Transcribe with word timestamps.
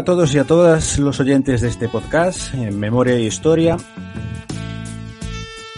a 0.00 0.04
todos 0.04 0.34
y 0.34 0.38
a 0.38 0.44
todas 0.44 0.98
los 0.98 1.20
oyentes 1.20 1.60
de 1.60 1.68
este 1.68 1.86
podcast, 1.86 2.54
en 2.54 2.80
Memoria 2.80 3.16
e 3.16 3.20
Historia. 3.20 3.76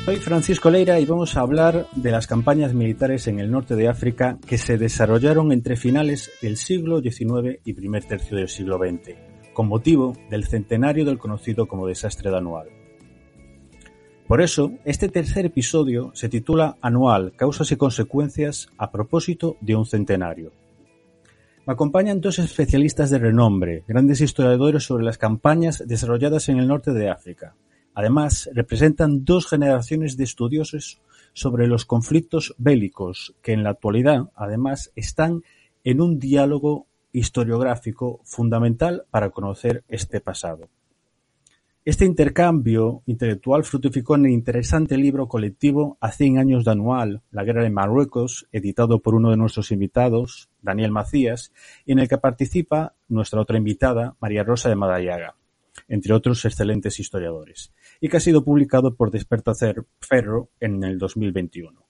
Soy 0.05 0.15
Francisco 0.19 0.71
Leira 0.71 1.01
y 1.01 1.07
vamos 1.07 1.37
a 1.37 1.41
hablar 1.41 1.89
de 1.97 2.13
las 2.13 2.29
campañas 2.29 2.73
militares 2.73 3.27
en 3.27 3.41
el 3.41 3.51
norte 3.51 3.75
de 3.75 3.89
África 3.89 4.39
que 4.47 4.59
se 4.59 4.79
desarrollaron 4.79 5.51
entre 5.51 5.75
finales 5.75 6.31
del 6.41 6.57
siglo 6.57 7.01
XIX 7.01 7.59
y 7.65 7.73
primer 7.73 8.05
tercio 8.05 8.37
del 8.37 8.49
siglo 8.49 8.79
XX, 8.79 9.17
con 9.55 9.67
motivo 9.67 10.17
del 10.31 10.45
centenario 10.45 11.05
del 11.05 11.19
conocido 11.19 11.67
como 11.67 11.89
desastre 11.89 12.31
de 12.31 12.37
Anual. 12.37 12.69
Por 14.29 14.41
eso, 14.41 14.71
este 14.85 15.09
tercer 15.09 15.47
episodio 15.47 16.13
se 16.15 16.29
titula 16.29 16.77
Anual, 16.81 17.33
causas 17.35 17.73
y 17.73 17.77
consecuencias 17.77 18.69
a 18.79 18.93
propósito 18.93 19.57
de 19.61 19.75
un 19.75 19.85
centenario. 19.85 20.62
Me 21.65 21.75
acompañan 21.75 22.21
dos 22.21 22.41
especialistas 22.41 23.09
de 23.11 23.19
renombre, 23.19 23.85
grandes 23.87 24.21
historiadores 24.21 24.83
sobre 24.83 25.05
las 25.05 25.17
campañas 25.17 25.85
desarrolladas 25.87 26.49
en 26.49 26.59
el 26.59 26.67
norte 26.67 26.93
de 26.93 27.09
África. 27.09 27.55
Además, 27.95 28.51
representan 28.53 29.25
dos 29.25 29.47
generaciones 29.47 30.17
de 30.17 30.25
estudiosos 30.25 31.01
sobre 31.35 31.69
los 31.69 31.85
conflictos 31.85 32.57
bélicos 32.59 33.37
que 33.43 33.53
en 33.53 33.63
la 33.63 33.71
actualidad, 33.71 34.33
además, 34.35 34.91
están 34.97 35.45
en 35.85 36.01
un 36.01 36.19
diálogo 36.19 36.89
historiográfico 37.13 38.21
fundamental 38.25 39.05
para 39.13 39.31
conocer 39.31 39.85
este 39.87 40.21
pasado. 40.21 40.69
Este 41.85 42.05
intercambio 42.05 43.03
intelectual 43.07 43.65
fructificó 43.65 44.15
en 44.15 44.27
el 44.27 44.31
interesante 44.31 44.97
libro 44.97 45.27
colectivo 45.27 45.99
A 46.01 46.13
100 46.13 46.39
años 46.39 46.65
de 46.65 46.71
Anual, 46.71 47.23
La 47.33 47.43
guerra 47.43 47.65
de 47.65 47.71
Marruecos, 47.71 48.47
editado 48.53 49.01
por 49.01 49.17
uno 49.17 49.31
de 49.31 49.37
nuestros 49.37 49.73
invitados, 49.73 50.49
Daniel 50.61 50.93
Macías, 50.93 51.53
y 51.85 51.91
en 51.91 51.99
el 51.99 52.09
que 52.09 52.19
participa 52.19 52.95
nuestra 53.09 53.41
otra 53.41 53.59
invitada, 53.59 54.15
María 54.21 54.45
Rosa 54.45 54.69
de 54.69 54.77
Madariaga, 54.77 55.35
entre 55.89 56.15
otros 56.15 56.45
excelentes 56.45 57.01
historiadores, 57.01 57.73
y 58.01 58.09
que 58.09 58.19
ha 58.19 58.21
sido 58.21 58.45
publicado 58.45 58.95
por 58.95 59.11
Desperta 59.11 59.51
Ferro 59.99 60.51
en 60.61 60.85
el 60.85 60.99
2021. 60.99 61.85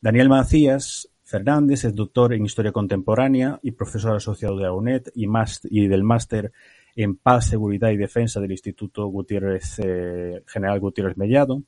Daniel 0.00 0.30
Macías 0.30 1.10
Fernández 1.24 1.84
es 1.84 1.94
doctor 1.94 2.32
en 2.32 2.46
Historia 2.46 2.72
Contemporánea 2.72 3.60
y 3.62 3.72
profesor 3.72 4.16
asociado 4.16 4.56
de 4.56 4.62
la 4.62 4.72
UNED 4.72 5.08
y, 5.14 5.26
y 5.70 5.88
del 5.88 6.04
máster 6.04 6.52
en 6.96 7.16
Paz, 7.16 7.48
Seguridad 7.48 7.90
y 7.90 7.96
Defensa 7.96 8.40
del 8.40 8.52
Instituto 8.52 9.06
Gutiérrez 9.06 9.78
eh, 9.78 10.42
General 10.46 10.80
Gutiérrez 10.80 11.16
Mellado 11.16 11.62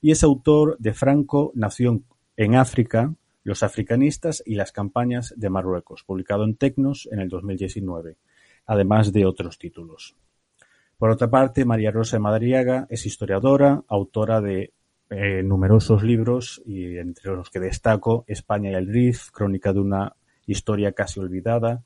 y 0.00 0.10
es 0.10 0.22
autor 0.22 0.76
de 0.78 0.92
Franco 0.92 1.52
nació 1.54 2.00
en 2.36 2.54
África, 2.54 3.14
los 3.42 3.62
africanistas 3.62 4.42
y 4.44 4.54
las 4.54 4.72
campañas 4.72 5.34
de 5.36 5.50
Marruecos, 5.50 6.04
publicado 6.04 6.44
en 6.44 6.56
Tecnos 6.56 7.08
en 7.12 7.20
el 7.20 7.28
2019, 7.28 8.16
además 8.66 9.12
de 9.12 9.26
otros 9.26 9.58
títulos. 9.58 10.16
Por 10.98 11.10
otra 11.10 11.28
parte, 11.28 11.64
María 11.64 11.90
Rosa 11.90 12.18
Madariaga 12.18 12.86
es 12.88 13.04
historiadora, 13.04 13.82
autora 13.88 14.40
de 14.40 14.72
eh, 15.10 15.42
numerosos 15.42 16.02
libros 16.02 16.62
y 16.64 16.96
entre 16.96 17.32
los 17.32 17.50
que 17.50 17.60
destaco 17.60 18.24
España 18.26 18.70
y 18.70 18.74
el 18.74 18.88
RIF, 18.88 19.30
Crónica 19.30 19.72
de 19.72 19.80
una 19.80 20.16
historia 20.46 20.92
casi 20.92 21.20
olvidada, 21.20 21.82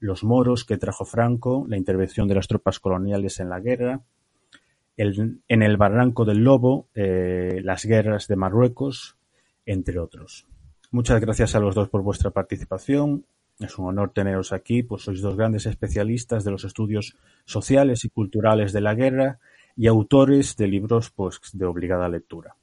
los 0.00 0.24
moros 0.24 0.64
que 0.64 0.78
trajo 0.78 1.04
Franco, 1.04 1.66
la 1.68 1.76
intervención 1.76 2.26
de 2.26 2.34
las 2.34 2.48
tropas 2.48 2.80
coloniales 2.80 3.38
en 3.38 3.50
la 3.50 3.60
guerra, 3.60 4.00
en 4.96 5.62
el 5.62 5.76
Barranco 5.76 6.24
del 6.24 6.44
Lobo, 6.44 6.88
eh, 6.94 7.60
las 7.62 7.84
guerras 7.84 8.26
de 8.28 8.36
Marruecos, 8.36 9.16
entre 9.64 9.98
otros. 9.98 10.46
Muchas 10.90 11.20
gracias 11.20 11.54
a 11.54 11.60
los 11.60 11.74
dos 11.74 11.88
por 11.88 12.02
vuestra 12.02 12.30
participación. 12.30 13.24
Es 13.58 13.78
un 13.78 13.86
honor 13.86 14.12
teneros 14.12 14.52
aquí, 14.52 14.82
pues 14.82 15.02
sois 15.02 15.20
dos 15.20 15.36
grandes 15.36 15.66
especialistas 15.66 16.44
de 16.44 16.50
los 16.50 16.64
estudios 16.64 17.16
sociales 17.44 18.04
y 18.04 18.08
culturales 18.08 18.72
de 18.72 18.80
la 18.80 18.94
guerra 18.94 19.38
y 19.76 19.86
autores 19.86 20.56
de 20.56 20.66
libros 20.66 21.10
pues, 21.10 21.40
de 21.52 21.64
obligada 21.64 22.08
lectura. 22.08 22.56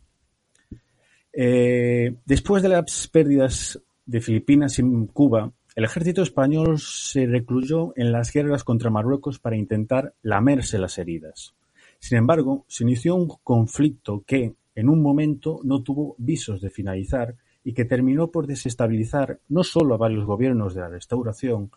Eh, 1.32 2.16
después 2.26 2.64
de 2.64 2.70
las 2.70 3.08
pérdidas 3.08 3.80
de 4.06 4.22
Filipinas 4.22 4.80
y 4.80 4.84
Cuba, 5.14 5.52
el 5.78 5.84
ejército 5.84 6.24
español 6.24 6.80
se 6.80 7.28
recluyó 7.28 7.94
en 7.96 8.12
las 8.12 8.34
guerras 8.34 8.64
contra 8.64 8.90
Marruecos 8.90 9.38
para 9.38 9.58
intentar 9.58 10.16
lamerse 10.24 10.80
las 10.80 10.98
heridas. 10.98 11.54
Sin 12.00 12.18
embargo, 12.18 12.66
se 12.68 12.84
inició 12.84 13.14
un 13.14 13.28
conflicto 13.44 14.24
que, 14.26 14.56
en 14.74 14.90
un 14.90 15.04
momento, 15.04 15.60
no 15.64 15.84
tuvo 15.84 16.16
visos 16.18 16.62
de 16.62 16.72
finalizar 16.72 17.36
y 17.64 17.74
que 17.74 17.86
terminó 17.86 18.32
por 18.32 18.48
desestabilizar 18.48 19.40
no 19.50 19.64
solo 19.64 19.94
a 19.94 20.00
varios 20.00 20.26
gobiernos 20.26 20.74
de 20.74 20.82
la 20.82 20.90
Restauración, 20.90 21.70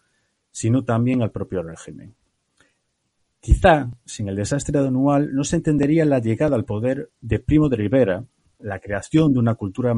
sino 0.50 0.82
también 0.82 1.20
al 1.20 1.30
propio 1.30 1.62
régimen. 1.62 2.14
Quizá, 3.38 3.90
sin 4.06 4.30
el 4.30 4.36
desastre 4.36 4.80
de 4.80 4.88
Anual, 4.88 5.34
no 5.34 5.44
se 5.44 5.56
entendería 5.56 6.06
la 6.06 6.20
llegada 6.20 6.56
al 6.56 6.64
poder 6.64 7.10
de 7.20 7.38
Primo 7.38 7.68
de 7.68 7.76
Rivera, 7.76 8.24
la 8.60 8.78
creación 8.78 9.34
de 9.34 9.40
una 9.40 9.56
cultura 9.56 9.92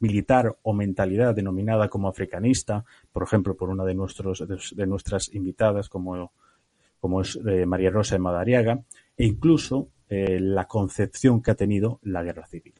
militar 0.00 0.56
o 0.62 0.72
mentalidad 0.72 1.34
denominada 1.34 1.88
como 1.88 2.08
africanista, 2.08 2.84
por 3.12 3.22
ejemplo, 3.22 3.56
por 3.56 3.68
una 3.68 3.84
de, 3.84 3.94
nuestros, 3.94 4.44
de 4.46 4.86
nuestras 4.86 5.32
invitadas 5.34 5.88
como, 5.88 6.32
como 7.00 7.20
es 7.20 7.38
eh, 7.46 7.66
María 7.66 7.90
Rosa 7.90 8.14
de 8.14 8.20
Madariaga, 8.20 8.82
e 9.16 9.26
incluso 9.26 9.88
eh, 10.08 10.38
la 10.40 10.66
concepción 10.66 11.42
que 11.42 11.50
ha 11.50 11.54
tenido 11.54 11.98
la 12.02 12.22
guerra 12.22 12.46
civil. 12.46 12.74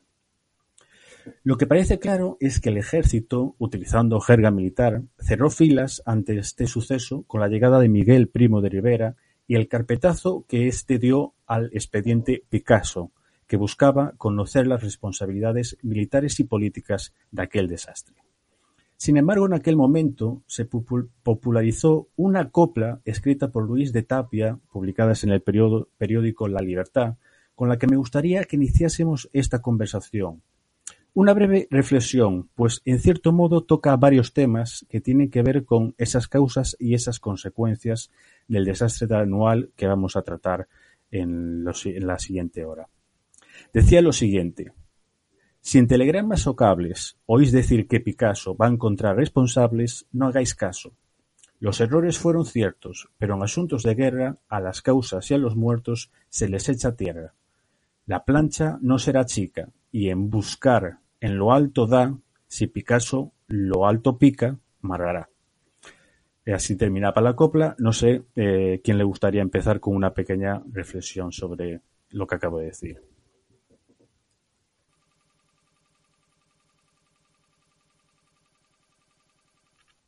Lo 1.43 1.57
que 1.57 1.67
parece 1.67 1.99
claro 1.99 2.37
es 2.41 2.61
que 2.61 2.69
el 2.69 2.77
ejército, 2.77 3.55
utilizando 3.59 4.21
jerga 4.21 4.51
militar, 4.51 5.03
cerró 5.19 5.51
filas 5.51 6.03
ante 6.05 6.39
este 6.39 6.67
suceso 6.67 7.23
con 7.27 7.41
la 7.41 7.49
llegada 7.49 7.79
de 7.79 7.89
Miguel 7.89 8.29
Primo 8.29 8.61
de 8.61 8.69
Rivera 8.69 9.17
y 9.47 9.57
el 9.57 9.69
carpetazo 9.69 10.45
que 10.49 10.69
éste 10.69 10.99
dio 10.99 11.35
al 11.47 11.71
expediente 11.73 12.45
Picasso, 12.49 13.11
que 13.47 13.57
buscaba 13.57 14.13
conocer 14.17 14.67
las 14.67 14.83
responsabilidades 14.83 15.77
militares 15.83 16.41
y 16.41 16.45
políticas 16.45 17.15
de 17.31 17.43
aquel 17.43 17.69
desastre. 17.69 18.17
Sin 18.97 19.17
embargo, 19.17 19.47
en 19.47 19.55
aquel 19.55 19.77
momento 19.77 20.43
se 20.47 20.65
popularizó 20.65 22.09
una 22.17 22.51
copla 22.51 23.01
escrita 23.05 23.51
por 23.51 23.67
Luis 23.67 23.93
de 23.93 24.03
Tapia, 24.03 24.59
publicadas 24.71 25.25
en 25.25 25.31
el 25.31 25.43
periódico 25.43 26.49
La 26.49 26.61
Libertad, 26.61 27.17
con 27.55 27.69
la 27.69 27.79
que 27.79 27.87
me 27.87 27.97
gustaría 27.97 28.45
que 28.45 28.57
iniciásemos 28.57 29.29
esta 29.33 29.61
conversación. 29.61 30.43
Una 31.13 31.33
breve 31.33 31.69
reflexión, 31.71 32.49
pues 32.57 32.83
en 32.85 32.99
cierto 32.99 33.33
modo 33.33 33.63
toca 33.63 33.97
varios 33.97 34.33
temas 34.33 34.85
que 34.89 35.01
tienen 35.01 35.31
que 35.31 35.43
ver 35.43 35.65
con 35.65 35.95
esas 35.97 36.27
causas 36.27 36.77
y 36.81 36.95
esas 36.95 37.21
consecuencias 37.21 38.11
del 38.49 38.65
desastre 38.65 39.15
anual 39.15 39.71
que 39.77 39.87
vamos 39.87 40.17
a 40.17 40.23
tratar 40.23 40.67
en, 41.13 41.65
en 41.85 42.07
la 42.07 42.19
siguiente 42.19 42.65
hora. 42.65 42.89
Decía 43.73 44.03
lo 44.03 44.13
siguiente, 44.13 44.73
si 45.67 45.79
en 45.79 45.89
telegramas 45.89 46.47
o 46.47 46.55
cables 46.55 47.17
oís 47.25 47.51
decir 47.51 47.89
que 47.89 47.99
Picasso 47.99 48.55
va 48.55 48.67
a 48.67 48.71
encontrar 48.71 49.17
responsables, 49.17 50.07
no 50.13 50.27
hagáis 50.27 50.55
caso. 50.55 50.93
Los 51.59 51.81
errores 51.81 52.19
fueron 52.19 52.45
ciertos, 52.45 53.09
pero 53.17 53.35
en 53.35 53.43
asuntos 53.43 53.83
de 53.83 53.95
guerra 53.95 54.37
a 54.49 54.61
las 54.61 54.83
causas 54.83 55.31
y 55.31 55.35
a 55.35 55.39
los 55.39 55.57
muertos 55.57 56.11
se 56.29 56.51
les 56.51 56.69
echa 56.69 56.97
tierra. 56.97 57.33
La 58.05 58.27
plancha 58.27 58.79
no 58.83 58.99
será 58.99 59.25
chica, 59.25 59.71
y 59.91 60.11
en 60.11 60.29
buscar 60.29 60.99
en 61.19 61.39
lo 61.39 61.53
alto 61.55 61.87
da, 61.87 62.15
si 62.47 62.67
Picasso 62.67 63.33
lo 63.47 63.87
alto 63.87 64.19
pica, 64.19 64.59
margará. 64.83 65.31
Así 66.47 66.77
terminaba 66.77 67.23
la 67.23 67.35
copla. 67.35 67.75
No 67.79 67.95
sé 67.95 68.25
eh, 68.37 68.83
quién 68.85 68.99
le 68.99 69.05
gustaría 69.05 69.41
empezar 69.41 69.81
con 69.81 69.97
una 69.97 70.13
pequeña 70.13 70.63
reflexión 70.71 71.33
sobre 71.33 71.81
lo 72.11 72.27
que 72.27 72.35
acabo 72.35 72.59
de 72.59 72.67
decir. 72.67 73.14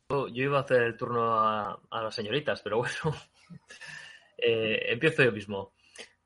Yo 0.09 0.29
iba 0.31 0.59
a 0.59 0.61
hacer 0.61 0.83
el 0.83 0.95
turno 0.95 1.37
a, 1.37 1.77
las 1.91 2.15
señoritas, 2.15 2.61
pero 2.61 2.77
bueno, 2.77 3.13
eh, 4.37 4.79
empiezo 4.87 5.21
yo 5.21 5.33
mismo. 5.33 5.73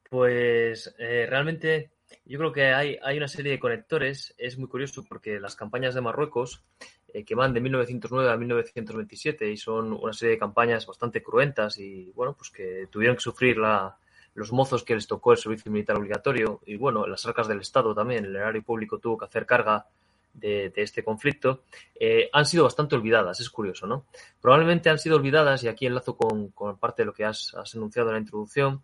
Pues 0.07 0.93
eh, 0.99 1.25
realmente 1.27 1.89
yo 2.25 2.37
creo 2.37 2.51
que 2.51 2.65
hay, 2.65 2.99
hay, 3.01 3.17
una 3.17 3.27
serie 3.27 3.53
de 3.53 3.59
conectores. 3.59 4.35
Es 4.37 4.59
muy 4.59 4.69
curioso 4.69 5.03
porque 5.03 5.39
las 5.39 5.55
campañas 5.55 5.95
de 5.95 6.01
Marruecos, 6.01 6.63
eh, 7.11 7.25
que 7.25 7.33
van 7.33 7.55
de 7.55 7.61
1909 7.61 8.29
a 8.29 8.37
1927 8.37 9.49
y 9.49 9.57
son 9.57 9.93
una 9.93 10.13
serie 10.13 10.35
de 10.35 10.39
campañas 10.39 10.85
bastante 10.85 11.23
cruentas 11.23 11.79
y, 11.79 12.11
bueno, 12.11 12.35
pues 12.37 12.51
que 12.51 12.87
tuvieron 12.91 13.15
que 13.15 13.23
sufrir 13.23 13.57
la, 13.57 13.97
los 14.35 14.51
mozos 14.51 14.83
que 14.83 14.93
les 14.93 15.07
tocó 15.07 15.31
el 15.31 15.39
servicio 15.39 15.71
militar 15.71 15.97
obligatorio 15.97 16.61
y, 16.67 16.75
bueno, 16.75 17.07
las 17.07 17.25
arcas 17.25 17.47
del 17.47 17.61
Estado 17.61 17.95
también, 17.95 18.25
el 18.25 18.35
erario 18.35 18.61
público 18.61 18.99
tuvo 18.99 19.17
que 19.17 19.25
hacer 19.25 19.47
carga 19.47 19.87
de, 20.33 20.71
este 20.75 21.03
conflicto, 21.03 21.63
eh, 21.99 22.29
han 22.31 22.45
sido 22.45 22.63
bastante 22.63 22.95
olvidadas, 22.95 23.39
es 23.39 23.49
curioso, 23.49 23.87
¿no? 23.87 24.05
Probablemente 24.39 24.89
han 24.89 24.99
sido 24.99 25.17
olvidadas, 25.17 25.63
y 25.63 25.67
aquí 25.67 25.85
enlazo 25.85 26.15
con, 26.15 26.49
con 26.49 26.77
parte 26.77 27.01
de 27.01 27.07
lo 27.07 27.13
que 27.13 27.25
has, 27.25 27.53
has 27.55 27.75
enunciado 27.75 28.09
en 28.09 28.15
la 28.15 28.19
introducción, 28.19 28.83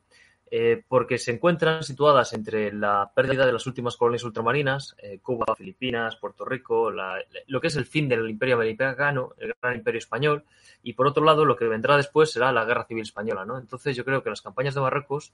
eh, 0.50 0.82
porque 0.88 1.18
se 1.18 1.32
encuentran 1.32 1.84
situadas 1.84 2.32
entre 2.32 2.72
la 2.72 3.12
pérdida 3.14 3.46
de 3.46 3.52
las 3.52 3.68
últimas 3.68 3.98
colonias 3.98 4.24
ultramarinas, 4.24 4.96
eh, 5.00 5.20
Cuba, 5.22 5.46
Filipinas, 5.58 6.16
Puerto 6.16 6.46
Rico, 6.46 6.90
lo 6.90 7.62
que 7.62 7.68
es 7.68 7.76
el 7.76 7.86
fin 7.86 8.08
del 8.08 8.30
imperio 8.30 8.56
americano, 8.56 9.34
el 9.38 9.54
gran 9.62 9.76
imperio 9.76 10.00
español, 10.00 10.46
y 10.84 10.94
por 10.94 11.08
otro 11.08 11.26
lado 11.26 11.44
lo 11.44 11.58
que 11.58 11.66
vendrá 11.66 11.98
después 11.98 12.32
será 12.32 12.54
la 12.54 12.64
guerra 12.64 12.86
civil 12.86 13.04
española. 13.04 13.44
¿no? 13.44 13.58
Entonces 13.58 13.96
yo 13.98 14.06
creo 14.06 14.24
que 14.24 14.30
las 14.30 14.42
campañas 14.42 14.74
de 14.74 14.80
Marruecos 14.80 15.34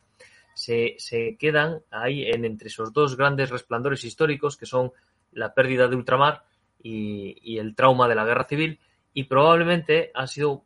se, 0.56 0.95
se 0.98 1.38
quedan 1.38 1.83
ahí 1.92 2.25
en, 2.25 2.44
entre 2.45 2.69
esos 2.69 2.92
dos 2.92 3.15
grandes 3.15 3.51
resplandores 3.51 4.04
históricos 4.04 4.57
que 4.57 4.65
son 4.65 4.92
la 5.34 5.54
pérdida 5.54 5.88
de 5.88 5.96
ultramar 5.96 6.44
y, 6.82 7.38
y 7.42 7.60
el 7.60 7.76
trauma 7.76 8.08
de 8.08 8.16
la 8.16 8.26
guerra 8.26 8.46
civil, 8.46 8.80
y 9.14 9.26
probablemente 9.26 10.12
han 10.14 10.28
sido 10.28 10.66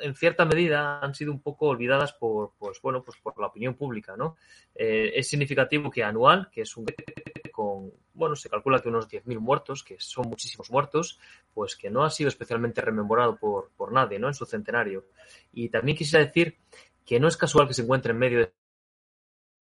en 0.00 0.14
cierta 0.14 0.44
medida 0.44 1.00
han 1.00 1.14
sido 1.14 1.32
un 1.32 1.40
poco 1.40 1.66
olvidadas 1.66 2.12
por, 2.12 2.52
pues, 2.58 2.80
bueno, 2.80 3.02
pues 3.02 3.18
por 3.18 3.38
la 3.40 3.48
opinión 3.48 3.74
pública, 3.74 4.16
¿no? 4.16 4.36
Eh, 4.74 5.12
es 5.14 5.28
significativo 5.28 5.90
que 5.90 6.04
anual, 6.04 6.48
que 6.50 6.62
es 6.62 6.76
un 6.76 6.86
con, 7.52 7.92
bueno, 8.14 8.34
se 8.34 8.50
calcula 8.50 8.80
que 8.80 8.88
unos 8.88 9.08
10.000 9.08 9.38
muertos, 9.38 9.84
que 9.84 9.96
son 9.98 10.28
muchísimos 10.28 10.70
muertos, 10.70 11.20
pues 11.52 11.76
que 11.76 11.88
no 11.88 12.04
ha 12.04 12.10
sido 12.10 12.28
especialmente 12.28 12.80
rememorado 12.80 13.36
por, 13.36 13.70
por 13.76 13.92
nadie, 13.92 14.18
¿no? 14.18 14.26
En 14.26 14.34
su 14.34 14.44
centenario. 14.44 15.04
Y 15.52 15.68
también 15.68 15.96
quisiera 15.96 16.24
decir 16.24 16.56
que 17.06 17.20
no 17.20 17.28
es 17.28 17.36
casual 17.36 17.68
que 17.68 17.74
se 17.74 17.82
encuentre 17.82 18.12
en 18.12 18.18
medio 18.18 18.38
de 18.40 18.52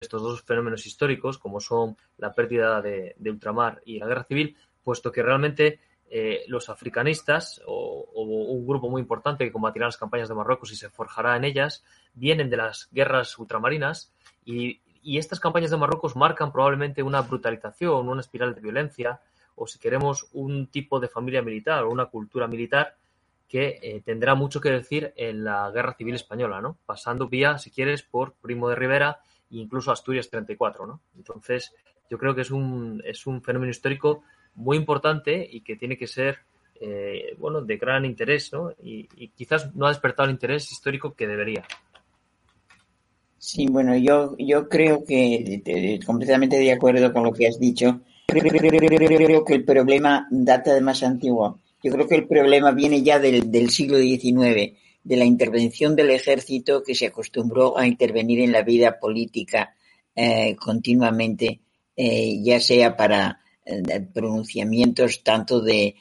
estos 0.04 0.22
dos 0.22 0.42
fenómenos 0.44 0.86
históricos, 0.86 1.38
como 1.38 1.60
son 1.60 1.98
la 2.18 2.34
pérdida 2.34 2.82
de, 2.82 3.16
ultramar 3.26 3.82
y 3.86 4.00
la 4.00 4.08
guerra 4.08 4.24
civil, 4.26 4.56
puesto 4.84 5.12
que 5.12 5.24
realmente 5.24 5.80
eh, 6.10 6.44
los 6.48 6.70
africanistas 6.70 7.62
o, 7.66 8.06
un 8.14 8.68
grupo 8.68 8.90
muy 8.90 9.02
importante 9.02 9.46
que 9.46 9.52
combatirá 9.52 9.88
las 9.88 9.98
campañas 9.98 10.30
de 10.30 10.36
Marruecos 10.36 10.72
y 10.72 10.76
se 10.76 10.90
forjará 10.90 11.36
en 11.36 11.46
ellas, 11.46 11.84
vienen 12.14 12.50
de 12.50 12.58
las 12.58 12.88
guerras 12.92 13.38
ultramarinas 13.40 14.14
y, 14.46 14.80
estas 15.06 15.42
campañas 15.42 15.70
de 15.70 15.76
Marruecos 15.76 16.16
marcan 16.16 16.54
probablemente 16.54 17.04
una 17.04 17.22
brutalización, 17.22 18.08
una 18.08 18.22
espiral 18.22 18.56
de 18.56 18.62
violencia 18.62 19.20
o 19.56 19.68
si 19.68 19.78
queremos 19.78 20.30
un 20.32 20.68
tipo 20.68 20.98
de 21.02 21.10
familia 21.10 21.42
militar 21.42 21.84
o 21.84 21.92
una 21.92 22.06
cultura 22.06 22.48
militar 22.48 22.96
que 23.50 23.80
eh, 23.82 24.02
tendrá 24.06 24.34
mucho 24.34 24.62
que 24.62 24.72
decir 24.72 25.14
en 25.18 25.44
la 25.44 25.70
guerra 25.72 25.94
civil 25.94 26.16
española, 26.16 26.62
¿no? 26.62 26.78
Pasando 26.86 27.28
vía, 27.28 27.58
si 27.58 27.70
quieres, 27.70 28.02
por 28.02 28.34
Primo 28.36 28.70
de 28.70 28.76
Rivera 28.76 29.20
incluso 29.60 29.92
Asturias 29.92 30.30
34, 30.30 30.86
¿no? 30.86 31.02
Entonces, 31.16 31.74
yo 32.10 32.18
creo 32.18 32.36
que 32.36 32.42
es 32.42 32.52
un, 32.52 33.02
es 33.06 33.26
un 33.28 33.42
fenómeno 33.42 33.72
histórico 33.72 34.24
muy 34.56 34.78
importante 34.78 35.48
y 35.50 35.62
que 35.62 35.76
tiene 35.76 35.98
que 35.98 36.08
ser 36.08 36.40
eh, 36.80 37.36
bueno 37.38 37.62
de 37.62 37.78
gran 37.78 38.04
interés 38.04 38.52
¿no? 38.52 38.72
Y, 38.84 39.08
quizás 39.30 39.74
no 39.76 39.86
ha 39.86 39.90
despertado 39.90 40.28
el 40.28 40.36
interés 40.36 40.72
histórico 40.72 41.14
que 41.14 41.28
debería. 41.28 41.64
Sí, 43.38 43.68
bueno, 43.68 43.96
yo, 43.98 44.36
yo 44.38 44.70
creo 44.70 45.04
que 45.04 45.62
completamente 46.06 46.58
de 46.58 46.72
acuerdo 46.72 47.12
con 47.12 47.24
lo 47.24 47.34
que 47.34 47.48
has 47.48 47.60
dicho. 47.60 48.02
Creo 48.28 49.44
que 49.46 49.54
el 49.54 49.66
problema 49.66 50.28
data 50.32 50.74
de 50.74 50.82
más 50.82 51.04
antiguo. 51.04 51.60
Yo 51.84 51.92
creo 51.92 52.08
que 52.08 52.16
el 52.16 52.28
problema 52.28 52.72
viene 52.72 53.04
ya 53.04 53.20
del, 53.20 53.52
del 53.52 53.70
siglo 53.70 53.98
XIX, 53.98 54.78
de 55.04 55.18
la 55.18 55.26
intervención 55.26 55.96
del 55.96 56.12
ejército 56.12 56.84
que 56.84 56.96
se 56.96 57.08
acostumbró 57.08 57.78
a 57.78 57.86
intervenir 57.88 58.40
en 58.40 58.52
la 58.52 58.62
vida 58.62 59.00
política 59.00 59.76
eh, 60.16 60.56
continuamente, 60.56 61.62
eh, 61.96 62.42
ya 62.42 62.60
sea 62.60 62.96
para 62.96 63.40
pronunciamientos 64.14 65.24
tanto 65.24 65.62
de, 65.62 65.96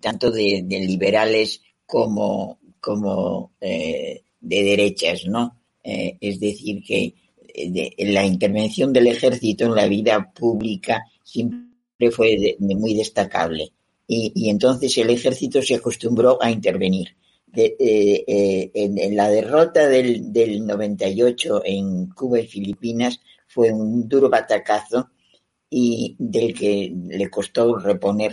tanto 0.00 0.30
de, 0.30 0.64
liberales 0.68 1.62
como, 1.86 2.58
como 2.80 3.52
eh, 3.60 4.22
de 4.40 4.62
derechas, 4.62 5.26
¿no? 5.26 5.56
Eh, 5.82 6.16
es 6.20 6.38
decir, 6.40 6.82
que 6.82 7.14
eh, 7.54 8.12
la 8.12 8.24
intervención 8.24 8.92
del 8.92 9.06
ejército 9.06 9.64
en 9.64 9.74
la 9.74 9.86
vida 9.86 10.32
pública 10.32 11.04
siempre 11.22 12.10
fue 12.10 12.56
muy 12.58 12.94
destacable. 12.94 13.72
Y, 14.06 14.48
entonces 14.48 14.96
el 14.96 15.10
ejército 15.10 15.60
se 15.60 15.74
acostumbró 15.74 16.42
a 16.42 16.50
intervenir. 16.50 17.14
En, 17.54 19.16
la 19.16 19.28
derrota 19.28 19.86
del, 19.86 20.32
del 20.32 20.66
98 20.66 21.62
en 21.64 22.06
Cuba 22.10 22.40
y 22.40 22.46
Filipinas 22.46 23.20
fue 23.46 23.72
un 23.72 24.08
duro 24.08 24.28
batacazo 24.28 25.10
y 25.70 26.16
del 26.18 26.54
que 26.54 26.92
le 27.08 27.28
costó 27.28 27.76
reponer, 27.76 28.32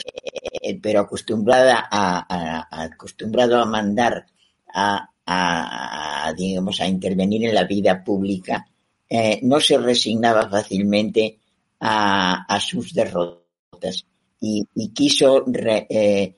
eh, 0.62 0.79
pero 0.81 1.01
acostumbrada 1.01 1.88
a, 1.91 2.84
acostumbrado 2.84 3.60
a 3.60 3.65
mandar 3.65 4.25
a, 4.74 5.10
a, 5.25 6.34
digamos 6.38 6.79
a 6.79 6.88
intervenir 6.88 7.45
en 7.45 7.55
la 7.55 7.65
vida 7.65 8.03
pública, 8.03 8.65
eh, 9.10 9.39
no 9.43 9.60
se 9.60 9.77
resignaba 9.77 10.50
fácilmente 10.50 11.39
a, 11.79 12.60
sus 12.60 12.93
derrotas 12.93 14.05
y, 14.39 14.65
quiso 14.93 15.45
eh, 15.89 16.36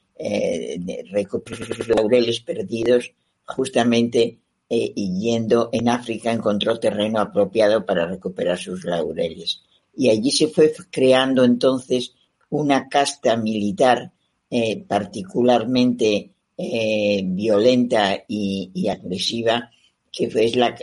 recuperar 1.11 1.67
sus 1.67 1.87
laureles 1.89 2.39
perdidos 2.39 3.11
justamente 3.45 4.39
yendo 4.69 5.69
en 5.71 5.89
África 5.89 6.31
encontró 6.31 6.79
terreno 6.79 7.19
apropiado 7.19 7.85
para 7.85 8.07
recuperar 8.07 8.57
sus 8.57 8.83
laureles. 8.83 9.61
Y 9.95 10.09
allí 10.09 10.31
se 10.31 10.47
fue 10.47 10.73
creando 10.91 11.43
entonces 11.43 12.13
una 12.49 12.87
casta 12.87 13.35
militar 13.37 14.11
eh, 14.49 14.85
particularmente 14.87 16.31
eh, 16.57 17.21
violenta 17.25 18.23
y, 18.27 18.87
agresiva, 18.87 19.69
que 20.11 20.25
es 20.33 20.55
la, 20.55 20.73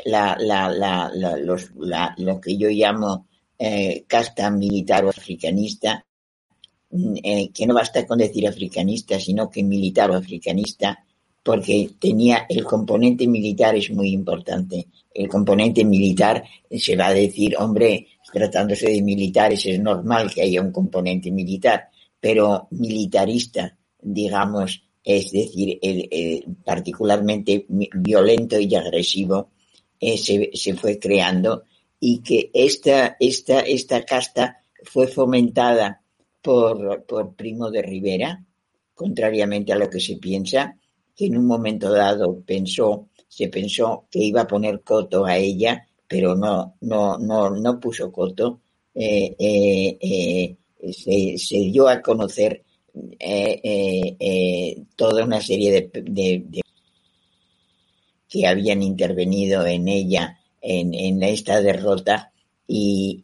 lo 2.19 2.41
que 2.41 2.57
yo 2.59 2.69
llamo 2.69 3.27
eh, 3.59 4.05
casta 4.07 4.51
militar 4.51 5.07
o 5.07 5.09
africanista, 5.09 6.05
mm, 6.95 7.53
que 7.53 7.67
no 7.67 7.75
basta 7.75 8.07
con 8.07 8.19
decir 8.19 8.47
africanista, 8.47 9.19
sino 9.19 9.51
que 9.51 9.63
militar 9.63 10.11
o 10.11 10.17
africanista, 10.17 11.05
porque 11.43 11.91
tenía 11.99 12.47
el 12.49 12.65
componente 12.65 13.27
militar 13.27 13.77
es 13.77 13.91
muy 13.91 14.11
importante. 14.13 14.87
El 15.13 15.29
componente 15.29 15.85
militar 15.85 16.43
se 16.71 16.97
va 16.97 17.09
a 17.09 17.15
decir, 17.15 17.55
hombre, 17.59 18.07
tratándose 18.33 18.91
de 18.91 19.03
militares 19.03 19.65
es 19.67 19.79
normal 19.79 20.33
que 20.33 20.43
haya 20.43 20.63
un 20.63 20.73
componente 20.73 21.31
militar, 21.31 21.89
pero 22.19 22.69
militarista, 22.71 23.77
digamos, 24.01 24.83
es 25.05 25.31
decir, 25.31 25.79
particularmente 26.65 27.67
violento 27.69 28.59
y 28.59 28.75
agresivo, 28.75 29.51
eh, 30.01 30.19
se, 30.19 30.75
fue 30.75 30.99
creando 30.99 31.65
y 32.01 32.21
que 32.21 32.51
esta, 32.53 33.17
esta, 33.21 33.61
esta 33.61 34.05
casta 34.05 34.59
fue 34.83 35.07
fomentada 35.07 36.03
por, 36.45 37.07
por 37.07 37.35
Primo 37.35 37.71
de 37.71 37.81
Rivera, 37.81 38.45
contrariamente 38.95 39.73
a 39.73 39.77
lo 39.77 39.89
que 39.89 39.99
se 39.99 40.17
piensa, 40.19 40.77
que 41.17 41.25
en 41.25 41.39
un 41.39 41.47
momento 41.47 41.91
dado 41.91 42.39
pensó, 42.43 43.09
se 43.27 43.49
pensó 43.49 44.05
que 44.11 44.19
iba 44.19 44.43
a 44.43 44.47
poner 44.47 44.83
coto 44.83 45.25
a 45.25 45.39
ella, 45.39 45.87
pero 46.07 46.35
no, 46.37 46.77
no, 46.83 47.17
no, 47.17 47.49
no 47.49 47.81
puso 47.81 48.13
coto. 48.13 48.61
Eh, 48.95 49.35
eh, 49.39 50.57
eh, 50.79 51.39
se, 51.39 51.57
dio 51.61 51.89
a 51.89 52.03
conocer 52.03 52.63
toda 54.97 55.25
una 55.25 55.41
serie 55.41 55.91
de, 55.91 56.63
que 58.29 58.47
habían 58.47 58.83
intervenido 58.83 59.67
en 59.67 59.89
ella 59.89 60.39
en, 60.61 60.93
en 60.93 61.23
esta 61.23 61.63
derrota 61.63 62.33
y, 62.67 63.21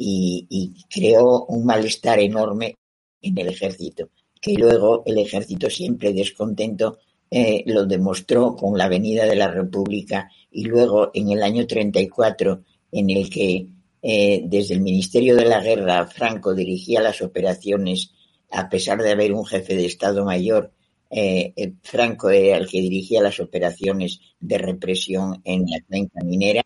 y, 0.49 0.75
creó 0.89 1.45
un 1.47 1.65
malestar 1.65 2.19
enorme 2.19 2.77
en 3.23 3.39
el 3.39 3.49
ejército, 3.49 4.11
que 4.41 4.55
luego 4.55 5.03
el 5.07 5.19
ejército 5.19 5.69
siempre 5.69 6.12
descontento 6.12 6.99
eh, 7.31 7.62
lo 7.67 7.87
demostró 7.87 8.57
con 8.57 8.77
la 8.77 8.89
venida 8.89 9.25
de 9.25 9.37
la 9.37 9.49
República 9.49 10.29
y 10.50 10.65
luego 10.65 11.12
en 11.15 11.31
el 11.31 11.45
año 11.45 11.65
34 11.65 12.65
en 12.91 13.11
el 13.11 13.31
que 13.31 13.69
eh, 14.03 14.43
desde 14.47 14.75
el 14.75 14.81
Ministerio 14.81 15.37
de 15.37 15.45
la 15.45 15.61
Guerra 15.62 16.07
Franco 16.09 16.55
dirigía 16.55 17.00
las 17.00 17.23
operaciones 17.23 18.11
a 18.50 18.69
pesar 18.69 19.00
de 19.00 19.12
haber 19.12 19.33
un 19.33 19.47
jefe 19.47 19.77
de 19.77 19.87
Estado 19.87 20.25
Mayor, 20.25 20.73
eh, 21.09 21.75
Franco 21.83 22.31
era 22.31 22.57
el 22.57 22.69
que 22.69 22.81
dirigía 22.81 23.23
las 23.23 23.39
operaciones 23.39 24.21
de 24.41 24.59
represión 24.59 25.41
en 25.45 25.67
la 25.71 25.81
cuenca 25.89 26.25
minera. 26.25 26.62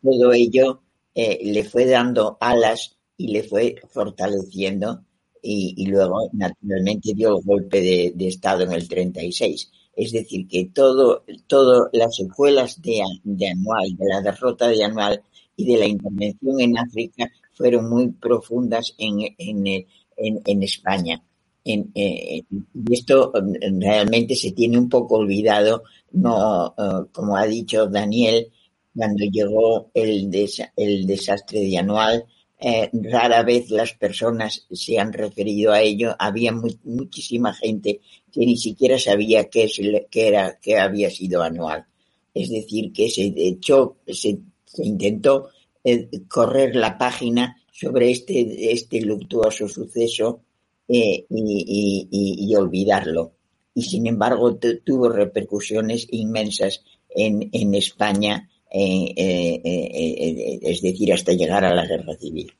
todo 0.00 0.32
ello 0.32 0.82
le 1.16 1.64
fue 1.64 1.86
dando 1.86 2.38
alas 2.40 2.96
y 3.16 3.32
le 3.32 3.42
fue 3.42 3.74
fortaleciendo 3.88 5.04
y, 5.42 5.86
luego 5.86 6.28
naturalmente 6.32 7.12
dio 7.14 7.36
el 7.36 7.44
golpe 7.44 7.80
de, 8.14 8.28
Estado 8.28 8.64
en 8.64 8.72
el 8.72 8.88
36. 8.88 9.70
Es 9.96 10.12
decir, 10.12 10.46
que 10.46 10.70
todo, 10.72 11.24
todo 11.46 11.88
las 11.92 12.14
secuelas 12.16 12.80
de, 12.80 13.00
Anual, 13.02 13.96
de 13.96 14.06
la 14.08 14.20
derrota 14.20 14.68
de 14.68 14.84
Anual 14.84 15.22
y 15.56 15.64
de 15.72 15.78
la 15.78 15.86
intervención 15.86 16.60
en 16.60 16.78
África 16.78 17.30
fueron 17.52 17.90
muy 17.90 18.08
profundas 18.12 18.94
en, 18.98 19.20
en, 19.38 19.86
en, 20.16 20.62
España. 20.62 21.22
Eh, 21.64 22.42
y 22.50 22.94
esto 22.94 23.32
mm, 23.34 23.80
realmente 23.80 24.36
se 24.36 24.52
tiene 24.52 24.78
un 24.78 24.88
poco 24.88 25.16
olvidado, 25.16 25.82
no, 26.12 26.74
eh, 26.78 27.06
como 27.12 27.36
ha 27.36 27.46
dicho 27.46 27.86
Daniel, 27.88 28.48
cuando 28.94 29.24
llegó 29.24 29.90
el, 29.94 30.30
el 30.76 31.06
desastre 31.06 31.60
de 31.60 31.78
Anual, 31.78 32.24
eh, 32.60 32.90
rara 32.92 33.44
vez 33.44 33.70
las 33.70 33.92
personas 33.94 34.66
se 34.70 34.98
han 34.98 35.12
referido 35.12 35.72
a 35.72 35.80
ello. 35.80 36.16
Había 36.18 36.52
muchísima 36.52 37.54
gente 37.54 38.00
que 38.32 38.40
ni 38.40 38.56
siquiera 38.56 38.98
sabía 38.98 39.48
qué, 39.48 39.70
era, 40.12 40.58
qué 40.60 40.76
había 40.76 41.10
sido 41.10 41.42
anual. 41.42 41.86
Es 42.34 42.50
decir, 42.50 42.92
que 42.92 43.10
se 43.10 43.32
echó, 43.36 43.98
se, 44.06 44.38
intentó 44.78 45.50
eh, 45.84 46.08
correr 46.28 46.74
la 46.74 46.98
página 46.98 47.56
sobre 47.72 48.10
este, 48.10 48.72
este 48.72 49.00
luctuoso 49.02 49.68
suceso 49.68 50.40
eh, 50.88 51.26
y, 51.30 52.54
olvidarlo. 52.56 53.34
Y 53.72 53.82
sin 53.82 54.08
embargo 54.08 54.56
tuvo 54.56 55.08
repercusiones 55.08 56.08
inmensas 56.10 56.82
en, 57.08 57.48
en 57.52 57.74
España 57.74 58.48
eh, 58.70 59.14
eh, 59.16 59.60
eh, 59.64 60.58
es 60.62 60.82
decir, 60.82 61.12
hasta 61.12 61.32
llegar 61.32 61.64
a 61.64 61.74
la 61.74 61.86
guerra 61.86 62.14
civil. 62.16 62.52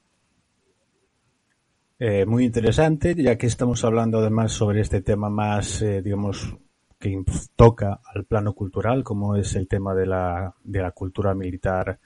muy 2.26 2.44
interesante, 2.44 3.14
ya 3.14 3.36
que 3.36 3.46
estamos 3.46 3.84
hablando 3.84 4.18
además 4.18 4.52
sobre 4.52 4.80
este 4.80 5.02
tema 5.02 5.28
más, 5.28 5.84
digamos, 6.02 6.56
que 6.98 7.22
toca 7.56 8.00
al 8.14 8.24
plano 8.24 8.54
cultural, 8.54 9.02
como 9.04 9.36
es 9.36 9.54
el 9.56 9.68
tema 9.68 9.94
de 9.94 10.06
la, 10.06 10.54
de 10.62 10.80
la 10.80 10.92
cultura 10.92 11.34
militar 11.34 11.98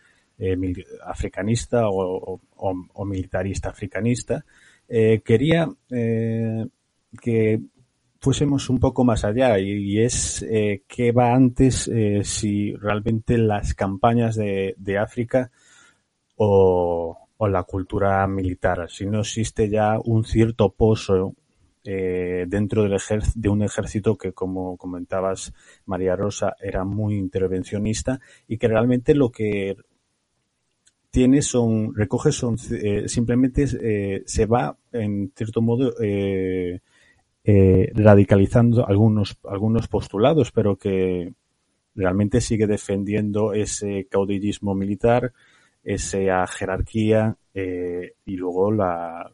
africanista 1.04 1.88
o, 1.88 2.40
militarista 3.04 3.68
africanista. 3.68 4.44
quería 4.88 5.68
que 5.88 7.60
fuésemos 8.22 8.70
un 8.70 8.78
poco 8.78 9.04
más 9.04 9.24
allá 9.24 9.58
y, 9.58 9.98
es 9.98 10.46
eh, 10.48 10.84
qué 10.86 11.10
va 11.10 11.34
antes 11.34 11.88
eh, 11.88 12.20
si 12.22 12.72
realmente 12.76 13.36
las 13.36 13.74
campañas 13.74 14.36
de, 14.36 14.98
África 14.98 15.50
o, 16.36 17.18
la 17.40 17.64
cultura 17.64 18.24
militar, 18.28 18.88
si 18.88 19.06
no 19.06 19.22
existe 19.22 19.68
ya 19.68 19.98
un 19.98 20.24
cierto 20.24 20.70
pozo 20.70 21.34
eh, 21.82 22.44
dentro 22.46 22.84
del 22.84 22.96
de 23.34 23.48
un 23.48 23.64
ejército 23.64 24.16
que, 24.16 24.32
como 24.32 24.76
comentabas, 24.76 25.52
María 25.86 26.14
Rosa, 26.14 26.54
era 26.60 26.84
muy 26.84 27.16
intervencionista 27.16 28.20
y 28.46 28.56
que 28.56 28.68
realmente 28.68 29.16
lo 29.16 29.32
que 29.32 29.76
tiene 31.10 31.42
son, 31.42 31.92
recoge 31.96 32.30
son, 32.30 32.56
simplemente 32.56 33.66
se 34.24 34.46
va, 34.46 34.76
en 34.92 35.32
cierto 35.34 35.60
modo, 35.60 35.94
eh, 36.00 36.78
radicalizando 37.44 38.86
algunos, 38.86 39.38
algunos 39.44 39.88
postulados, 39.88 40.52
pero 40.52 40.76
que 40.76 41.34
realmente 41.94 42.40
sigue 42.40 42.66
defendiendo 42.66 43.52
ese 43.52 44.06
caudillismo 44.10 44.74
militar, 44.74 45.32
esa 45.82 46.46
jerarquía 46.46 47.36
eh, 47.54 48.14
y 48.24 48.36
luego 48.36 48.70
la, 48.70 49.32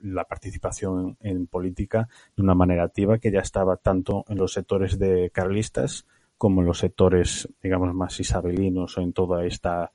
la 0.00 0.24
participación 0.24 1.16
en 1.20 1.46
política 1.46 2.08
de 2.36 2.42
una 2.42 2.54
manera 2.54 2.84
activa 2.84 3.18
que 3.18 3.30
ya 3.30 3.40
estaba 3.40 3.76
tanto 3.76 4.24
en 4.28 4.38
los 4.38 4.52
sectores 4.52 4.98
de 4.98 5.30
carlistas 5.30 6.06
como 6.36 6.62
en 6.62 6.66
los 6.66 6.78
sectores, 6.78 7.48
digamos, 7.62 7.94
más 7.94 8.18
isabelinos 8.18 8.96
o 8.96 9.02
en 9.02 9.12
toda 9.12 9.44
esta 9.44 9.92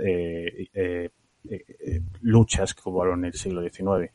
eh, 0.00 0.68
eh, 0.68 0.68
eh, 0.74 1.10
luchas 2.20 2.74
que 2.74 2.82
hubo 2.88 3.12
en 3.12 3.24
el 3.24 3.34
siglo 3.34 3.62
XIX. 3.62 4.10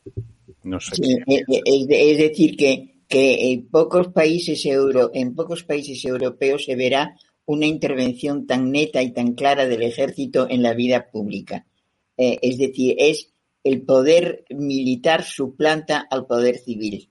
No 0.64 0.80
sé. 0.80 0.94
Eh, 1.02 1.44
eh, 1.48 1.62
es, 1.64 2.18
decir, 2.18 2.56
que, 2.56 3.02
que 3.08 3.52
en 3.52 3.68
pocos 3.68 4.08
países 4.08 4.64
euro, 4.66 5.10
en 5.14 5.34
pocos 5.34 5.64
países 5.64 6.04
europeos 6.04 6.64
se 6.64 6.76
verá 6.76 7.16
una 7.46 7.66
intervención 7.66 8.46
tan 8.46 8.70
neta 8.70 9.02
y 9.02 9.12
tan 9.12 9.34
clara 9.34 9.66
del 9.66 9.82
ejército 9.82 10.46
en 10.48 10.62
la 10.62 10.74
vida 10.74 11.10
pública. 11.10 11.66
es 12.16 12.58
decir, 12.58 12.96
es 12.98 13.30
el 13.64 13.82
poder 13.82 14.44
militar 14.50 15.24
suplanta 15.24 16.06
al 16.10 16.26
poder 16.26 16.58
civil. 16.58 17.10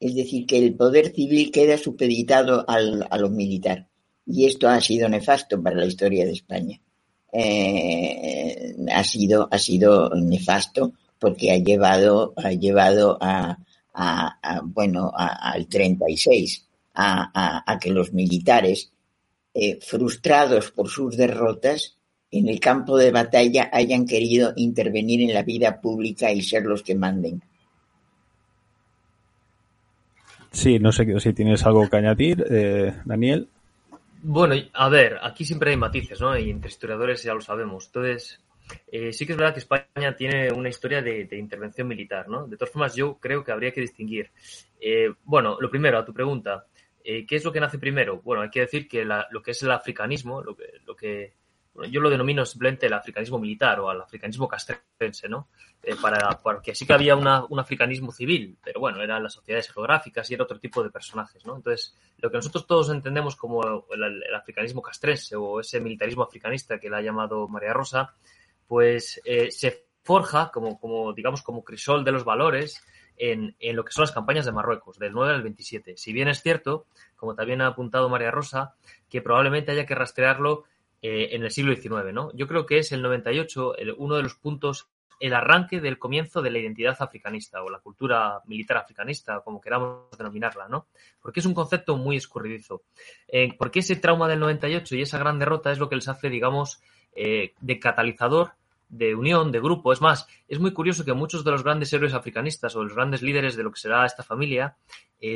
Es 0.00 0.14
decir, 0.14 0.46
que 0.46 0.58
el 0.58 0.74
poder 0.74 1.14
civil 1.14 1.50
queda 1.52 1.78
supeditado 1.78 2.64
al, 2.68 3.06
a 3.08 3.18
lo 3.18 3.30
militar. 3.30 3.88
Y 4.26 4.46
esto 4.46 4.68
ha 4.68 4.80
sido 4.80 5.08
nefasto 5.08 5.62
para 5.62 5.76
la 5.76 5.86
historia 5.86 6.24
de 6.24 6.32
España 6.32 6.80
eh, 7.32 8.76
ha 8.92 9.04
sido 9.04 9.48
ha 9.50 9.58
sido 9.58 10.10
nefasto 10.14 10.92
porque 11.18 11.50
ha 11.50 11.56
llevado 11.56 12.34
ha 12.36 12.52
llevado 12.52 13.16
a, 13.20 13.56
a, 13.94 14.60
bueno 14.64 15.10
al 15.14 15.66
36 15.66 16.66
a, 16.94 17.62
a, 17.72 17.78
que 17.78 17.90
los 17.90 18.12
militares 18.12 18.92
eh, 19.54 19.78
frustrados 19.80 20.70
por 20.70 20.88
sus 20.88 21.16
derrotas 21.16 21.96
en 22.30 22.48
el 22.48 22.60
campo 22.60 22.96
de 22.98 23.12
batalla 23.12 23.70
hayan 23.72 24.06
querido 24.06 24.52
intervenir 24.56 25.22
en 25.22 25.34
la 25.34 25.42
vida 25.42 25.80
pública 25.80 26.32
y 26.32 26.42
ser 26.42 26.64
los 26.64 26.82
que 26.82 26.94
manden. 26.94 27.42
Sí, 30.50 30.78
no 30.78 30.92
sé 30.92 31.06
si 31.20 31.32
tienes 31.32 31.64
algo 31.64 31.88
que 31.88 31.96
añadir, 31.96 32.44
eh, 32.50 32.94
Daniel. 33.04 33.48
Bueno, 34.24 34.54
a 34.74 34.88
ver, 34.88 35.18
aquí 35.20 35.44
siempre 35.44 35.72
hay 35.72 35.76
matices, 35.76 36.20
¿no? 36.20 36.38
Y 36.38 36.48
entre 36.48 36.70
historiadores 36.70 37.24
ya 37.24 37.34
lo 37.34 37.40
sabemos. 37.40 37.86
Entonces, 37.86 38.40
eh, 38.86 39.12
sí 39.12 39.26
que 39.26 39.32
es 39.32 39.38
verdad 39.38 39.52
que 39.52 39.58
España 39.58 40.14
tiene 40.16 40.52
una 40.52 40.68
historia 40.68 41.02
de, 41.02 41.26
intervención 41.32 41.88
militar, 41.88 42.28
¿no? 42.28 42.46
De 42.46 42.56
todas 42.56 42.72
formas, 42.72 42.94
yo 42.94 43.18
creo 43.18 43.42
que 43.42 43.50
habría 43.50 43.72
que 43.72 43.80
distinguir. 43.80 44.30
Eh, 44.80 45.12
bueno, 45.24 45.56
lo 45.60 45.68
primero, 45.68 45.98
a 45.98 46.04
tu 46.04 46.14
pregunta, 46.14 46.66
eh, 47.02 47.26
¿qué 47.26 47.34
es 47.34 47.44
lo 47.44 47.52
que 47.52 47.58
nace 47.58 47.80
primero? 47.80 48.20
Bueno, 48.22 48.42
hay 48.42 48.50
que 48.50 48.60
decir 48.60 48.86
que 48.86 49.04
lo 49.04 49.42
que 49.42 49.50
es 49.50 49.62
el 49.64 49.72
africanismo, 49.72 50.40
lo 50.40 50.54
que, 50.54 50.66
lo 50.86 50.94
que 50.94 51.32
yo 51.88 52.00
lo 52.00 52.10
denomino 52.10 52.44
simplemente 52.44 52.86
el 52.86 52.92
africanismo 52.92 53.38
militar 53.38 53.80
o 53.80 53.90
el 53.90 54.00
africanismo 54.00 54.46
castrense, 54.46 55.28
¿no? 55.28 55.48
Eh, 55.82 55.96
para, 56.00 56.38
porque 56.42 56.74
sí 56.74 56.86
que 56.86 56.92
había 56.92 57.16
una, 57.16 57.44
un 57.48 57.58
africanismo 57.58 58.12
civil, 58.12 58.56
pero 58.62 58.80
bueno, 58.80 59.02
eran 59.02 59.22
las 59.22 59.32
sociedades 59.32 59.70
geográficas 59.72 60.30
y 60.30 60.34
era 60.34 60.44
otro 60.44 60.60
tipo 60.60 60.82
de 60.82 60.90
personajes, 60.90 61.44
¿no? 61.46 61.56
Entonces, 61.56 61.96
lo 62.18 62.30
que 62.30 62.36
nosotros 62.36 62.66
todos 62.66 62.90
entendemos 62.90 63.36
como 63.36 63.86
el, 63.90 64.34
africanismo 64.34 64.82
castrense 64.82 65.34
o 65.34 65.60
ese 65.60 65.80
militarismo 65.80 66.22
africanista 66.22 66.78
que 66.78 66.90
le 66.90 66.96
ha 66.96 67.02
llamado 67.02 67.48
María 67.48 67.72
Rosa, 67.72 68.14
pues 68.68 69.20
eh, 69.24 69.50
se 69.50 69.86
forja 70.02 70.50
como, 70.52 70.78
como, 70.78 71.12
digamos, 71.12 71.42
como 71.42 71.64
crisol 71.64 72.04
de 72.04 72.12
los 72.12 72.24
valores 72.24 72.84
en, 73.16 73.56
en, 73.60 73.76
lo 73.76 73.84
que 73.84 73.92
son 73.92 74.02
las 74.02 74.12
campañas 74.12 74.44
de 74.44 74.52
Marruecos, 74.52 74.98
del 74.98 75.12
9 75.12 75.34
al 75.34 75.42
27. 75.42 75.96
Si 75.96 76.12
bien 76.12 76.28
es 76.28 76.42
cierto, 76.42 76.86
como 77.16 77.34
también 77.34 77.60
ha 77.60 77.68
apuntado 77.68 78.08
María 78.08 78.30
Rosa, 78.30 78.74
que 79.08 79.22
probablemente 79.22 79.72
haya 79.72 79.86
que 79.86 79.94
rastrearlo 79.94 80.64
eh, 81.04 81.30
en 81.32 81.42
el 81.42 81.50
siglo 81.50 81.74
XIX, 81.74 82.14
¿no? 82.14 82.30
Yo 82.32 82.46
creo 82.46 82.64
que 82.64 82.78
es 82.78 82.92
el 82.92 83.02
98 83.02 83.74
uno 83.98 84.14
de 84.14 84.22
los 84.22 84.36
puntos 84.36 84.88
el 85.18 85.34
arranque 85.34 85.80
del 85.80 85.98
comienzo 85.98 86.42
de 86.42 86.50
la 86.50 86.58
identidad 86.58 86.96
africanista 86.98 87.62
o 87.62 87.70
la 87.70 87.78
cultura 87.78 88.40
militar 88.46 88.76
africanista, 88.76 89.40
como 89.40 89.60
queramos 89.60 90.10
denominarla, 90.16 90.68
¿no? 90.68 90.86
Porque 91.20 91.38
es 91.40 91.46
un 91.46 91.54
concepto 91.54 91.96
muy 91.96 92.16
escurridizo. 92.16 92.82
Eh, 93.28 93.54
porque 93.56 93.80
ese 93.80 93.96
trauma 93.96 94.28
del 94.28 94.40
98 94.40 94.96
y 94.96 95.02
esa 95.02 95.18
gran 95.18 95.38
derrota 95.38 95.70
es 95.70 95.78
lo 95.78 95.88
que 95.88 95.94
les 95.94 96.08
hace, 96.08 96.28
digamos, 96.28 96.80
eh, 97.14 97.52
de 97.60 97.78
catalizador 97.78 98.52
de 98.88 99.14
unión, 99.14 99.52
de 99.52 99.60
grupo. 99.60 99.92
Es 99.92 100.00
más, 100.00 100.26
es 100.48 100.58
muy 100.58 100.72
curioso 100.72 101.04
que 101.04 101.12
muchos 101.14 101.44
de 101.44 101.52
los 101.52 101.62
grandes 101.62 101.92
héroes 101.92 102.14
africanistas 102.14 102.74
o 102.74 102.82
los 102.82 102.94
grandes 102.94 103.22
líderes 103.22 103.56
de 103.56 103.62
lo 103.62 103.70
que 103.70 103.80
será 103.80 104.04
esta 104.04 104.22
familia, 104.22 104.76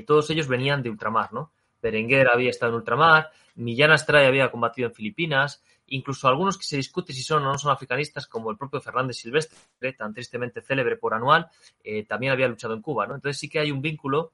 todos 0.05 0.29
ellos 0.31 0.49
venían 0.49 0.83
de 0.83 0.91
ultramar, 0.91 1.33
¿no? 1.33 1.53
Berenguer 1.91 2.29
había 2.29 2.51
estado 2.51 2.73
en 2.73 2.77
ultramar, 2.77 3.31
Millán 3.55 3.93
Astray 3.93 4.27
había 4.27 4.51
combatido 4.51 4.89
en 4.89 4.95
Filipinas, 4.95 5.63
incluso 5.87 6.29
algunos 6.29 6.59
que 6.59 6.65
se 6.65 6.77
discute 6.77 7.13
si 7.13 7.23
son 7.23 7.43
o 7.45 7.53
no 7.53 7.59
son 7.59 7.73
africanistas, 7.73 8.27
como 8.27 8.51
el 8.51 8.59
propio 8.59 8.81
Fernández 8.81 9.17
Silvestre, 9.17 9.93
tan 9.93 10.13
tristemente 10.13 10.61
célebre 10.61 10.97
por 10.97 11.15
anual, 11.15 11.49
eh, 11.83 12.05
también 12.05 12.33
había 12.33 12.49
luchado 12.49 12.75
en 12.75 12.83
Cuba, 12.83 13.07
¿no? 13.07 13.15
Entonces 13.15 13.39
sí 13.39 13.49
que 13.49 13.61
hay 13.61 13.71
un 13.71 13.81
vínculo 13.81 14.33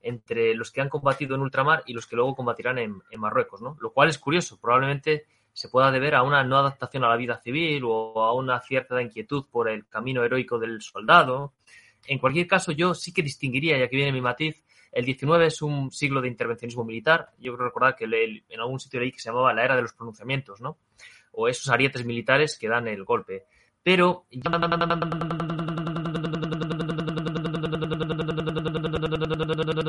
entre 0.00 0.54
los 0.54 0.70
que 0.70 0.80
han 0.80 0.88
combatido 0.88 1.34
en 1.34 1.42
ultramar 1.42 1.82
y 1.86 1.92
los 1.92 2.06
que 2.06 2.16
luego 2.16 2.34
combatirán 2.34 2.78
en, 2.78 3.02
Marruecos, 3.16 3.62
¿no? 3.62 3.76
Lo 3.80 3.92
cual 3.92 4.08
es 4.08 4.18
curioso, 4.18 4.58
probablemente 4.60 5.26
se 5.52 5.68
pueda 5.68 5.90
deber 5.90 6.14
a 6.14 6.22
una 6.22 6.42
no 6.44 6.58
adaptación 6.58 7.04
a 7.04 7.08
la 7.08 7.16
vida 7.16 7.40
civil 7.40 7.82
o 7.84 8.24
a 8.24 8.34
una 8.34 8.60
cierta 8.60 9.00
inquietud 9.00 9.46
por 9.50 9.68
el 9.68 9.86
camino 9.86 10.24
heroico 10.24 10.58
del 10.58 10.80
soldado. 10.82 11.54
En 12.06 12.18
cualquier 12.18 12.46
caso, 12.46 12.72
yo 12.72 12.94
sí 12.94 13.12
que 13.12 13.22
distinguiría, 13.22 13.78
y 13.78 13.82
aquí 13.82 13.96
viene 13.96 14.12
mi 14.12 14.20
matiz, 14.20 14.62
el 14.92 15.06
19 15.06 15.46
es 15.46 15.62
un 15.62 15.90
siglo 15.90 16.20
de 16.20 16.28
intervencionismo 16.28 16.84
militar. 16.84 17.30
Yo 17.38 17.54
creo 17.54 17.66
recordar 17.66 17.96
que 17.96 18.04
en 18.04 18.60
algún 18.60 18.78
sitio 18.78 19.00
leí 19.00 19.10
que 19.10 19.18
se 19.18 19.30
llamaba 19.30 19.54
la 19.54 19.64
era 19.64 19.74
de 19.74 19.82
los 19.82 19.94
pronunciamientos, 19.94 20.60
¿no? 20.60 20.76
O 21.32 21.48
esos 21.48 21.70
arietes 21.70 22.04
militares 22.04 22.58
que 22.58 22.68
dan 22.68 22.86
el 22.86 23.02
golpe. 23.04 23.46
Pero 23.82 24.26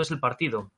es 0.02 0.12
el 0.12 0.20
partido. 0.22 0.72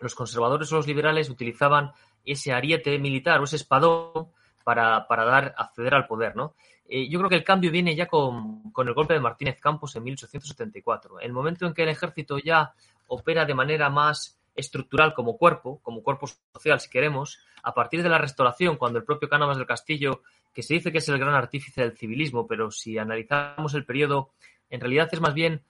Los 0.00 0.16
conservadores 0.16 0.72
o 0.72 0.76
los 0.76 0.88
liberales 0.88 1.30
utilizaban 1.30 1.92
ese 2.24 2.52
ariete 2.52 2.98
militar 2.98 3.40
o 3.40 3.44
ese 3.44 3.56
espadón 3.56 4.32
para, 4.64 5.06
para 5.06 5.24
dar, 5.24 5.54
acceder 5.56 5.94
al 5.94 6.08
poder, 6.08 6.34
¿no? 6.34 6.54
Eh, 6.92 7.08
yo 7.08 7.20
creo 7.20 7.30
que 7.30 7.36
el 7.36 7.44
cambio 7.44 7.70
viene 7.70 7.94
ya 7.94 8.06
con, 8.06 8.72
con, 8.72 8.88
el 8.88 8.94
golpe 8.94 9.14
de 9.14 9.20
Martínez 9.20 9.60
Campos 9.60 9.94
en 9.94 10.02
1874. 10.02 11.20
El 11.20 11.32
momento 11.32 11.64
en 11.64 11.72
que 11.72 11.84
el 11.84 11.88
ejército 11.88 12.38
ya 12.38 12.74
opera 13.06 13.44
de 13.44 13.54
manera 13.54 13.88
más 13.90 14.40
estructural 14.56 15.14
como 15.14 15.36
cuerpo, 15.36 15.78
como 15.82 16.02
cuerpo 16.02 16.26
social, 16.52 16.80
si 16.80 16.90
queremos, 16.90 17.38
a 17.62 17.72
partir 17.74 18.02
de 18.02 18.08
la 18.08 18.18
restauración, 18.18 18.76
cuando 18.76 18.98
el 18.98 19.04
propio 19.04 19.28
Cánovas 19.28 19.56
del 19.56 19.68
Castillo, 19.68 20.22
que 20.52 20.64
se 20.64 20.74
dice 20.74 20.90
que 20.90 20.98
es 20.98 21.08
el 21.08 21.18
gran 21.20 21.34
artífice 21.34 21.80
del 21.80 21.96
civilismo, 21.96 22.48
pero 22.48 22.72
si 22.72 22.98
analizamos 22.98 23.74
el 23.74 23.84
periodo, 23.84 24.30
en 24.68 24.80
realidad 24.80 25.08
es 25.12 25.20
más 25.20 25.34
bien 25.34 25.62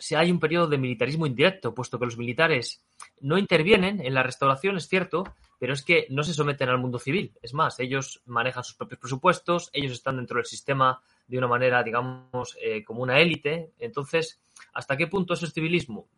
si 0.00 0.14
hay 0.14 0.30
un 0.30 0.40
periodo 0.40 0.66
de 0.66 0.78
militarismo 0.78 1.26
indirecto, 1.26 1.74
puesto 1.74 1.98
que 1.98 2.06
los 2.06 2.16
militares 2.16 2.82
no 3.20 3.38
intervienen 3.38 4.00
en 4.00 4.14
la 4.14 4.22
restauración, 4.22 4.76
es 4.76 4.88
cierto, 4.88 5.24
pero 5.58 5.74
es 5.74 5.84
que 5.84 6.06
no 6.10 6.22
se 6.22 6.34
someten 6.34 6.70
al 6.70 6.78
mundo 6.78 6.98
civil. 6.98 7.32
Es 7.42 7.54
más, 7.54 7.78
ellos 7.78 8.22
manejan 8.24 8.64
sus 8.64 8.76
propios 8.76 8.98
presupuestos, 8.98 9.70
ellos 9.72 9.92
están 9.92 10.16
dentro 10.16 10.38
del 10.38 10.46
sistema 10.46 11.00
de 11.28 11.38
una 11.38 11.46
manera, 11.46 11.82
digamos, 11.82 12.56
eh, 12.60 12.82
como 12.82 13.02
una 13.02 13.20
élite. 13.20 13.72
Entonces, 13.78 14.40
¿hasta 14.72 14.96
qué 14.96 15.06
punto 15.06 15.34
eso 15.34 15.46
es 15.46 15.52
civilismo? 15.52 16.08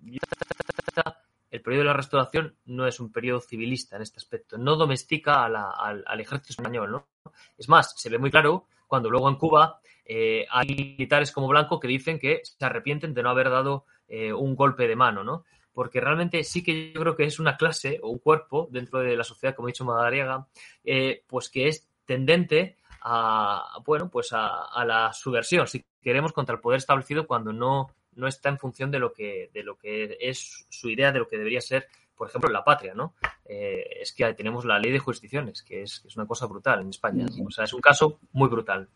El 1.51 1.61
periodo 1.61 1.83
de 1.83 1.89
la 1.89 1.97
restauración 1.97 2.57
no 2.65 2.87
es 2.87 2.99
un 2.99 3.12
periodo 3.12 3.41
civilista 3.41 3.97
en 3.97 4.03
este 4.03 4.17
aspecto, 4.17 4.57
no 4.57 4.75
domestica 4.77 5.45
al, 5.45 6.21
ejército 6.21 6.62
español. 6.62 6.91
¿no? 6.93 7.09
Es 7.59 7.69
más, 7.69 7.93
se 7.97 8.09
ve 8.09 8.17
muy 8.19 8.31
claro 8.31 8.69
cuando 8.87 9.11
luego 9.11 9.29
en 9.29 9.37
Cuba 9.37 9.81
eh, 10.05 10.47
hay 10.51 10.69
militares 10.69 11.33
como 11.33 11.49
Blanco 11.49 11.81
que 11.81 11.89
dicen 11.89 12.19
que 12.19 12.41
se 12.43 12.65
arrepienten 12.65 13.15
de 13.15 13.23
no 13.23 13.31
haber 13.31 13.51
dado 13.51 13.87
eh, 14.09 14.33
un 14.33 14.55
golpe 14.57 14.87
de 14.87 14.97
mano, 14.97 15.25
¿no? 15.25 15.45
porque 15.73 16.01
realmente 16.01 16.45
sí 16.45 16.63
que 16.63 16.93
yo 16.93 17.01
creo 17.01 17.17
que 17.17 17.25
es 17.25 17.39
una 17.39 17.57
clase 17.57 17.99
o 18.03 18.11
un 18.11 18.19
cuerpo 18.19 18.69
dentro 18.71 19.01
de 19.01 19.17
la 19.17 19.25
sociedad, 19.25 19.55
como 19.55 19.69
ha 19.69 19.71
dicho 19.71 19.85
Madariaga, 19.85 20.47
eh, 20.85 21.25
pues 21.27 21.49
que 21.49 21.69
es 21.69 21.88
tendente 22.05 22.77
a, 23.03 23.79
bueno, 23.85 24.11
pues 24.11 24.31
a, 24.33 24.85
la 24.85 25.12
subversión, 25.12 25.67
si 25.67 25.85
queremos, 26.01 26.33
contra 26.33 26.55
el 26.55 26.61
poder 26.61 26.79
establecido 26.79 27.27
cuando 27.27 27.53
no, 27.53 27.91
no 28.15 28.29
está 28.29 28.49
en 28.49 28.59
función 28.59 28.91
de 28.91 28.99
lo 28.99 29.12
que, 29.12 29.51
de 29.53 29.62
lo 29.62 29.77
que 29.77 30.19
es 30.21 30.67
su 30.69 30.91
idea 30.91 31.11
de 31.11 31.19
lo 31.19 31.27
que 31.27 31.38
debería 31.38 31.61
ser, 31.61 31.88
por 32.15 32.29
ejemplo, 32.29 32.51
la 32.51 32.65
patria, 32.65 32.95
¿no? 32.95 33.15
Eh, 33.45 34.01
es 34.01 34.12
que 34.12 34.33
tenemos 34.35 34.65
la 34.65 34.79
ley 34.79 34.93
de 34.93 34.99
jurisdicciones, 34.99 35.62
que 35.62 35.83
es, 35.83 36.05
es 36.07 36.17
una 36.17 36.27
cosa 36.27 36.47
brutal 36.47 36.81
en 36.81 36.91
España. 36.91 37.27
O 37.45 37.51
sea, 37.51 37.65
es 37.65 37.73
un 37.73 37.81
caso 37.81 38.21
muy 38.33 38.49
brutal. 38.49 38.88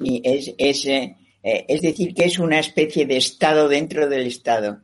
Y 0.00 0.20
es, 0.24 0.54
es, 0.58 0.86
eh, 0.86 1.16
es 1.42 1.80
decir, 1.80 2.14
que 2.14 2.24
es 2.24 2.38
una 2.38 2.58
especie 2.58 3.06
de 3.06 3.16
Estado 3.16 3.68
dentro 3.68 4.08
del 4.08 4.26
Estado. 4.26 4.82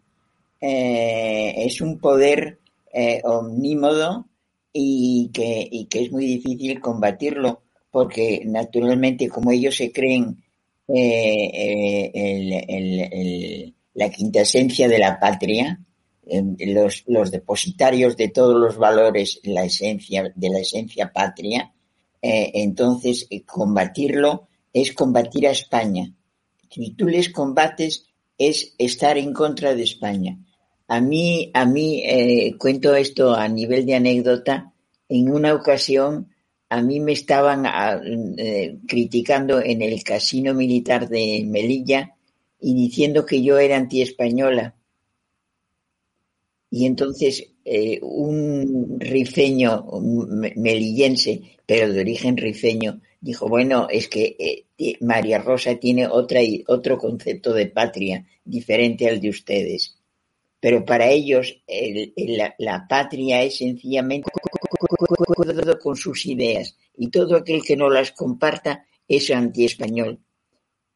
Eh, 0.66 1.66
es 1.66 1.82
un 1.82 1.98
poder 1.98 2.58
eh, 2.90 3.20
omnímodo 3.22 4.30
y 4.72 5.30
que, 5.30 5.68
y 5.70 5.84
que 5.84 6.04
es 6.04 6.10
muy 6.10 6.24
difícil 6.24 6.80
combatirlo 6.80 7.64
porque 7.90 8.40
naturalmente 8.46 9.28
como 9.28 9.50
ellos 9.50 9.76
se 9.76 9.92
creen 9.92 10.42
eh, 10.88 12.10
el, 12.14 13.74
la 13.92 14.08
quinta 14.08 14.40
esencia 14.40 14.88
de 14.88 14.98
la 14.98 15.20
patria, 15.20 15.80
los, 16.24 17.04
los, 17.08 17.30
depositarios 17.30 18.16
de 18.16 18.28
todos 18.28 18.56
los 18.56 18.78
valores, 18.78 19.40
la 19.42 19.64
esencia 19.66 20.32
de 20.34 20.48
la 20.48 20.60
esencia 20.60 21.12
patria, 21.12 21.74
entonces 22.22 23.28
combatirlo 23.44 24.48
es 24.74 24.92
combatir 24.92 25.46
a 25.46 25.52
España. 25.52 26.12
Si 26.68 26.90
tú 26.90 27.06
les 27.08 27.30
combates 27.30 28.06
es 28.36 28.74
estar 28.78 29.16
en 29.16 29.32
contra 29.32 29.74
de 29.74 29.84
España. 29.84 30.38
A 30.88 31.00
mí, 31.00 31.50
a 31.54 31.64
mí 31.64 32.02
eh, 32.04 32.56
cuento 32.58 32.94
esto 32.94 33.34
a 33.34 33.48
nivel 33.48 33.86
de 33.86 33.94
anécdota. 33.94 34.72
En 35.08 35.30
una 35.30 35.54
ocasión, 35.54 36.28
a 36.68 36.82
mí 36.82 37.00
me 37.00 37.12
estaban 37.12 37.64
ah, 37.66 38.00
eh, 38.36 38.78
criticando 38.86 39.60
en 39.60 39.80
el 39.80 40.02
casino 40.02 40.52
militar 40.52 41.08
de 41.08 41.44
Melilla 41.46 42.16
y 42.60 42.74
diciendo 42.74 43.24
que 43.24 43.42
yo 43.42 43.58
era 43.58 43.76
antiespañola. 43.76 44.74
Y 46.70 46.86
entonces 46.86 47.52
eh, 47.64 48.00
un 48.02 48.98
rifeño 48.98 49.86
melillense, 50.56 51.42
pero 51.64 51.92
de 51.92 52.00
origen 52.00 52.36
rifeño, 52.36 53.00
dijo, 53.24 53.48
bueno, 53.48 53.88
es 53.90 54.08
que 54.08 54.66
María 55.00 55.38
Rosa 55.38 55.76
tiene 55.76 56.06
otra, 56.06 56.40
otro 56.68 56.98
concepto 56.98 57.52
de 57.52 57.66
patria 57.66 58.24
diferente 58.44 59.08
al 59.08 59.20
de 59.20 59.30
ustedes 59.30 59.96
pero 60.64 60.82
para 60.82 61.10
ellos 61.10 61.60
la, 62.56 62.86
patria 62.88 63.42
es 63.42 63.58
sencillamente 63.58 64.30
con 65.78 65.94
sus 65.94 66.24
ideas 66.24 66.74
y 66.96 67.10
todo 67.10 67.36
aquel 67.36 67.62
que 67.62 67.76
no 67.76 67.90
las 67.90 68.12
comparta 68.12 68.86
es 69.06 69.30
antiespañol. 69.30 70.20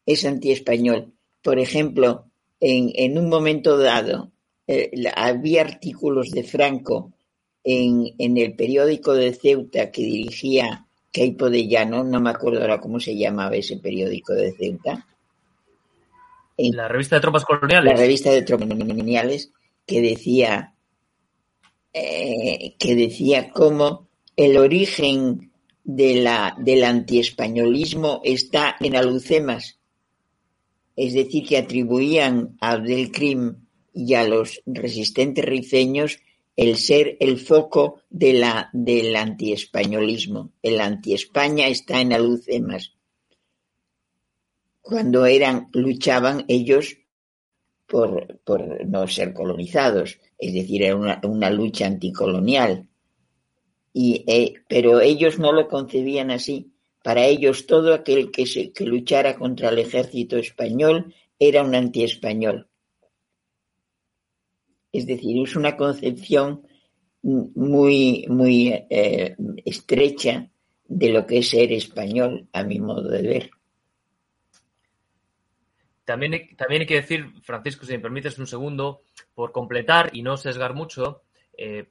Es 0.07 0.25
antiespañol. 0.25 1.13
Por 1.43 1.59
ejemplo, 1.59 2.31
en, 2.59 3.15
un 3.19 3.29
momento 3.29 3.77
dado 3.77 4.31
eh, 4.65 4.89
había 5.15 5.61
artículos 5.61 6.31
de 6.31 6.41
Franco 6.41 7.13
en, 7.63 8.15
el 8.17 8.55
periódico 8.55 9.13
de 9.13 9.35
Ceuta 9.35 9.91
que 9.91 10.01
dirigía 10.01 10.87
Caipo 11.11 11.49
de 11.49 11.67
Llano, 11.67 12.03
no 12.03 12.19
me 12.19 12.29
acuerdo 12.29 12.61
ahora 12.61 12.79
cómo 12.79 12.99
se 12.99 13.17
llamaba 13.17 13.55
ese 13.55 13.77
periódico 13.77 14.33
de 14.33 14.51
Ceuta. 14.53 15.07
la 16.57 16.87
revista 16.87 17.15
de 17.15 17.21
tropas 17.21 17.45
coloniales. 17.45 17.93
La 17.93 17.99
revista 17.99 18.31
de 18.31 18.41
tropas 18.43 18.67
coloniales, 18.67 19.51
que 19.85 20.01
decía, 20.01 20.75
eh, 21.93 22.75
que 22.77 22.95
decía 22.95 23.49
cómo 23.49 24.07
el 24.35 24.57
origen 24.57 25.51
de 25.83 26.21
la, 26.21 26.55
del 26.59 26.83
antiespañolismo 26.83 28.21
está 28.23 28.75
en 28.79 28.95
Alucemas, 28.95 29.79
es 30.95 31.13
decir, 31.13 31.47
que 31.47 31.57
atribuían 31.57 32.57
a 32.61 32.73
Abdelkrim 32.73 33.55
y 33.93 34.13
a 34.13 34.27
los 34.27 34.61
resistentes 34.65 35.43
rifeños 35.43 36.19
el 36.59 36.75
ser 36.75 37.15
el 37.21 37.39
foco 37.39 38.01
de 38.09 38.33
la, 38.33 38.69
del 38.73 39.15
antiespañolismo. 39.15 40.51
El 40.61 40.81
antiespaña 40.81 41.67
está 41.67 42.01
en 42.01 42.11
Alucemas. 42.11 42.97
Cuando 44.81 45.25
eran, 45.25 45.69
luchaban 45.71 46.43
ellos 46.49 46.97
por, 47.85 48.41
por 48.43 48.85
no 48.85 49.07
ser 49.07 49.33
colonizados, 49.33 50.19
es 50.37 50.53
decir, 50.53 50.83
era 50.83 50.97
una, 50.97 51.49
lucha 51.49 51.87
anticolonial. 51.87 52.89
Eh, 53.93 54.55
pero 54.67 54.99
ellos 54.99 55.39
no 55.39 55.53
lo 55.53 55.69
concebían 55.69 56.29
así. 56.29 56.73
Para 57.01 57.25
ellos 57.25 57.67
todo 57.67 57.93
aquel 57.93 58.31
que, 58.31 58.45
se, 58.45 58.73
que 58.73 58.83
luchara 58.83 59.37
contra 59.37 59.69
el 59.69 59.79
ejército 59.79 60.35
español 60.35 61.15
era 61.39 61.63
un 61.63 61.73
antiespañol. 61.73 62.67
Es 64.91 65.05
decir, 65.05 65.41
es 65.43 65.55
una 65.55 65.77
concepción 65.77 66.63
muy, 67.21 68.25
muy 68.29 68.73
eh, 68.89 69.35
estrecha 69.65 70.49
de 70.85 71.09
lo 71.09 71.25
que 71.27 71.39
es 71.39 71.49
ser 71.49 71.71
español, 71.71 72.47
a 72.53 72.63
mi 72.63 72.79
modo 72.79 73.09
de 73.09 73.21
ver. 73.21 73.51
también, 76.05 76.55
también 76.55 76.81
hay 76.81 76.87
que 76.87 76.95
decir, 76.95 77.27
Francisco, 77.43 77.85
si 77.85 77.93
me 77.93 77.99
permites 77.99 78.39
un 78.39 78.47
segundo, 78.47 79.03
por 79.35 79.51
completar 79.51 80.09
y 80.13 80.23
no 80.23 80.37
sesgar 80.37 80.73
mucho, 80.73 81.21
eh, 81.55 81.85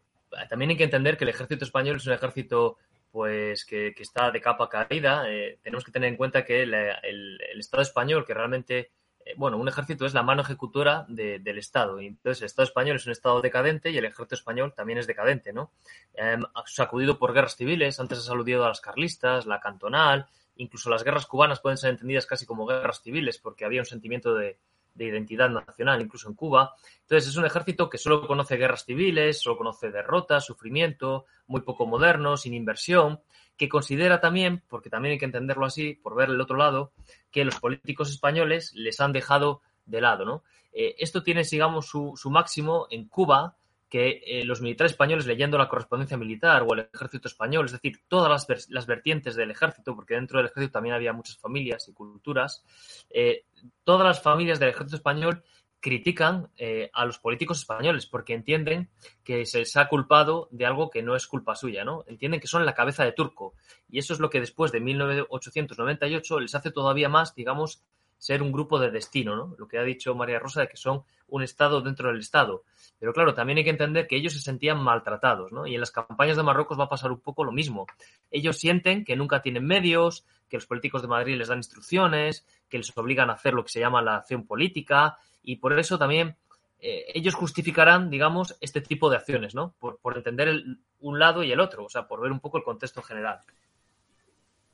también 0.48 0.70
hay 0.70 0.76
que 0.76 0.84
entender 0.84 1.16
que 1.16 1.24
el 1.24 1.30
ejército 1.30 1.64
español 1.64 1.96
es 1.96 2.06
un 2.06 2.14
ejército 2.14 2.78
pues 3.10 3.64
que, 3.64 3.94
está 3.98 4.30
de 4.30 4.40
capa 4.40 4.68
caída. 4.68 5.24
Eh, 5.30 5.58
tenemos 5.62 5.84
que 5.84 5.92
tener 5.92 6.08
en 6.08 6.16
cuenta 6.16 6.44
que 6.44 6.62
el, 6.62 7.38
Estado 7.58 7.82
español, 7.82 8.24
que 8.26 8.34
realmente, 8.34 8.90
bueno, 9.36 9.56
un 9.56 9.68
ejército 9.68 10.06
es 10.06 10.14
la 10.14 10.22
mano 10.22 10.42
ejecutora 10.42 11.04
del 11.08 11.58
Estado. 11.58 12.00
entonces, 12.00 12.42
el 12.42 12.46
Estado 12.46 12.64
español 12.66 12.96
es 12.96 13.06
un 13.06 13.12
Estado 13.12 13.40
decadente 13.40 13.90
y 13.90 13.98
el 13.98 14.04
ejército 14.04 14.34
español 14.34 14.72
también 14.74 14.98
es 14.98 15.06
decadente, 15.06 15.52
¿no? 15.52 15.72
Em, 16.14 16.42
sacudido 16.66 17.18
por 17.18 17.32
guerras 17.32 17.56
civiles, 17.56 18.00
antes 18.00 18.18
has 18.18 18.30
aludido 18.30 18.64
a 18.64 18.68
las 18.68 18.80
carlistas, 18.80 19.46
la 19.46 19.60
cantonal, 19.60 20.26
incluso 20.56 20.90
las 20.90 21.04
guerras 21.04 21.26
cubanas 21.26 21.60
pueden 21.60 21.78
ser 21.78 21.90
entendidas 21.90 22.26
casi 22.26 22.46
como 22.46 22.66
guerras 22.66 23.02
civiles 23.02 23.38
porque 23.38 23.64
había 23.64 23.80
un 23.80 23.86
sentimiento 23.86 24.34
de, 24.34 24.58
de 24.98 25.04
identidad 25.06 25.48
nacional, 25.48 26.02
incluso 26.02 26.28
en 26.28 26.34
Cuba. 26.34 26.74
Entonces 27.02 27.30
es 27.30 27.36
un 27.36 27.46
ejército 27.46 27.88
que 27.88 27.96
solo 27.96 28.26
conoce 28.26 28.56
guerras 28.56 28.84
civiles, 28.84 29.40
solo 29.40 29.56
conoce 29.56 29.90
derrotas, 29.90 30.44
sufrimiento, 30.44 31.24
muy 31.46 31.62
poco 31.62 31.86
moderno, 31.86 32.36
sin 32.36 32.52
inversión, 32.52 33.20
que 33.58 33.68
considera 33.68 34.20
también, 34.20 34.62
porque 34.68 34.88
también 34.88 35.12
hay 35.12 35.18
que 35.18 35.26
entenderlo 35.26 35.66
así, 35.66 35.94
por 35.94 36.14
ver 36.14 36.30
el 36.30 36.40
otro 36.40 36.56
lado, 36.56 36.92
que 37.30 37.44
los 37.44 37.58
políticos 37.60 38.10
españoles 38.10 38.72
les 38.74 39.00
han 39.00 39.12
dejado 39.12 39.60
de 39.84 40.00
lado. 40.00 40.24
¿no? 40.24 40.44
Eh, 40.72 40.94
esto 40.98 41.22
tiene, 41.22 41.42
digamos, 41.42 41.86
su, 41.86 42.14
su 42.16 42.30
máximo 42.30 42.86
en 42.90 43.08
Cuba, 43.08 43.56
que 43.88 44.20
eh, 44.26 44.44
los 44.44 44.60
militares 44.60 44.92
españoles 44.92 45.26
leyendo 45.26 45.56
la 45.56 45.68
correspondencia 45.68 46.16
militar 46.16 46.64
o 46.68 46.74
el 46.74 46.88
ejército 46.92 47.26
español, 47.26 47.66
es 47.66 47.72
decir, 47.72 48.02
todas 48.06 48.46
las, 48.68 48.86
vertientes 48.86 49.34
del 49.34 49.50
ejército, 49.50 49.94
porque 49.94 50.14
dentro 50.14 50.38
del 50.38 50.46
ejército 50.46 50.72
también 50.72 50.94
había 50.94 51.12
muchas 51.12 51.38
familias 51.38 51.88
y 51.88 51.94
culturas, 51.94 52.64
eh, 53.10 53.44
todas 53.84 54.06
las 54.06 54.22
familias 54.22 54.60
del 54.60 54.70
ejército 54.70 54.96
español 54.96 55.42
critican 55.80 56.50
eh, 56.56 56.90
a 56.92 57.04
los 57.04 57.18
políticos 57.18 57.58
españoles 57.60 58.06
porque 58.06 58.34
entienden 58.34 58.88
que 59.22 59.46
se 59.46 59.60
les 59.60 59.76
ha 59.76 59.88
culpado 59.88 60.48
de 60.50 60.66
algo 60.66 60.90
que 60.90 61.02
no 61.02 61.14
es 61.14 61.26
culpa 61.26 61.54
suya, 61.54 61.84
¿no? 61.84 62.04
Entienden 62.06 62.40
que 62.40 62.48
son 62.48 62.66
la 62.66 62.74
cabeza 62.74 63.04
de 63.04 63.12
turco. 63.12 63.54
Y 63.88 63.98
eso 63.98 64.12
es 64.12 64.20
lo 64.20 64.30
que 64.30 64.40
después 64.40 64.72
de 64.72 64.80
1898 64.80 66.40
les 66.40 66.54
hace 66.54 66.70
todavía 66.70 67.08
más, 67.08 67.34
digamos, 67.34 67.82
ser 68.18 68.42
un 68.42 68.50
grupo 68.50 68.80
de 68.80 68.90
destino, 68.90 69.36
¿no? 69.36 69.54
Lo 69.58 69.68
que 69.68 69.78
ha 69.78 69.84
dicho 69.84 70.14
María 70.14 70.40
Rosa 70.40 70.62
de 70.62 70.68
que 70.68 70.76
son 70.76 71.04
un 71.28 71.42
Estado 71.42 71.80
dentro 71.80 72.08
del 72.08 72.18
Estado. 72.18 72.64
Pero 72.98 73.12
claro, 73.12 73.32
también 73.32 73.58
hay 73.58 73.64
que 73.64 73.70
entender 73.70 74.08
que 74.08 74.16
ellos 74.16 74.32
se 74.32 74.40
sentían 74.40 74.82
maltratados. 74.82 75.52
Y 75.66 75.74
en 75.74 75.80
las 75.80 75.92
campañas 75.92 76.36
de 76.36 76.42
Marruecos 76.42 76.78
va 76.78 76.84
a 76.84 76.88
pasar 76.88 77.12
un 77.12 77.20
poco 77.20 77.44
lo 77.44 77.52
mismo. 77.52 77.86
Ellos 78.30 78.58
sienten 78.58 79.04
que 79.04 79.14
nunca 79.14 79.40
tienen 79.40 79.64
medios, 79.64 80.24
que 80.48 80.56
los 80.56 80.66
políticos 80.66 81.02
de 81.02 81.08
Madrid 81.08 81.36
les 81.36 81.48
dan 81.48 81.58
instrucciones, 81.58 82.44
que 82.68 82.78
les 82.78 82.96
obligan 82.96 83.30
a 83.30 83.34
hacer 83.34 83.54
lo 83.54 83.62
que 83.62 83.70
se 83.70 83.80
llama 83.80 84.02
la 84.02 84.16
acción 84.16 84.46
política, 84.46 85.18
y 85.48 85.56
por 85.56 85.78
eso 85.78 85.98
también 85.98 86.36
eh, 86.78 87.06
ellos 87.14 87.34
justificarán, 87.34 88.10
digamos, 88.10 88.58
este 88.60 88.82
tipo 88.82 89.08
de 89.08 89.16
acciones, 89.16 89.54
¿no? 89.54 89.74
Por, 89.80 89.98
entender 90.14 90.62
un 91.00 91.18
lado 91.18 91.42
y 91.42 91.50
el 91.50 91.60
otro, 91.60 91.86
o 91.86 91.88
sea, 91.88 92.06
por 92.06 92.20
ver 92.20 92.30
un 92.30 92.40
poco 92.40 92.58
el 92.58 92.64
contexto 92.64 93.00
general. 93.00 93.38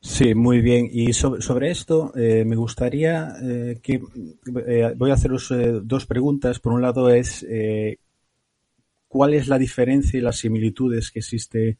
Sí, 0.00 0.34
muy 0.34 0.60
bien. 0.62 0.88
Y 0.90 1.12
sobre, 1.12 1.70
esto 1.70 2.12
eh, 2.16 2.44
me 2.44 2.56
gustaría 2.56 3.36
eh, 3.40 3.78
que 3.80 4.02
voy 4.96 5.10
a 5.10 5.14
haceros 5.14 5.54
dos 5.84 6.06
preguntas. 6.06 6.58
Por 6.58 6.72
un 6.72 6.82
lado 6.82 7.08
es 7.08 7.46
cuál 9.06 9.32
es 9.32 9.46
la 9.46 9.58
diferencia 9.58 10.18
y 10.18 10.22
las 10.22 10.38
similitudes 10.38 11.12
que 11.12 11.20
existe 11.20 11.78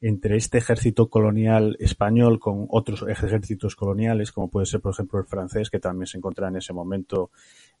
entre 0.00 0.36
este 0.36 0.58
ejército 0.58 1.08
colonial 1.08 1.76
español 1.80 2.38
con 2.38 2.66
otros 2.68 3.04
ejércitos 3.08 3.76
coloniales, 3.76 4.32
como 4.32 4.50
puede 4.50 4.66
ser, 4.66 4.80
por 4.80 4.92
ejemplo, 4.92 5.18
el 5.18 5.26
francés, 5.26 5.70
que 5.70 5.78
también 5.78 6.06
se 6.06 6.18
encontraba 6.18 6.50
en 6.50 6.56
ese 6.56 6.72
momento 6.72 7.30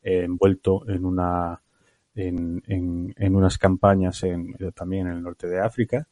envuelto 0.02 0.88
en 0.88 1.04
una 1.04 1.60
en, 2.14 2.62
en, 2.66 3.34
unas 3.34 3.58
campañas 3.58 4.22
en, 4.22 4.54
también 4.74 5.06
en 5.06 5.14
el 5.14 5.22
norte 5.22 5.46
de 5.48 5.60
África. 5.60 6.08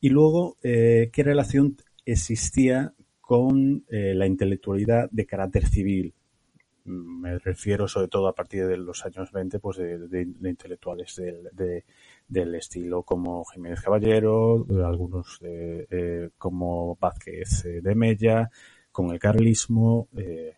Y 0.00 0.10
luego, 0.10 0.56
qué 0.62 1.10
relación 1.16 1.76
existía 2.04 2.94
con 3.28 3.84
eh, 3.90 4.14
la 4.14 4.26
intelectualidad 4.26 5.10
de 5.10 5.26
carácter 5.26 5.66
civil. 5.66 6.14
Me 6.88 7.38
refiero 7.38 7.86
sobre 7.86 8.08
todo 8.08 8.28
a 8.28 8.34
partir 8.34 8.66
de 8.66 8.76
los 8.76 9.04
años 9.04 9.30
20, 9.30 9.58
pues 9.58 9.76
de, 9.76 10.26
intelectuales 10.42 11.20
del, 12.26 12.54
estilo 12.54 13.02
como 13.02 13.44
Jiménez 13.44 13.80
Caballero, 13.80 14.66
algunos 14.84 15.38
eh, 15.42 16.30
como 16.38 16.96
Vázquez 16.96 17.64
de 17.82 17.94
Mella, 17.94 18.50
con 18.90 19.10
el 19.10 19.18
carlismo 19.18 20.08
eh, 20.16 20.54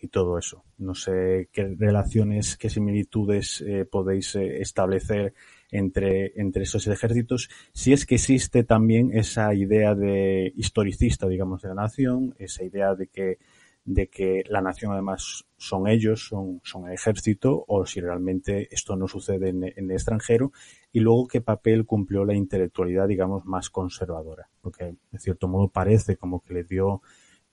y 0.00 0.08
todo 0.08 0.38
eso. 0.38 0.64
No 0.78 0.94
sé 0.94 1.48
qué 1.52 1.74
relaciones, 1.78 2.56
qué 2.56 2.70
similitudes 2.70 3.64
podéis 3.90 4.36
establecer 4.36 5.34
entre, 5.70 6.32
entre 6.40 6.62
esos 6.62 6.86
ejércitos, 6.86 7.48
si 7.72 7.92
es 7.92 8.06
que 8.06 8.16
existe 8.16 8.64
también 8.64 9.10
esa 9.12 9.52
idea 9.54 9.94
de 9.94 10.52
historicista, 10.56 11.26
digamos, 11.28 11.62
de 11.62 11.68
la 11.68 11.74
nación, 11.74 12.34
esa 12.38 12.64
idea 12.64 12.94
de 12.94 13.08
que, 13.08 13.38
de 13.86 14.08
que 14.08 14.42
la 14.48 14.60
nación 14.60 14.92
además 14.92 15.46
son 15.56 15.88
ellos, 15.88 16.26
son, 16.28 16.60
son 16.62 16.86
el 16.86 16.92
ejército, 16.92 17.64
o 17.66 17.86
si 17.86 18.00
realmente 18.00 18.68
esto 18.70 18.96
no 18.96 19.08
sucede 19.08 19.48
en, 19.48 19.64
en 19.64 19.90
el 19.90 19.92
extranjero, 19.92 20.52
y 20.92 21.00
luego 21.00 21.26
qué 21.26 21.40
papel 21.40 21.86
cumplió 21.86 22.24
la 22.24 22.34
intelectualidad, 22.34 23.08
digamos, 23.08 23.46
más 23.46 23.70
conservadora, 23.70 24.50
porque 24.60 24.96
de 25.10 25.18
cierto 25.18 25.48
modo 25.48 25.68
parece 25.68 26.16
como 26.16 26.40
que 26.40 26.52
le 26.52 26.64
dio 26.64 27.00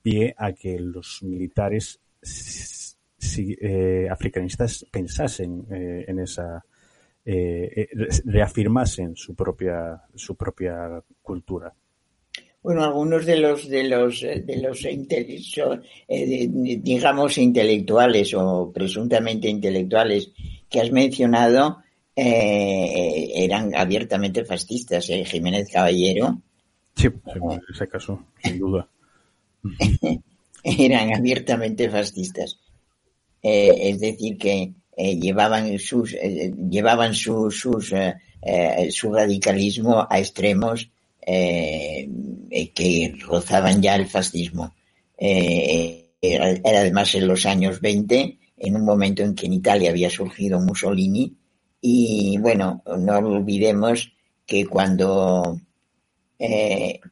pie 0.02 0.34
a 0.36 0.52
que 0.52 0.78
los 0.78 1.22
militares 1.22 2.00
si, 2.20 3.56
eh, 3.60 4.08
africanistas 4.10 4.84
pensasen 4.90 5.66
eh, 5.70 6.04
en 6.08 6.18
esa 6.18 6.64
eh, 7.24 7.88
eh, 7.90 8.08
reafirmasen 8.26 9.16
su 9.16 9.34
propia, 9.34 10.02
su 10.14 10.36
propia 10.36 11.02
cultura. 11.22 11.72
Bueno, 12.64 12.82
algunos 12.82 13.24
de 13.26 13.36
los 13.36 13.68
de 13.68 13.84
los 13.84 14.22
eh, 14.24 14.42
de 14.44 14.56
los 14.56 14.84
digamos 16.82 17.38
intelectuales 17.38 18.34
o 18.34 18.72
presuntamente 18.74 19.48
intelectuales 19.48 20.32
que 20.68 20.80
has 20.80 20.90
mencionado 20.90 21.78
eran 22.16 23.74
abiertamente 23.74 24.44
fascistas. 24.44 25.06
Jiménez 25.06 25.68
Caballero. 25.70 26.40
Sí, 26.96 27.06
en 27.06 27.60
ese 27.72 27.88
caso, 27.88 28.24
sin 28.42 28.58
duda. 28.58 28.88
eran 30.64 31.14
abiertamente 31.14 31.90
fascistas. 31.90 32.58
es 33.42 34.00
decir 34.00 34.38
que 34.38 34.74
eh, 34.96 35.16
llevaban 35.16 35.76
sus 35.80 36.14
eh, 36.14 36.54
llevaban 36.70 37.14
su, 37.14 37.50
sus 37.50 37.92
eh, 37.92 38.14
su 38.90 39.12
radicalismo 39.12 40.06
a 40.08 40.20
extremos 40.20 40.88
que 42.48 43.14
rozaban 43.20 43.82
ya 43.82 43.96
el 43.96 44.06
fascismo. 44.06 44.74
Era, 45.16 46.50
era, 46.50 46.80
además 46.80 47.14
en 47.14 47.26
los 47.26 47.46
años 47.46 47.80
20, 47.80 48.38
en 48.56 48.76
un 48.76 48.84
momento 48.84 49.22
en 49.22 49.34
que 49.34 49.46
en 49.46 49.54
Italia 49.54 49.90
había 49.90 50.10
surgido 50.10 50.60
Mussolini, 50.60 51.36
y 51.80 52.38
bueno, 52.38 52.82
no 52.98 53.18
olvidemos 53.18 54.12
que 54.46 54.64
cuando 54.66 55.60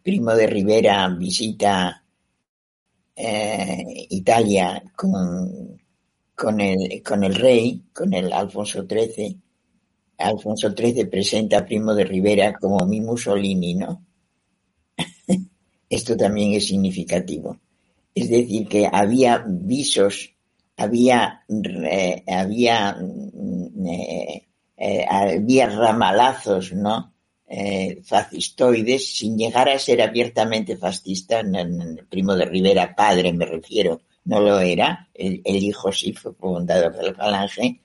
Primo 0.03 0.35
de 0.35 0.47
Rivera 0.47 1.09
visita 1.09 2.03
Italia 3.15 4.83
con, 4.97 5.79
con 6.35 6.61
el, 6.61 7.03
con 7.03 7.23
el 7.25 7.35
rey, 7.35 7.83
con 7.93 8.13
el 8.15 8.33
Alfonso 8.33 8.87
XIII. 8.89 9.39
Alfonso 10.19 10.71
XIII 10.71 11.05
presenta 11.07 11.59
a 11.59 11.65
Primo 11.65 11.95
de 11.95 12.05
Rivera 12.05 12.55
como 12.55 12.87
mi 12.87 13.01
Mussolini, 13.01 13.75
¿no? 13.75 14.05
Esto 15.89 16.17
también 16.17 16.55
es 16.55 16.67
significativo. 16.67 17.59
Es 18.15 18.29
decir, 18.29 18.69
que 18.69 18.89
había 18.91 19.45
visos, 19.47 20.35
había, 20.77 21.45
eh, 21.49 22.23
había, 22.27 22.97
eh, 23.87 24.47
eh, 24.77 25.07
había 25.09 25.69
ramalazos, 25.69 26.73
¿no? 26.73 27.11
fascistoides, 28.05 29.15
sin 29.15 29.37
llegar 29.37 29.69
a 29.69 29.79
ser 29.79 30.01
abiertamente 30.01 30.75
fascista, 30.79 31.43
Primo 32.09 32.35
de 32.35 32.47
Rivera, 32.47 32.95
padre 32.97 33.31
me 33.35 33.45
refiero, 33.45 34.01
no 34.25 34.41
lo 34.41 34.59
era, 34.59 35.11
el, 35.13 35.43
hijo 35.45 35.93
sí 35.93 36.15
fue 36.15 36.33
fundador 36.33 36.97
de 36.97 37.03
la 37.03 37.15
falange, 37.15 37.81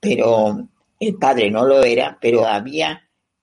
pero 0.00 0.66
el 0.98 1.14
padre 1.16 1.50
no 1.50 1.66
lo 1.66 1.82
era, 1.82 2.16
pero 2.20 2.46
había, 2.46 3.02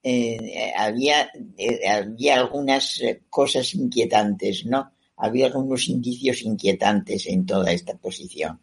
eh, 0.09 0.71
había, 0.73 1.29
eh, 1.57 1.85
había 1.85 2.39
algunas 2.39 3.01
cosas 3.29 3.73
inquietantes, 3.73 4.65
¿no? 4.65 4.89
Había 5.17 5.47
algunos 5.47 5.89
indicios 5.89 6.43
inquietantes 6.43 7.27
en 7.27 7.45
toda 7.45 7.73
esta 7.73 7.97
posición. 7.97 8.57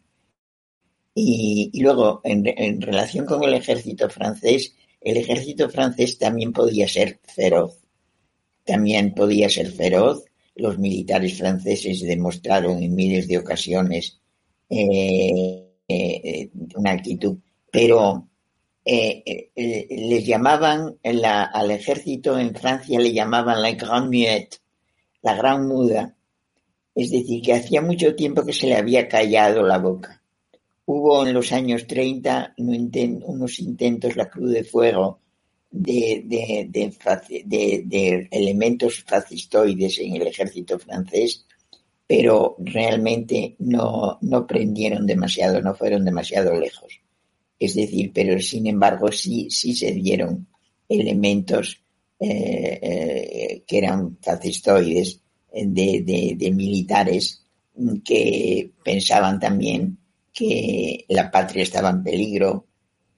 Y, 1.13 1.71
luego, 1.81 2.21
en, 2.23 2.81
relación 2.81 3.27
con 3.27 3.43
el 3.43 3.53
ejército 3.53 4.09
francés, 4.09 4.73
el 4.99 5.17
ejército 5.17 5.69
francés 5.69 6.17
también 6.17 6.51
podía 6.51 6.87
ser 6.87 7.19
feroz. 7.23 7.77
También 8.65 9.13
podía 9.13 9.47
ser 9.47 9.71
feroz 9.71 10.25
los 10.55 10.79
militares 10.79 11.37
franceses 11.37 12.01
demostraron 12.01 12.81
en 12.81 12.95
miles 12.95 13.27
de 13.27 13.37
ocasiones 13.37 14.19
eh, 14.69 16.49
una 16.75 16.91
actitud, 16.91 17.37
pero 17.71 18.29
les 18.85 20.25
llamaban 20.25 20.97
al 21.03 21.71
ejército 21.71 22.37
en 22.37 22.53
Francia 22.53 22.99
le 22.99 23.13
llamaban 23.13 23.61
la 23.61 23.71
Grande 23.71 24.17
Muette, 24.17 24.61
la 25.23 25.33
gran 25.35 25.67
muda, 25.67 26.15
es 26.93 27.09
decir, 27.09 27.41
que 27.41 27.53
hacía 27.53 27.81
mucho 27.81 28.15
tiempo 28.15 28.45
que 28.45 28.53
se 28.53 28.67
le 28.67 28.75
había 28.75 29.07
callado 29.07 29.63
la 29.63 29.79
boca. 29.79 30.21
Hubo 30.85 31.25
en 31.25 31.33
los 31.33 31.51
años 31.51 31.87
30 31.87 32.53
unos 32.57 33.59
intentos, 33.59 34.15
la 34.15 34.29
Cruz 34.29 34.51
de 34.51 34.63
Fuego, 34.63 35.19
de, 35.71 36.23
elementos 38.31 39.03
fascistoides 39.03 39.97
en 39.99 40.15
el 40.15 40.27
ejército 40.27 40.77
francés, 40.77 41.43
pero 42.05 42.55
realmente 42.59 43.55
no 43.57 44.45
prendieron 44.47 45.07
demasiado, 45.07 45.59
no 45.59 45.73
fueron 45.73 46.05
demasiado 46.05 46.53
lejos. 46.53 47.01
Es 47.59 47.75
decir, 47.75 48.11
pero 48.13 48.39
sin 48.39 48.67
embargo 48.67 49.11
sí, 49.11 49.49
sí 49.49 49.73
se 49.75 49.91
dieron 49.91 50.47
elementos 50.87 51.81
eh, 52.19 52.79
eh, 52.81 53.63
que 53.65 53.77
eran 53.77 54.17
fascistoides 54.21 55.21
de, 55.53 56.35
de 56.37 56.51
militares 56.51 57.45
que 58.03 58.71
pensaban 58.83 59.39
también 59.39 59.97
que 60.33 61.05
la 61.09 61.31
patria 61.31 61.63
estaba 61.63 61.89
en 61.89 62.03
peligro, 62.03 62.65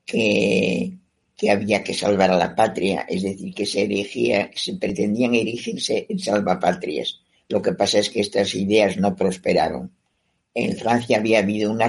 que, 0.06 0.98
que 1.36 1.52
había 1.52 1.84
que 1.84 1.94
salvar 1.94 2.32
a 2.32 2.38
la 2.38 2.56
patria, 2.56 3.06
es 3.10 3.24
decir, 3.24 3.54
que 3.54 3.66
se 3.66 3.84
erigía, 3.84 4.52
se 4.56 4.76
pretendían 4.76 5.36
erigirse 5.36 6.06
en 6.10 6.20
salvapatrias. 6.20 7.22
Lo 7.50 7.62
que 7.62 7.74
pasa 7.74 8.00
es 8.00 8.10
que 8.10 8.22
estas 8.22 8.54
ideas 8.56 8.98
no 8.98 9.16
prosperaron. 9.16 9.92
En 10.54 10.76
Francia 10.76 11.18
había 11.18 11.40
habido 11.40 11.72
una 11.72 11.88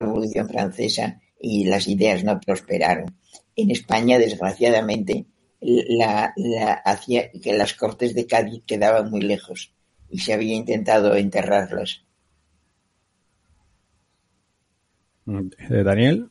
revolución 0.00 0.48
francesa 0.48 1.20
y 1.40 1.64
las 1.64 1.88
ideas 1.88 2.24
no 2.24 2.40
prosperaron. 2.40 3.16
En 3.56 3.70
España, 3.70 4.18
desgraciadamente, 4.18 5.26
la, 5.60 6.32
hacía 6.84 7.30
que 7.32 7.52
las 7.52 7.74
cortes 7.74 8.14
de 8.14 8.26
Cádiz 8.26 8.62
quedaban 8.66 9.10
muy 9.10 9.22
lejos 9.22 9.72
y 10.08 10.18
se 10.18 10.32
había 10.32 10.54
intentado 10.54 11.14
enterrarlas. 11.16 12.04
Eh, 15.26 15.82
Daniel. 15.82 16.30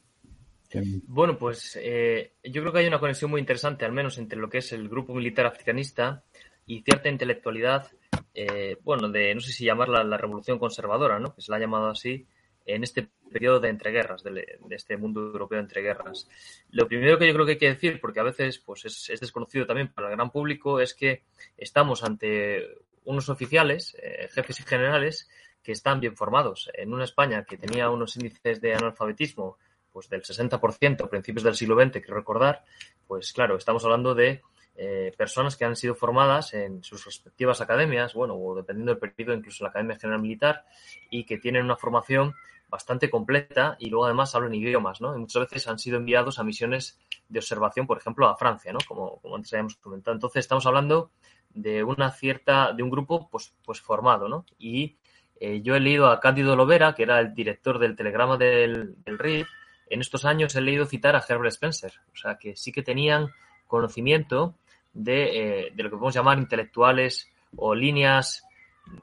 Bueno, 1.03 1.37
pues 1.37 1.77
eh, 1.81 2.33
yo 2.43 2.61
creo 2.61 2.73
que 2.73 2.79
hay 2.79 2.87
una 2.87 2.99
conexión 2.99 3.31
muy 3.31 3.39
interesante, 3.39 3.85
al 3.85 3.93
menos 3.93 4.17
entre 4.17 4.37
lo 4.37 4.49
que 4.49 4.57
es 4.57 4.73
el 4.73 4.89
grupo 4.89 5.13
militar 5.13 5.45
africanista 5.45 6.23
y 6.65 6.81
cierta 6.81 7.09
intelectualidad, 7.09 7.87
eh, 8.33 8.77
bueno, 8.83 9.09
de 9.09 9.33
no 9.33 9.39
sé 9.39 9.51
si 9.51 9.65
llamarla 9.65 10.03
la 10.03 10.17
revolución 10.17 10.59
conservadora, 10.59 11.19
¿no? 11.19 11.33
Que 11.33 11.41
se 11.41 11.51
la 11.51 11.57
ha 11.57 11.61
llamado 11.61 11.89
así 11.89 12.27
en 12.67 12.83
este 12.83 13.09
periodo 13.31 13.59
de 13.59 13.69
entreguerras, 13.69 14.23
de, 14.23 14.59
este 14.69 14.97
mundo 14.97 15.21
europeo 15.21 15.57
de 15.57 15.63
entreguerras. 15.63 16.29
Lo 16.69 16.87
primero 16.87 17.17
que 17.17 17.25
yo 17.25 17.33
creo 17.33 17.45
que 17.45 17.53
hay 17.53 17.57
que 17.57 17.69
decir, 17.69 17.99
porque 17.99 18.19
a 18.19 18.23
veces 18.23 18.59
pues 18.59 18.85
es, 18.85 19.19
desconocido 19.19 19.65
también 19.65 19.91
para 19.91 20.09
el 20.09 20.15
gran 20.15 20.29
público, 20.29 20.79
es 20.79 20.93
que 20.93 21.23
estamos 21.57 22.03
ante 22.03 22.63
unos 23.05 23.29
oficiales, 23.29 23.97
jefes 24.31 24.59
y 24.59 24.63
generales, 24.63 25.29
que 25.63 25.71
están 25.71 25.99
bien 25.99 26.15
formados. 26.15 26.69
En 26.73 26.93
una 26.93 27.05
España 27.05 27.43
que 27.43 27.57
tenía 27.57 27.89
unos 27.89 28.15
índices 28.17 28.61
de 28.61 28.73
analfabetismo 28.75 29.57
pues 29.91 30.09
del 30.09 30.21
60% 30.21 31.03
a 31.03 31.09
principios 31.09 31.43
del 31.43 31.55
siglo 31.55 31.75
XX, 31.75 31.93
quiero 31.93 32.15
recordar, 32.15 32.63
pues 33.07 33.33
claro, 33.33 33.57
estamos 33.57 33.83
hablando 33.83 34.13
de 34.13 34.41
eh, 34.79 35.11
personas 35.17 35.57
que 35.57 35.65
han 35.65 35.75
sido 35.75 35.95
formadas 35.95 36.53
en 36.53 36.83
sus 36.83 37.03
respectivas 37.03 37.61
academias, 37.61 38.13
bueno, 38.13 38.35
o 38.35 38.55
dependiendo 38.55 38.93
del 38.93 38.99
periodo, 38.99 39.33
incluso 39.33 39.63
la 39.63 39.71
Academia 39.71 39.97
General 39.97 40.21
Militar, 40.21 40.65
y 41.09 41.23
que 41.23 41.39
tienen 41.39 41.65
una 41.65 41.77
formación 41.77 42.35
bastante 42.69 43.09
completa 43.09 43.77
y 43.79 43.89
luego 43.89 44.05
además 44.05 44.35
hablan 44.35 44.53
idiomas, 44.53 45.01
¿no? 45.01 45.15
Y 45.15 45.19
muchas 45.19 45.43
veces 45.43 45.67
han 45.67 45.79
sido 45.79 45.97
enviados 45.97 46.39
a 46.39 46.43
misiones 46.43 46.99
de 47.29 47.39
observación, 47.39 47.87
por 47.87 47.97
ejemplo, 47.97 48.27
a 48.27 48.35
Francia, 48.35 48.73
¿no? 48.73 48.79
Como, 48.87 49.19
como 49.21 49.35
antes 49.35 49.53
habíamos 49.53 49.75
comentado. 49.77 50.15
Entonces 50.15 50.41
estamos 50.41 50.65
hablando 50.65 51.11
de 51.49 51.83
una 51.83 52.11
cierta, 52.11 52.73
de 52.73 52.83
un 52.83 52.89
grupo 52.89 53.29
pues, 53.29 53.53
pues 53.63 53.81
formado, 53.81 54.27
¿no? 54.27 54.45
Y 54.59 54.97
eh, 55.39 55.61
yo 55.61 55.75
he 55.75 55.79
leído 55.79 56.07
a 56.07 56.19
Cándido 56.19 56.55
Lovera, 56.55 56.93
que 56.93 57.03
era 57.03 57.19
el 57.19 57.33
director 57.33 57.79
del 57.79 57.95
telegrama 57.95 58.37
del, 58.37 58.95
del 59.03 59.19
RIF. 59.19 59.47
En 59.89 60.01
estos 60.01 60.25
años 60.25 60.55
he 60.55 60.61
leído 60.61 60.85
citar 60.85 61.15
a 61.15 61.23
Herbert 61.27 61.53
Spencer. 61.53 61.93
O 62.11 62.15
sea, 62.15 62.37
que 62.37 62.55
sí 62.55 62.71
que 62.71 62.83
tenían 62.83 63.29
conocimiento 63.67 64.55
de, 64.93 65.67
eh, 65.67 65.71
de 65.73 65.83
lo 65.83 65.89
que 65.89 65.95
podemos 65.95 66.15
llamar 66.15 66.39
intelectuales 66.39 67.29
o 67.55 67.75
líneas, 67.75 68.43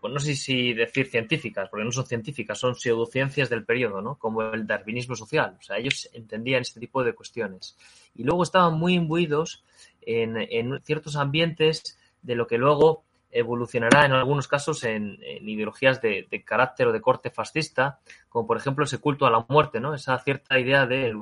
pues 0.01 0.13
no 0.13 0.21
sé 0.21 0.35
si 0.35 0.73
decir 0.73 1.07
científicas, 1.07 1.69
porque 1.69 1.85
no 1.85 1.93
son 1.93 2.07
científicas, 2.07 2.59
son 2.59 2.75
pseudociencias 2.75 3.49
del 3.51 3.65
periodo, 3.65 4.01
¿no? 4.01 4.17
Como 4.17 4.43
el 4.43 4.67
darwinismo 4.67 5.17
social. 5.17 5.57
O 5.59 5.63
sea, 5.63 5.79
ellos 5.79 6.09
entendían 6.13 6.63
este 6.63 6.81
tipo 6.81 7.03
de 7.05 7.15
cuestiones. 7.15 7.77
Y 8.15 8.25
luego 8.25 8.43
estaban 8.43 8.75
muy 8.75 8.95
imbuidos 8.95 9.65
en, 10.03 10.37
en 10.37 10.81
ciertos 10.83 11.17
ambientes 11.17 11.99
de 12.23 12.35
lo 12.35 12.47
que 12.47 12.59
luego 12.59 13.05
evolucionará 13.35 14.07
en 14.07 14.13
algunos 14.13 14.47
casos 14.47 14.85
en, 14.85 15.19
ideologías 15.23 16.01
de, 16.01 16.27
carácter 16.47 16.87
o 16.87 16.93
de 16.93 17.01
corte 17.01 17.31
fascista, 17.31 17.99
como 18.29 18.47
por 18.47 18.57
ejemplo 18.57 18.85
ese 18.85 18.99
culto 18.99 19.27
a 19.27 19.31
la 19.31 19.45
muerte, 19.49 19.81
¿no? 19.81 19.93
Esa 19.93 20.19
cierta 20.21 20.59
idea 20.59 20.87
del 20.87 21.17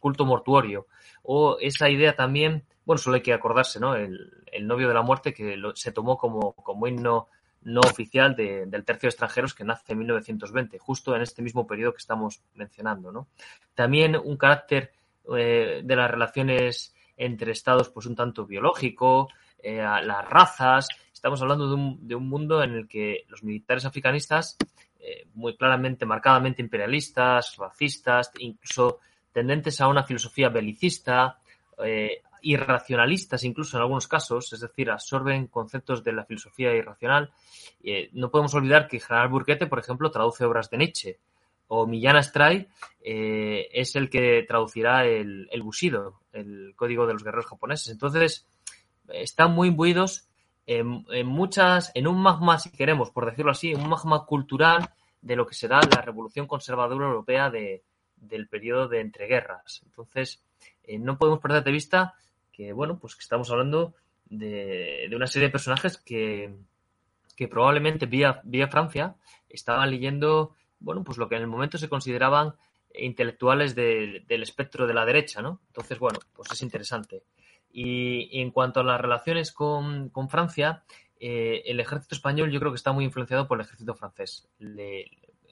culto 0.00 0.24
mortuorio. 0.24 0.86
O 1.22 1.58
esa 1.60 1.90
idea 1.90 2.16
también, 2.16 2.64
bueno, 2.86 2.98
solo 2.98 3.16
hay 3.16 3.22
que 3.22 3.34
acordarse, 3.34 3.78
¿no? 3.78 3.94
El, 3.94 4.40
novio 4.62 4.86
de 4.86 4.94
la 4.94 5.02
muerte 5.02 5.34
que 5.34 5.60
se 5.74 5.90
tomó 5.90 6.16
como, 6.16 6.52
como 6.52 6.86
himno 6.86 7.26
no 7.64 7.80
oficial 7.80 8.36
del 8.36 8.84
tercio 8.84 9.06
de 9.06 9.10
extranjeros 9.10 9.54
que 9.54 9.64
nace 9.64 9.92
en 9.92 9.98
1920, 9.98 10.78
justo 10.78 11.16
en 11.16 11.22
este 11.22 11.42
mismo 11.42 11.66
periodo 11.66 11.92
que 11.92 11.98
estamos 11.98 12.40
mencionando, 12.54 13.10
¿no? 13.10 13.28
También 13.74 14.16
un 14.16 14.36
carácter 14.36 14.92
eh, 15.36 15.80
de 15.82 15.96
las 15.96 16.10
relaciones 16.10 16.94
entre 17.16 17.52
estados, 17.52 17.88
pues 17.90 18.06
un 18.06 18.16
tanto 18.16 18.46
biológico, 18.46 19.28
eh, 19.62 19.76
las 19.78 20.28
razas, 20.28 20.88
Estamos 21.24 21.40
hablando 21.40 21.68
de 21.68 21.74
un, 21.74 22.06
de 22.06 22.14
un 22.14 22.28
mundo 22.28 22.62
en 22.62 22.74
el 22.74 22.86
que 22.86 23.24
los 23.28 23.42
militares 23.42 23.86
africanistas, 23.86 24.58
eh, 25.00 25.26
muy 25.32 25.56
claramente, 25.56 26.04
marcadamente 26.04 26.60
imperialistas, 26.60 27.56
racistas, 27.56 28.30
incluso 28.40 28.98
tendentes 29.32 29.80
a 29.80 29.88
una 29.88 30.02
filosofía 30.02 30.50
belicista, 30.50 31.38
irracionalistas 32.44 33.42
incluso 33.44 33.76
en 33.76 33.82
algunos 33.82 34.06
casos, 34.06 34.52
es 34.52 34.60
decir, 34.60 34.90
absorben 34.90 35.48
conceptos 35.48 36.04
de 36.04 36.12
la 36.12 36.24
filosofía 36.24 36.74
irracional. 36.74 37.32
Eh, 37.82 38.10
no 38.12 38.30
podemos 38.30 38.54
olvidar 38.54 38.86
que 38.86 39.00
General 39.00 39.28
Burquete, 39.28 39.66
por 39.66 39.78
ejemplo, 39.78 40.10
traduce 40.10 40.44
obras 40.44 40.70
de 40.70 40.78
Nietzsche, 40.78 41.18
o 41.66 41.86
Millán 41.86 42.16
Astray 42.16 42.68
es 43.00 43.96
el 43.96 44.10
que 44.10 44.44
traducirá 44.46 45.06
el, 45.06 45.48
el 45.50 45.62
Bushido, 45.62 46.20
el 46.32 46.74
código 46.76 47.06
de 47.06 47.14
los 47.14 47.24
guerreros 47.24 47.46
japoneses. 47.46 47.88
Entonces, 47.88 48.46
están 49.08 49.52
muy 49.52 49.68
imbuidos 49.68 50.28
en, 50.66 51.26
muchas, 51.26 51.90
en 51.94 52.06
un 52.06 52.20
magma, 52.20 52.58
si 52.58 52.70
queremos, 52.70 53.10
por 53.10 53.26
decirlo 53.26 53.50
así, 53.50 53.74
un 53.74 53.88
magma 53.88 54.24
cultural 54.24 54.90
de 55.20 55.36
lo 55.36 55.46
que 55.46 55.54
será 55.54 55.80
la 55.80 56.02
revolución 56.02 56.46
conservadora 56.46 57.06
europea 57.06 57.50
de, 57.50 57.82
del 58.16 58.48
periodo 58.48 58.88
de 58.88 59.00
entreguerras. 59.00 59.82
Entonces, 59.84 60.42
eh, 60.84 60.98
no 60.98 61.18
podemos 61.18 61.40
perder 61.40 61.64
de 61.64 61.72
vista 61.72 62.14
que, 62.56 62.72
bueno, 62.72 62.98
pues 62.98 63.14
que 63.16 63.22
estamos 63.22 63.50
hablando 63.50 63.94
de, 64.26 65.06
de 65.08 65.16
una 65.16 65.26
serie 65.26 65.48
de 65.48 65.52
personajes 65.52 65.98
que, 65.98 66.54
que 67.36 67.48
probablemente 67.48 68.06
vía, 68.06 68.40
vía 68.44 68.68
Francia 68.68 69.16
estaban 69.48 69.90
leyendo, 69.90 70.54
bueno, 70.80 71.04
pues 71.04 71.18
lo 71.18 71.28
que 71.28 71.36
en 71.36 71.42
el 71.42 71.48
momento 71.48 71.78
se 71.78 71.88
consideraban 71.88 72.54
intelectuales 72.94 73.74
del 73.74 74.42
espectro 74.42 74.86
de 74.86 74.94
la 74.94 75.04
derecha, 75.04 75.42
¿no? 75.42 75.60
Entonces, 75.68 75.98
bueno, 75.98 76.20
pues 76.32 76.50
es 76.52 76.62
interesante. 76.62 77.24
Y, 77.72 78.40
en 78.40 78.50
cuanto 78.50 78.80
a 78.80 78.84
las 78.84 79.00
relaciones 79.00 79.52
con, 79.52 80.12
Francia, 80.28 80.84
eh, 81.18 81.62
el 81.66 81.80
ejército 81.80 82.14
español 82.14 82.50
yo 82.50 82.60
creo 82.60 82.70
que 82.70 82.76
está 82.76 82.92
muy 82.92 83.04
influenciado 83.04 83.48
por 83.48 83.58
el 83.58 83.66
ejército 83.66 83.94
francés. 83.94 84.48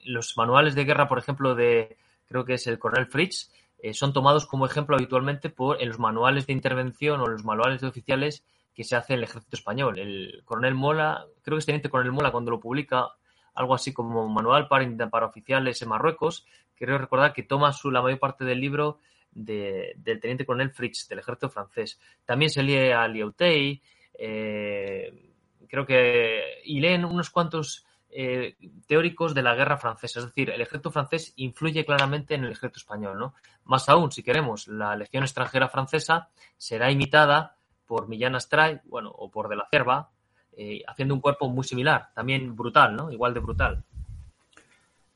los 0.04 0.36
manuales 0.36 0.74
de 0.74 0.84
guerra, 0.84 1.08
por 1.08 1.18
ejemplo, 1.18 1.54
de 1.54 1.96
creo 2.26 2.44
que 2.44 2.54
es 2.54 2.66
el 2.66 2.78
coronel 2.78 3.06
Fritz, 3.06 3.52
eh, 3.82 3.94
son 3.94 4.12
tomados 4.12 4.46
como 4.46 4.64
ejemplo 4.64 4.94
habitualmente 4.94 5.50
por 5.50 5.82
en 5.82 5.88
los 5.88 5.98
manuales 5.98 6.46
de 6.46 6.52
intervención 6.52 7.20
o 7.20 7.26
los 7.26 7.44
manuales 7.44 7.80
de 7.80 7.88
oficiales 7.88 8.44
que 8.72 8.84
se 8.84 8.94
hace 8.94 9.12
en 9.12 9.18
el 9.18 9.24
ejército 9.24 9.56
español. 9.56 9.98
El 9.98 10.42
coronel 10.44 10.74
Mola, 10.74 11.26
creo 11.42 11.56
que 11.56 11.58
es 11.58 11.66
teniente 11.66 11.90
coronel 11.90 12.12
Mola 12.12 12.30
cuando 12.30 12.52
lo 12.52 12.60
publica, 12.60 13.08
algo 13.54 13.74
así 13.74 13.92
como 13.92 14.28
manual 14.28 14.68
para, 14.68 14.86
para 15.10 15.26
oficiales 15.26 15.82
en 15.82 15.88
Marruecos, 15.88 16.46
creo 16.76 16.96
recordar 16.96 17.32
que 17.32 17.42
toma 17.42 17.72
su, 17.72 17.90
la 17.90 18.02
mayor 18.02 18.20
parte 18.20 18.44
del 18.44 18.60
libro 18.60 18.98
del 19.32 20.20
teniente 20.20 20.46
coronel 20.46 20.70
Fritz, 20.70 21.08
del 21.08 21.18
ejército 21.18 21.48
francés. 21.48 21.98
También 22.24 22.50
se 22.50 22.62
lee 22.62 22.92
a 22.92 23.08
Lyautey, 23.08 23.82
eh, 24.16 25.32
creo 25.68 25.84
que, 25.84 26.60
y 26.64 26.80
leen 26.80 27.04
unos 27.04 27.30
cuantos 27.30 27.84
eh, 28.14 28.56
teóricos 28.86 29.34
de 29.34 29.42
la 29.42 29.54
guerra 29.54 29.78
francesa. 29.78 30.20
Es 30.20 30.26
decir, 30.26 30.50
el 30.50 30.60
ejército 30.60 30.90
francés 30.90 31.32
influye 31.36 31.84
claramente 31.84 32.34
en 32.34 32.44
el 32.44 32.52
ejército 32.52 32.78
español, 32.78 33.18
¿no? 33.18 33.34
Más 33.64 33.88
aún, 33.88 34.12
si 34.12 34.22
queremos, 34.22 34.68
la 34.68 34.94
legión 34.96 35.22
extranjera 35.22 35.68
francesa 35.68 36.28
será 36.58 36.90
imitada 36.90 37.56
por 37.86 38.08
Millán 38.08 38.34
Astray, 38.34 38.80
bueno, 38.84 39.10
o 39.10 39.30
por 39.30 39.48
De 39.48 39.56
la 39.56 39.66
Cerva, 39.70 40.10
eh, 40.56 40.82
haciendo 40.86 41.14
un 41.14 41.22
cuerpo 41.22 41.48
muy 41.48 41.64
similar, 41.64 42.10
también 42.14 42.54
brutal, 42.54 42.94
¿no? 42.94 43.10
Igual 43.10 43.32
de 43.32 43.40
brutal. 43.40 43.82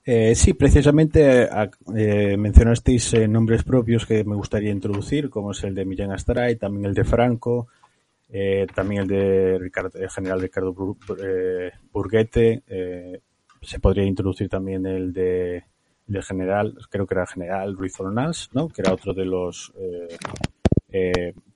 Eh, 0.04 0.34
sí, 0.34 0.54
precisamente 0.54 1.48
mencionasteis 2.38 3.28
nombres 3.28 3.64
propios 3.64 4.06
que 4.06 4.24
me 4.24 4.36
gustaría 4.36 4.70
introducir, 4.70 5.28
como 5.28 5.50
es 5.50 5.62
el 5.64 5.74
de 5.74 5.84
Millán 5.84 6.12
Astray, 6.12 6.56
también 6.56 6.86
el 6.86 6.94
de 6.94 7.04
Franco, 7.04 7.68
eh, 8.28 8.66
también 8.74 9.02
el 9.02 9.08
de 9.08 9.58
Ricardo, 9.58 9.98
el 9.98 10.10
general 10.10 10.40
Ricardo 10.40 10.74
eh, 11.22 11.70
Burguete. 11.92 12.62
se 13.62 13.80
podría 13.80 14.04
introducir 14.04 14.48
también 14.48 14.86
el 14.86 15.12
de 15.12 15.64
del 16.06 16.22
general, 16.22 16.78
creo 16.88 17.04
que 17.04 17.14
era 17.14 17.22
el 17.22 17.28
general 17.28 17.76
Ruiz 17.76 17.98
Ornals, 17.98 18.50
¿no? 18.52 18.68
que 18.68 18.80
era 18.80 18.92
otro 18.92 19.12
de 19.12 19.24
los 19.24 19.72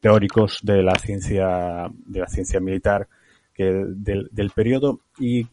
teóricos 0.01 0.59
de 0.65 0.83
la 0.83 0.97
ciencia 0.97 1.89
de 1.93 2.21
la 2.21 2.27
ciencia 2.27 2.59
militar 2.59 3.09
que 3.55 3.65
del, 3.65 4.29
del 4.33 4.51
periodo 4.51 5.01
y 5.19 5.47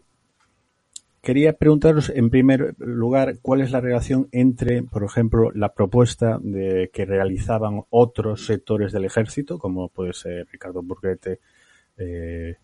Quería 1.27 1.51
preguntaros, 1.51 2.09
en 2.09 2.29
primer 2.29 2.73
lugar, 2.77 3.39
cuál 3.41 3.59
es 3.59 3.71
la 3.71 3.81
relación 3.81 4.29
entre, 4.31 4.81
por 4.83 5.03
ejemplo, 5.03 5.51
la 5.53 5.73
propuesta 5.73 6.39
de 6.41 6.89
que 6.93 7.03
realizaban 7.03 7.83
otros 7.89 8.45
sectores 8.45 8.93
del 8.93 9.03
ejército, 9.03 9.59
como 9.59 9.89
puede 9.89 10.13
ser 10.13 10.47
Ricardo 10.49 10.81
Burguete 10.81 11.41
eh, 11.97 12.55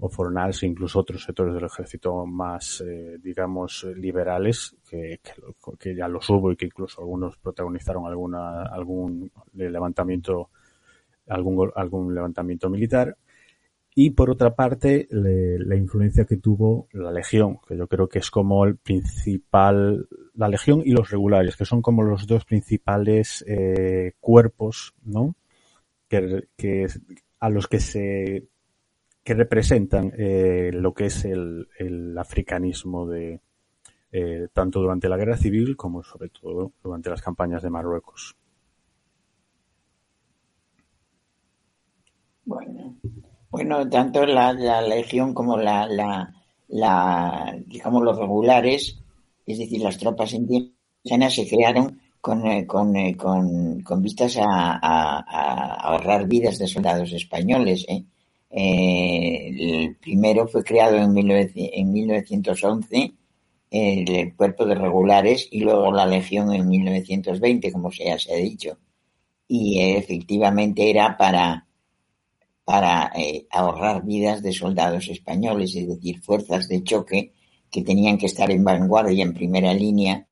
o 0.00 0.08
Fornals, 0.08 0.64
e 0.64 0.66
incluso 0.66 0.98
otros 0.98 1.22
sectores 1.22 1.54
del 1.54 1.66
ejército 1.66 2.26
más, 2.26 2.80
eh, 2.84 3.18
digamos, 3.22 3.86
liberales, 3.94 4.74
que, 4.90 5.20
ya 5.94 6.08
los 6.08 6.28
hubo 6.28 6.50
y 6.50 6.56
que 6.56 6.66
incluso 6.66 7.02
algunos 7.02 7.36
protagonizaron 7.36 8.06
alguna, 8.06 8.64
algún 8.64 9.30
levantamiento, 9.52 10.50
algún, 11.28 11.70
algún 11.76 12.12
levantamiento 12.12 12.68
militar 12.68 13.16
y 13.94 14.10
por 14.10 14.30
otra 14.30 14.54
parte 14.54 15.06
la 15.10 15.76
influencia 15.76 16.24
que 16.24 16.38
tuvo 16.38 16.88
la 16.92 17.12
Legión, 17.12 17.58
que 17.66 17.76
yo 17.76 17.86
creo 17.86 18.08
que 18.08 18.20
es 18.20 18.30
como 18.30 18.64
el 18.64 18.76
principal, 18.76 20.08
la 20.34 20.48
Legión 20.48 20.82
y 20.84 20.92
los 20.92 21.10
regulares, 21.10 21.56
que 21.56 21.66
son 21.66 21.82
como 21.82 22.02
los 22.02 22.26
dos 22.26 22.44
principales 22.44 23.44
eh, 23.46 24.12
cuerpos, 24.20 24.94
¿no? 25.04 25.36
Que, 26.08 26.48
que, 26.56 26.86
a 27.40 27.48
los 27.50 27.68
que 27.68 27.80
se 27.80 28.48
que 29.24 29.34
representan 29.34 30.12
eh, 30.16 30.70
lo 30.72 30.94
que 30.94 31.06
es 31.06 31.24
el, 31.24 31.68
el 31.78 32.18
africanismo 32.18 33.06
de 33.06 33.40
eh, 34.10 34.48
tanto 34.52 34.80
durante 34.80 35.08
la 35.08 35.16
guerra 35.16 35.36
civil 35.36 35.76
como 35.76 36.02
sobre 36.02 36.28
todo 36.28 36.72
durante 36.82 37.08
las 37.08 37.22
campañas 37.22 37.62
de 37.62 37.70
Marruecos. 37.70 38.36
Bueno, 42.44 42.96
bueno, 43.52 43.86
tanto 43.88 44.24
la, 44.24 44.54
la 44.54 44.80
legión 44.80 45.34
como 45.34 45.58
la, 45.58 45.86
la, 45.86 46.34
la, 46.68 47.54
digamos, 47.66 48.02
los 48.02 48.18
regulares, 48.18 48.98
es 49.46 49.58
decir, 49.58 49.82
las 49.82 49.98
tropas 49.98 50.32
indígenas 50.32 51.34
se 51.34 51.46
crearon 51.46 52.00
con, 52.22 52.46
eh, 52.46 52.66
con, 52.66 52.96
eh, 52.96 53.14
con, 53.14 53.82
con 53.82 54.00
vistas 54.00 54.38
a, 54.38 54.78
a, 54.82 55.74
ahorrar 55.82 56.26
vidas 56.26 56.58
de 56.58 56.66
soldados 56.66 57.12
españoles. 57.12 57.84
¿eh? 57.88 58.04
Eh, 58.50 59.48
el 59.84 59.96
primero 59.96 60.48
fue 60.48 60.64
creado 60.64 60.96
en, 60.96 61.12
19, 61.12 61.52
en 61.54 61.92
1911, 61.92 63.12
el 63.70 64.34
cuerpo 64.34 64.64
de 64.64 64.76
regulares, 64.76 65.46
y 65.50 65.60
luego 65.60 65.92
la 65.92 66.06
legión 66.06 66.54
en 66.54 66.66
1920, 66.68 67.70
como 67.70 67.90
ya 67.90 68.18
se 68.18 68.32
ha 68.32 68.36
dicho. 68.36 68.78
Y 69.46 69.78
efectivamente 69.94 70.88
era 70.88 71.18
para 71.18 71.66
para 72.64 73.10
eh, 73.16 73.46
ahorrar 73.50 74.04
vidas 74.04 74.42
de 74.42 74.52
soldados 74.52 75.08
españoles, 75.08 75.74
es 75.74 75.88
decir, 75.88 76.20
fuerzas 76.22 76.68
de 76.68 76.82
choque 76.82 77.32
que 77.70 77.82
tenían 77.82 78.18
que 78.18 78.26
estar 78.26 78.50
en 78.50 78.62
vanguardia, 78.62 79.24
en 79.24 79.34
primera 79.34 79.72
línea, 79.74 80.26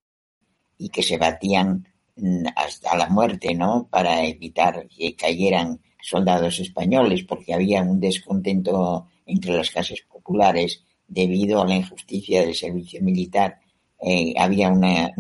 y 0.78 0.88
que 0.88 1.02
se 1.02 1.18
batían 1.18 1.86
mm, 2.16 2.46
hasta 2.54 2.96
la 2.96 3.08
muerte, 3.08 3.54
¿no? 3.54 3.88
Para 3.90 4.24
evitar 4.24 4.86
que 4.88 5.16
cayeran 5.16 5.80
soldados 6.02 6.58
españoles, 6.60 7.24
porque 7.24 7.52
había 7.52 7.82
un 7.82 8.00
descontento 8.00 9.06
entre 9.26 9.54
las 9.54 9.70
clases 9.70 10.02
populares 10.02 10.84
debido 11.06 11.60
a 11.60 11.66
la 11.66 11.76
injusticia 11.76 12.40
del 12.42 12.54
servicio 12.54 13.02
militar. 13.02 13.58
Eh, 14.00 14.32
había 14.38 14.70
una, 14.70 15.12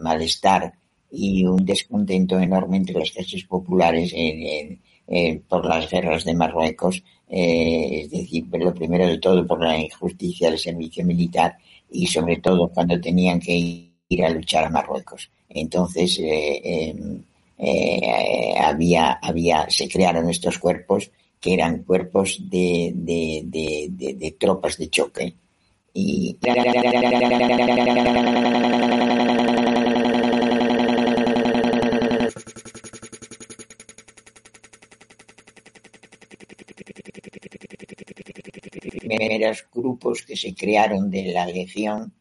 malestar 0.00 0.72
y 1.10 1.44
un 1.44 1.64
descontento 1.64 2.40
enorme 2.40 2.78
entre 2.78 2.98
las 2.98 3.10
clases 3.10 3.44
populares 3.44 4.12
en 4.14 4.80
eh, 5.14 5.42
por 5.46 5.66
las 5.66 5.90
guerras 5.90 6.24
de 6.24 6.34
Marruecos, 6.34 7.02
eh, 7.28 8.00
es 8.02 8.10
decir, 8.10 8.46
lo 8.50 8.72
primero 8.72 9.06
de 9.06 9.18
todo 9.18 9.46
por 9.46 9.62
la 9.62 9.78
injusticia 9.78 10.48
del 10.48 10.58
servicio 10.58 11.04
militar 11.04 11.58
y 11.90 12.06
sobre 12.06 12.38
todo 12.38 12.68
cuando 12.68 12.98
tenían 12.98 13.38
que 13.38 13.54
ir 14.08 14.24
a 14.24 14.30
luchar 14.30 14.64
a 14.64 14.70
Marruecos. 14.70 15.30
Entonces, 15.50 16.18
eh, 16.18 16.60
em, 16.64 17.22
eh, 17.58 18.54
había, 18.58 19.18
había, 19.20 19.68
se 19.68 19.86
crearon 19.86 20.30
estos 20.30 20.58
cuerpos 20.58 21.10
que 21.38 21.52
eran 21.52 21.82
cuerpos 21.82 22.40
de, 22.48 22.92
de, 22.94 23.42
de, 23.90 24.36
tropas 24.38 24.78
de 24.78 24.88
choque. 24.88 25.34
Primeros 39.22 39.64
grupos 39.72 40.22
que 40.22 40.36
se 40.36 40.52
crearon 40.54 41.08
de 41.08 41.32
la 41.32 41.46
Legión 41.46 42.12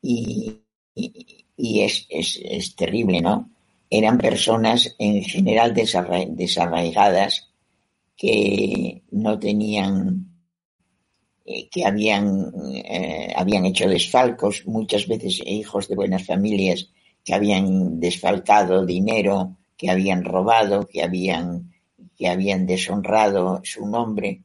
y, 0.00 0.58
es, 1.56 2.06
es, 2.08 2.76
terrible, 2.76 3.20
¿no? 3.20 3.50
Eran 3.90 4.16
personas 4.16 4.94
en 4.98 5.22
general 5.22 5.74
desarraigadas 5.74 7.50
que 8.16 9.02
no 9.10 9.38
tenían, 9.38 10.26
eh, 11.44 11.68
que 11.68 11.84
habían, 11.84 12.52
eh, 12.74 13.32
habían 13.36 13.66
hecho 13.66 13.88
desfalcos, 13.88 14.66
muchas 14.66 15.06
veces 15.06 15.42
hijos 15.44 15.88
de 15.88 15.96
buenas 15.96 16.24
familias 16.24 16.90
que 17.24 17.34
habían 17.34 18.00
desfalcado 18.00 18.86
dinero, 18.86 19.56
que 19.76 19.90
habían 19.90 20.24
robado, 20.24 20.86
que 20.86 21.02
habían, 21.02 21.72
que 22.16 22.28
habían 22.28 22.66
deshonrado 22.66 23.60
su 23.62 23.86
nombre 23.86 24.42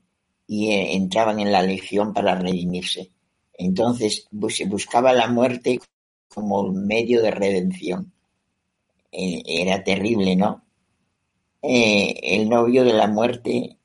y 0.47 0.71
eh, 0.71 0.95
entraban 0.95 1.39
en 1.39 1.51
la 1.51 1.62
legión 1.62 2.13
para 2.13 2.36
redimirse. 2.36 3.12
Entonces 3.53 4.27
se 4.49 4.65
buscaba 4.65 5.13
la 5.13 5.27
muerte 5.27 5.79
como 6.27 6.71
medio 6.71 7.21
de 7.21 7.32
redención. 7.32 8.12
Eh, 9.12 9.43
era 9.45 9.84
terrible, 9.84 10.36
¿no? 10.36 10.63
Eh, 11.62 12.19
el 12.36 12.49
novio 12.49 12.84
de 12.84 12.93
la 12.93 13.08
muerte 13.08 13.77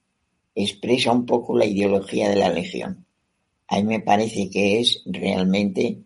expresa 0.55 1.13
un 1.13 1.27
poco 1.27 1.57
la 1.57 1.67
ideología 1.67 2.29
de 2.29 2.37
la 2.37 2.51
legión. 2.51 3.07
A 3.69 3.77
mí 3.77 3.85
me 3.85 4.01
parece 4.01 4.51
que 4.51 4.81
es 4.81 5.03
realmente 5.07 6.03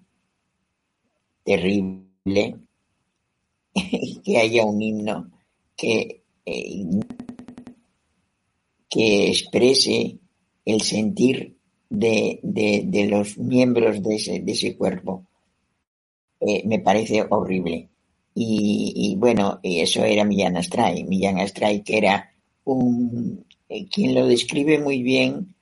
terrible 1.44 2.56
que 4.24 4.38
haya 4.38 4.64
un 4.64 4.82
himno 4.82 5.30
que, 5.76 6.24
eh, 6.44 6.84
que 8.90 9.28
exprese 9.28 10.18
el 10.64 10.80
sentir 10.82 11.56
de, 11.88 12.40
de, 12.42 13.06
los 13.06 13.36
miembros 13.38 14.02
de 14.02 14.16
ese, 14.16 14.40
de 14.40 14.52
ese 14.52 14.76
cuerpo. 14.76 15.24
Eh, 16.40 16.62
me 16.66 16.80
parece 16.80 17.24
horrible. 17.28 17.88
Y, 18.34 18.92
y, 18.96 19.16
bueno, 19.16 19.60
eso 19.62 20.04
era 20.04 20.24
Millán 20.24 20.56
Astray. 20.56 21.04
Millán 21.04 21.38
Astray, 21.38 21.82
que 21.82 21.98
era 21.98 22.32
un. 22.64 23.44
Eh, 23.68 23.86
quien 23.88 24.14
lo 24.14 24.26
describe 24.26 24.78
muy 24.78 25.02
bien 25.02 25.54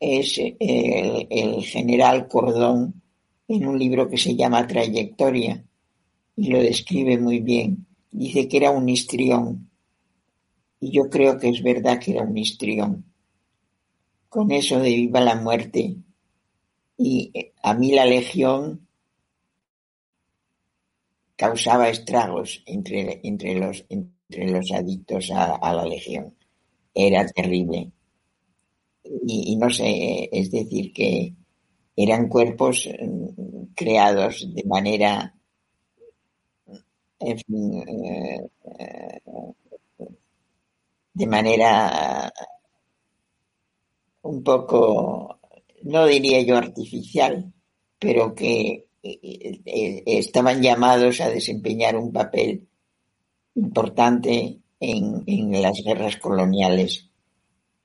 es 0.00 0.38
el, 0.38 1.26
el, 1.30 1.62
general 1.62 2.28
Cordón 2.28 3.02
en 3.48 3.66
un 3.66 3.78
libro 3.78 4.08
que 4.08 4.18
se 4.18 4.34
llama 4.34 4.66
Trayectoria 4.66 5.64
y 6.36 6.48
lo 6.48 6.60
describe 6.60 7.18
muy 7.18 7.40
bien. 7.40 7.86
Dice 8.10 8.48
que 8.48 8.56
era 8.58 8.70
un 8.70 8.88
histrión. 8.88 9.70
Y 10.80 10.90
yo 10.90 11.08
creo 11.08 11.38
que 11.38 11.48
es 11.48 11.62
verdad 11.62 11.98
que 11.98 12.12
era 12.12 12.24
un 12.24 12.36
histrión 12.36 13.04
con 14.36 14.52
eso 14.52 14.78
de 14.78 14.90
viva 14.90 15.20
la 15.22 15.34
muerte. 15.36 15.96
Y 16.98 17.30
eh, 17.32 17.54
a 17.62 17.72
mí 17.72 17.92
la 17.92 18.04
legión 18.04 18.86
causaba 21.36 21.88
estragos 21.88 22.62
entre, 22.66 23.20
entre, 23.24 23.54
los, 23.54 23.86
entre 23.88 24.50
los 24.50 24.70
adictos 24.72 25.30
a, 25.30 25.72
la 25.72 25.86
legión. 25.86 26.34
Era 26.92 27.26
terrible. 27.26 27.90
Y, 29.04 29.52
y, 29.52 29.56
no 29.56 29.70
sé, 29.70 30.28
es 30.30 30.50
decir, 30.50 30.92
que 30.92 31.32
eran 31.96 32.28
cuerpos 32.28 32.86
mm, 32.86 33.72
creados 33.74 34.46
de 34.54 34.64
manera, 34.64 35.34
en 37.20 37.38
fin, 37.38 37.72
eh, 37.88 38.50
eh, 38.80 39.20
de 41.14 41.26
manera 41.26 42.30
un 44.26 44.42
poco, 44.42 45.40
no 45.82 46.06
diría 46.06 46.40
yo 46.42 46.56
artificial, 46.56 47.52
pero 47.98 48.34
que 48.34 48.86
estaban 49.02 50.62
llamados 50.62 51.20
a 51.20 51.28
desempeñar 51.28 51.96
un 51.96 52.12
papel 52.12 52.66
importante 53.54 54.58
en, 54.80 55.22
en 55.26 55.62
las 55.62 55.82
guerras 55.84 56.16
coloniales 56.16 57.08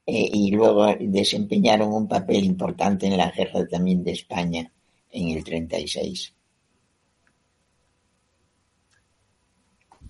y 0.05 0.51
luego 0.51 0.87
desempeñaron 0.99 1.93
un 1.93 2.07
papel 2.07 2.43
importante 2.43 3.07
en 3.07 3.17
la 3.17 3.31
guerra 3.31 3.65
también 3.67 4.03
de 4.03 4.11
España 4.11 4.71
en 5.11 5.29
el 5.29 5.43
36. 5.43 6.35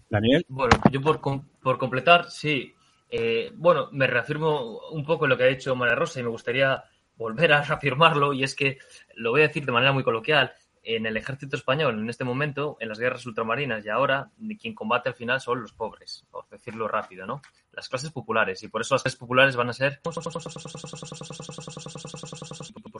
Daniel. 0.09 0.45
Bueno, 0.49 0.77
yo 0.91 1.01
por, 1.01 1.21
por 1.61 1.77
completar, 1.77 2.29
sí. 2.29 2.73
Eh, 3.13 3.51
bueno, 3.55 3.89
me 3.91 4.07
reafirmo 4.07 4.79
un 4.89 5.03
poco 5.03 5.25
en 5.25 5.29
lo 5.31 5.37
que 5.37 5.43
ha 5.43 5.47
dicho 5.47 5.75
María 5.75 5.95
Rosa 5.95 6.21
y 6.21 6.23
me 6.23 6.29
gustaría 6.29 6.81
volver 7.17 7.51
a 7.51 7.61
reafirmarlo 7.61 8.31
y 8.31 8.43
es 8.43 8.55
que 8.55 8.77
lo 9.15 9.31
voy 9.31 9.41
a 9.41 9.47
decir 9.47 9.65
de 9.65 9.73
manera 9.73 9.91
muy 9.91 10.03
coloquial. 10.03 10.53
En 10.83 11.05
el 11.05 11.15
ejército 11.15 11.55
español, 11.55 11.99
en 11.99 12.09
este 12.09 12.23
momento, 12.23 12.77
en 12.79 12.89
las 12.89 12.97
guerras 12.97 13.23
ultramarinas 13.27 13.85
y 13.85 13.89
ahora, 13.89 14.31
quien 14.59 14.73
combate 14.73 15.09
al 15.09 15.15
final 15.15 15.39
son 15.39 15.61
los 15.61 15.73
pobres, 15.73 16.25
por 16.31 16.49
decirlo 16.49 16.87
rápido, 16.87 17.27
¿no? 17.27 17.43
Las 17.71 17.87
clases 17.87 18.09
populares. 18.09 18.63
Y 18.63 18.67
por 18.67 18.81
eso 18.81 18.95
las 18.95 19.03
clases 19.03 19.19
populares 19.19 19.55
van 19.55 19.69
a 19.69 19.73
ser, 19.73 20.01
por 20.01 20.13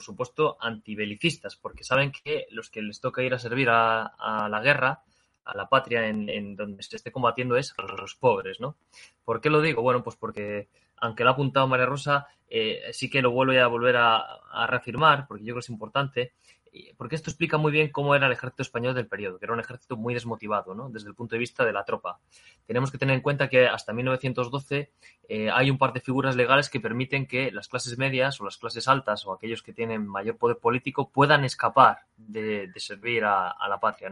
supuesto, 0.00 0.56
antibelicistas, 0.60 1.56
porque 1.56 1.82
saben 1.82 2.12
que 2.12 2.46
los 2.50 2.70
que 2.70 2.82
les 2.82 3.00
toca 3.00 3.24
ir 3.24 3.34
a 3.34 3.40
servir 3.40 3.68
a, 3.70 4.06
a 4.16 4.48
la 4.48 4.60
guerra 4.60 5.02
a 5.44 5.56
la 5.56 5.68
patria 5.68 6.06
en, 6.08 6.56
donde 6.56 6.82
se 6.82 6.96
esté 6.96 7.10
combatiendo 7.10 7.56
es 7.56 7.74
a 7.78 7.82
los 7.82 8.14
pobres, 8.14 8.60
¿no? 8.60 8.76
¿Por 9.24 9.40
qué 9.40 9.50
lo 9.50 9.60
digo? 9.60 9.82
Bueno, 9.82 10.02
pues 10.02 10.16
porque 10.16 10.68
aunque 10.98 11.24
lo 11.24 11.30
ha 11.30 11.32
apuntado 11.32 11.66
María 11.66 11.86
Rosa, 11.86 12.28
eh, 12.48 12.82
sí 12.92 13.10
que 13.10 13.22
lo 13.22 13.32
vuelvo 13.32 13.60
a 13.60 13.66
volver 13.66 13.96
a, 13.96 14.18
a, 14.18 14.66
reafirmar, 14.66 15.26
porque 15.26 15.42
yo 15.42 15.46
creo 15.46 15.56
que 15.56 15.60
es 15.60 15.70
importante, 15.70 16.32
porque 16.96 17.16
esto 17.16 17.30
explica 17.30 17.58
muy 17.58 17.70
bien 17.70 17.90
cómo 17.90 18.14
era 18.14 18.26
el 18.26 18.32
ejército 18.32 18.62
español 18.62 18.94
del 18.94 19.06
periodo, 19.06 19.38
que 19.38 19.44
era 19.44 19.52
un 19.52 19.60
ejército 19.60 19.96
muy 19.96 20.14
desmotivado, 20.14 20.74
¿no? 20.74 20.88
Desde 20.88 21.08
el 21.08 21.14
punto 21.14 21.34
de 21.34 21.38
vista 21.38 21.64
de 21.64 21.72
la 21.72 21.84
tropa. 21.84 22.18
Tenemos 22.66 22.90
que 22.90 22.98
tener 22.98 23.14
en 23.14 23.20
cuenta 23.20 23.48
que 23.48 23.66
hasta 23.66 23.92
1912 23.92 24.90
eh, 25.28 25.50
hay 25.50 25.70
un 25.70 25.76
par 25.76 25.92
de 25.92 26.00
figuras 26.00 26.34
legales 26.34 26.70
que 26.70 26.80
permiten 26.80 27.26
que 27.26 27.50
las 27.50 27.68
clases 27.68 27.98
medias 27.98 28.40
o 28.40 28.44
las 28.44 28.56
clases 28.56 28.88
altas 28.88 29.26
o 29.26 29.32
aquellos 29.32 29.62
que 29.62 29.74
tienen 29.74 30.06
mayor 30.06 30.38
poder 30.38 30.56
político 30.58 31.10
puedan 31.10 31.44
escapar 31.44 31.98
de, 32.16 32.72
servir 32.76 33.24
a, 33.24 33.54
la 33.68 33.78
patria. 33.78 34.10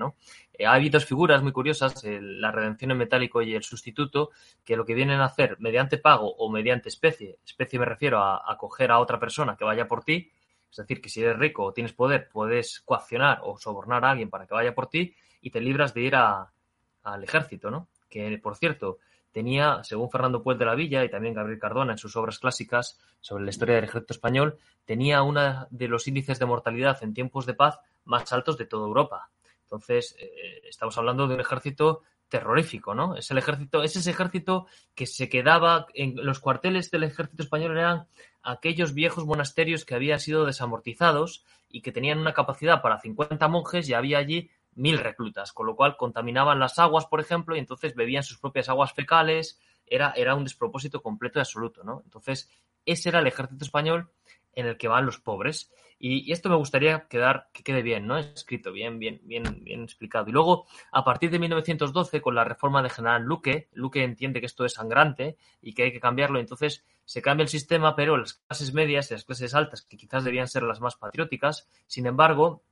Eh, 0.53 0.67
hay 0.67 0.91
dos 0.91 1.07
figuras 1.07 1.43
muy 1.43 1.53
curiosas, 1.53 2.05
la 2.05 2.53
redención 2.53 2.91
en 2.91 2.99
metálico 2.99 3.41
y 3.41 3.55
el 3.55 3.63
sustituto, 3.63 4.31
que 4.65 4.77
lo 4.77 4.85
que 4.85 4.95
vienen 4.95 5.21
a 5.21 5.27
hacer 5.27 5.57
mediante 5.61 5.97
pago 5.97 6.35
o 6.37 6.51
mediante 6.51 6.89
especie, 6.89 7.39
especie 7.45 7.79
me 7.79 7.87
refiero 7.87 8.19
a 8.19 8.53
acoger 8.53 8.91
a 8.91 8.99
otra 8.99 9.19
persona 9.19 9.57
que 9.57 9.65
vaya 9.65 9.89
por 9.89 10.05
ti, 10.05 10.31
es 10.71 10.77
decir, 10.77 11.01
que 11.01 11.09
si 11.09 11.23
eres 11.23 11.39
rico 11.39 11.65
o 11.65 11.73
tienes 11.73 11.93
poder, 11.93 12.29
puedes 12.29 12.81
coaccionar 12.81 13.41
o 13.43 13.59
sobornar 13.59 14.05
a 14.05 14.11
alguien 14.11 14.31
para 14.31 14.47
que 14.47 14.55
vaya 14.55 14.75
por 14.75 14.89
ti 14.89 15.15
y 15.41 15.51
te 15.51 15.61
libras 15.61 15.95
de 15.95 16.03
ir 16.03 16.15
al 16.15 17.25
ejército, 17.25 17.71
¿no? 17.71 17.89
Que, 18.09 18.39
por 18.39 18.57
cierto, 18.57 18.99
tenía, 19.33 19.83
según 19.85 20.11
Fernando 20.11 20.43
Puel 20.43 20.59
de 20.59 20.65
la 20.65 20.75
Villa 20.75 21.05
y 21.05 21.11
también 21.11 21.35
Gabriel 21.35 21.59
Cardona 21.59 21.93
en 21.93 21.99
sus 21.99 22.17
obras 22.17 22.39
clásicas 22.39 22.99
sobre 23.21 23.45
la 23.45 23.51
historia 23.51 23.77
del 23.77 23.85
ejército 23.85 24.15
español, 24.15 24.59
tenía 24.85 25.23
uno 25.23 25.67
de 25.71 25.89
los 25.89 26.07
índices 26.09 26.39
de 26.39 26.47
mortalidad 26.47 27.03
en 27.03 27.15
tiempos 27.15 27.47
de 27.47 27.55
paz 27.55 27.79
más 28.05 28.33
altos 28.33 28.57
de 28.57 28.67
toda 28.67 28.87
Europa. 28.87 29.31
Entonces, 29.63 30.17
eh, 30.19 30.63
estamos 30.69 30.97
hablando 30.99 31.29
de 31.29 31.35
un 31.35 31.41
ejército 31.41 32.03
terrorífico, 32.31 32.95
¿no? 32.95 33.17
Es 33.17 33.31
el 33.31 33.39
ejército, 33.39 33.83
es 33.83 33.97
ese 33.97 34.11
ejército 34.11 34.67
que 34.95 35.07
se 35.07 35.29
quedaba 35.29 35.87
en 35.93 36.15
los 36.17 36.41
cuarteles 36.41 36.91
del 36.91 37.03
ejército 37.03 37.43
español 37.43 37.77
eran 37.77 38.07
aquellos 38.43 38.95
viejos 38.95 39.27
monasterios 39.27 39.85
que 39.85 39.95
habían 39.95 40.21
sido 40.21 40.47
desamortizados 40.47 41.45
y 41.69 41.83
que 41.83 41.93
tenían 41.93 42.19
una 42.19 42.33
capacidad 42.33 42.81
para 42.81 43.01
50 43.01 43.47
monjes 43.49 43.89
y 43.89 43.95
había 43.95 44.19
allí 44.19 44.51
mil 44.75 44.99
reclutas, 44.99 45.53
con 45.53 45.67
lo 45.67 45.77
cual 45.77 45.97
contaminaban 45.97 46.59
las 46.59 46.79
aguas, 46.79 47.07
por 47.07 47.21
ejemplo, 47.21 47.57
y 47.57 47.59
entonces 47.59 47.95
bebían 47.95 48.23
sus 48.23 48.39
propias 48.39 48.69
aguas 48.69 48.93
fecales, 48.95 49.61
era, 49.87 50.13
era 50.17 50.35
un 50.35 50.45
despropósito 50.45 51.03
completo 51.03 51.39
y 51.39 51.41
absoluto, 51.41 51.83
¿no? 51.85 52.03
Entonces, 52.05 52.49
ese 52.87 53.09
era 53.09 53.19
el 53.19 53.27
ejército 53.27 53.65
español 53.65 54.11
en 54.55 54.67
el 54.67 54.79
que 54.79 54.89
van 54.89 55.05
los 55.05 55.19
pobres. 55.19 55.71
Y, 56.03 56.33
esto 56.33 56.49
me 56.49 56.57
gustaría 56.57 57.07
quedar, 57.09 57.51
que 57.53 57.63
quede 57.63 57.83
bien, 57.83 58.07
¿no? 58.07 58.17
Escrito, 58.17 58.73
bien, 58.73 58.99
bien, 58.99 59.21
bien, 59.23 59.63
bien 59.63 59.83
explicado. 59.83 60.27
Y 60.29 60.33
luego, 60.33 60.67
a 60.91 61.05
partir 61.05 61.31
de 61.31 61.39
1912, 61.39 62.23
con 62.23 62.35
la 62.35 62.43
reforma 62.43 62.83
de 62.83 62.89
General 62.89 63.23
Luque, 63.23 63.69
Luque 63.75 64.03
entiende 64.03 64.41
que 64.41 64.47
esto 64.47 64.65
es 64.65 64.73
sangrante 64.73 65.37
y 65.61 65.75
que 65.75 65.83
hay 65.83 65.93
que 65.93 66.01
cambiarlo, 66.01 66.41
entonces 66.41 66.87
se 67.05 67.21
cambia 67.21 67.43
el 67.43 67.51
sistema, 67.51 67.95
pero 67.95 68.17
las 68.17 68.35
clases 68.35 68.73
medias 68.73 69.11
y 69.11 69.15
las 69.15 69.25
clases 69.27 69.55
altas, 69.55 69.83
que 69.83 69.99
quizás 69.99 70.25
debían 70.25 70.49
ser 70.49 70.63
las 70.63 70.81
más 70.81 70.97
patrióticas, 70.97 71.69
sin 71.87 72.07
embargo, 72.07 72.63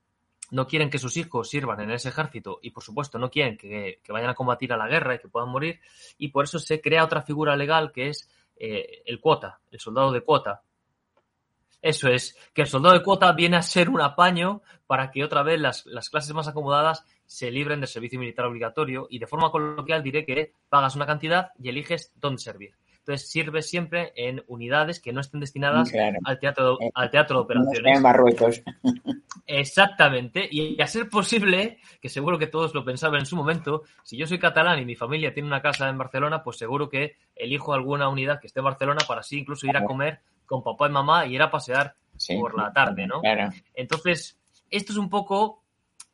no 0.50 0.66
quieren 0.66 0.88
que 0.88 0.98
sus 0.98 1.18
hijos 1.18 1.50
sirvan 1.50 1.80
en 1.80 1.90
ese 1.90 2.08
ejército 2.08 2.60
y, 2.62 2.70
por 2.70 2.82
supuesto, 2.82 3.18
no 3.18 3.30
quieren 3.30 3.58
que, 3.58 4.00
vayan 4.08 4.30
a 4.30 4.34
combatir 4.34 4.72
a 4.72 4.78
la 4.78 4.88
guerra 4.88 5.16
y 5.16 5.18
que 5.18 5.28
puedan 5.28 5.50
morir, 5.50 5.80
y 6.16 6.28
por 6.28 6.44
eso 6.44 6.58
se 6.58 6.80
crea 6.80 7.04
otra 7.04 7.20
figura 7.20 7.56
legal 7.56 7.92
que 7.92 8.08
es 8.08 8.30
eh, 8.56 9.02
el 9.04 9.20
cuota, 9.20 9.60
el 9.70 9.80
soldado 9.80 10.12
de 10.12 10.22
cuota, 10.22 10.62
eso 11.80 12.08
es, 12.08 12.36
que 12.52 12.62
el 12.62 12.68
soldado 12.68 12.94
de 12.94 13.02
cuota 13.02 13.32
viene 13.32 13.56
a 13.56 13.62
ser 13.62 13.88
un 13.88 14.00
apaño 14.00 14.62
para 14.86 15.10
que 15.10 15.22
otra 15.22 15.42
vez 15.42 15.60
las, 15.60 15.84
clases 16.10 16.34
más 16.34 16.48
acomodadas 16.48 17.04
se 17.26 17.50
libren 17.50 17.80
del 17.80 17.88
servicio 17.88 18.18
militar 18.18 18.46
obligatorio 18.46 19.06
y 19.10 19.18
de 19.18 19.26
forma 19.26 19.50
coloquial 19.50 20.02
diré 20.02 20.24
que 20.24 20.52
pagas 20.68 20.96
una 20.96 21.06
cantidad 21.06 21.50
y 21.58 21.68
eliges 21.68 22.12
dónde 22.16 22.40
servir. 22.40 22.74
Entonces 23.00 23.30
sirve 23.30 23.62
siempre 23.62 24.12
en 24.16 24.42
unidades 24.48 25.00
que 25.00 25.14
no 25.14 25.20
estén 25.20 25.40
destinadas 25.40 25.90
al 26.24 26.38
teatro 26.38 26.78
eh, 26.78 26.90
al 26.94 27.10
teatro 27.10 27.36
de 27.36 27.42
operaciones. 27.42 27.96
En 27.96 28.02
Marruecos. 28.02 28.62
Exactamente. 29.46 30.46
Y 30.50 30.80
a 30.82 30.86
ser 30.86 31.08
posible, 31.08 31.78
que 32.02 32.10
seguro 32.10 32.38
que 32.38 32.48
todos 32.48 32.74
lo 32.74 32.84
pensaban 32.84 33.20
en 33.20 33.26
su 33.26 33.34
momento, 33.34 33.84
si 34.02 34.18
yo 34.18 34.26
soy 34.26 34.38
catalán 34.38 34.78
y 34.78 34.84
mi 34.84 34.94
familia 34.94 35.32
tiene 35.32 35.46
una 35.46 35.62
casa 35.62 35.88
en 35.88 35.96
Barcelona, 35.96 36.42
pues 36.42 36.58
seguro 36.58 36.90
que 36.90 37.16
elijo 37.34 37.72
alguna 37.72 38.10
unidad 38.10 38.40
que 38.40 38.46
esté 38.46 38.60
en 38.60 38.66
Barcelona 38.66 39.00
para 39.08 39.20
así 39.20 39.38
incluso 39.38 39.66
ir 39.66 39.76
a 39.78 39.84
comer 39.84 40.20
con 40.48 40.64
papá 40.64 40.88
y 40.88 40.90
mamá 40.90 41.26
y 41.26 41.34
ir 41.34 41.42
a 41.42 41.50
pasear 41.50 41.94
por 42.40 42.56
la 42.56 42.72
tarde, 42.72 43.06
¿no? 43.06 43.20
Entonces, 43.74 44.40
esto 44.70 44.92
es 44.92 44.98
un 44.98 45.08
poco 45.08 45.62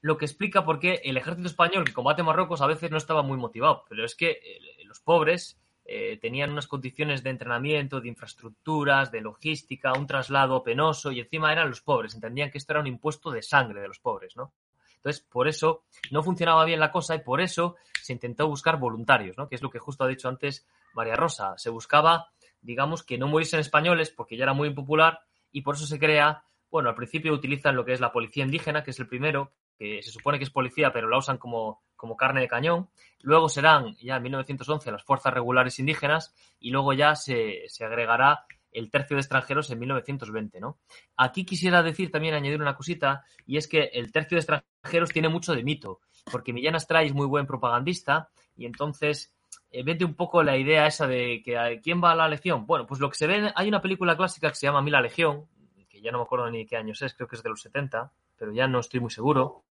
lo 0.02 0.18
que 0.18 0.26
explica 0.26 0.66
por 0.66 0.78
qué 0.78 1.00
el 1.04 1.16
ejército 1.16 1.48
español 1.48 1.84
que 1.84 1.94
combate 1.94 2.22
Marruecos 2.22 2.60
a 2.60 2.66
veces 2.66 2.90
no 2.90 2.98
estaba 2.98 3.22
muy 3.22 3.38
motivado, 3.38 3.84
pero 3.88 4.04
es 4.04 4.14
que 4.14 4.32
eh, 4.32 4.84
los 4.84 5.00
pobres 5.00 5.58
eh, 5.86 6.18
tenían 6.20 6.50
unas 6.50 6.66
condiciones 6.66 7.22
de 7.22 7.30
entrenamiento, 7.30 8.00
de 8.00 8.08
infraestructuras, 8.08 9.10
de 9.10 9.22
logística, 9.22 9.94
un 9.94 10.06
traslado 10.06 10.62
penoso 10.62 11.10
y 11.10 11.20
encima 11.20 11.52
eran 11.52 11.70
los 11.70 11.80
pobres, 11.80 12.14
entendían 12.14 12.50
que 12.50 12.58
esto 12.58 12.74
era 12.74 12.80
un 12.80 12.86
impuesto 12.86 13.30
de 13.30 13.42
sangre 13.42 13.80
de 13.80 13.88
los 13.88 13.98
pobres, 13.98 14.36
¿no? 14.36 14.52
Entonces, 14.96 15.22
por 15.22 15.48
eso 15.48 15.84
no 16.10 16.22
funcionaba 16.22 16.64
bien 16.64 16.80
la 16.80 16.90
cosa 16.90 17.14
y 17.14 17.20
por 17.20 17.40
eso 17.40 17.76
se 18.02 18.12
intentó 18.12 18.48
buscar 18.48 18.78
voluntarios, 18.78 19.38
¿no? 19.38 19.48
Que 19.48 19.54
es 19.54 19.62
lo 19.62 19.70
que 19.70 19.78
justo 19.78 20.04
ha 20.04 20.08
dicho 20.08 20.28
antes 20.28 20.66
María 20.94 21.14
Rosa. 21.14 21.54
Se 21.56 21.70
buscaba 21.70 22.28
digamos, 22.64 23.04
que 23.04 23.18
no 23.18 23.28
muriesen 23.28 23.60
españoles 23.60 24.10
porque 24.10 24.36
ya 24.36 24.44
era 24.44 24.54
muy 24.54 24.68
impopular 24.68 25.20
y 25.52 25.62
por 25.62 25.76
eso 25.76 25.86
se 25.86 25.98
crea, 25.98 26.42
bueno, 26.70 26.88
al 26.88 26.94
principio 26.96 27.32
utilizan 27.32 27.76
lo 27.76 27.84
que 27.84 27.92
es 27.92 28.00
la 28.00 28.10
policía 28.10 28.44
indígena, 28.44 28.82
que 28.82 28.90
es 28.90 28.98
el 28.98 29.06
primero, 29.06 29.52
que 29.78 30.02
se 30.02 30.10
supone 30.10 30.38
que 30.38 30.44
es 30.44 30.50
policía, 30.50 30.92
pero 30.92 31.08
la 31.08 31.18
usan 31.18 31.38
como, 31.38 31.82
como 31.94 32.16
carne 32.16 32.40
de 32.40 32.48
cañón. 32.48 32.88
Luego 33.20 33.48
serán 33.48 33.94
ya 33.96 34.16
en 34.16 34.22
1911 34.22 34.90
las 34.90 35.04
fuerzas 35.04 35.32
regulares 35.32 35.78
indígenas 35.78 36.34
y 36.58 36.70
luego 36.70 36.92
ya 36.92 37.14
se, 37.14 37.68
se 37.68 37.84
agregará 37.84 38.46
el 38.72 38.90
tercio 38.90 39.16
de 39.16 39.20
extranjeros 39.20 39.70
en 39.70 39.78
1920, 39.78 40.60
¿no? 40.60 40.78
Aquí 41.16 41.44
quisiera 41.44 41.82
decir 41.82 42.10
también, 42.10 42.34
añadir 42.34 42.60
una 42.60 42.74
cosita, 42.74 43.24
y 43.46 43.56
es 43.56 43.68
que 43.68 43.84
el 43.92 44.10
tercio 44.10 44.36
de 44.36 44.40
extranjeros 44.40 45.10
tiene 45.10 45.28
mucho 45.28 45.54
de 45.54 45.62
mito, 45.62 46.00
porque 46.30 46.52
Millán 46.52 46.74
Astray 46.74 47.06
es 47.06 47.14
muy 47.14 47.26
buen 47.26 47.46
propagandista 47.46 48.30
y 48.56 48.66
entonces 48.66 49.33
eh, 49.74 49.82
vete 49.82 50.04
un 50.04 50.14
poco 50.14 50.40
la 50.44 50.56
idea 50.56 50.86
esa 50.86 51.08
de 51.08 51.42
que 51.44 51.80
quién 51.82 52.00
va 52.00 52.12
a 52.12 52.14
la 52.14 52.28
Legión. 52.28 52.64
Bueno, 52.64 52.86
pues 52.86 53.00
lo 53.00 53.10
que 53.10 53.16
se 53.16 53.26
ve, 53.26 53.50
hay 53.56 53.66
una 53.66 53.82
película 53.82 54.16
clásica 54.16 54.48
que 54.48 54.54
se 54.54 54.68
llama 54.68 54.80
Mila 54.82 55.00
Legión, 55.00 55.46
que 55.88 56.00
ya 56.00 56.12
no 56.12 56.18
me 56.18 56.24
acuerdo 56.24 56.48
ni 56.48 56.64
qué 56.64 56.76
años 56.76 57.02
es, 57.02 57.12
creo 57.14 57.26
que 57.26 57.34
es 57.34 57.42
de 57.42 57.50
los 57.50 57.60
70, 57.60 58.12
pero 58.38 58.52
ya 58.52 58.68
no 58.68 58.78
estoy 58.78 59.00
muy 59.00 59.10
seguro, 59.10 59.64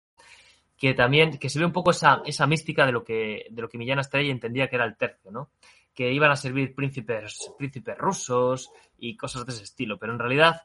que 0.76 0.92
también, 0.92 1.38
que 1.38 1.48
se 1.48 1.58
ve 1.58 1.64
un 1.64 1.72
poco 1.72 1.90
esa, 1.90 2.20
esa 2.26 2.46
mística 2.46 2.84
de 2.84 2.92
lo 2.92 3.02
que, 3.02 3.46
de 3.50 3.62
lo 3.62 3.66
que 3.66 3.78
Millán 3.78 3.98
Estrella 3.98 4.30
entendía 4.30 4.68
que 4.68 4.76
era 4.76 4.84
el 4.84 4.94
tercio, 4.94 5.30
¿no? 5.30 5.48
Que 5.94 6.12
iban 6.12 6.30
a 6.30 6.36
servir 6.36 6.74
príncipes, 6.74 7.54
príncipes 7.56 7.96
rusos 7.96 8.70
y 8.98 9.16
cosas 9.16 9.46
de 9.46 9.52
ese 9.52 9.62
estilo, 9.62 9.98
pero 9.98 10.12
en 10.12 10.18
realidad 10.18 10.62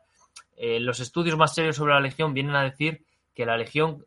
eh, 0.58 0.82
los 0.82 1.00
estudios 1.00 1.38
más 1.38 1.56
serios 1.56 1.78
sobre 1.78 1.94
la 1.94 2.02
Legión 2.02 2.34
vienen 2.34 2.56
a 2.56 2.64
decir 2.64 3.06
que 3.34 3.46
la 3.46 3.56
Legión 3.56 4.06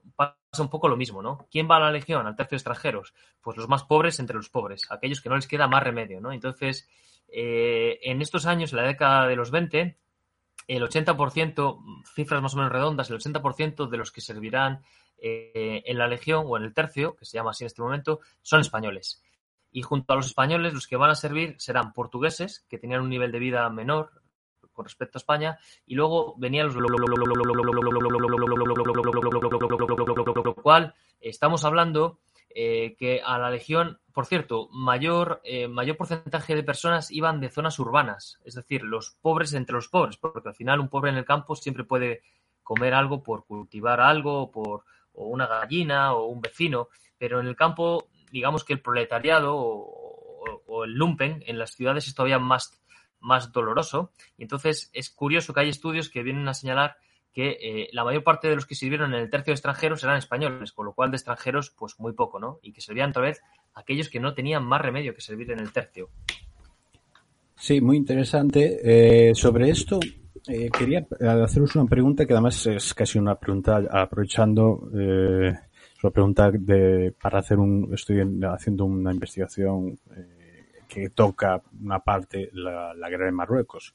un 0.61 0.69
poco 0.69 0.89
lo 0.89 0.97
mismo, 0.97 1.23
¿no? 1.23 1.47
¿Quién 1.51 1.69
va 1.71 1.77
a 1.77 1.81
la 1.81 1.91
Legión, 1.91 2.27
al 2.27 2.37
tercio 2.37 2.57
de 2.57 2.59
extranjeros? 2.59 3.15
Pues 3.41 3.57
los 3.57 3.69
más 3.69 3.85
pobres 3.85 4.21
entre 4.21 4.37
los 4.37 4.51
pobres, 4.51 4.83
aquellos 4.91 5.21
que 5.21 5.29
no 5.29 5.37
les 5.37 5.47
queda 5.47 5.67
más 5.67 5.83
remedio, 5.83 6.21
¿no? 6.21 6.33
Entonces, 6.33 6.89
eh, 7.29 7.99
en 8.03 8.21
estos 8.21 8.45
años, 8.45 8.73
en 8.73 8.79
la 8.79 8.87
década 8.87 9.27
de 9.27 9.37
los 9.37 9.51
20, 9.51 9.97
el 10.69 10.83
80%, 10.83 11.79
cifras 12.15 12.43
más 12.43 12.55
o 12.55 12.59
menos 12.59 12.73
redondas, 12.73 13.09
el 13.09 13.19
80% 13.19 13.89
de 13.89 13.97
los 13.97 14.13
que 14.13 14.21
servirán 14.21 14.83
eh, 15.19 15.83
en 15.87 15.97
la 15.99 16.07
Legión 16.07 16.45
o 16.47 16.57
en 16.59 16.65
el 16.65 16.75
tercio, 16.75 17.17
que 17.17 17.25
se 17.25 17.39
llama 17.39 17.51
así 17.51 17.65
en 17.65 17.69
este 17.69 17.83
momento, 17.83 18.21
son 18.43 18.61
españoles. 18.61 19.23
Y 19.71 19.81
junto 19.81 20.13
a 20.13 20.17
los 20.17 20.27
españoles, 20.27 20.75
los 20.75 20.87
que 20.87 20.97
van 20.97 21.11
a 21.11 21.15
servir 21.15 21.55
serán 21.59 21.95
portugueses, 21.95 22.67
que 22.69 22.79
tenían 22.79 23.01
un 23.01 23.09
nivel 23.09 23.33
de 23.33 23.39
vida 23.39 23.69
menor, 23.71 24.23
con 24.73 24.85
respecto 24.85 25.19
a 25.19 25.21
España 25.21 25.59
y 25.87 25.95
luego 25.95 26.35
venían 26.39 26.67
los 26.67 26.77
cual 30.63 30.95
estamos 31.21 31.65
hablando 31.65 32.19
eh, 32.55 32.97
que 32.99 33.21
a 33.25 33.39
la 33.39 33.51
Legión, 33.51 33.99
por 34.13 34.27
cierto, 34.27 34.69
mayor, 34.73 35.41
eh, 35.45 35.69
mayor 35.69 35.97
porcentaje 35.97 36.55
de 36.55 36.63
personas 36.63 37.11
iban 37.11 37.41
de 37.41 37.51
zonas 37.51 37.79
urbanas, 37.79 38.39
es 38.45 38.55
decir, 38.55 38.83
los 38.83 39.17
pobres 39.21 39.55
entre 39.55 39.75
los 39.75 39.89
pobres, 39.89 40.17
porque 40.17 40.49
al 40.49 40.55
final 40.55 40.81
un 40.81 40.89
pobre 40.89 41.11
en 41.11 41.17
el 41.17 41.25
campo 41.25 41.57
siempre 41.57 41.85
puede 41.85 42.23
comer 42.63 42.95
algo 42.95 43.23
por 43.23 43.47
cultivar 43.47 44.01
algo, 44.01 44.51
por 44.51 44.85
o 45.15 45.27
una 45.27 45.47
gallina 45.47 46.15
o 46.15 46.27
un 46.27 46.41
vecino, 46.41 46.89
pero 47.19 47.41
en 47.41 47.47
el 47.47 47.57
campo, 47.57 48.09
digamos 48.31 48.65
que 48.65 48.73
el 48.73 48.81
proletariado 48.81 49.55
o, 49.55 50.63
o 50.67 50.85
el 50.85 50.93
lumpen 50.93 51.43
en 51.47 51.59
las 51.59 51.73
ciudades 51.73 52.07
es 52.09 52.15
todavía 52.15 52.39
más, 52.39 52.81
más 53.21 53.53
doloroso. 53.53 54.13
Y 54.37 54.43
entonces 54.43 54.91
es 54.93 55.11
curioso 55.11 55.53
que 55.53 55.61
hay 55.61 55.69
estudios 55.69 56.09
que 56.09 56.23
vienen 56.23 56.49
a 56.49 56.55
señalar 56.55 56.97
que 57.33 57.59
eh, 57.61 57.89
la 57.93 58.05
mayor 58.05 58.23
parte 58.23 58.49
de 58.49 58.55
los 58.55 58.67
que 58.67 58.75
sirvieron 58.75 59.15
en 59.15 59.21
el 59.21 59.31
tercio 59.31 59.53
de 59.53 59.55
extranjeros 59.55 60.03
eran 60.05 60.19
españoles, 60.19 60.73
con 60.73 60.87
lo 60.87 60.93
cual 60.93 61.11
de 61.11 61.17
extranjeros, 61.17 61.71
pues 61.71 61.99
muy 61.99 62.13
poco, 62.13 62.39
¿no? 62.39 62.59
Y 62.63 62.73
que 62.73 62.81
servían 62.81 63.11
otra 63.11 63.23
vez 63.23 63.41
aquellos 63.75 64.09
que 64.09 64.21
no 64.21 64.35
tenían 64.35 64.65
más 64.65 64.81
remedio 64.81 65.15
que 65.15 65.21
servir 65.21 65.51
en 65.51 65.61
el 65.61 65.73
tercio. 65.73 66.11
Sí, 67.57 67.81
muy 67.81 67.97
interesante. 67.97 68.81
Eh, 68.83 69.35
sobre 69.35 69.71
esto, 69.71 70.01
eh, 70.49 70.69
quería 70.77 71.07
haceros 71.45 71.77
una 71.77 71.89
pregunta 71.89 72.27
que 72.27 72.33
además 72.33 72.67
es 72.67 72.93
casi 72.93 73.19
una 73.19 73.37
pregunta 73.37 73.81
aprovechando 73.89 74.91
eh, 74.93 75.55
una 76.03 76.11
pregunta 76.13 76.51
de, 76.51 77.15
para 77.23 77.39
hacer 77.39 77.59
un 77.59 77.89
estoy 77.95 78.21
haciendo 78.43 78.85
una 78.85 79.13
investigación 79.13 79.97
que 80.89 81.11
toca 81.11 81.63
una 81.81 82.01
parte 82.01 82.51
la, 82.55 82.93
la 82.95 83.09
guerra 83.09 83.27
de 83.27 83.33
Marruecos 83.33 83.95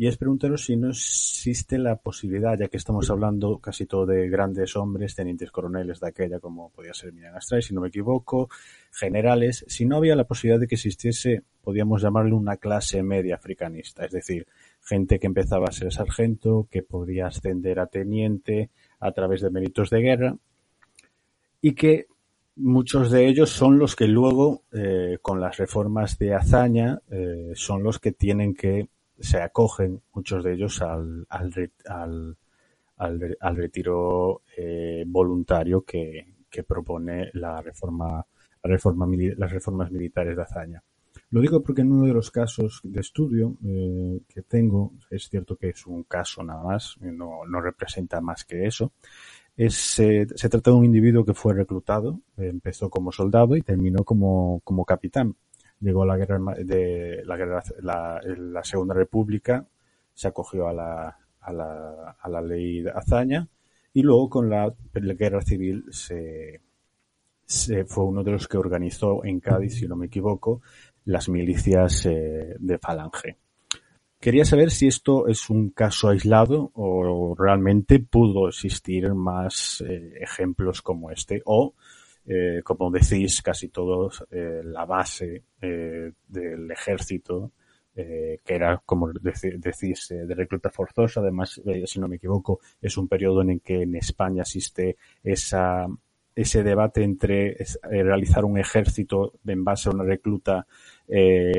y 0.00 0.06
es 0.06 0.16
preguntaros 0.16 0.64
si 0.64 0.76
no 0.76 0.90
existe 0.90 1.76
la 1.76 1.96
posibilidad, 1.96 2.56
ya 2.56 2.68
que 2.68 2.76
estamos 2.76 3.10
hablando 3.10 3.58
casi 3.58 3.84
todo 3.84 4.06
de 4.06 4.28
grandes 4.28 4.76
hombres, 4.76 5.16
tenientes 5.16 5.50
coroneles 5.50 5.98
de 5.98 6.06
aquella, 6.06 6.38
como 6.38 6.70
podía 6.70 6.94
ser 6.94 7.12
Miriam 7.12 7.34
Astray, 7.34 7.62
si 7.62 7.74
no 7.74 7.80
me 7.80 7.88
equivoco, 7.88 8.48
generales, 8.92 9.64
si 9.66 9.86
no 9.86 9.96
había 9.96 10.14
la 10.14 10.22
posibilidad 10.22 10.60
de 10.60 10.68
que 10.68 10.76
existiese, 10.76 11.42
podríamos 11.60 12.00
llamarle 12.00 12.34
una 12.34 12.58
clase 12.58 13.02
media 13.02 13.34
africanista, 13.34 14.04
es 14.04 14.12
decir, 14.12 14.46
gente 14.80 15.18
que 15.18 15.26
empezaba 15.26 15.66
a 15.66 15.72
ser 15.72 15.92
sargento, 15.92 16.68
que 16.70 16.84
podía 16.84 17.26
ascender 17.26 17.80
a 17.80 17.88
teniente 17.88 18.70
a 19.00 19.10
través 19.10 19.40
de 19.40 19.50
méritos 19.50 19.90
de 19.90 20.00
guerra, 20.00 20.36
y 21.60 21.72
que 21.72 22.06
muchos 22.54 23.10
de 23.10 23.26
ellos 23.26 23.50
son 23.50 23.80
los 23.80 23.96
que 23.96 24.06
luego, 24.06 24.62
eh, 24.70 25.18
con 25.20 25.40
las 25.40 25.56
reformas 25.56 26.18
de 26.18 26.34
hazaña, 26.34 27.00
eh, 27.10 27.50
son 27.56 27.82
los 27.82 27.98
que 27.98 28.12
tienen 28.12 28.54
que 28.54 28.86
se 29.20 29.40
acogen 29.40 30.00
muchos 30.14 30.44
de 30.44 30.54
ellos 30.54 30.80
al, 30.82 31.26
al, 31.28 31.52
al, 31.86 32.36
al, 32.96 33.36
al 33.40 33.56
retiro 33.56 34.42
eh, 34.56 35.04
voluntario 35.06 35.82
que, 35.82 36.34
que, 36.48 36.62
propone 36.62 37.30
la 37.34 37.60
reforma, 37.60 38.24
la 38.62 38.70
reforma 38.70 39.06
las 39.36 39.50
reformas 39.50 39.90
militares 39.90 40.36
de 40.36 40.42
hazaña. 40.42 40.82
Lo 41.30 41.40
digo 41.40 41.62
porque 41.62 41.82
en 41.82 41.92
uno 41.92 42.06
de 42.06 42.14
los 42.14 42.30
casos 42.30 42.80
de 42.84 43.00
estudio 43.00 43.56
eh, 43.64 44.20
que 44.28 44.42
tengo, 44.42 44.92
es 45.10 45.28
cierto 45.28 45.56
que 45.56 45.70
es 45.70 45.86
un 45.86 46.04
caso 46.04 46.42
nada 46.42 46.62
más, 46.62 46.96
no, 47.00 47.44
no 47.46 47.60
representa 47.60 48.20
más 48.20 48.44
que 48.44 48.66
eso, 48.66 48.92
es, 49.56 49.98
eh, 49.98 50.26
se 50.34 50.48
trata 50.48 50.70
de 50.70 50.76
un 50.76 50.84
individuo 50.84 51.24
que 51.24 51.34
fue 51.34 51.52
reclutado, 51.52 52.20
empezó 52.36 52.88
como 52.88 53.10
soldado 53.10 53.56
y 53.56 53.62
terminó 53.62 54.04
como, 54.04 54.60
como 54.64 54.84
capitán 54.84 55.34
llegó 55.80 56.04
la 56.04 56.16
guerra 56.16 56.38
de 56.58 57.22
la 57.24 57.36
guerra 57.36 57.62
la, 57.80 58.20
la 58.24 58.64
Segunda 58.64 58.94
República 58.94 59.66
se 60.14 60.28
acogió 60.28 60.66
a 60.66 60.72
la, 60.72 61.16
a 61.40 61.52
la, 61.52 62.16
a 62.20 62.28
la 62.28 62.42
ley 62.42 62.82
de 62.82 62.90
hazaña 62.90 63.48
y 63.92 64.02
luego 64.02 64.28
con 64.28 64.50
la, 64.50 64.72
guerra 64.92 65.42
civil 65.42 65.84
se, 65.90 66.60
se, 67.44 67.84
fue 67.84 68.04
uno 68.04 68.22
de 68.22 68.32
los 68.32 68.48
que 68.48 68.58
organizó 68.58 69.24
en 69.24 69.40
Cádiz, 69.40 69.74
si 69.74 69.86
no 69.86 69.96
me 69.96 70.06
equivoco, 70.06 70.60
las 71.04 71.28
milicias 71.28 72.06
eh, 72.06 72.56
de 72.58 72.78
Falange. 72.78 73.36
Quería 74.20 74.44
saber 74.44 74.70
si 74.70 74.88
esto 74.88 75.28
es 75.28 75.48
un 75.48 75.70
caso 75.70 76.08
aislado 76.08 76.72
o 76.74 77.34
realmente 77.38 78.00
pudo 78.00 78.48
existir 78.48 79.14
más 79.14 79.82
eh, 79.86 80.14
ejemplos 80.20 80.82
como 80.82 81.10
este 81.10 81.42
o 81.44 81.74
eh, 82.30 82.60
como 82.62 82.90
decís 82.90 83.40
casi 83.40 83.68
todos, 83.68 84.22
eh, 84.30 84.60
la 84.62 84.84
base 84.84 85.44
eh, 85.62 86.12
del 86.28 86.70
ejército, 86.70 87.52
eh, 87.96 88.40
que 88.44 88.54
era, 88.54 88.82
como 88.84 89.10
decís, 89.10 90.08
de 90.10 90.34
recluta 90.34 90.70
forzosa. 90.70 91.20
Además, 91.20 91.60
si 91.86 91.98
no 91.98 92.06
me 92.06 92.16
equivoco, 92.16 92.60
es 92.82 92.98
un 92.98 93.08
periodo 93.08 93.40
en 93.40 93.50
el 93.50 93.60
que 93.62 93.82
en 93.82 93.96
España 93.96 94.42
existe 94.42 94.98
esa, 95.24 95.86
ese 96.36 96.62
debate 96.62 97.02
entre 97.02 97.56
realizar 97.82 98.44
un 98.44 98.58
ejército 98.58 99.32
en 99.46 99.64
base 99.64 99.88
a 99.88 99.92
una 99.92 100.04
recluta 100.04 100.66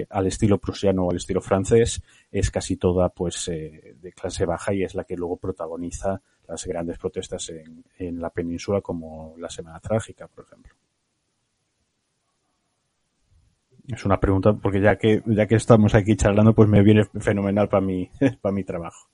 al 0.09 0.28
estilo 0.28 0.59
prusiano 0.59 1.07
o 1.07 1.11
al 1.11 1.17
estilo 1.17 1.41
francés, 1.41 2.01
es 2.32 2.51
casi 2.51 2.78
toda 2.78 3.09
pues 3.09 3.47
de 3.47 4.13
clase 4.13 4.45
baja 4.45 4.74
y 4.74 4.84
es 4.84 4.95
la 4.95 5.03
que 5.03 5.17
luego 5.17 5.36
protagoniza 5.36 6.22
las 6.50 6.66
grandes 6.66 6.97
protestas 6.97 7.50
en, 7.50 7.84
en 7.97 8.20
la 8.20 8.30
península 8.30 8.82
como 8.82 9.36
la 9.38 9.50
Semana 9.50 9.80
Trágica, 9.80 10.28
por 10.28 10.45
ejemplo. 10.45 10.74
Es 13.88 14.06
una 14.06 14.20
pregunta 14.20 14.54
porque 14.54 14.82
ya 14.82 14.97
que 14.97 15.24
ya 15.26 15.47
que 15.47 15.56
estamos 15.56 15.95
aquí 15.95 16.16
charlando, 16.16 16.54
pues 16.54 16.70
me 16.70 16.84
viene 16.84 17.06
fenomenal 17.20 17.70
para 17.70 17.82
mi 17.82 18.10
para 18.41 18.54
mi 18.54 18.64
trabajo. 18.64 19.10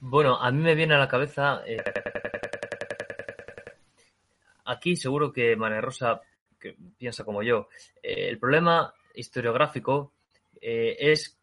Bueno, 0.00 0.40
a 0.40 0.52
mí 0.52 0.62
me 0.62 0.76
viene 0.76 0.94
a 0.94 0.98
la 0.98 1.08
cabeza 1.08 1.62
eh, 1.66 1.82
aquí 4.64 4.94
seguro 4.94 5.32
que 5.32 5.56
María 5.56 5.80
Rosa 5.80 6.20
que 6.60 6.76
piensa 6.96 7.24
como 7.24 7.42
yo. 7.42 7.68
Eh, 8.02 8.28
el 8.28 8.38
problema 8.38 8.92
historiográfico 9.14 10.12
eh, 10.60 10.96
es 10.98 11.37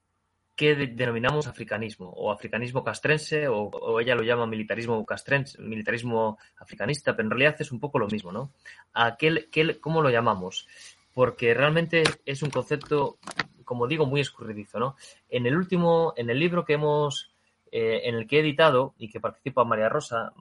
que 0.56 0.76
denominamos 0.76 1.48
africanismo, 1.48 2.10
o 2.10 2.32
africanismo 2.32 2.84
castrense, 2.84 3.48
o, 3.48 3.64
o, 3.64 4.00
ella 4.00 4.16
lo 4.16 4.24
llama 4.24 4.48
militarismo 4.48 5.06
castrense, 5.06 5.62
militarismo 5.62 6.38
africanista, 6.58 7.14
pero 7.16 7.28
en 7.28 7.32
realidad 7.32 7.58
es 7.60 7.72
un 7.72 7.80
poco 7.80 8.00
lo 8.00 8.08
mismo, 8.08 8.32
¿no? 8.32 8.52
Aquel, 8.94 9.50
¿Cómo 9.82 10.02
lo 10.02 10.10
llamamos? 10.10 10.68
Porque 11.14 11.54
realmente 11.54 12.04
es 12.26 12.42
un 12.42 12.50
concepto, 12.52 13.18
como 13.66 13.88
digo, 13.88 14.06
muy 14.06 14.22
escurridizo, 14.22 14.80
¿no? 14.80 14.96
En 15.30 15.46
el 15.46 15.58
último, 15.58 16.14
en 16.16 16.30
el 16.30 16.40
libro 16.40 16.64
que 16.64 16.74
hemos, 16.74 17.34
eh, 17.70 18.04
en 18.06 18.16
el 18.16 18.26
que 18.26 18.38
he 18.38 18.40
editado 18.40 18.94
y 18.98 19.10
que 19.10 19.20
participa 19.20 19.66
María 19.66 19.90
Rosa 19.90 20.32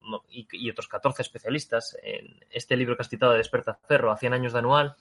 mm, 0.00 0.14
y, 0.30 0.48
y, 0.52 0.70
otros 0.70 0.88
14 0.88 1.20
especialistas, 1.20 1.94
en 2.02 2.40
este 2.50 2.74
libro 2.74 2.96
que 2.96 3.02
has 3.02 3.10
citado 3.10 3.32
de 3.32 3.38
Desperta 3.38 3.74
Ferro, 3.86 4.10
a 4.10 4.16
100 4.16 4.32
años 4.32 4.54
de 4.54 4.60
anual, 4.60 4.96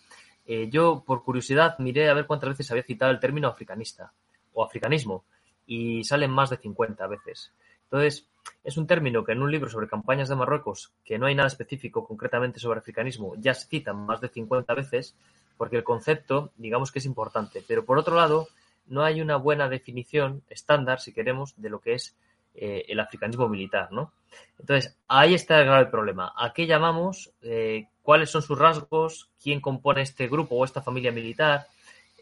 eh, 0.46 0.68
yo, 0.70 1.04
por 1.06 1.24
curiosidad, 1.24 1.78
miré 1.80 2.10
a 2.10 2.14
ver 2.14 2.26
cuántas 2.26 2.50
veces 2.50 2.70
había 2.72 2.84
citado 2.84 3.12
el 3.12 3.20
término 3.20 3.48
africanista 3.48 4.14
o 4.58 4.64
africanismo 4.64 5.24
y 5.68 6.04
salen 6.04 6.32
más 6.32 6.50
de 6.50 6.58
50 6.58 7.06
veces. 7.08 7.54
Entonces, 7.84 8.28
es 8.64 8.78
un 8.78 8.88
término 8.88 9.24
que 9.24 9.34
en 9.34 9.42
un 9.42 9.52
libro 9.52 9.70
sobre 9.70 9.88
campañas 9.88 10.30
de 10.30 10.36
Marruecos, 10.36 10.92
que 11.06 11.20
no 11.20 11.28
hay 11.28 11.36
nada 11.36 11.48
específico 11.48 12.06
concretamente 12.08 12.60
sobre 12.60 12.80
africanismo, 12.80 13.36
ya 13.38 13.54
se 13.54 13.68
citan 13.68 14.06
más 14.06 14.20
de 14.20 14.30
50 14.30 14.74
veces, 14.74 15.16
porque 15.58 15.78
el 15.78 15.84
concepto, 15.84 16.52
digamos 16.58 16.92
que 16.92 17.00
es 17.00 17.06
importante. 17.06 17.64
Pero 17.68 17.86
por 17.86 18.00
otro 18.00 18.16
lado, 18.16 18.48
no 18.88 19.04
hay 19.04 19.22
una 19.22 19.36
buena 19.38 19.70
definición 19.70 20.42
estándar, 20.50 21.00
si 21.00 21.14
queremos, 21.14 21.54
de 21.58 21.70
lo 21.70 21.80
que 21.80 21.94
es 21.94 22.16
eh, 22.56 22.86
el 22.88 23.00
africanismo 23.00 23.48
militar, 23.48 23.92
¿no? 23.92 24.12
Entonces, 24.60 24.98
ahí 25.08 25.36
está 25.36 25.60
el 25.60 25.66
grave 25.66 25.86
problema. 25.86 26.34
¿A 26.36 26.52
qué 26.54 26.66
llamamos? 26.66 27.32
Eh, 27.42 27.88
¿Cuáles 28.02 28.32
son 28.32 28.42
sus 28.42 28.58
rasgos? 28.58 29.30
¿Quién 29.42 29.62
compone 29.62 30.02
este 30.02 30.28
grupo 30.28 30.56
o 30.56 30.66
esta 30.66 30.82
familia 30.82 31.12
militar? 31.12 31.68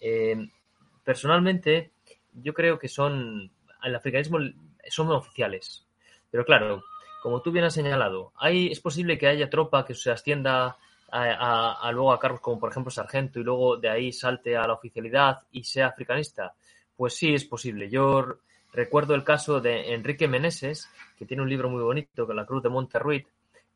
Eh, 0.01 0.49
personalmente, 1.03 1.91
yo 2.41 2.53
creo 2.53 2.79
que 2.79 2.87
son, 2.87 3.51
el 3.83 3.95
africanismo 3.95 4.39
son 4.89 5.11
oficiales. 5.11 5.85
Pero 6.31 6.45
claro, 6.45 6.83
como 7.21 7.41
tú 7.41 7.51
bien 7.51 7.65
has 7.65 7.73
señalado, 7.73 8.33
hay, 8.35 8.67
es 8.67 8.79
posible 8.79 9.17
que 9.17 9.27
haya 9.27 9.49
tropa 9.49 9.85
que 9.85 9.95
se 9.95 10.11
ascienda 10.11 10.77
a, 11.11 11.23
a, 11.23 11.73
a, 11.73 11.91
luego 11.91 12.11
a 12.11 12.19
cargos 12.19 12.41
como 12.41 12.59
por 12.59 12.71
ejemplo 12.71 12.91
sargento 12.91 13.39
y 13.39 13.43
luego 13.43 13.77
de 13.77 13.89
ahí 13.89 14.11
salte 14.11 14.57
a 14.57 14.67
la 14.67 14.73
oficialidad 14.73 15.39
y 15.51 15.63
sea 15.63 15.87
africanista. 15.87 16.53
Pues 16.95 17.15
sí, 17.15 17.33
es 17.33 17.45
posible. 17.45 17.89
Yo 17.89 18.37
recuerdo 18.73 19.15
el 19.15 19.23
caso 19.23 19.59
de 19.59 19.93
Enrique 19.93 20.27
Meneses, 20.27 20.89
que 21.17 21.25
tiene 21.25 21.43
un 21.43 21.49
libro 21.49 21.69
muy 21.69 21.81
bonito, 21.81 22.25
con 22.25 22.35
la 22.35 22.45
Cruz 22.45 22.63
de 22.63 22.69
Monterruid, 22.69 23.25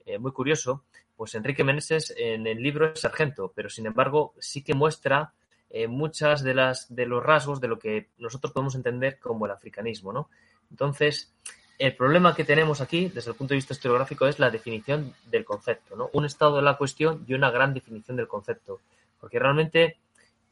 eh, 0.05 0.17
muy 0.17 0.31
curioso. 0.31 0.83
Pues 1.15 1.35
Enrique 1.35 1.63
Meneses 1.63 2.13
en 2.17 2.47
el 2.47 2.61
libro 2.61 2.91
es 2.93 3.01
sargento, 3.01 3.51
pero 3.53 3.69
sin 3.69 3.85
embargo 3.85 4.33
sí 4.39 4.63
que 4.63 4.73
muestra 4.73 5.33
eh, 5.69 5.87
muchas 5.87 6.43
de 6.43 6.53
las 6.53 6.93
de 6.93 7.05
los 7.05 7.23
rasgos 7.23 7.61
de 7.61 7.67
lo 7.67 7.79
que 7.79 8.07
nosotros 8.17 8.53
podemos 8.53 8.75
entender 8.75 9.19
como 9.19 9.45
el 9.45 9.51
africanismo, 9.51 10.11
¿no? 10.13 10.29
Entonces, 10.71 11.33
el 11.77 11.95
problema 11.95 12.35
que 12.35 12.43
tenemos 12.43 12.81
aquí, 12.81 13.09
desde 13.09 13.31
el 13.31 13.37
punto 13.37 13.53
de 13.53 13.57
vista 13.57 13.73
historiográfico, 13.73 14.27
es 14.27 14.37
la 14.37 14.51
definición 14.51 15.13
del 15.31 15.45
concepto, 15.45 15.95
¿no? 15.95 16.09
Un 16.13 16.25
estado 16.25 16.57
de 16.57 16.61
la 16.61 16.77
cuestión 16.77 17.23
y 17.27 17.33
una 17.33 17.51
gran 17.51 17.73
definición 17.73 18.17
del 18.17 18.27
concepto, 18.27 18.79
porque 19.19 19.39
realmente 19.39 19.97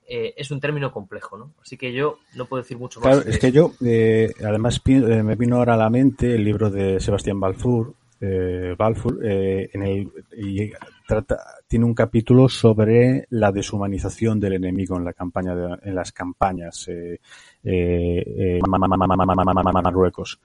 eh, 0.07 0.33
es 0.37 0.51
un 0.51 0.61
término 0.61 0.89
complejo, 0.89 1.37
¿no? 1.37 1.51
Así 1.61 1.75
que 1.75 1.91
yo 1.91 2.19
no 2.35 2.45
puedo 2.45 2.63
decir 2.63 2.77
mucho 2.77 3.01
más. 3.01 3.13
Claro, 3.13 3.29
es 3.29 3.39
que 3.39 3.51
yo, 3.51 3.73
eh, 3.85 4.31
además, 4.41 4.81
eh, 4.85 5.21
me 5.21 5.35
vino 5.35 5.57
ahora 5.57 5.73
a 5.73 5.77
la 5.77 5.89
mente 5.89 6.33
el 6.33 6.45
libro 6.45 6.69
de 6.69 7.01
Sebastián 7.01 7.41
Balfour, 7.41 7.93
eh, 8.19 8.75
Balfour, 8.77 9.19
eh, 9.23 9.69
en 9.73 9.83
el, 9.83 10.11
tiene 11.67 11.85
un 11.85 11.93
capítulo 11.93 12.49
sobre 12.49 13.27
la 13.29 13.51
deshumanización 13.51 14.39
del 14.39 14.53
enemigo 14.53 14.97
en 14.97 15.05
la 15.05 15.13
campaña, 15.13 15.55
de, 15.55 15.77
en 15.83 15.95
las 15.95 16.11
campañas 16.11 16.89
Marruecos. 19.81 20.39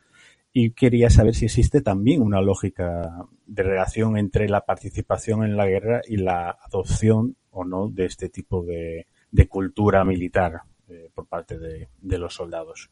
Y 0.55 0.73
quería 0.73 1.09
saber 1.09 1.35
si 1.35 1.47
existe 1.47 1.81
también 1.81 2.21
una 2.21 2.43
lógica 2.43 3.27
de 3.47 3.63
relación 3.63 4.19
entre 4.19 4.49
la 4.49 4.67
participación 4.67 5.45
en 5.45 5.57
la 5.57 5.67
guerra 5.67 6.03
y 6.07 6.19
la 6.19 6.51
adopción 6.51 7.37
o 7.51 7.65
no 7.65 7.89
de 7.89 8.05
este 8.05 8.29
tipo 8.29 8.63
de, 8.63 9.07
de 9.31 9.49
cultura 9.49 10.05
militar 10.05 10.61
eh, 10.89 11.11
por 11.15 11.27
parte 11.27 11.59
de, 11.59 11.89
de 12.01 12.19
los 12.19 12.35
soldados. 12.35 12.91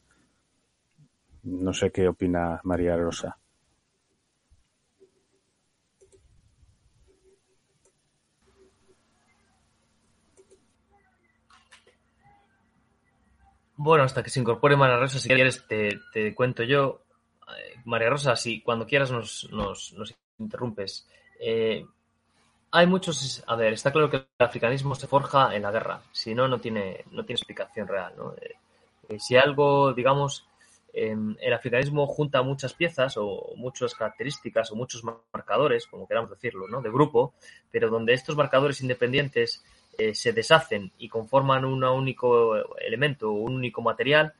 No 1.43 1.73
sé 1.73 1.91
qué 1.91 2.07
opina 2.07 2.61
María 2.63 2.97
Rosa. 2.97 3.37
Bueno, 13.83 14.03
hasta 14.03 14.21
que 14.21 14.29
se 14.29 14.39
incorpore 14.39 14.75
María 14.75 14.97
Rosa, 14.97 15.17
si 15.17 15.27
quieres, 15.27 15.65
te, 15.67 15.99
te 16.13 16.35
cuento 16.35 16.61
yo. 16.61 17.01
Eh, 17.47 17.79
María 17.85 18.11
Rosa, 18.11 18.35
si 18.35 18.61
cuando 18.61 18.85
quieras 18.85 19.09
nos, 19.09 19.49
nos, 19.51 19.93
nos 19.93 20.13
interrumpes. 20.37 21.07
Eh, 21.39 21.83
hay 22.69 22.85
muchos. 22.85 23.43
A 23.47 23.55
ver, 23.55 23.73
está 23.73 23.91
claro 23.91 24.11
que 24.11 24.17
el 24.17 24.25
africanismo 24.37 24.93
se 24.93 25.07
forja 25.07 25.55
en 25.55 25.63
la 25.63 25.71
guerra. 25.71 25.99
Si 26.11 26.35
no, 26.35 26.47
no 26.47 26.59
tiene, 26.59 27.05
no 27.09 27.25
tiene 27.25 27.39
explicación 27.39 27.87
real. 27.87 28.13
¿no? 28.15 28.35
Eh, 28.39 29.17
si 29.17 29.35
algo, 29.35 29.93
digamos, 29.93 30.45
eh, 30.93 31.17
el 31.39 31.53
africanismo 31.53 32.05
junta 32.05 32.43
muchas 32.43 32.75
piezas 32.75 33.15
o 33.17 33.53
muchas 33.55 33.95
características 33.95 34.71
o 34.71 34.75
muchos 34.75 35.03
marcadores, 35.03 35.87
como 35.87 36.07
queramos 36.07 36.29
decirlo, 36.29 36.67
¿no? 36.67 36.83
de 36.83 36.91
grupo, 36.91 37.33
pero 37.71 37.89
donde 37.89 38.13
estos 38.13 38.35
marcadores 38.35 38.79
independientes 38.81 39.63
eh, 39.97 40.13
se 40.15 40.33
deshacen 40.33 40.91
y 40.97 41.09
conforman 41.09 41.65
un 41.65 41.83
único 41.83 42.55
elemento, 42.77 43.31
un 43.31 43.55
único 43.55 43.81
material, 43.81 44.33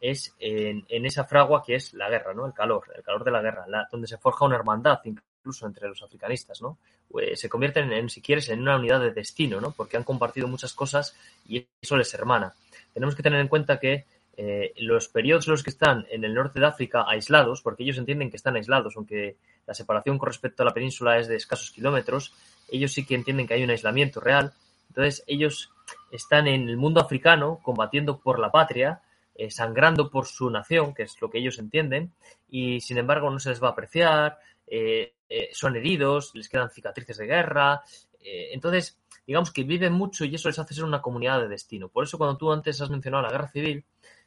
es 0.00 0.34
en, 0.38 0.84
esa 0.88 1.24
fragua 1.24 1.62
que 1.64 1.76
es 1.76 1.94
la 1.94 2.08
guerra, 2.10 2.34
¿no? 2.34 2.46
El 2.46 2.52
calor, 2.52 2.84
el 2.94 3.02
calor 3.02 3.24
de 3.24 3.30
la 3.30 3.40
guerra, 3.40 3.66
la, 3.66 3.88
donde 3.90 4.06
se 4.06 4.18
forja 4.18 4.44
una 4.44 4.56
hermandad 4.56 5.00
incluso 5.04 5.66
entre 5.66 5.88
los 5.88 6.02
africanistas, 6.02 6.60
¿no? 6.60 6.78
Pues 7.10 7.40
se 7.40 7.48
convierten 7.48 7.92
en, 7.92 8.10
si 8.10 8.20
quieres, 8.20 8.48
en 8.48 8.60
una 8.60 8.76
unidad 8.76 9.00
de 9.00 9.12
destino, 9.12 9.60
¿no? 9.60 9.70
Porque 9.70 9.96
han 9.96 10.04
compartido 10.04 10.48
muchas 10.48 10.74
cosas 10.74 11.16
y 11.48 11.66
eso 11.80 11.96
les 11.96 12.12
hermana. 12.14 12.52
Tenemos 12.92 13.14
que 13.14 13.22
tener 13.22 13.40
en 13.40 13.48
cuenta 13.48 13.78
que 13.78 14.04
eh, 14.38 14.74
los 14.78 15.08
periodos 15.08 15.48
los 15.48 15.62
que 15.62 15.70
están 15.70 16.06
en 16.10 16.24
el 16.24 16.34
norte 16.34 16.60
de 16.60 16.66
África 16.66 17.06
aislados, 17.08 17.62
porque 17.62 17.84
ellos 17.84 17.96
entienden 17.96 18.30
que 18.30 18.36
están 18.36 18.56
aislados, 18.56 18.94
aunque 18.96 19.36
la 19.66 19.72
separación 19.72 20.18
con 20.18 20.28
respecto 20.28 20.62
a 20.62 20.66
la 20.66 20.74
península 20.74 21.18
es 21.18 21.26
de 21.26 21.36
escasos 21.36 21.70
kilómetros, 21.70 22.34
ellos 22.68 22.92
sí 22.92 23.06
que 23.06 23.14
entienden 23.14 23.46
que 23.46 23.54
hay 23.54 23.64
un 23.64 23.70
aislamiento 23.70 24.20
real. 24.20 24.52
Entonces, 24.96 25.22
ellos 25.26 25.70
están 26.10 26.46
en 26.46 26.70
el 26.70 26.78
mundo 26.78 27.02
africano 27.02 27.60
combatiendo 27.62 28.18
por 28.18 28.38
la 28.38 28.50
patria, 28.50 29.02
eh, 29.34 29.50
sangrando 29.50 30.10
por 30.10 30.24
su 30.24 30.48
nación, 30.48 30.94
que 30.94 31.02
es 31.02 31.20
lo 31.20 31.28
que 31.28 31.38
ellos 31.38 31.58
entienden, 31.58 32.12
y 32.48 32.80
sin 32.80 32.96
embargo 32.96 33.30
no 33.30 33.38
se 33.38 33.50
les 33.50 33.62
va 33.62 33.68
a 33.68 33.70
apreciar, 33.72 34.38
eh, 34.66 35.12
eh, 35.28 35.50
son 35.52 35.76
heridos, 35.76 36.34
les 36.34 36.48
quedan 36.48 36.70
cicatrices 36.70 37.18
de 37.18 37.26
guerra. 37.26 37.82
Entonces, 38.28 38.98
digamos 39.24 39.52
que 39.52 39.62
viven 39.62 39.92
mucho 39.92 40.24
y 40.24 40.34
eso 40.34 40.48
les 40.48 40.58
hace 40.58 40.74
ser 40.74 40.82
una 40.82 41.00
comunidad 41.00 41.40
de 41.42 41.48
destino. 41.48 41.88
Por 41.88 42.02
eso 42.02 42.18
cuando 42.18 42.36
tú 42.36 42.50
antes 42.50 42.80
has 42.80 42.90
mencionado 42.90 43.22
la 43.22 43.30
guerra 43.30 43.48
civil, 43.48 43.84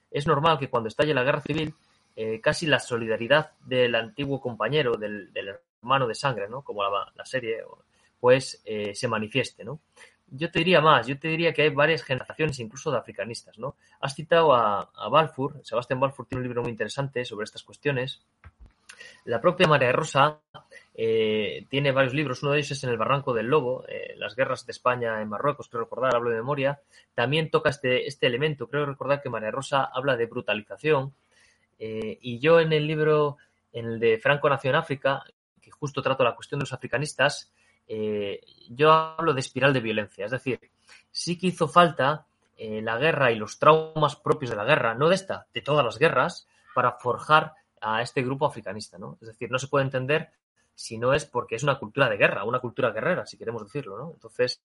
es 0.09 0.25
normal 0.25 0.57
que 0.57 0.69
cuando 0.69 0.87
estalle 0.87 1.13
la 1.13 1.23
guerra 1.23 1.41
civil, 1.41 1.73
casi 2.41 2.65
la 2.65 2.79
solidaridad 2.79 3.51
del 3.65 3.95
antiguo 3.95 4.39
compañero, 4.39 4.95
del, 4.95 5.31
hermano 5.81 6.07
de 6.07 6.15
sangre, 6.15 6.47
¿no? 6.47 6.61
como 6.61 6.81
la, 6.81 7.11
la 7.13 7.25
serie, 7.25 7.57
pues 8.21 8.63
se 8.93 9.07
manifieste. 9.09 9.65
¿no? 9.65 9.81
Yo 10.31 10.51
te 10.51 10.59
diría 10.59 10.81
más, 10.81 11.07
yo 11.07 11.17
te 11.17 11.27
diría 11.27 11.53
que 11.53 11.63
hay 11.63 11.69
varias 11.69 12.03
generaciones 12.03 12.59
incluso 12.59 12.91
de 12.91 12.97
africanistas. 12.97 13.57
¿no? 13.57 13.75
Has 14.01 14.15
citado 14.15 14.53
a, 14.53 14.89
a 14.95 15.09
Balfour, 15.09 15.59
Sebastián 15.63 15.99
Balfour 15.99 16.27
tiene 16.27 16.41
un 16.41 16.47
libro 16.47 16.61
muy 16.61 16.71
interesante 16.71 17.25
sobre 17.25 17.45
estas 17.45 17.63
cuestiones. 17.63 18.21
La 19.25 19.41
propia 19.41 19.67
María 19.67 19.91
Rosa 19.91 20.39
eh, 20.95 21.65
tiene 21.69 21.91
varios 21.91 22.13
libros, 22.13 22.43
uno 22.43 22.51
de 22.51 22.59
ellos 22.59 22.71
es 22.71 22.83
En 22.83 22.89
el 22.89 22.97
Barranco 22.97 23.33
del 23.33 23.47
Lobo, 23.47 23.85
eh, 23.87 24.15
las 24.17 24.35
guerras 24.35 24.65
de 24.65 24.71
España 24.71 25.21
en 25.21 25.29
Marruecos, 25.29 25.69
creo 25.69 25.83
recordar, 25.83 26.15
hablo 26.15 26.29
de 26.29 26.37
memoria. 26.37 26.81
También 27.13 27.49
toca 27.49 27.69
este, 27.69 28.05
este 28.05 28.27
elemento, 28.27 28.67
creo 28.67 28.85
recordar 28.85 29.21
que 29.21 29.29
María 29.29 29.51
Rosa 29.51 29.89
habla 29.93 30.17
de 30.17 30.25
brutalización. 30.25 31.13
Eh, 31.79 32.17
y 32.21 32.39
yo 32.39 32.59
en 32.59 32.73
el 32.73 32.85
libro, 32.85 33.37
en 33.71 33.85
el 33.85 33.99
de 33.99 34.17
Franco 34.17 34.49
Nación 34.49 34.75
África, 34.75 35.23
que 35.61 35.71
justo 35.71 36.01
trato 36.01 36.23
la 36.23 36.35
cuestión 36.35 36.59
de 36.59 36.63
los 36.63 36.73
africanistas, 36.73 37.51
eh, 37.89 38.39
yo 38.69 38.91
hablo 38.91 39.33
de 39.33 39.39
espiral 39.39 39.73
de 39.73 39.81
violencia. 39.81 40.25
Es 40.25 40.31
decir, 40.31 40.59
sí 41.11 41.37
que 41.37 41.47
hizo 41.47 41.67
falta 41.67 42.27
eh, 42.55 42.81
la 42.81 42.97
guerra 42.97 43.31
y 43.31 43.35
los 43.35 43.57
traumas 43.57 44.15
propios 44.15 44.51
de 44.51 44.57
la 44.57 44.63
guerra, 44.63 44.93
no 44.93 45.09
de 45.09 45.15
esta, 45.15 45.47
de 45.53 45.61
todas 45.61 45.83
las 45.83 45.97
guerras, 45.97 46.47
para 46.75 46.93
forjar 46.93 47.53
a 47.81 48.01
este 48.01 48.21
grupo 48.21 48.45
africanista, 48.45 48.99
¿no? 48.99 49.17
Es 49.21 49.27
decir, 49.27 49.49
no 49.49 49.57
se 49.57 49.67
puede 49.67 49.85
entender 49.85 50.29
si 50.75 50.97
no 50.97 51.13
es 51.13 51.25
porque 51.25 51.55
es 51.55 51.63
una 51.63 51.79
cultura 51.79 52.07
de 52.07 52.17
guerra, 52.17 52.43
una 52.43 52.59
cultura 52.59 52.91
guerrera, 52.91 53.25
si 53.25 53.37
queremos 53.37 53.63
decirlo, 53.63 53.97
¿no? 53.97 54.11
Entonces, 54.13 54.61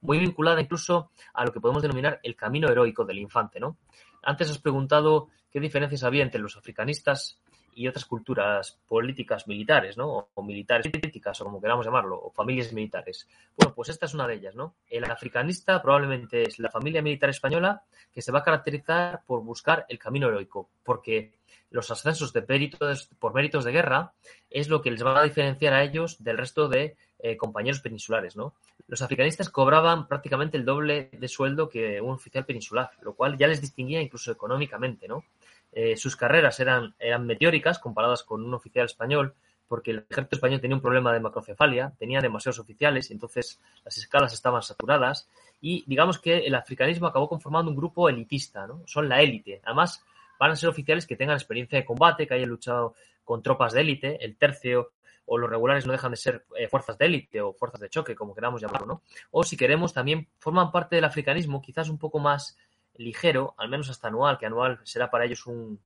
muy 0.00 0.18
vinculada 0.18 0.60
incluso 0.60 1.10
a 1.34 1.44
lo 1.44 1.52
que 1.52 1.60
podemos 1.60 1.82
denominar 1.82 2.20
el 2.22 2.36
camino 2.36 2.68
heroico 2.68 3.04
del 3.04 3.18
infante, 3.18 3.58
¿no? 3.58 3.76
Antes 4.22 4.50
has 4.50 4.58
preguntado 4.58 5.28
qué 5.50 5.58
diferencias 5.58 6.04
había 6.04 6.22
entre 6.22 6.40
los 6.40 6.56
africanistas 6.56 7.40
y 7.74 7.86
otras 7.88 8.04
culturas 8.04 8.78
políticas 8.86 9.46
militares, 9.46 9.96
¿no? 9.96 10.28
O 10.34 10.42
militares 10.42 10.90
políticas, 10.90 11.40
o 11.40 11.44
como 11.44 11.60
queramos 11.60 11.86
llamarlo, 11.86 12.20
o 12.20 12.30
familias 12.30 12.72
militares. 12.72 13.28
Bueno, 13.56 13.74
pues 13.74 13.88
esta 13.88 14.06
es 14.06 14.14
una 14.14 14.26
de 14.26 14.34
ellas, 14.34 14.54
¿no? 14.54 14.74
El 14.88 15.04
africanista 15.04 15.80
probablemente 15.80 16.42
es 16.42 16.58
la 16.58 16.70
familia 16.70 17.02
militar 17.02 17.30
española 17.30 17.82
que 18.12 18.22
se 18.22 18.32
va 18.32 18.40
a 18.40 18.44
caracterizar 18.44 19.22
por 19.26 19.42
buscar 19.42 19.86
el 19.88 19.98
camino 19.98 20.28
heroico, 20.28 20.68
porque 20.82 21.32
los 21.70 21.90
ascensos 21.90 22.32
de 22.32 22.44
méritos, 22.48 23.10
por 23.18 23.34
méritos 23.34 23.64
de 23.64 23.72
guerra 23.72 24.12
es 24.50 24.68
lo 24.68 24.80
que 24.80 24.90
les 24.90 25.04
va 25.04 25.20
a 25.20 25.24
diferenciar 25.24 25.74
a 25.74 25.84
ellos 25.84 26.22
del 26.22 26.38
resto 26.38 26.68
de 26.68 26.96
eh, 27.18 27.36
compañeros 27.36 27.80
peninsulares, 27.80 28.36
¿no? 28.36 28.54
Los 28.86 29.02
africanistas 29.02 29.50
cobraban 29.50 30.06
prácticamente 30.08 30.56
el 30.56 30.64
doble 30.64 31.10
de 31.12 31.28
sueldo 31.28 31.68
que 31.68 32.00
un 32.00 32.12
oficial 32.12 32.46
peninsular, 32.46 32.90
lo 33.02 33.14
cual 33.14 33.36
ya 33.36 33.48
les 33.48 33.60
distinguía 33.60 34.00
incluso 34.00 34.32
económicamente, 34.32 35.08
¿no? 35.08 35.24
Eh, 35.72 35.96
sus 35.96 36.16
carreras 36.16 36.60
eran, 36.60 36.94
eran 36.98 37.26
meteóricas 37.26 37.78
comparadas 37.78 38.22
con 38.22 38.44
un 38.44 38.54
oficial 38.54 38.86
español, 38.86 39.34
porque 39.68 39.90
el 39.90 40.06
ejército 40.10 40.36
español 40.36 40.60
tenía 40.60 40.76
un 40.76 40.82
problema 40.82 41.12
de 41.12 41.20
macrocefalia, 41.20 41.92
tenía 41.98 42.20
demasiados 42.20 42.58
oficiales, 42.58 43.10
entonces 43.10 43.60
las 43.84 43.98
escalas 43.98 44.32
estaban 44.32 44.62
saturadas, 44.62 45.28
y 45.60 45.84
digamos 45.86 46.18
que 46.18 46.38
el 46.38 46.54
africanismo 46.54 47.06
acabó 47.06 47.28
conformando 47.28 47.70
un 47.70 47.76
grupo 47.76 48.08
elitista, 48.08 48.66
¿no? 48.66 48.82
Son 48.86 49.08
la 49.08 49.20
élite. 49.20 49.60
Además, 49.64 50.02
van 50.38 50.52
a 50.52 50.56
ser 50.56 50.68
oficiales 50.68 51.06
que 51.06 51.16
tengan 51.16 51.36
experiencia 51.36 51.78
de 51.78 51.84
combate, 51.84 52.26
que 52.26 52.34
hayan 52.34 52.48
luchado 52.48 52.94
con 53.24 53.42
tropas 53.42 53.72
de 53.72 53.82
élite, 53.82 54.24
el 54.24 54.36
tercio 54.36 54.92
o 55.26 55.36
los 55.36 55.50
regulares 55.50 55.86
no 55.86 55.92
dejan 55.92 56.12
de 56.12 56.16
ser 56.16 56.46
eh, 56.56 56.68
fuerzas 56.68 56.96
de 56.96 57.04
élite 57.04 57.40
o 57.42 57.52
fuerzas 57.52 57.80
de 57.80 57.90
choque, 57.90 58.14
como 58.14 58.34
queramos 58.34 58.62
llamarlo, 58.62 58.86
¿no? 58.86 59.02
O 59.30 59.44
si 59.44 59.56
queremos, 59.56 59.92
también 59.92 60.28
forman 60.38 60.72
parte 60.72 60.96
del 60.96 61.04
africanismo, 61.04 61.60
quizás 61.60 61.90
un 61.90 61.98
poco 61.98 62.18
más 62.18 62.56
ligero, 62.98 63.54
al 63.56 63.68
menos 63.68 63.88
hasta 63.88 64.08
anual, 64.08 64.38
que 64.38 64.46
anual 64.46 64.80
será 64.84 65.10
para 65.10 65.24
ellos 65.24 65.46
un, 65.46 65.80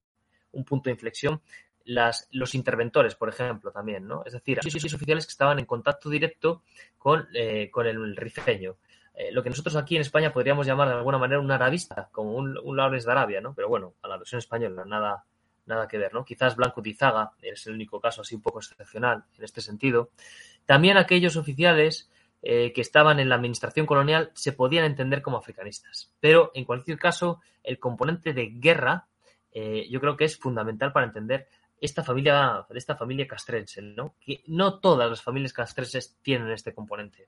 un 0.52 0.64
punto 0.64 0.84
de 0.84 0.92
inflexión, 0.92 1.40
las, 1.84 2.28
los 2.30 2.54
interventores, 2.54 3.14
por 3.14 3.28
ejemplo, 3.28 3.70
también, 3.72 4.06
¿no? 4.06 4.22
Es 4.24 4.32
decir, 4.32 4.58
esos 4.64 4.94
oficiales 4.94 5.26
que 5.26 5.32
estaban 5.32 5.58
en 5.58 5.66
contacto 5.66 6.08
directo 6.08 6.62
con, 6.98 7.26
eh, 7.34 7.70
con 7.70 7.86
el 7.86 8.16
rifeño. 8.16 8.76
Eh, 9.14 9.30
lo 9.30 9.42
que 9.42 9.50
nosotros 9.50 9.76
aquí 9.76 9.96
en 9.96 10.02
España 10.02 10.32
podríamos 10.32 10.66
llamar 10.66 10.88
de 10.88 10.94
alguna 10.94 11.18
manera 11.18 11.40
un 11.40 11.50
arabista, 11.50 12.08
como 12.12 12.34
un, 12.34 12.56
un 12.58 12.76
de 12.76 13.12
Arabia, 13.12 13.40
¿no? 13.40 13.54
Pero 13.54 13.68
bueno, 13.68 13.94
a 14.02 14.08
la 14.08 14.16
versión 14.16 14.38
española, 14.38 14.84
nada, 14.86 15.24
nada 15.66 15.86
que 15.86 15.98
ver, 15.98 16.14
¿no? 16.14 16.24
Quizás 16.24 16.56
Blanco 16.56 16.82
Tizaga 16.82 17.32
es 17.42 17.66
el 17.66 17.74
único 17.74 18.00
caso 18.00 18.22
así 18.22 18.34
un 18.34 18.42
poco 18.42 18.60
excepcional 18.60 19.24
en 19.36 19.44
este 19.44 19.60
sentido. 19.60 20.10
También 20.64 20.96
aquellos 20.96 21.36
oficiales 21.36 22.10
eh, 22.42 22.72
que 22.72 22.80
estaban 22.80 23.20
en 23.20 23.28
la 23.28 23.36
administración 23.36 23.86
colonial 23.86 24.30
se 24.34 24.52
podían 24.52 24.84
entender 24.84 25.22
como 25.22 25.38
africanistas. 25.38 26.12
Pero 26.20 26.50
en 26.54 26.64
cualquier 26.64 26.98
caso, 26.98 27.40
el 27.62 27.78
componente 27.78 28.32
de 28.32 28.50
guerra 28.50 29.06
eh, 29.52 29.86
yo 29.90 30.00
creo 30.00 30.16
que 30.16 30.24
es 30.24 30.36
fundamental 30.36 30.92
para 30.92 31.06
entender 31.06 31.46
esta 31.80 32.02
familia, 32.02 32.64
esta 32.74 32.96
familia 32.96 33.26
castrense, 33.26 33.82
¿no? 33.82 34.14
Que 34.20 34.42
no 34.46 34.78
todas 34.78 35.10
las 35.10 35.22
familias 35.22 35.52
castrenses 35.52 36.16
tienen 36.22 36.50
este 36.50 36.72
componente. 36.72 37.26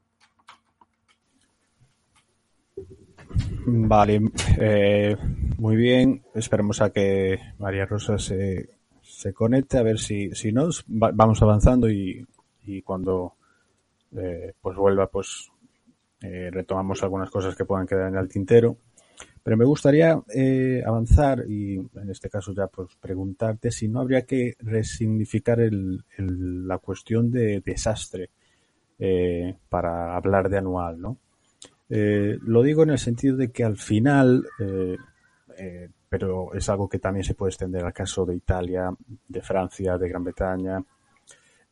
Vale, 3.66 4.20
eh, 4.58 5.16
muy 5.58 5.76
bien. 5.76 6.24
Esperemos 6.34 6.80
a 6.80 6.90
que 6.90 7.38
María 7.58 7.86
Rosa 7.86 8.18
se, 8.18 8.70
se 9.02 9.34
conecte, 9.34 9.78
a 9.78 9.82
ver 9.82 9.98
si, 9.98 10.30
si 10.30 10.52
no, 10.52 10.68
va, 10.88 11.10
vamos 11.12 11.42
avanzando 11.42 11.90
y, 11.90 12.24
y 12.64 12.82
cuando 12.82 13.34
eh, 14.16 14.52
pues 14.60 14.76
vuelva, 14.76 15.08
pues 15.08 15.50
eh, 16.24 16.50
retomamos 16.50 17.02
algunas 17.02 17.28
cosas 17.28 17.54
que 17.54 17.66
puedan 17.66 17.86
quedar 17.86 18.08
en 18.08 18.16
el 18.16 18.28
tintero. 18.28 18.78
Pero 19.42 19.58
me 19.58 19.66
gustaría 19.66 20.18
eh, 20.34 20.82
avanzar 20.84 21.44
y 21.46 21.76
en 21.76 22.10
este 22.10 22.30
caso 22.30 22.54
ya 22.54 22.66
pues 22.66 22.96
preguntarte 22.98 23.70
si 23.70 23.88
no 23.88 24.00
habría 24.00 24.22
que 24.22 24.54
resignificar 24.60 25.60
el, 25.60 26.02
la 26.16 26.78
cuestión 26.78 27.30
de 27.30 27.60
desastre 27.60 28.30
eh, 28.98 29.54
para 29.68 30.16
hablar 30.16 30.48
de 30.48 30.58
anual, 30.58 31.00
¿no? 31.00 31.18
Lo 31.86 32.62
digo 32.62 32.82
en 32.82 32.90
el 32.90 32.98
sentido 32.98 33.36
de 33.36 33.52
que 33.52 33.62
al 33.62 33.76
final, 33.76 34.44
pero 36.08 36.52
es 36.52 36.68
algo 36.68 36.88
que 36.88 36.98
también 36.98 37.22
se 37.22 37.34
puede 37.34 37.50
extender 37.50 37.84
al 37.84 37.92
caso 37.92 38.26
de 38.26 38.34
Italia, 38.34 38.90
de 39.28 39.42
Francia, 39.42 39.96
de 39.96 40.08
Gran 40.08 40.24
Bretaña, 40.24 40.82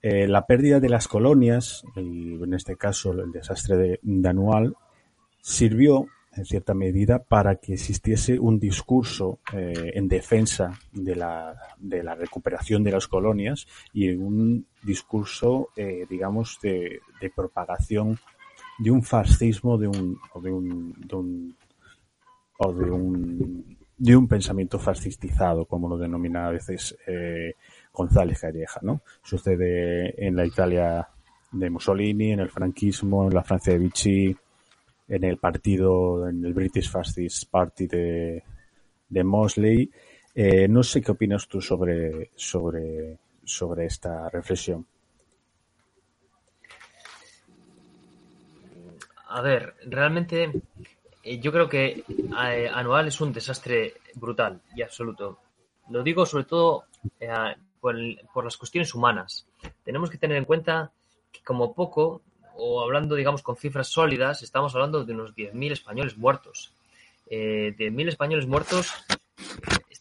la 0.02 0.46
pérdida 0.46 0.80
de 0.80 0.88
las 0.88 1.06
colonias, 1.06 1.84
y 1.96 2.34
en 2.42 2.54
este 2.54 2.76
caso 2.76 3.12
el 3.12 3.30
desastre 3.30 3.98
de 4.02 4.28
anual, 4.28 4.74
sirvió 5.40 6.08
en 6.34 6.44
cierta 6.44 6.74
medida 6.74 7.22
para 7.22 7.56
que 7.56 7.74
existiese 7.74 8.38
un 8.38 8.58
discurso 8.58 9.40
eh, 9.52 9.92
en 9.94 10.08
defensa 10.08 10.78
de 10.92 11.14
la, 11.14 11.54
de 11.78 12.02
la 12.02 12.14
recuperación 12.14 12.82
de 12.82 12.92
las 12.92 13.06
colonias 13.06 13.66
y 13.92 14.10
un 14.10 14.66
discurso, 14.82 15.68
eh, 15.76 16.06
digamos, 16.08 16.58
de, 16.62 17.00
de, 17.20 17.30
propagación 17.30 18.18
de 18.78 18.90
un 18.90 19.02
fascismo, 19.02 19.76
de 19.76 19.88
un, 19.88 20.18
o 20.32 20.40
de 20.40 20.50
un, 20.50 20.94
de 21.06 21.16
un, 21.16 21.56
o 22.58 22.72
de 22.72 22.90
un, 22.90 23.76
de 23.98 24.16
un 24.16 24.26
pensamiento 24.26 24.78
fascistizado, 24.78 25.66
como 25.66 25.88
lo 25.88 25.98
denomina 25.98 26.46
a 26.46 26.52
veces 26.52 26.96
eh, 27.06 27.54
González 27.92 28.40
Calleja, 28.40 28.80
¿no? 28.82 29.02
Sucede 29.22 30.14
en 30.26 30.36
la 30.36 30.46
Italia 30.46 31.08
de 31.52 31.70
Mussolini, 31.70 32.32
en 32.32 32.40
el 32.40 32.50
franquismo, 32.50 33.24
en 33.24 33.34
la 33.34 33.42
Francia 33.42 33.74
de 33.74 33.78
Vichy, 33.78 34.36
en 35.08 35.24
el 35.24 35.36
partido, 35.36 36.28
en 36.28 36.44
el 36.44 36.54
British 36.54 36.90
Fascist 36.90 37.50
Party 37.50 37.86
de, 37.86 38.42
de 39.08 39.24
Mosley. 39.24 39.90
Eh, 40.34 40.66
no 40.68 40.82
sé 40.82 41.02
qué 41.02 41.12
opinas 41.12 41.46
tú 41.46 41.60
sobre, 41.60 42.30
sobre, 42.34 43.18
sobre 43.44 43.84
esta 43.84 44.30
reflexión. 44.30 44.86
A 49.28 49.40
ver, 49.42 49.74
realmente 49.86 50.50
eh, 51.22 51.38
yo 51.38 51.52
creo 51.52 51.68
que 51.68 52.04
eh, 52.08 52.70
Anual 52.72 53.08
es 53.08 53.20
un 53.20 53.32
desastre 53.32 53.94
brutal 54.14 54.60
y 54.74 54.82
absoluto. 54.82 55.38
Lo 55.90 56.02
digo 56.02 56.24
sobre 56.24 56.44
todo 56.44 56.84
por, 57.82 57.96
por, 58.32 58.44
las 58.44 58.56
cuestiones 58.56 58.94
humanas. 58.94 59.44
Tenemos 59.82 60.08
que 60.08 60.16
tener 60.16 60.36
en 60.36 60.44
cuenta 60.44 60.92
que 61.32 61.42
como 61.42 61.74
poco 61.74 62.22
o 62.54 62.80
hablando, 62.80 63.16
digamos, 63.16 63.42
con 63.42 63.56
cifras 63.56 63.88
sólidas, 63.88 64.42
estamos 64.42 64.74
hablando 64.74 65.04
de 65.04 65.12
unos 65.12 65.34
10.000 65.34 65.72
españoles 65.72 66.16
muertos. 66.16 66.72
Eh, 67.26 67.74
10.000 67.76 68.08
españoles 68.08 68.46
muertos, 68.46 68.94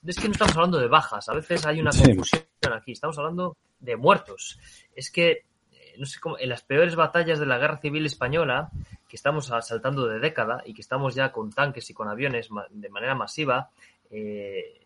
es 0.05 0.19
que 0.19 0.27
no 0.27 0.33
estamos 0.33 0.55
hablando 0.55 0.77
de 0.77 0.87
bajas, 0.87 1.27
a 1.29 1.33
veces 1.33 1.65
hay 1.65 1.79
una 1.79 1.91
confusión 1.91 2.43
aquí, 2.73 2.91
estamos 2.91 3.17
hablando 3.17 3.57
de 3.79 3.95
muertos. 3.95 4.59
Es 4.95 5.09
que, 5.09 5.31
eh, 5.71 5.95
no 5.97 6.05
sé 6.05 6.19
cómo, 6.19 6.37
en 6.37 6.49
las 6.49 6.61
peores 6.61 6.95
batallas 6.95 7.39
de 7.39 7.47
la 7.47 7.57
Guerra 7.57 7.77
Civil 7.77 8.05
Española, 8.05 8.69
que 9.07 9.15
estamos 9.15 9.47
saltando 9.47 10.07
de 10.07 10.19
década 10.19 10.61
y 10.65 10.73
que 10.73 10.81
estamos 10.81 11.15
ya 11.15 11.31
con 11.31 11.51
tanques 11.51 11.89
y 11.89 11.93
con 11.93 12.07
aviones 12.07 12.49
de 12.69 12.89
manera 12.89 13.15
masiva, 13.15 13.71
eh, 14.09 14.80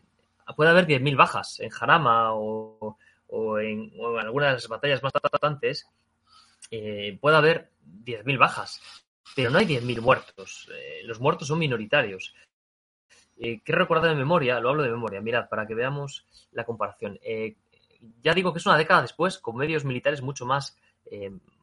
puede 0.56 0.70
haber 0.70 0.88
10.000 0.88 1.16
bajas 1.16 1.60
en 1.60 1.70
Jarama 1.70 2.34
o, 2.34 2.98
en, 3.60 3.92
o, 4.00 4.20
en, 4.20 4.26
algunas 4.26 4.50
de 4.50 4.54
las 4.54 4.68
batallas 4.68 5.04
más 5.04 5.14
importantes 5.14 5.88
eh, 6.72 7.18
puede 7.22 7.38
haber 7.38 7.72
10.000 8.04 8.38
bajas, 8.38 8.82
pero 9.36 9.50
no 9.50 9.58
hay 9.58 9.66
10.000 9.66 10.02
muertos. 10.02 10.70
Eh, 10.74 11.02
los 11.04 11.20
muertos 11.20 11.48
son 11.48 11.60
minoritarios. 11.60 12.34
Eh, 13.38 13.62
quiero 13.64 13.80
recordar 13.80 14.10
de 14.10 14.16
memoria, 14.16 14.60
lo 14.60 14.70
hablo 14.70 14.84
de 14.84 14.90
memoria, 14.90 15.22
mirad, 15.22 15.50
para 15.50 15.68
que 15.68 15.76
veamos 15.76 16.26
la 16.52 16.64
comparación. 16.64 17.20
Eh, 17.22 17.56
ya 18.22 18.34
digo 18.34 18.54
que 18.54 18.60
es 18.60 18.66
una 18.66 18.78
década 18.78 19.02
después, 19.02 19.38
con 19.40 19.58
medios 19.58 19.84
militares 19.84 20.22
mucho 20.22 20.46
más 20.46 20.78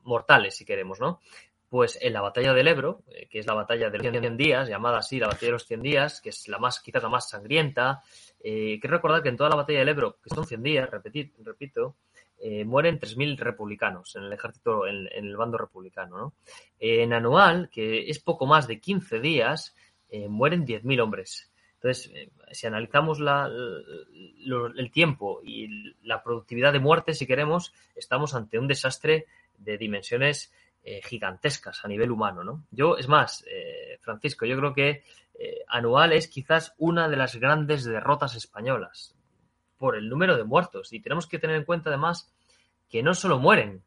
mortales, 0.04 0.56
si 0.56 0.64
queremos, 0.64 1.00
¿no? 1.00 1.20
Pues 1.68 1.98
en 2.00 2.12
la 2.12 2.20
batalla 2.20 2.52
del 2.52 2.68
Ebro, 2.68 3.02
que 3.28 3.40
es 3.40 3.46
la 3.46 3.54
batalla 3.54 3.90
de 3.90 3.98
los 3.98 4.06
100 4.06 4.36
días, 4.36 4.68
llamada 4.68 4.98
así 4.98 5.18
la 5.18 5.26
batalla 5.26 5.46
de 5.46 5.52
los 5.52 5.66
100 5.66 5.82
días, 5.82 6.20
que 6.20 6.28
es 6.28 6.46
la 6.46 6.58
más, 6.58 6.78
quizás 6.78 7.02
la 7.02 7.08
más 7.08 7.28
sangrienta, 7.28 8.02
quiero 8.42 8.96
recordar 8.96 9.22
que 9.22 9.28
en 9.28 9.36
toda 9.36 9.50
la 9.50 9.56
batalla 9.56 9.78
del 9.78 9.88
Ebro, 9.88 10.18
que 10.22 10.34
son 10.34 10.44
100 10.44 10.62
días, 10.62 10.90
repetir, 10.90 11.32
repito, 11.44 11.96
eh, 12.44 12.64
mueren 12.64 12.98
3.000 12.98 13.38
republicanos 13.38 14.16
en 14.16 14.24
el 14.24 14.32
ejército, 14.32 14.84
en, 14.88 15.06
el 15.12 15.36
bando 15.36 15.58
republicano. 15.58 16.18
¿no? 16.18 16.34
en 16.80 17.12
anual, 17.12 17.68
que 17.70 18.10
es 18.10 18.18
poco 18.18 18.46
más 18.46 18.66
de 18.66 18.80
15 18.80 19.20
días, 19.20 19.76
eh, 20.08 20.26
mueren 20.26 20.66
10.000 20.66 21.00
hombres. 21.00 21.52
Entonces, 21.74 22.10
eh, 22.12 22.30
si 22.50 22.66
analizamos 22.66 23.20
el 23.20 24.90
tiempo 24.90 25.40
y 25.44 25.94
la 26.02 26.24
productividad 26.24 26.72
de 26.72 26.80
muerte, 26.80 27.14
si 27.14 27.28
queremos, 27.28 27.72
estamos 27.94 28.34
ante 28.34 28.58
un 28.58 28.66
desastre 28.66 29.26
de 29.58 29.78
dimensiones 29.78 30.52
eh, 30.84 31.00
gigantescas 31.02 31.84
a 31.84 31.88
nivel 31.88 32.10
humano. 32.10 32.44
¿no? 32.44 32.64
Yo, 32.70 32.96
es 32.96 33.08
más, 33.08 33.44
eh, 33.48 33.98
Francisco, 34.00 34.46
yo 34.46 34.56
creo 34.56 34.74
que 34.74 35.04
anual 35.66 36.12
es 36.12 36.28
quizás 36.28 36.72
una 36.78 37.08
de 37.08 37.16
las 37.16 37.34
grandes 37.34 37.82
derrotas 37.82 38.36
españolas 38.36 39.16
por 39.76 39.96
el 39.96 40.08
número 40.08 40.36
de 40.36 40.44
muertos. 40.44 40.92
Y 40.92 41.00
tenemos 41.00 41.26
que 41.26 41.40
tener 41.40 41.56
en 41.56 41.64
cuenta 41.64 41.90
además 41.90 42.32
que 42.88 43.02
no 43.02 43.14
solo 43.14 43.40
mueren 43.40 43.82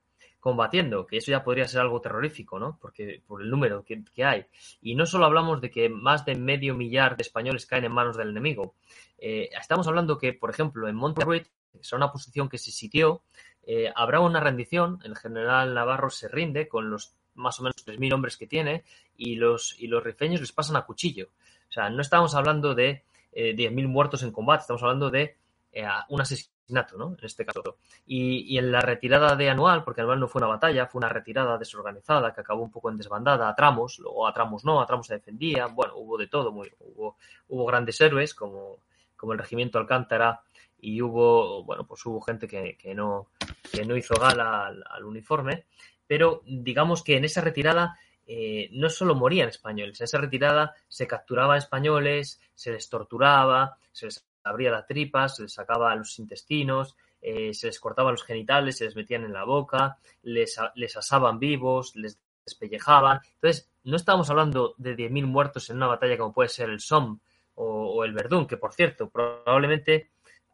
combatiendo, 0.46 1.08
que 1.08 1.18
eso 1.18 1.32
ya 1.32 1.44
podría 1.44 1.68
ser 1.68 1.82
algo 1.82 2.00
terrorífico, 2.02 2.60
¿no? 2.60 2.78
Porque 2.80 3.20
por 3.26 3.42
el 3.42 3.50
número 3.50 3.84
que, 3.84 4.24
hay. 4.24 4.46
Y 4.80 4.94
no 4.94 5.08
solo 5.08 5.26
hablamos 5.26 5.60
de 5.60 5.72
que 5.72 5.90
más 5.90 6.24
de 6.24 6.36
medio 6.36 6.76
millar 6.76 7.18
de 7.18 7.24
españoles 7.24 7.66
caen 7.66 7.86
en 7.86 7.92
manos 7.92 8.16
del 8.16 8.30
enemigo. 8.30 8.76
Eh, 9.18 9.50
estamos 9.60 9.88
hablando 9.88 10.20
que, 10.20 10.34
por 10.34 10.52
ejemplo, 10.52 10.88
en 10.88 10.96
Monterrey, 10.96 11.42
que 11.72 11.80
es 11.80 11.94
una 11.94 12.12
posición 12.12 12.48
que 12.48 12.60
se 12.60 12.70
sitió, 12.72 13.24
eh, 13.66 13.92
habrá 13.96 14.20
una 14.20 14.40
rendición. 14.40 15.00
El 15.04 15.16
general 15.16 15.74
Navarro 15.74 16.10
se 16.10 16.28
rinde 16.28 16.68
con 16.68 16.90
los 16.90 17.16
más 17.34 17.60
o 17.60 17.64
menos 17.64 17.76
3.000 17.86 18.14
hombres 18.14 18.38
que 18.38 18.48
tiene 18.48 18.84
y 19.18 19.36
los, 19.36 19.76
y 19.80 19.88
los 19.88 20.04
rifeños 20.04 20.42
les 20.42 20.52
pasan 20.52 20.76
a 20.76 20.86
cuchillo. 20.86 21.30
O 21.70 21.72
sea, 21.72 21.90
no 21.90 22.02
estamos 22.02 22.36
hablando 22.36 22.76
de 22.76 23.04
eh, 23.32 23.56
10.000 23.56 23.88
muertos 23.88 24.24
en 24.24 24.32
combate, 24.32 24.62
estamos 24.62 24.84
hablando 24.84 25.10
de 25.10 25.36
eh, 25.74 25.86
un 26.10 26.22
asesinato, 26.22 26.98
¿no? 26.98 27.16
En 27.20 27.26
este 27.26 27.46
caso. 27.46 27.78
Y, 28.06 28.54
y, 28.54 28.58
en 28.58 28.72
la 28.72 28.82
retirada 28.82 29.36
de 29.36 29.50
Anual, 29.50 29.84
porque 29.84 30.02
Anual 30.02 30.20
no 30.20 30.28
fue 30.28 30.40
una 30.40 30.48
batalla, 30.48 30.86
fue 30.88 31.00
una 31.00 31.10
retirada 31.10 31.58
desorganizada 31.58 32.34
que 32.34 32.42
acabó 32.42 32.64
un 32.64 32.72
poco 32.72 32.90
en 32.90 32.98
desbandada 32.98 33.50
a 33.50 33.56
tramos, 33.56 34.00
luego 34.00 34.28
a 34.28 34.34
tramos 34.34 34.64
no, 34.64 34.80
a 34.80 34.86
tramos 34.86 35.08
se 35.08 35.16
defendía, 35.16 35.66
bueno, 35.68 35.94
hubo 35.98 36.18
de 36.18 36.28
todo, 36.28 36.52
muy, 36.52 36.72
hubo, 36.80 37.18
hubo 37.50 37.66
grandes 37.66 38.00
héroes 38.00 38.34
como, 38.34 38.78
como 39.18 39.34
el 39.34 39.40
regimiento 39.40 39.80
Alcántara 39.80 40.42
y 40.86 41.02
hubo, 41.02 41.64
bueno, 41.64 41.88
pues 41.88 42.06
hubo 42.06 42.22
gente 42.22 42.48
que, 42.48 42.78
que 42.78 42.94
no, 42.94 43.30
que 43.72 43.84
no 43.86 43.98
hizo 43.98 44.14
gala 44.14 44.68
al, 44.68 45.04
uniforme, 45.04 45.66
pero 46.06 46.44
digamos 46.46 47.04
que 47.04 47.18
en 47.18 47.26
esa 47.26 47.42
retirada 47.42 47.98
eh, 48.28 48.70
no 48.72 48.90
solo 48.90 49.16
morían 49.16 49.50
españoles, 49.50 50.00
en 50.00 50.04
esa 50.04 50.20
retirada 50.20 50.76
se 50.88 51.08
capturaba 51.08 51.58
españoles, 51.58 52.40
se 52.54 52.72
les 52.72 52.88
torturaba, 52.88 53.80
se 53.92 54.06
les 54.06 54.28
abría 54.44 54.70
la 54.70 54.86
tripa, 54.86 55.28
se 55.28 55.42
les 55.42 55.54
sacaba 55.54 55.96
los 55.96 56.20
intestinos, 56.20 56.96
eh, 57.20 57.56
se 57.56 57.66
les 57.66 57.80
cortaba 57.80 58.12
los 58.12 58.24
genitales, 58.24 58.78
se 58.78 58.86
les 58.86 58.96
metían 58.96 59.24
en 59.24 59.34
la 59.34 59.44
boca, 59.44 59.98
les, 60.22 60.56
les 60.76 60.96
asaban 60.98 61.40
vivos, 61.40 61.96
les 61.96 62.20
despellejaban. 62.46 63.22
Entonces, 63.34 63.72
no 63.86 63.96
estamos 63.96 64.30
hablando 64.30 64.76
de 64.78 64.96
10.000 64.96 65.26
muertos 65.26 65.72
en 65.72 65.78
una 65.78 65.88
batalla 65.88 66.16
como 66.16 66.32
puede 66.32 66.50
ser 66.50 66.70
el 66.70 66.80
Somme 66.80 67.18
o, 67.56 67.96
o 67.96 68.04
el 68.04 68.14
Verdún, 68.14 68.46
que 68.46 68.58
por 68.58 68.74
cierto, 68.74 69.10
probablemente, 69.10 70.12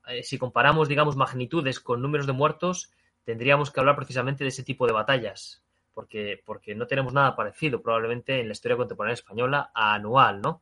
eh, 0.08 0.24
si 0.24 0.38
comparamos, 0.38 0.88
digamos, 0.88 1.16
magnitudes 1.16 1.80
con 1.80 2.02
números 2.02 2.28
de 2.28 2.34
muertos, 2.34 2.92
tendríamos 3.24 3.72
que 3.72 3.80
hablar 3.80 3.96
precisamente 3.96 4.44
de 4.44 4.50
ese 4.50 4.64
tipo 4.64 4.88
de 4.88 4.94
batallas, 4.94 5.64
porque, 5.94 6.42
porque 6.46 6.76
no 6.76 6.88
tenemos 6.88 7.14
nada 7.14 7.36
parecido 7.36 7.82
probablemente 7.82 8.40
en 8.40 8.48
la 8.48 8.54
historia 8.54 8.78
contemporánea 8.78 9.14
española 9.14 9.72
a 9.74 9.94
anual, 9.94 10.42
¿no? 10.42 10.62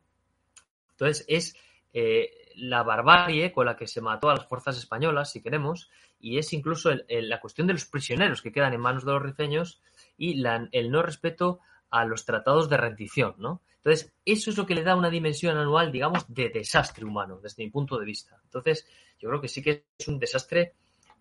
Entonces, 0.92 1.24
es 1.28 1.56
eh, 1.92 2.30
la 2.56 2.82
barbarie 2.82 3.52
con 3.52 3.66
la 3.66 3.76
que 3.76 3.86
se 3.86 4.00
mató 4.00 4.28
a 4.28 4.34
las 4.34 4.46
fuerzas 4.46 4.76
españolas, 4.76 5.32
si 5.32 5.42
queremos, 5.42 5.90
y 6.18 6.38
es 6.38 6.52
incluso 6.52 6.90
el, 6.90 7.28
la 7.28 7.40
cuestión 7.40 7.66
de 7.66 7.72
los 7.72 7.86
prisioneros 7.86 8.42
que 8.42 8.52
quedan 8.52 8.74
en 8.74 8.80
manos 8.80 9.04
de 9.04 9.12
los 9.12 9.22
rifeños 9.22 9.80
y 10.18 10.34
la, 10.34 10.68
el 10.72 10.90
no 10.90 11.02
respeto 11.02 11.60
a 11.90 12.04
los 12.04 12.24
tratados 12.24 12.68
de 12.68 12.76
rendición, 12.76 13.34
¿no? 13.38 13.62
Entonces, 13.82 14.12
eso 14.26 14.50
es 14.50 14.58
lo 14.58 14.66
que 14.66 14.74
le 14.74 14.82
da 14.82 14.94
una 14.94 15.08
dimensión 15.08 15.56
anual, 15.56 15.90
digamos, 15.90 16.26
de 16.28 16.50
desastre 16.50 17.04
humano, 17.04 17.40
desde 17.42 17.64
mi 17.64 17.70
punto 17.70 17.98
de 17.98 18.04
vista. 18.04 18.38
Entonces, 18.44 18.86
yo 19.18 19.28
creo 19.30 19.40
que 19.40 19.48
sí 19.48 19.62
que 19.62 19.86
es 19.98 20.08
un 20.08 20.18
desastre 20.18 20.74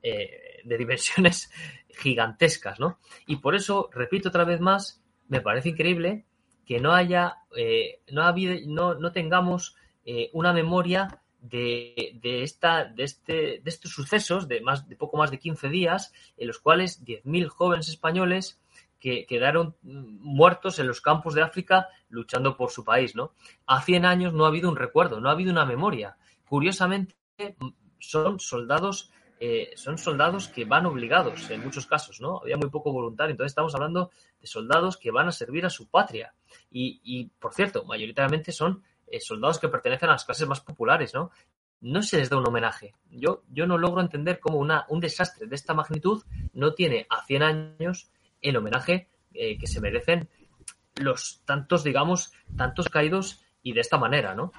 eh, 0.03 0.61
de 0.65 0.77
dimensiones 0.77 1.49
gigantescas, 1.89 2.79
¿no? 2.79 2.99
Y 3.27 3.37
por 3.37 3.55
eso, 3.55 3.89
repito 3.93 4.29
otra 4.29 4.43
vez 4.43 4.59
más, 4.59 5.01
me 5.29 5.39
parece 5.39 5.69
increíble 5.69 6.25
que 6.65 6.79
no 6.79 6.93
haya, 6.93 7.37
eh, 7.55 8.01
no, 8.11 8.23
ha 8.23 8.27
habido, 8.27 8.55
no, 8.67 8.95
no 8.95 9.11
tengamos 9.13 9.75
eh, 10.05 10.29
una 10.33 10.51
memoria 10.51 11.21
de, 11.41 12.19
de, 12.21 12.43
esta, 12.43 12.83
de, 12.85 13.03
este, 13.03 13.33
de 13.33 13.61
estos 13.65 13.91
sucesos 13.91 14.47
de, 14.47 14.59
más, 14.61 14.87
de 14.87 14.95
poco 14.97 15.17
más 15.17 15.31
de 15.31 15.39
15 15.39 15.69
días, 15.69 16.13
en 16.37 16.47
los 16.47 16.59
cuales 16.59 17.05
10.000 17.05 17.47
jóvenes 17.47 17.87
españoles 17.87 18.59
que 18.99 19.25
quedaron 19.25 19.75
muertos 19.81 20.79
en 20.79 20.87
los 20.87 21.01
campos 21.01 21.33
de 21.33 21.41
África 21.41 21.87
luchando 22.09 22.57
por 22.57 22.71
su 22.71 22.83
país, 22.83 23.15
¿no? 23.15 23.33
A 23.65 23.81
100 23.81 24.05
años 24.05 24.33
no 24.33 24.45
ha 24.45 24.49
habido 24.49 24.69
un 24.69 24.75
recuerdo, 24.75 25.19
no 25.19 25.29
ha 25.29 25.33
habido 25.33 25.51
una 25.51 25.65
memoria. 25.65 26.17
Curiosamente, 26.45 27.15
son 27.99 28.39
soldados 28.39 29.11
eh, 29.41 29.71
son 29.75 29.97
soldados 29.97 30.49
que 30.49 30.65
van 30.65 30.85
obligados 30.85 31.49
en 31.49 31.63
muchos 31.63 31.85
casos, 31.85 32.19
¿no? 32.19 32.39
Había 32.41 32.57
muy 32.57 32.69
poco 32.69 32.91
voluntario. 32.91 33.31
Entonces 33.31 33.51
estamos 33.51 33.73
hablando 33.73 34.11
de 34.39 34.47
soldados 34.47 34.97
que 34.97 35.11
van 35.11 35.29
a 35.29 35.31
servir 35.31 35.65
a 35.65 35.69
su 35.69 35.89
patria. 35.89 36.33
Y, 36.69 37.31
por 37.39 37.53
cierto, 37.53 37.85
mayoritariamente 37.85 38.51
son 38.51 38.83
eh, 39.07 39.21
soldados 39.21 39.57
que 39.59 39.69
pertenecen 39.69 40.09
a 40.09 40.13
las 40.13 40.25
clases 40.25 40.45
más 40.45 40.59
populares, 40.59 41.13
¿no? 41.13 41.31
No 41.79 42.01
se 42.01 42.17
les 42.17 42.29
da 42.29 42.35
un 42.35 42.47
homenaje. 42.47 42.95
Yo, 43.09 43.43
yo 43.49 43.65
no 43.65 43.77
logro 43.77 44.01
entender 44.01 44.41
cómo 44.41 44.57
una, 44.57 44.85
un 44.89 44.99
desastre 44.99 45.47
de 45.47 45.55
esta 45.55 45.73
magnitud 45.73 46.21
no 46.51 46.73
tiene 46.73 47.07
a 47.09 47.23
100 47.23 47.43
años 47.43 48.11
el 48.41 48.57
homenaje 48.57 49.07
eh, 49.33 49.57
que 49.57 49.67
se 49.67 49.81
merecen 49.81 50.27
los 50.95 51.41
tantos, 51.45 51.83
digamos, 51.83 52.33
tantos 52.57 52.89
caídos 52.89 53.41
y 53.63 53.73
de 53.73 53.81
esta 53.81 53.97
manera, 53.97 54.35
¿no? 54.35 54.51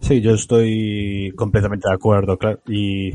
Sí, 0.00 0.20
yo 0.20 0.32
estoy 0.32 1.32
completamente 1.36 1.88
de 1.88 1.94
acuerdo, 1.94 2.38
claro. 2.38 2.60
Y, 2.66 3.10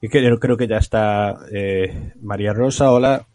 y 0.00 0.08
creo, 0.08 0.38
creo 0.38 0.56
que 0.56 0.66
ya 0.66 0.78
está 0.78 1.38
eh, 1.52 2.12
María 2.20 2.52
Rosa, 2.52 2.90
hola. 2.90 3.26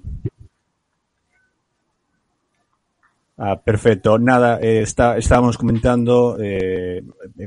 Ah, 3.38 3.62
perfecto. 3.62 4.20
Nada, 4.20 4.60
eh, 4.60 4.82
está, 4.82 5.18
estábamos 5.18 5.58
comentando, 5.58 6.38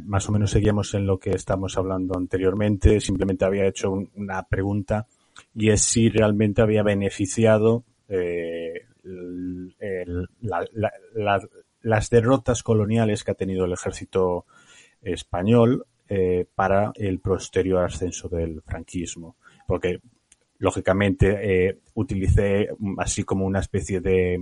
más 0.06 0.26
o 0.28 0.32
menos 0.32 0.50
seguíamos 0.50 0.94
en 0.94 1.06
lo 1.06 1.18
que 1.18 1.30
estamos 1.30 1.76
hablando 1.76 2.16
anteriormente. 2.16 2.98
Simplemente 3.00 3.44
había 3.44 3.66
hecho 3.66 3.92
una 4.14 4.42
pregunta 4.44 5.06
y 5.54 5.68
es 5.68 5.82
si 5.82 6.08
realmente 6.08 6.62
había 6.62 6.82
beneficiado 6.82 7.84
eh, 8.12 8.86
las 11.82 12.10
derrotas 12.10 12.62
coloniales 12.62 13.24
que 13.24 13.30
ha 13.30 13.34
tenido 13.34 13.64
el 13.64 13.72
ejército 13.72 14.46
español 15.00 15.86
eh, 16.08 16.44
para 16.54 16.92
el 16.96 17.20
posterior 17.20 17.84
ascenso 17.84 18.28
del 18.28 18.60
franquismo. 18.60 19.36
Porque, 19.66 20.00
lógicamente, 20.58 21.68
eh, 21.68 21.78
utilicé 21.94 22.68
así 22.98 23.24
como 23.24 23.46
una 23.46 23.60
especie 23.60 24.00
de, 24.00 24.38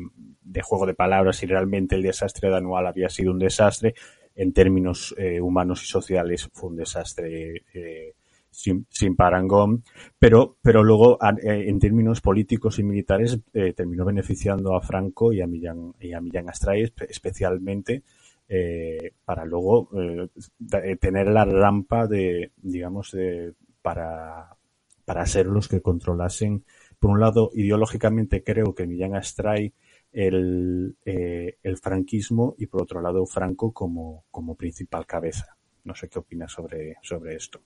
juego 0.63 0.85
de 0.87 0.95
palabras 0.95 1.37
si 1.37 1.47
realmente 1.47 1.95
el 1.95 2.03
desastre 2.03 2.51
de 2.51 2.57
Anual 2.57 2.89
había 2.89 3.09
sido 3.09 3.31
un 3.31 3.39
desastre. 3.39 3.95
En 4.35 4.53
términos 4.53 5.15
eh, 5.17 5.41
humanos 5.41 5.85
y 5.85 5.87
sociales 5.87 6.49
fue 6.53 6.71
un 6.71 6.77
desastre 6.77 7.63
sin, 8.63 9.17
parangón, 9.17 9.83
pero, 10.19 10.57
pero 10.63 10.83
luego 10.83 11.19
en 11.43 11.79
términos 11.79 12.21
políticos 12.21 12.79
y 12.79 12.83
militares 12.83 13.41
terminó 13.75 14.05
beneficiando 14.05 14.75
a 14.77 14.81
Franco 14.81 15.33
y 15.33 15.41
a 15.41 15.47
Millán, 15.47 15.95
y 16.01 16.13
a 16.13 16.21
Millán 16.21 16.49
Astray 16.49 16.93
especialmente 17.09 18.03
eh, 18.53 19.13
para 19.25 19.45
luego 19.45 19.89
eh, 19.97 20.29
eh, 20.83 20.97
tener 20.97 21.29
la 21.29 21.45
rampa 21.45 22.09
de, 22.09 22.51
digamos, 22.57 23.13
de, 23.13 23.55
para, 23.81 24.57
para 25.05 25.25
ser 25.25 25.47
los 25.47 25.69
que 25.69 25.81
controlasen. 25.81 26.65
Por 26.99 27.13
un 27.13 27.21
lado, 27.21 27.53
ideológicamente 27.55 28.43
creo 28.43 28.75
que 28.75 28.89
Millán 28.89 29.15
Astray 29.15 29.73
el, 30.13 30.97
el 31.05 31.77
franquismo 31.79 32.57
y 32.59 32.67
por 32.67 32.83
otro 32.83 33.01
lado 33.01 33.25
Franco 33.25 33.71
como, 33.73 34.25
como 34.33 34.57
principal 34.57 35.07
cabeza. 35.07 35.57
No 35.85 35.95
sé 35.95 36.09
qué 36.09 36.19
opinas 36.19 36.51
sobre, 36.51 36.97
sobre 37.03 37.37
esto. 37.37 37.61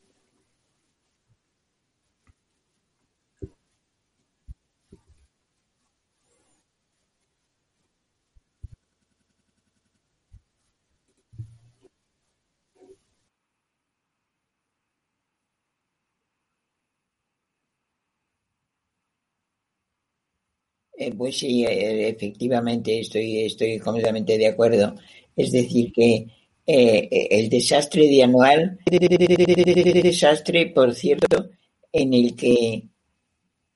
Eh, 21.05 21.14
pues 21.14 21.36
sí, 21.38 21.66
eh, 21.66 22.09
efectivamente 22.09 23.00
estoy, 23.00 23.44
estoy 23.44 23.78
completamente 23.78 24.38
de 24.38 24.46
acuerdo. 24.46 24.94
Es 25.36 25.52
decir, 25.52 25.92
que 25.92 26.26
eh, 26.66 27.09
el 27.30 27.50
desastre 27.50 28.09
de 28.09 28.22
anual, 28.22 28.78
desastre, 28.86 30.66
por 30.68 30.94
cierto, 30.94 31.50
en 31.92 32.14
el 32.14 32.34
que 32.34 32.84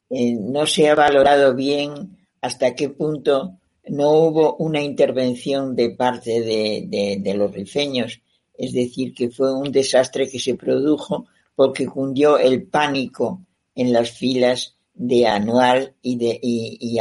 no 0.08 0.64
se 0.64 0.88
ha 0.88 0.94
valorado 0.94 1.54
bien 1.54 2.16
hasta 2.40 2.74
qué 2.74 2.88
punto 2.88 3.58
no 3.88 4.10
hubo 4.12 4.56
una 4.56 4.80
intervención 4.80 5.76
de 5.76 5.90
parte 5.90 6.40
de 6.40 7.34
los 7.34 7.52
rifeños. 7.52 8.22
Es 8.56 8.72
decir, 8.72 9.12
que 9.12 9.28
fue 9.28 9.54
un 9.54 9.70
desastre 9.70 10.30
que 10.30 10.38
se 10.38 10.54
produjo 10.54 11.26
porque 11.54 11.86
cundió 11.86 12.38
el 12.38 12.62
pánico 12.62 13.42
en 13.74 13.92
las 13.92 14.12
filas 14.12 14.77
de 14.98 15.26
anual 15.26 15.94
y, 16.02 16.16
de, 16.16 16.38
y, 16.42 16.98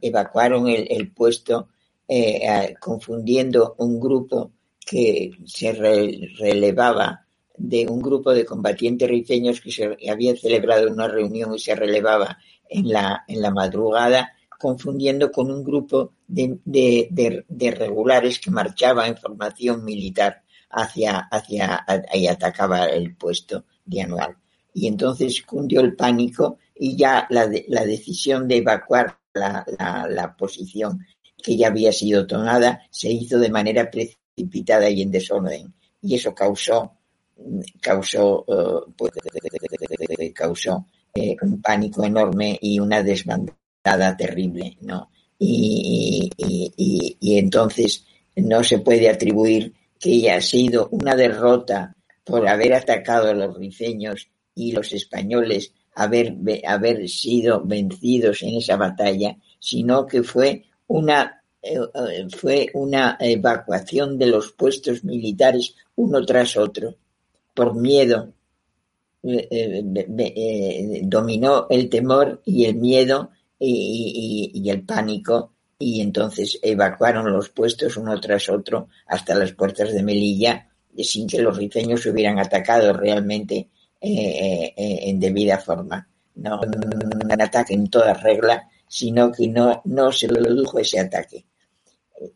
evacuaron 0.00 0.68
el, 0.68 1.10
puesto 1.12 1.68
eh, 2.06 2.74
confundiendo 2.80 3.74
un 3.78 3.98
grupo 3.98 4.52
que 4.78 5.32
se 5.44 5.72
relevaba 5.72 7.26
de 7.56 7.86
un 7.86 8.00
grupo 8.00 8.32
de 8.32 8.44
combatientes 8.44 9.08
rifeños 9.08 9.60
que 9.60 9.72
se 9.72 9.96
había 10.08 10.34
celebrado 10.36 10.90
una 10.90 11.08
reunión 11.08 11.54
y 11.54 11.58
se 11.58 11.74
relevaba 11.74 12.38
en 12.68 12.88
la, 12.88 13.24
en 13.26 13.42
la 13.42 13.50
madrugada, 13.50 14.32
confundiendo 14.58 15.30
con 15.32 15.50
un 15.50 15.64
grupo 15.64 16.12
de, 16.28 16.58
de, 16.64 17.70
regulares 17.72 18.38
que 18.38 18.50
marchaba 18.50 19.08
en 19.08 19.16
formación 19.16 19.84
militar 19.84 20.42
hacia, 20.70 21.18
hacia 21.18 21.84
y 22.14 22.28
atacaba 22.28 22.84
el 22.86 23.16
puesto 23.16 23.64
de 23.84 24.02
anual. 24.02 24.36
Y 24.72 24.86
entonces 24.86 25.42
cundió 25.42 25.80
el 25.80 25.96
pánico 25.96 26.58
y 26.82 26.96
ya 26.96 27.26
la, 27.28 27.46
la 27.68 27.84
decisión 27.84 28.48
de 28.48 28.56
evacuar 28.56 29.18
la, 29.34 29.66
la, 30.08 30.34
posición 30.34 30.98
que 31.36 31.54
ya 31.54 31.66
había 31.66 31.92
sido 31.92 32.26
tomada 32.26 32.80
se 32.90 33.10
hizo 33.12 33.38
de 33.38 33.50
manera 33.50 33.90
precipitada 33.90 34.88
y 34.88 35.02
en 35.02 35.10
desorden. 35.10 35.74
Y 36.00 36.14
eso 36.14 36.34
causó 36.34 36.92
causó 37.82 38.44
uh, 38.46 38.92
pues, 38.96 39.12
causó 40.34 40.86
eh, 41.14 41.36
un 41.42 41.60
pánico 41.60 42.02
enorme 42.04 42.58
y 42.60 42.78
una 42.78 43.02
desbandada 43.02 44.16
terrible 44.16 44.76
no 44.82 45.10
y, 45.38 46.30
y, 46.36 46.72
y, 46.76 47.16
y, 47.18 47.38
entonces 47.38 48.04
no 48.36 48.62
se 48.62 48.78
puede 48.80 49.08
atribuir 49.08 49.72
que 49.98 50.10
haya 50.10 50.40
sido 50.42 50.88
una 50.90 51.14
derrota 51.14 51.96
por 52.24 52.46
haber 52.46 52.74
atacado 52.74 53.30
a 53.30 53.34
los 53.34 53.56
rifeños 53.56 54.28
y 54.54 54.72
los 54.72 54.92
españoles 54.92 55.72
haber, 55.94 56.36
haber 56.66 57.08
sido 57.08 57.62
vencidos 57.64 58.42
en 58.42 58.56
esa 58.56 58.76
batalla, 58.76 59.36
sino 59.58 60.06
que 60.06 60.22
fue 60.22 60.64
una, 60.86 61.42
eh, 61.62 61.78
eh, 61.94 62.26
fue 62.30 62.68
una 62.74 63.16
evacuación 63.20 64.18
de 64.18 64.26
los 64.26 64.52
puestos 64.52 65.04
militares 65.04 65.74
uno 65.96 66.24
tras 66.24 66.56
otro, 66.56 66.94
por 67.54 67.74
miedo. 67.74 68.32
Eh, 69.22 71.02
dominó 71.04 71.66
el 71.68 71.90
temor 71.90 72.40
y 72.46 72.64
el 72.64 72.76
miedo 72.76 73.32
y, 73.58 74.50
y, 74.54 74.70
el 74.70 74.82
pánico 74.82 75.52
y 75.78 76.00
entonces 76.00 76.58
evacuaron 76.62 77.30
los 77.30 77.50
puestos 77.50 77.98
uno 77.98 78.18
tras 78.18 78.48
otro 78.48 78.88
hasta 79.08 79.34
las 79.34 79.52
puertas 79.52 79.92
de 79.92 80.02
Melilla 80.02 80.70
sin 80.96 81.26
que 81.26 81.42
los 81.42 81.58
rifeños 81.58 82.06
hubieran 82.06 82.38
atacado 82.38 82.94
realmente 82.94 83.68
eh, 84.02 84.72
eh, 84.76 84.98
en 85.02 85.20
debida 85.20 85.58
forma. 85.58 86.08
No 86.36 86.60
un 86.62 87.42
ataque 87.42 87.74
en 87.74 87.90
toda 87.90 88.14
regla, 88.14 88.66
sino 88.88 89.30
que 89.30 89.46
no, 89.46 89.82
no 89.84 90.10
se 90.10 90.26
produjo 90.26 90.78
ese 90.78 91.00
ataque. 91.00 91.44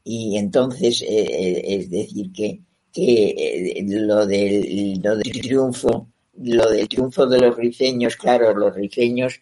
Y 0.05 0.37
entonces, 0.37 1.03
eh, 1.03 1.63
es 1.65 1.91
decir, 1.91 2.31
que, 2.33 2.61
que 2.93 3.83
lo, 3.87 4.27
del, 4.27 5.01
lo 5.03 5.17
del 5.17 5.41
triunfo, 5.41 6.09
lo 6.35 6.69
del 6.69 6.87
triunfo 6.87 7.27
de 7.27 7.41
los 7.41 7.57
rifeños, 7.57 8.17
claro, 8.17 8.55
los 8.55 8.75
rifeños, 8.75 9.41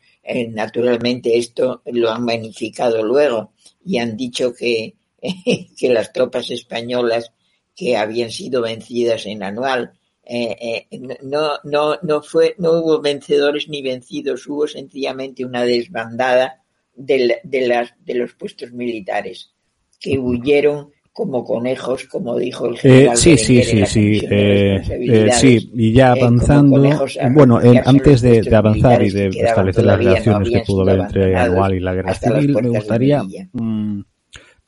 naturalmente 0.50 1.36
esto 1.36 1.82
lo 1.86 2.10
han 2.10 2.24
magnificado 2.24 3.02
luego 3.02 3.52
y 3.84 3.98
han 3.98 4.16
dicho 4.16 4.54
que, 4.54 4.94
que 5.76 5.88
las 5.88 6.12
tropas 6.12 6.50
españolas 6.50 7.32
que 7.74 7.96
habían 7.96 8.30
sido 8.30 8.62
vencidas 8.62 9.26
en 9.26 9.42
Anual 9.42 9.92
eh, 10.24 10.86
eh, 10.90 11.18
no, 11.22 11.58
no, 11.64 11.98
no, 12.02 12.22
fue, 12.22 12.54
no 12.58 12.72
hubo 12.72 13.00
vencedores 13.00 13.68
ni 13.68 13.82
vencidos, 13.82 14.46
hubo 14.46 14.66
sencillamente 14.66 15.44
una 15.44 15.64
desbandada 15.64 16.62
de, 16.94 17.40
de, 17.42 17.66
las, 17.66 17.92
de 18.04 18.14
los 18.14 18.34
puestos 18.34 18.72
militares 18.72 19.52
que 19.98 20.18
huyeron 20.18 20.90
como 21.12 21.44
conejos, 21.44 22.04
como 22.04 22.38
dijo 22.38 22.66
el 22.66 22.74
Eh, 22.74 22.78
general 22.78 23.16
sí, 23.16 23.36
sí, 23.36 23.62
sí, 23.62 23.84
sí, 23.84 24.20
eh, 24.30 24.80
eh, 24.90 25.28
sí, 25.32 25.70
y 25.74 25.92
ya 25.92 26.12
avanzando, 26.12 26.76
conejos 26.76 27.18
bueno, 27.32 27.60
antes 27.84 28.22
de, 28.22 28.56
avanzar 28.56 29.02
y 29.02 29.10
de 29.10 29.26
establecer 29.26 29.84
las 29.84 29.98
no 29.98 30.04
relaciones 30.04 30.50
que 30.50 30.62
pudo 30.66 30.82
haber 30.82 31.00
entre 31.00 31.36
Anual 31.36 31.74
y 31.74 31.80
la 31.80 31.94
guerra 31.94 32.14
civil, 32.14 32.56
me 32.62 32.68
gustaría. 32.68 33.22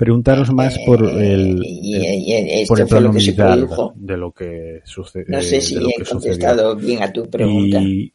Preguntaros 0.04 0.52
más 0.52 0.78
por 0.86 1.02
Eh, 1.04 1.32
el, 1.34 1.40
el- 1.50 1.64
y- 1.64 2.66
por 2.66 2.80
el 2.80 2.86
plano 2.86 3.12
militar 3.12 3.58
de 3.94 4.16
lo 4.16 4.32
que 4.32 4.80
sucede, 4.84 5.24
No 5.28 5.40
sé 5.42 5.56
de 5.56 5.60
si 5.60 5.74
he 5.74 5.78
sucedió. 5.80 6.06
contestado 6.10 6.76
bien 6.76 7.02
a 7.02 7.12
tu 7.12 7.28
pregunta. 7.28 7.80
Y, 7.80 8.12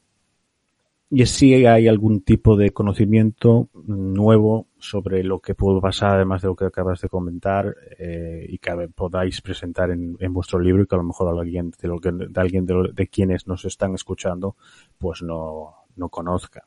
y 1.11 1.25
si 1.25 1.65
hay 1.65 1.87
algún 1.87 2.21
tipo 2.21 2.55
de 2.55 2.69
conocimiento 2.69 3.69
nuevo 3.87 4.67
sobre 4.77 5.23
lo 5.23 5.39
que 5.39 5.55
pudo 5.55 5.81
pasar, 5.81 6.15
además 6.17 6.41
de 6.43 6.49
lo 6.49 6.55
que 6.55 6.65
acabas 6.65 7.01
de 7.01 7.09
comentar, 7.09 7.75
eh, 7.97 8.45
y 8.47 8.59
que 8.59 8.71
podáis 8.95 9.41
presentar 9.41 9.89
en, 9.89 10.15
en 10.19 10.33
vuestro 10.33 10.59
libro 10.59 10.83
y 10.83 10.85
que 10.85 10.95
a 10.95 10.99
lo 10.99 11.05
mejor 11.05 11.37
alguien 11.39 11.71
de, 11.81 11.87
lo 11.87 11.99
que, 11.99 12.11
de 12.11 12.39
alguien 12.41 12.65
de, 12.65 12.73
lo- 12.75 12.87
de 12.93 13.07
quienes 13.07 13.47
nos 13.47 13.65
están 13.65 13.95
escuchando, 13.95 14.55
pues 14.99 15.23
no, 15.23 15.73
no 15.95 16.09
conozca. 16.09 16.63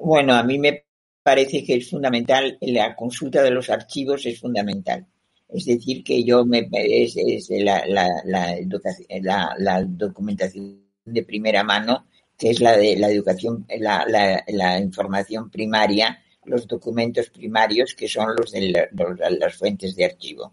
Bueno, 0.00 0.34
a 0.34 0.42
mí 0.42 0.58
me 0.58 0.84
parece 1.22 1.64
que 1.64 1.74
es 1.76 1.90
fundamental, 1.90 2.58
la 2.60 2.94
consulta 2.94 3.42
de 3.42 3.50
los 3.50 3.70
archivos 3.70 4.26
es 4.26 4.40
fundamental. 4.40 5.06
Es 5.48 5.64
decir, 5.66 6.02
que 6.04 6.22
yo 6.24 6.44
me 6.44 6.68
es, 6.72 7.14
la, 7.50 7.86
la, 7.86 8.08
la- 9.22 9.54
la 9.58 9.82
documentación 9.84 10.82
de 11.04 11.22
primera 11.22 11.62
mano, 11.62 12.06
que 12.38 12.50
es 12.50 12.60
la 12.60 12.76
de 12.76 12.96
la 12.96 13.08
educación, 13.10 13.66
la, 13.78 14.04
la, 14.48 14.78
información 14.78 15.50
primaria, 15.50 16.22
los 16.44 16.66
documentos 16.66 17.30
primarios, 17.30 17.94
que 17.94 18.08
son 18.08 18.34
los 18.36 18.50
de 18.52 18.88
los- 18.92 19.18
las 19.38 19.54
fuentes 19.54 19.94
de 19.96 20.04
archivo. 20.04 20.52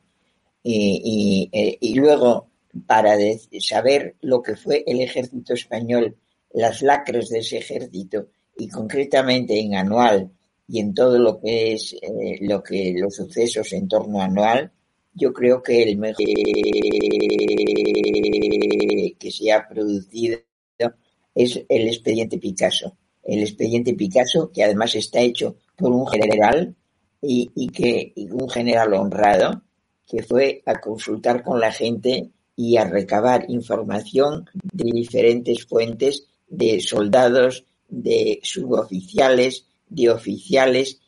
Y, 0.63 1.49
y, 1.51 1.57
eh, 1.57 1.77
luego, 1.95 2.49
para 2.85 3.15
saber 3.59 4.15
lo 4.21 4.41
que 4.41 4.55
fue 4.55 4.83
el 4.87 5.01
ejército 5.01 5.53
español, 5.53 6.15
las 6.53 6.81
lacres 6.81 7.29
de 7.29 7.39
ese 7.39 7.57
ejército, 7.57 8.27
y 8.57 8.67
concretamente 8.69 9.59
en 9.59 9.75
anual 9.75 10.31
y 10.67 10.79
en 10.79 10.93
todo 10.93 11.17
lo 11.17 11.39
que 11.39 11.73
es 11.73 11.93
eh, 11.93 12.37
lo 12.41 12.61
que 12.61 12.93
los 12.95 13.15
sucesos 13.15 13.73
en 13.73 13.87
torno 13.87 14.21
a 14.21 14.25
anual, 14.25 14.71
yo 15.13 15.33
creo 15.33 15.61
que 15.61 15.83
el 15.83 15.97
mejor 15.97 16.25
que 19.19 19.31
se 19.31 19.51
ha 19.51 19.67
producido 19.67 20.37
es 21.33 21.61
el 21.69 21.87
expediente 21.87 22.37
Picasso. 22.37 22.95
El 23.23 23.41
expediente 23.41 23.93
Picasso, 23.93 24.51
que 24.51 24.63
además 24.63 24.95
está 24.95 25.21
hecho 25.21 25.55
por 25.75 25.91
un 25.91 26.07
general 26.07 26.75
y, 27.21 27.67
que 27.69 28.13
un 28.31 28.49
general 28.49 28.93
honrado, 28.93 29.61
que 30.07 30.23
fue 30.23 30.61
a 30.65 30.79
consultar 30.79 31.43
con 31.43 31.59
la 31.59 31.71
gente 31.71 32.29
y 32.55 32.77
a 32.77 32.85
recabar 32.85 33.45
información 33.49 34.49
de 34.53 34.91
diferentes 34.91 35.65
fuentes 35.65 36.27
de 36.47 36.81
soldados, 36.81 37.65
de 37.87 38.39
suboficiales, 38.43 39.65
de 39.87 40.09
oficiales, 40.09 40.99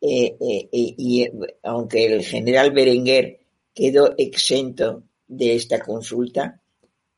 eh, 0.00 0.36
eh, 0.40 0.68
y 0.72 1.28
aunque 1.62 2.06
el 2.06 2.24
general 2.24 2.70
Berenguer 2.70 3.40
quedó 3.74 4.14
exento 4.16 5.02
de 5.28 5.54
esta 5.54 5.80
consulta, 5.80 6.60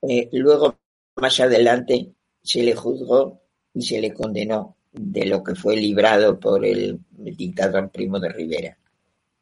eh, 0.02 0.28
luego 0.32 0.76
más 1.16 1.38
adelante 1.40 2.08
se 2.42 2.62
le 2.62 2.74
juzgó 2.74 3.40
y 3.74 3.82
se 3.82 4.00
le 4.00 4.12
condenó 4.12 4.76
de 4.92 5.24
lo 5.26 5.42
que 5.42 5.54
fue 5.54 5.76
librado 5.76 6.38
por 6.38 6.64
el, 6.64 7.00
dictador 7.16 7.90
Primo 7.90 8.20
de 8.20 8.28
Rivera. 8.28 8.78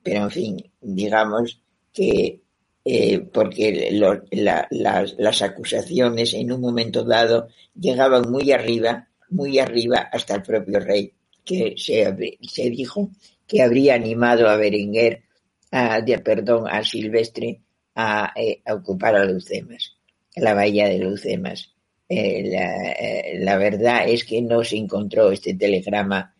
Pero 0.03 0.25
en 0.25 0.31
fin, 0.31 0.73
digamos 0.81 1.61
que 1.93 2.41
eh, 2.85 3.21
porque 3.21 3.91
las, 4.31 5.43
acusaciones 5.43 6.35
en 6.35 6.53
un 6.53 6.61
momento 6.61 7.05
dado 7.05 7.49
llegaban 7.75 8.31
muy 8.31 8.53
arriba, 8.53 9.09
muy 9.29 9.59
arriba 9.59 10.09
hasta 10.13 10.37
el 10.37 10.43
propio 10.43 10.81
rey, 10.81 11.13
que 11.45 11.75
se, 11.77 12.39
se 12.43 12.71
dijo 12.71 13.11
que 13.47 13.63
habría 13.63 13.95
animado 13.95 14.49
a 14.49 14.57
Berenguer, 14.57 15.25
a, 15.73 16.01
de- 16.01 16.19
perdón, 16.21 16.67
a 16.69 16.83
Silvestre 16.85 17.61
a, 17.95 18.33
eh, 18.37 18.63
a 18.65 18.75
ocupar 18.75 19.17
a 19.17 19.25
Lucemas, 19.25 19.97
la 20.37 20.55
bahía 20.55 20.89
de 20.89 20.99
Lucemas. 20.99 21.70
Eh, 22.17 22.43
la, 22.51 22.93
eh, 22.93 23.39
la 23.39 23.57
verdad 23.57 24.09
es 24.09 24.25
que 24.25 24.43
no 24.43 24.65
se 24.65 24.77
encontró 24.77 25.31
este 25.31 25.55
telegrama 25.55 26.35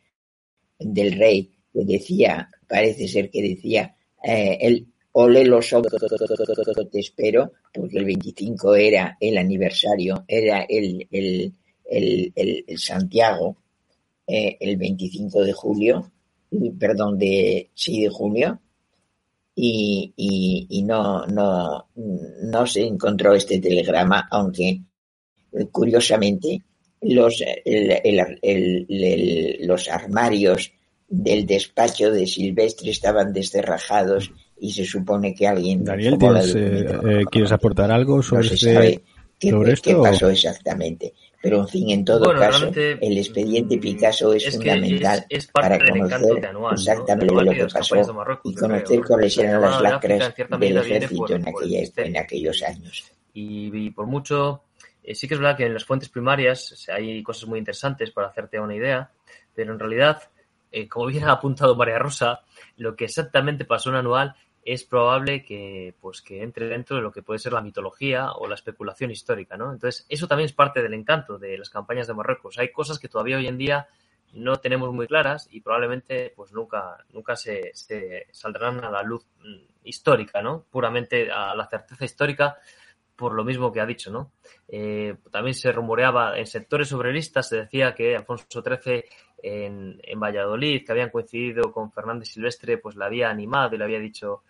del 0.79 1.13
rey 1.13 1.51
que 1.73 1.85
decía, 1.85 2.49
parece 2.69 3.07
ser 3.09 3.31
que 3.31 3.43
decía, 3.43 3.97
eh, 4.25 4.59
el 4.61 4.87
ole 5.13 5.45
los 5.45 5.73
ojos, 5.73 5.93
te 6.91 7.01
espero, 7.01 7.53
porque 7.73 7.99
el 7.99 8.05
25 8.05 8.75
era 8.75 9.17
el 9.21 9.39
aniversario, 9.39 10.25
era 10.29 10.63
el, 10.63 11.07
el, 11.11 11.53
el, 11.85 12.33
el- 12.35 12.79
Santiago, 12.79 13.57
eh, 14.27 14.57
el 14.61 14.77
25 14.77 15.43
de 15.45 15.53
julio, 15.53 16.11
perdón, 16.79 17.19
de, 17.19 17.71
sí, 17.75 18.03
de 18.03 18.09
julio, 18.09 18.61
y, 19.55 20.13
y, 20.17 20.67
y 20.71 20.83
no, 20.83 21.27
no, 21.27 21.89
no 21.95 22.67
se 22.67 22.87
encontró 22.87 23.35
este 23.35 23.61
telegrama, 23.61 24.27
aunque 24.31 24.81
curiosamente 25.73 26.63
los, 27.03 27.43
el- 27.65 27.93
el- 28.05 28.39
el- 28.43 28.87
el- 28.89 29.67
los 29.67 29.89
armarios 29.89 30.73
del 31.09 31.47
despacho 31.47 32.11
de 32.11 32.27
Silvestre 32.27 32.91
estaban 32.91 33.33
descerrajados 33.33 34.31
y 34.61 34.73
se 34.73 34.85
supone 34.85 35.35
que 35.35 35.47
alguien 35.49 35.85
Daniel, 35.85 36.19
tomó 36.19 36.33
la 36.33 36.43
¿tienes, 36.43 36.57
eh, 36.57 36.99
eh, 37.05 37.25
¿quieres 37.31 37.53
aportar 37.53 37.91
algo 37.91 38.17
no 38.17 38.23
sobre, 38.23 38.49
se 38.49 38.55
este- 38.55 38.75
sabe 38.75 39.01
qué, 39.39 39.51
sobre 39.51 39.75
qué 39.77 39.91
esto? 39.91 40.03
pasó 40.03 40.29
exactamente. 40.31 41.15
Pero 41.43 41.61
en 41.61 41.69
fin, 41.69 41.89
en 41.89 42.05
todo 42.05 42.27
Bueno, 42.27 42.39
caso, 42.41 42.71
el 42.77 43.17
expediente 43.17 43.79
mm, 43.79 43.81
Picasso 43.81 44.35
es, 44.35 44.51
fundamental 44.55 45.25
es, 45.31 45.45
es 45.47 45.51
parte 45.51 45.79
para 45.79 45.91
conocer 45.91 46.47
Anual, 46.47 46.53
¿no? 46.53 46.73
exactamente 46.73 47.35
lo 47.45 47.51
que 47.53 47.67
pasó 47.73 48.13
Marruecos, 48.13 48.53
y 48.53 48.55
conocer 48.57 48.99
¿no? 49.01 49.07
cuáles 49.07 49.39
eran 49.39 49.61
las 49.63 49.79
de 49.79 49.83
lacras 49.83 50.35
del 50.61 50.77
ejército 50.77 51.17
por, 51.23 51.33
en, 51.33 51.49
aquella, 51.49 51.81
en 51.97 52.17
aquellos 52.19 52.63
años. 52.63 53.05
Y, 53.33 53.75
y 53.75 53.91
por 53.91 54.07
mucho, 54.07 54.61
eh, 54.61 54.70
sí 55.15 55.29
que 55.29 55.35
es 55.35 55.41
verdad 55.41 55.57
que 55.57 55.67
en 55.67 55.75
las 55.75 55.85
fuentes 55.85 56.09
primarias 56.09 56.89
hay 56.89 57.23
cosas 57.23 57.49
muy 57.49 57.59
interesantes 57.59 58.11
para 58.11 58.29
hacerte 58.29 58.59
una 58.61 58.75
idea, 58.75 59.11
pero 59.55 59.73
en 59.73 59.79
realidad, 59.79 60.23
eh, 60.71 60.89
como 60.89 61.07
bien 61.07 61.25
ha 61.25 61.33
apuntado 61.33 61.75
María 61.75 61.99
Rosa, 61.99 62.43
lo 62.77 62.97
que 62.97 63.05
exactamente 63.05 63.65
pasó 63.65 63.91
en 63.91 63.97
Anual 63.97 64.35
es 64.63 64.85
probable 64.85 65.43
que, 65.43 65.95
pues, 66.01 66.21
que 66.21 66.43
entre 66.43 66.69
dentro 66.69 66.97
de 66.97 67.03
lo 67.03 67.11
que 67.11 67.23
puede 67.23 67.39
ser 67.39 67.53
la 67.53 67.63
mitología 67.63 68.33
o 68.33 68.47
la 68.47 68.55
especulación 68.55 69.11
histórica, 69.11 69.57
¿no? 69.57 69.73
Entonces, 69.73 70.05
eso 70.09 70.29
también 70.29 70.47
es 70.47 70.53
parte 70.53 70.83
del 70.83 70.95
encanto 70.95 71.39
de 71.39 71.57
las 71.57 71.71
campañas 71.71 72.07
de 72.07 72.15
Marruecos. 72.15 72.59
Hay 72.59 72.71
cosas 72.71 72.99
que 72.99 73.09
todavía 73.09 73.39
hoy 73.39 73.47
en 73.47 73.59
día 73.59 73.89
no 74.33 74.57
tenemos 74.57 74.93
muy 74.93 75.07
claras 75.07 75.49
y 75.51 75.61
probablemente 75.61 76.33
pues 76.37 76.53
nunca, 76.53 77.05
nunca 77.13 77.37
se, 77.37 77.73
se 77.75 78.29
saldrán 78.31 78.85
a 78.85 78.91
la 78.91 79.03
luz 79.03 79.27
mm, 79.41 79.71
histórica, 79.85 80.43
¿no? 80.43 80.65
Puramente 80.71 81.31
a 81.31 81.55
la 81.55 81.67
certeza 81.67 82.05
histórica 82.05 82.59
por 83.21 83.35
lo 83.35 83.45
mismo 83.45 83.71
que 83.71 83.83
ha 83.83 83.87
dicho, 83.87 84.11
¿no? 84.11 84.33
Eh, 84.67 85.15
también 85.31 85.53
se 85.53 85.71
rumoreaba 85.71 86.39
en 86.39 86.47
sectores 86.47 86.91
obreristas, 86.95 87.51
se 87.51 87.59
decía 87.59 87.95
que 87.95 88.17
Alfonso 88.17 88.63
XIII 88.63 89.05
en, 89.43 90.01
en 90.03 90.19
Valladolid, 90.19 90.83
que 90.87 90.93
habían 90.93 91.11
coincidido 91.11 91.71
con 91.71 91.93
Fernández 91.93 92.31
Silvestre, 92.31 92.79
pues 92.79 92.97
le 92.97 93.05
había 93.05 93.29
animado 93.29 93.75
y 93.75 93.79
le 93.79 93.85
había 93.85 93.99
dicho 93.99 94.45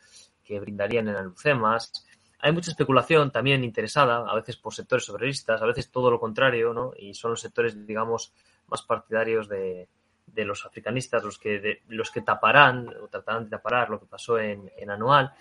que 0.45 0.61
brindarían 0.61 1.09
en 1.09 1.17
Alucemas. 1.17 2.07
Hay 2.39 2.53
mucha 2.53 2.71
especulación 2.71 3.33
también 3.33 3.65
interesada, 3.65 4.19
a 4.19 4.35
veces 4.37 4.57
por 4.57 4.73
sectores 4.73 5.09
obreristas, 5.11 5.61
a 5.61 5.67
veces 5.67 5.91
todo 5.91 6.09
lo 6.09 6.21
contrario, 6.21 6.73
¿no? 6.73 6.93
Y 6.97 7.13
son 7.15 7.33
los 7.33 7.41
sectores, 7.41 7.85
digamos, 7.85 8.33
más 8.69 8.83
partidarios 8.83 9.49
de, 9.49 9.89
de 10.27 10.45
los 10.45 10.65
africanistas 10.65 11.25
los 11.25 11.39
que, 11.39 11.59
de, 11.59 11.83
los 11.89 12.13
que 12.13 12.21
taparán 12.21 12.89
o 13.03 13.09
tratarán 13.09 13.45
de 13.45 13.51
tapar 13.51 13.91
lo 13.91 13.99
que 13.99 14.07
pasó 14.07 14.39
en, 14.39 14.71
en 14.77 14.91
Anual. 14.91 15.33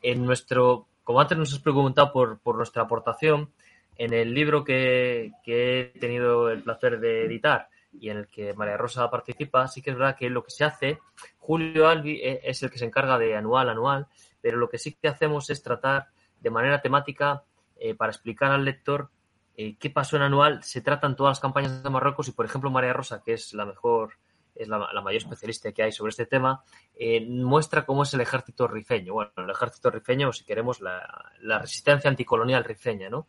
En 0.00 0.24
nuestro, 0.24 0.88
como 1.04 1.20
antes 1.20 1.36
nos 1.38 1.52
has 1.52 1.60
preguntado 1.60 2.12
por, 2.12 2.38
por 2.40 2.56
nuestra 2.56 2.82
aportación, 2.82 3.50
en 3.96 4.14
el 4.14 4.32
libro 4.32 4.64
que, 4.64 5.32
que 5.44 5.80
he 5.80 5.84
tenido 5.98 6.50
el 6.50 6.62
placer 6.62 7.00
de 7.00 7.26
editar 7.26 7.68
y 7.92 8.10
en 8.10 8.18
el 8.18 8.28
que 8.28 8.54
María 8.54 8.76
Rosa 8.76 9.10
participa, 9.10 9.66
sí 9.68 9.82
que 9.82 9.90
es 9.90 9.96
verdad 9.96 10.16
que 10.16 10.30
lo 10.30 10.44
que 10.44 10.50
se 10.50 10.64
hace, 10.64 10.98
Julio 11.38 11.88
Albi 11.88 12.20
es 12.22 12.62
el 12.62 12.70
que 12.70 12.78
se 12.78 12.84
encarga 12.84 13.18
de 13.18 13.36
anual, 13.36 13.68
anual, 13.68 14.06
pero 14.40 14.58
lo 14.58 14.68
que 14.68 14.78
sí 14.78 14.94
que 14.94 15.08
hacemos 15.08 15.50
es 15.50 15.62
tratar 15.62 16.08
de 16.40 16.50
manera 16.50 16.80
temática 16.80 17.42
eh, 17.76 17.94
para 17.94 18.12
explicar 18.12 18.52
al 18.52 18.64
lector 18.64 19.10
eh, 19.56 19.76
qué 19.78 19.90
pasó 19.90 20.16
en 20.16 20.22
anual. 20.22 20.62
Se 20.62 20.80
tratan 20.80 21.16
todas 21.16 21.32
las 21.32 21.40
campañas 21.40 21.82
de 21.82 21.90
Marruecos 21.90 22.28
y, 22.28 22.32
por 22.32 22.46
ejemplo, 22.46 22.70
María 22.70 22.92
Rosa, 22.92 23.22
que 23.24 23.34
es 23.34 23.52
la 23.52 23.66
mejor 23.66 24.14
es 24.60 24.68
la, 24.68 24.78
mayor 25.00 25.22
especialista 25.22 25.72
que 25.72 25.82
hay 25.82 25.92
sobre 25.92 26.10
este 26.10 26.26
tema, 26.26 26.62
eh, 26.94 27.26
muestra 27.26 27.86
cómo 27.86 28.02
es 28.02 28.12
el 28.12 28.20
ejército 28.20 28.68
rifeño. 28.68 29.14
Bueno, 29.14 29.32
el 29.36 29.50
ejército 29.50 29.90
rifeño, 29.90 30.32
si 30.32 30.44
queremos, 30.44 30.80
la, 30.80 31.32
resistencia 31.60 32.10
anticolonial 32.10 32.64
rifeña, 32.64 33.08
¿no? 33.08 33.26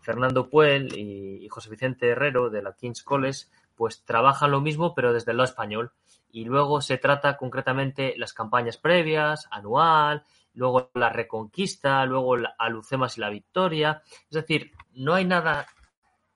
Fernando 0.00 0.50
Puel 0.50 0.98
y, 0.98 1.48
José 1.48 1.70
Vicente 1.70 2.08
Herrero 2.08 2.50
de 2.50 2.62
la 2.62 2.72
King's 2.72 3.04
College, 3.04 3.46
pues 3.76 4.04
trabajan 4.04 4.50
lo 4.50 4.60
mismo, 4.60 4.94
pero 4.94 5.12
desde 5.12 5.30
el 5.30 5.36
lado 5.36 5.48
español. 5.48 5.92
Y 6.32 6.44
luego 6.44 6.80
se 6.80 6.98
trata 6.98 7.36
concretamente 7.36 8.14
las 8.16 8.32
campañas 8.32 8.78
previas, 8.78 9.46
anual, 9.52 10.24
luego 10.54 10.90
la 10.94 11.10
reconquista, 11.10 12.04
luego 12.04 12.36
la 12.36 12.54
Alucemas 12.58 13.16
y 13.16 13.20
la 13.20 13.30
victoria. 13.30 14.02
Es 14.24 14.32
decir, 14.32 14.72
no 14.92 15.14
hay 15.14 15.24
nada 15.24 15.66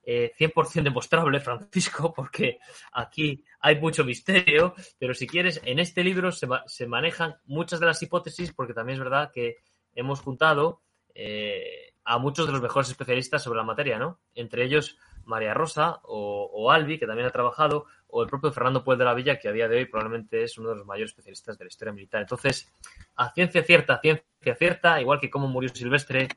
100% 0.07 0.79
eh, 0.79 0.83
demostrable, 0.83 1.41
Francisco, 1.41 2.13
porque 2.17 2.59
aquí 2.93 3.45
hay 3.61 3.81
mucho 3.81 4.05
misterio, 4.05 4.75
pero 4.99 5.15
si 5.15 5.27
quieres, 5.27 5.61
en 5.65 5.81
este 5.81 6.05
libro 6.05 6.31
se, 6.33 6.87
manejan 6.87 7.37
muchas 7.45 7.81
de 7.81 7.87
las 7.87 8.03
hipótesis, 8.03 8.53
porque 8.53 8.75
también 8.75 8.99
es 8.99 9.05
verdad 9.05 9.31
que 9.35 9.57
hemos 9.95 10.21
juntado 10.21 10.83
eh, 11.15 11.93
a 12.05 12.19
muchos 12.19 12.47
de 12.47 12.53
los 12.53 12.63
mejores 12.63 12.89
especialistas 12.89 13.43
sobre 13.43 13.59
la 13.59 13.65
materia, 13.65 13.99
¿no? 13.99 14.21
Entre 14.35 14.65
ellos 14.65 14.97
María 15.25 15.55
Rosa 15.55 16.01
o, 16.05 16.71
Albi, 16.71 16.99
que 16.99 17.07
también 17.07 17.27
ha 17.27 17.33
trabajado, 17.33 17.87
o 18.07 18.23
el 18.23 18.29
propio 18.29 18.53
Fernando 18.53 18.85
Puel 18.85 18.99
de 18.99 19.05
la 19.05 19.15
Villa, 19.15 19.39
que 19.41 19.49
a 19.49 19.53
día 19.53 19.67
de 19.67 19.79
hoy 19.79 19.87
probablemente 19.87 20.45
es 20.45 20.57
uno 20.57 20.71
de 20.71 20.77
los 20.77 20.87
mayores 20.87 21.11
especialistas 21.11 21.59
de 21.59 21.65
la 21.65 21.69
historia 21.69 21.93
militar. 21.93 22.21
Entonces, 22.21 22.73
a 23.17 23.33
ciencia 23.33 23.65
cierta, 23.65 23.95
a 23.95 24.01
ciencia 24.01 24.55
cierta, 24.57 25.01
igual 25.01 25.19
que 25.19 25.31
cómo 25.31 25.49
murió 25.49 25.69
Silvestre, 25.69 26.29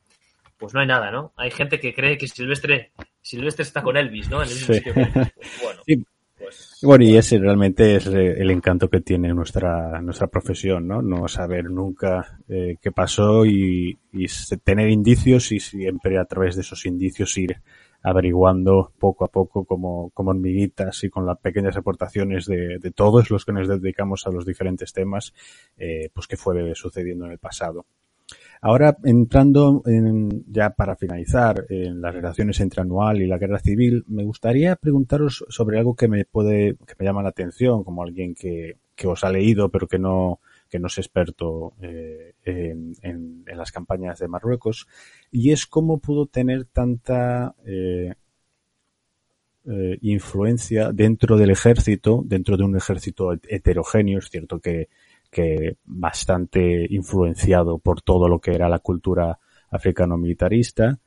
pues 0.57 0.73
no 0.73 0.81
hay 0.81 0.87
nada, 0.87 1.09
¿no? 1.09 1.33
Hay 1.37 1.51
gente 1.51 1.79
que 1.79 1.93
cree 1.93 2.17
que 2.17 2.27
Silvestre, 2.27 2.91
Silvestre 3.29 3.61
está 3.61 3.83
con 3.83 3.95
Elvis, 3.95 4.27
¿no? 4.27 4.39
Pues, 6.39 6.79
bueno, 6.81 7.03
y 7.03 7.17
ese 7.17 7.37
realmente 7.37 7.97
es 7.97 8.07
eh, 8.07 8.35
el 8.39 8.49
encanto 8.49 8.89
que 8.89 9.01
tiene 9.01 9.33
nuestra, 9.33 10.01
nuestra 10.01 10.27
profesión, 10.27 10.87
¿no? 10.87 11.01
No 11.01 11.27
saber 11.27 11.65
nunca 11.65 12.39
eh, 12.47 12.77
qué 12.81 12.93
pasó 12.93 13.45
y, 13.45 13.99
tener 14.63 14.89
indicios 14.89 15.51
y 15.51 15.59
siempre 15.59 16.17
a 16.17 16.23
través 16.23 16.55
de 16.55 16.61
esos 16.61 16.85
indicios 16.85 17.37
ir 17.37 17.61
averiguando 18.01 18.93
poco 18.97 19.25
a 19.25 19.27
poco 19.27 19.65
como, 19.65 20.09
como 20.11 20.31
hormiguitas 20.31 21.03
y 21.03 21.09
con 21.09 21.25
las 21.25 21.37
pequeñas 21.39 21.75
aportaciones 21.75 22.45
de, 22.45 22.79
de 22.79 22.91
todos 22.91 23.29
los 23.29 23.43
que 23.43 23.51
nos 23.51 23.67
dedicamos 23.67 24.25
a 24.25 24.31
los 24.31 24.45
diferentes 24.45 24.93
temas, 24.93 25.33
eh, 25.77 26.09
pues 26.13 26.25
qué 26.25 26.37
fue 26.37 26.73
sucediendo 26.73 27.25
en 27.25 27.33
el 27.33 27.37
pasado. 27.37 27.85
Ahora, 28.61 28.97
entrando 29.03 29.81
en, 29.85 30.43
ya 30.51 30.71
para 30.71 30.97
finalizar 30.97 31.65
en 31.69 32.01
las 32.01 32.13
relaciones 32.13 32.59
entre 32.59 32.81
anual 32.81 33.21
y 33.21 33.27
la 33.27 33.37
guerra 33.37 33.59
civil, 33.59 34.03
me 34.07 34.25
gustaría 34.25 34.75
preguntaros 34.75 35.45
sobre 35.47 35.77
algo 35.77 35.95
que 35.95 36.09
me 36.09 36.25
puede, 36.25 36.75
que 36.85 36.95
me 36.99 37.05
llama 37.05 37.23
la 37.23 37.29
atención, 37.29 37.85
como 37.85 38.03
alguien 38.03 38.35
que, 38.35 38.77
que 38.95 39.07
os 39.07 39.23
ha 39.23 39.31
leído, 39.31 39.69
pero 39.69 39.87
que 39.87 39.97
no, 39.97 40.41
que 40.69 40.77
no 40.77 40.87
es 40.87 40.97
experto 40.97 41.73
eh, 41.81 42.33
en, 42.43 42.95
en, 43.01 43.57
las 43.57 43.71
campañas 43.71 44.19
de 44.19 44.27
Marruecos, 44.27 44.87
y 45.31 45.51
es 45.51 45.65
cómo 45.65 45.99
pudo 45.99 46.25
tener 46.25 46.65
tanta 46.65 47.55
eh, 47.65 48.13
eh, 49.65 49.97
influencia 50.01 50.91
dentro 50.91 51.37
del 51.37 51.51
ejército, 51.51 52.23
dentro 52.25 52.57
de 52.57 52.63
un 52.63 52.75
ejército 52.75 53.33
heterogéneo. 53.47 54.19
Es 54.19 54.29
cierto 54.29 54.59
que 54.59 54.89
que 55.29 55.77
bastante 55.85 56.87
influenciado 56.89 57.77
por 57.79 58.01
todo 58.01 58.27
lo 58.27 58.39
que 58.39 58.51
era 58.51 58.69
la 58.69 58.79
cultura 58.79 59.39
africano-militarista, 59.69 60.99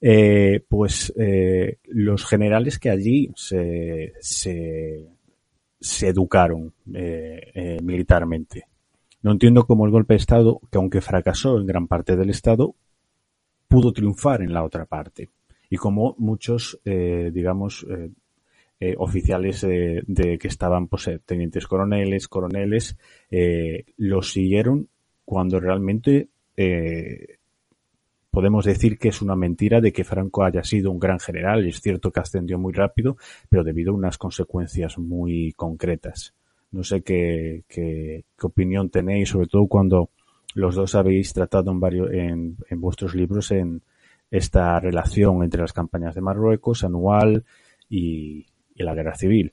eh, 0.00 0.64
pues 0.68 1.12
eh, 1.16 1.78
los 1.84 2.24
generales 2.24 2.80
que 2.80 2.90
allí 2.90 3.30
se, 3.36 4.14
se, 4.20 5.08
se 5.80 6.08
educaron 6.08 6.74
eh, 6.92 7.78
militarmente. 7.82 8.64
No 9.22 9.30
entiendo 9.30 9.64
cómo 9.64 9.86
el 9.86 9.92
golpe 9.92 10.14
de 10.14 10.18
Estado, 10.18 10.60
que 10.70 10.78
aunque 10.78 11.00
fracasó 11.00 11.56
en 11.58 11.66
gran 11.66 11.86
parte 11.86 12.16
del 12.16 12.30
Estado, 12.30 12.74
pudo 13.68 13.92
triunfar 13.92 14.42
en 14.42 14.52
la 14.52 14.64
otra 14.64 14.86
parte. 14.86 15.30
Y 15.70 15.76
como 15.76 16.16
muchos, 16.18 16.80
digamos, 16.84 17.86
eh, 18.84 18.96
oficiales 18.98 19.60
de 19.60 20.38
que 20.40 20.48
estaban 20.48 20.88
pues, 20.88 21.06
eh, 21.06 21.20
tenientes 21.24 21.68
coroneles, 21.68 22.26
coroneles, 22.26 22.96
eh, 23.30 23.84
los 23.96 24.32
siguieron 24.32 24.88
cuando 25.24 25.60
realmente 25.60 26.30
podemos 28.32 28.64
decir 28.64 28.98
que 28.98 29.10
es 29.10 29.22
una 29.22 29.36
mentira 29.36 29.80
de 29.80 29.92
que 29.92 30.02
Franco 30.02 30.42
haya 30.42 30.64
sido 30.64 30.90
un 30.90 30.98
gran 30.98 31.20
general. 31.20 31.64
Es 31.64 31.80
cierto 31.80 32.10
que 32.10 32.18
ascendió 32.18 32.58
muy 32.58 32.72
rápido, 32.72 33.16
pero 33.48 33.62
debido 33.62 33.92
a 33.92 33.94
unas 33.94 34.18
consecuencias 34.18 34.98
muy 34.98 35.52
concretas. 35.52 36.34
No 36.72 36.82
sé 36.82 37.02
qué, 37.02 37.62
qué, 37.68 38.24
opinión 38.42 38.90
tenéis, 38.90 39.28
sobre 39.28 39.46
todo 39.46 39.68
cuando 39.68 40.10
los 40.54 40.74
dos 40.74 40.96
habéis 40.96 41.32
tratado 41.32 41.70
en, 41.70 41.78
varios, 41.78 42.10
en, 42.10 42.56
en 42.68 42.80
vuestros 42.80 43.14
libros 43.14 43.52
en 43.52 43.80
esta 44.28 44.80
relación 44.80 45.44
entre 45.44 45.60
las 45.60 45.72
campañas 45.72 46.16
de 46.16 46.20
Marruecos, 46.20 46.82
anual 46.82 47.44
y, 47.88 48.46
la 48.82 48.94
guerra 48.94 49.14
civil. 49.14 49.52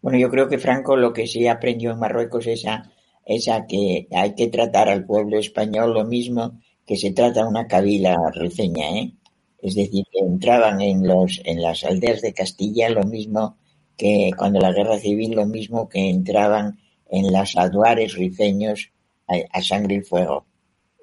Bueno, 0.00 0.16
yo 0.18 0.30
creo 0.30 0.48
que 0.48 0.56
Franco 0.56 0.96
lo 0.96 1.12
que 1.12 1.26
sí 1.26 1.46
aprendió 1.48 1.90
en 1.90 1.98
Marruecos 1.98 2.46
es 2.46 2.64
a 2.64 2.90
esa 3.26 3.66
que 3.66 4.06
hay 4.12 4.34
que 4.34 4.46
tratar 4.48 4.88
al 4.88 5.04
pueblo 5.04 5.38
español 5.38 5.92
lo 5.92 6.04
mismo 6.04 6.60
que 6.86 6.96
se 6.96 7.10
trata 7.10 7.42
a 7.42 7.48
una 7.48 7.66
cabila 7.66 8.16
rifeña, 8.32 8.88
¿eh? 8.98 9.12
Es 9.60 9.74
decir, 9.74 10.04
que 10.12 10.20
entraban 10.20 10.80
en 10.80 11.06
los 11.06 11.40
en 11.44 11.60
las 11.60 11.84
aldeas 11.84 12.22
de 12.22 12.32
Castilla 12.32 12.88
lo 12.88 13.02
mismo 13.02 13.56
que 13.96 14.30
cuando 14.38 14.60
la 14.60 14.72
guerra 14.72 14.98
civil 14.98 15.32
lo 15.34 15.46
mismo 15.46 15.88
que 15.88 16.08
entraban 16.08 16.78
en 17.10 17.32
las 17.32 17.56
aduares 17.56 18.14
rifeños 18.14 18.90
a, 19.26 19.62
sangre 19.62 19.96
y 19.96 20.00
fuego. 20.02 20.46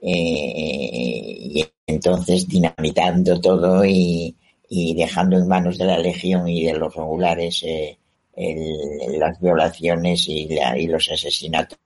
Eh, 0.01 1.38
y 1.55 1.65
entonces 1.88 2.47
dinamitando 2.47 3.39
todo 3.39 3.84
y, 3.86 4.36
dejando 4.95 5.38
en 5.38 5.47
manos 5.47 5.78
de 5.78 5.86
la 5.86 5.99
legión 5.99 6.47
y 6.47 6.63
de 6.65 6.74
los 6.74 6.95
regulares 6.95 7.63
eh, 7.63 7.97
las 9.19 9.39
violaciones 9.39 10.28
y, 10.28 10.49
y 10.78 10.88
los 10.88 11.11
asesinatos 11.11 11.78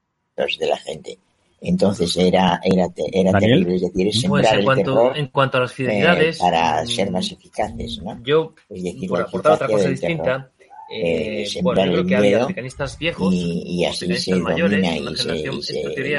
de 0.59 0.67
la 0.67 0.77
gente. 0.77 1.17
Entonces 1.59 2.15
era, 2.17 2.59
era, 2.63 2.87
era 3.11 3.39
terrible, 3.39 3.75
es 3.75 3.81
decir, 3.81 4.07
es 4.07 4.25
pues 4.27 4.51
en, 4.51 4.63
cuanto, 4.63 5.15
en 5.15 5.27
cuanto 5.27 5.57
a 5.57 5.61
las 5.61 5.73
fidelidades, 5.73 6.37
eh, 6.37 6.39
para 6.39 6.85
ser 6.85 7.09
más 7.09 7.31
eficaces, 7.31 7.99
¿no? 8.03 8.21
Yo, 8.23 8.53
es 8.69 8.83
decir, 8.83 9.09
por 9.09 9.21
aportar 9.21 9.53
otra 9.53 9.67
cosa 9.67 9.89
distinta, 9.89 10.51
eh, 10.91 11.43
eh 11.43 11.59
bueno, 11.63 11.83
yo 11.85 11.91
creo 11.93 12.05
que 12.05 12.15
había 12.15 12.43
africanistas 12.43 12.97
viejos 12.99 13.33
y, 13.33 13.63
y 13.65 13.85
así 13.85 14.13
se 14.17 14.35
mayores, 14.35 14.79
domina 14.79 15.11
y 15.11 15.15
se, 15.15 15.23
se, 15.63 16.11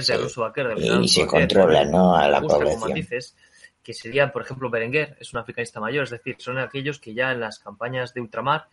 y 1.00 1.08
se 1.08 1.26
controla 1.26 1.84
¿no? 1.84 2.16
a 2.16 2.28
la 2.28 2.40
población. 2.40 2.94
Dices, 2.94 3.36
que 3.80 3.94
serían, 3.94 4.32
por 4.32 4.42
ejemplo, 4.42 4.68
Berenguer 4.68 5.16
es 5.20 5.32
un 5.32 5.38
africanista 5.38 5.78
mayor, 5.78 6.04
es 6.04 6.10
decir, 6.10 6.34
son 6.40 6.58
aquellos 6.58 6.98
que 6.98 7.14
ya 7.14 7.30
en 7.30 7.40
las 7.40 7.60
campañas 7.60 8.12
de 8.12 8.20
ultramar 8.20 8.66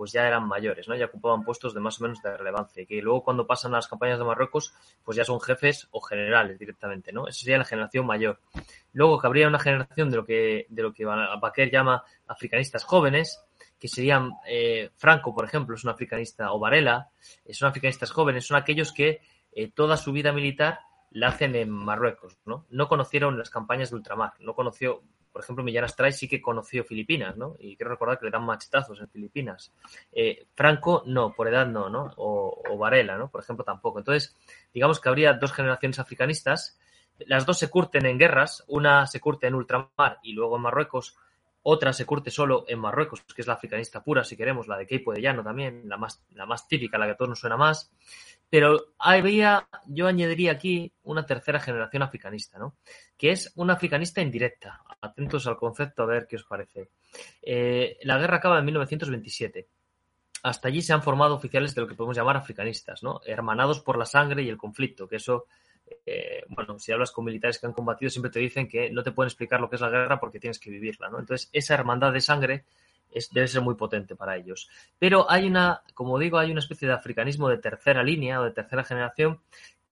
pues 0.00 0.12
ya 0.12 0.26
eran 0.26 0.48
mayores, 0.48 0.88
¿no? 0.88 0.96
Ya 0.96 1.04
ocupaban 1.04 1.44
puestos 1.44 1.74
de 1.74 1.80
más 1.80 2.00
o 2.00 2.04
menos 2.04 2.22
de 2.22 2.34
relevancia. 2.34 2.82
Y 2.82 2.86
que 2.86 3.02
luego 3.02 3.22
cuando 3.22 3.46
pasan 3.46 3.74
a 3.74 3.76
las 3.76 3.86
campañas 3.86 4.18
de 4.18 4.24
Marruecos, 4.24 4.72
pues 5.04 5.14
ya 5.14 5.26
son 5.26 5.38
jefes 5.42 5.88
o 5.90 6.00
generales 6.00 6.58
directamente, 6.58 7.12
¿no? 7.12 7.28
Esa 7.28 7.40
sería 7.40 7.58
la 7.58 7.66
generación 7.66 8.06
mayor. 8.06 8.40
Luego 8.94 9.20
que 9.20 9.26
habría 9.26 9.46
una 9.46 9.58
generación 9.58 10.08
de 10.08 10.16
lo 10.16 10.24
que, 10.24 10.64
de 10.70 10.82
lo 10.82 10.94
que 10.94 11.04
Baquer 11.04 11.70
llama 11.70 12.02
africanistas 12.26 12.82
jóvenes, 12.82 13.44
que 13.78 13.88
serían 13.88 14.30
eh, 14.48 14.88
Franco, 14.96 15.34
por 15.34 15.44
ejemplo, 15.44 15.76
es 15.76 15.84
un 15.84 15.90
africanista, 15.90 16.50
o 16.54 16.58
Varela, 16.58 17.10
son 17.50 17.68
africanistas 17.68 18.10
jóvenes, 18.10 18.46
son 18.46 18.56
aquellos 18.56 18.94
que 18.94 19.20
eh, 19.52 19.70
toda 19.70 19.98
su 19.98 20.12
vida 20.12 20.32
militar 20.32 20.80
la 21.10 21.28
hacen 21.28 21.54
en 21.56 21.68
Marruecos, 21.68 22.38
¿no? 22.46 22.64
No 22.70 22.88
conocieron 22.88 23.36
las 23.36 23.50
campañas 23.50 23.90
de 23.90 23.96
ultramar, 23.96 24.32
no 24.40 24.54
conoció, 24.54 25.02
por 25.32 25.42
ejemplo, 25.42 25.64
Millán 25.64 25.84
Astray 25.84 26.12
sí 26.12 26.28
que 26.28 26.40
conoció 26.40 26.84
Filipinas, 26.84 27.36
¿no? 27.36 27.56
Y 27.58 27.76
quiero 27.76 27.90
recordar 27.90 28.18
que 28.18 28.26
le 28.26 28.30
dan 28.30 28.44
machetazos 28.44 29.00
en 29.00 29.08
Filipinas. 29.08 29.72
Eh, 30.12 30.46
Franco, 30.54 31.02
no, 31.06 31.32
por 31.34 31.48
edad 31.48 31.66
no, 31.66 31.88
¿no? 31.88 32.12
O, 32.16 32.76
Varela, 32.76 33.16
¿no? 33.16 33.30
Por 33.30 33.42
ejemplo, 33.42 33.64
tampoco. 33.64 33.98
Entonces, 33.98 34.36
digamos 34.72 35.00
que 35.00 35.08
habría 35.08 35.34
dos 35.34 35.52
generaciones 35.52 35.98
africanistas. 35.98 36.78
Las 37.18 37.46
dos 37.46 37.58
se 37.58 37.70
curten 37.70 38.06
en 38.06 38.18
guerras. 38.18 38.64
Una 38.66 39.06
se 39.06 39.20
curte 39.20 39.46
en 39.46 39.54
ultramar 39.54 40.18
y 40.22 40.32
luego 40.32 40.56
en 40.56 40.62
Marruecos. 40.62 41.16
Otra 41.62 41.92
se 41.92 42.06
curte 42.06 42.30
solo 42.30 42.64
en 42.68 42.78
Marruecos, 42.78 43.22
que 43.22 43.42
es 43.42 43.46
la 43.46 43.52
africanista 43.52 44.02
pura, 44.02 44.24
si 44.24 44.34
queremos, 44.34 44.66
la 44.66 44.78
de 44.78 44.86
Keipo 44.86 45.12
de 45.12 45.20
Llano 45.20 45.44
también, 45.44 45.82
la 45.84 45.98
más, 45.98 46.24
la 46.30 46.46
más 46.46 46.66
típica, 46.66 46.96
la 46.96 47.04
que 47.04 47.12
a 47.12 47.16
todos 47.16 47.28
nos 47.28 47.40
suena 47.40 47.58
más. 47.58 47.92
Pero 48.50 48.88
había, 48.98 49.68
yo 49.86 50.08
añadiría 50.08 50.52
aquí 50.52 50.92
una 51.04 51.24
tercera 51.24 51.60
generación 51.60 52.02
africanista, 52.02 52.58
¿no? 52.58 52.76
Que 53.16 53.30
es 53.30 53.52
una 53.54 53.74
africanista 53.74 54.20
indirecta. 54.20 54.82
Atentos 55.00 55.46
al 55.46 55.56
concepto 55.56 56.02
a 56.02 56.06
ver 56.06 56.26
qué 56.28 56.36
os 56.36 56.44
parece. 56.44 56.90
Eh, 57.40 57.96
la 58.02 58.18
guerra 58.18 58.38
acaba 58.38 58.58
en 58.58 58.64
1927. 58.64 59.68
Hasta 60.42 60.68
allí 60.68 60.82
se 60.82 60.92
han 60.92 61.02
formado 61.02 61.36
oficiales 61.36 61.74
de 61.74 61.82
lo 61.82 61.86
que 61.86 61.94
podemos 61.94 62.16
llamar 62.16 62.36
africanistas, 62.36 63.02
¿no? 63.02 63.20
Hermanados 63.24 63.80
por 63.80 63.96
la 63.96 64.06
sangre 64.06 64.42
y 64.42 64.48
el 64.48 64.56
conflicto, 64.56 65.06
que 65.06 65.16
eso 65.16 65.46
eh, 66.06 66.44
bueno, 66.48 66.78
si 66.78 66.92
hablas 66.92 67.12
con 67.12 67.24
militares 67.24 67.58
que 67.58 67.66
han 67.66 67.72
combatido, 67.72 68.10
siempre 68.10 68.30
te 68.30 68.40
dicen 68.40 68.68
que 68.68 68.90
no 68.90 69.02
te 69.02 69.12
pueden 69.12 69.28
explicar 69.28 69.60
lo 69.60 69.68
que 69.68 69.76
es 69.76 69.82
la 69.82 69.90
guerra 69.90 70.20
porque 70.20 70.40
tienes 70.40 70.58
que 70.58 70.70
vivirla, 70.70 71.08
¿no? 71.08 71.18
Entonces, 71.18 71.48
esa 71.52 71.74
hermandad 71.74 72.12
de 72.12 72.20
sangre 72.20 72.64
debe 73.32 73.48
ser 73.48 73.62
muy 73.62 73.74
potente 73.74 74.16
para 74.16 74.36
ellos. 74.36 74.68
Pero 74.98 75.30
hay 75.30 75.46
una, 75.46 75.82
como 75.94 76.18
digo, 76.18 76.38
hay 76.38 76.50
una 76.50 76.60
especie 76.60 76.88
de 76.88 76.94
africanismo 76.94 77.48
de 77.48 77.58
tercera 77.58 78.02
línea 78.02 78.40
o 78.40 78.44
de 78.44 78.52
tercera 78.52 78.84
generación 78.84 79.40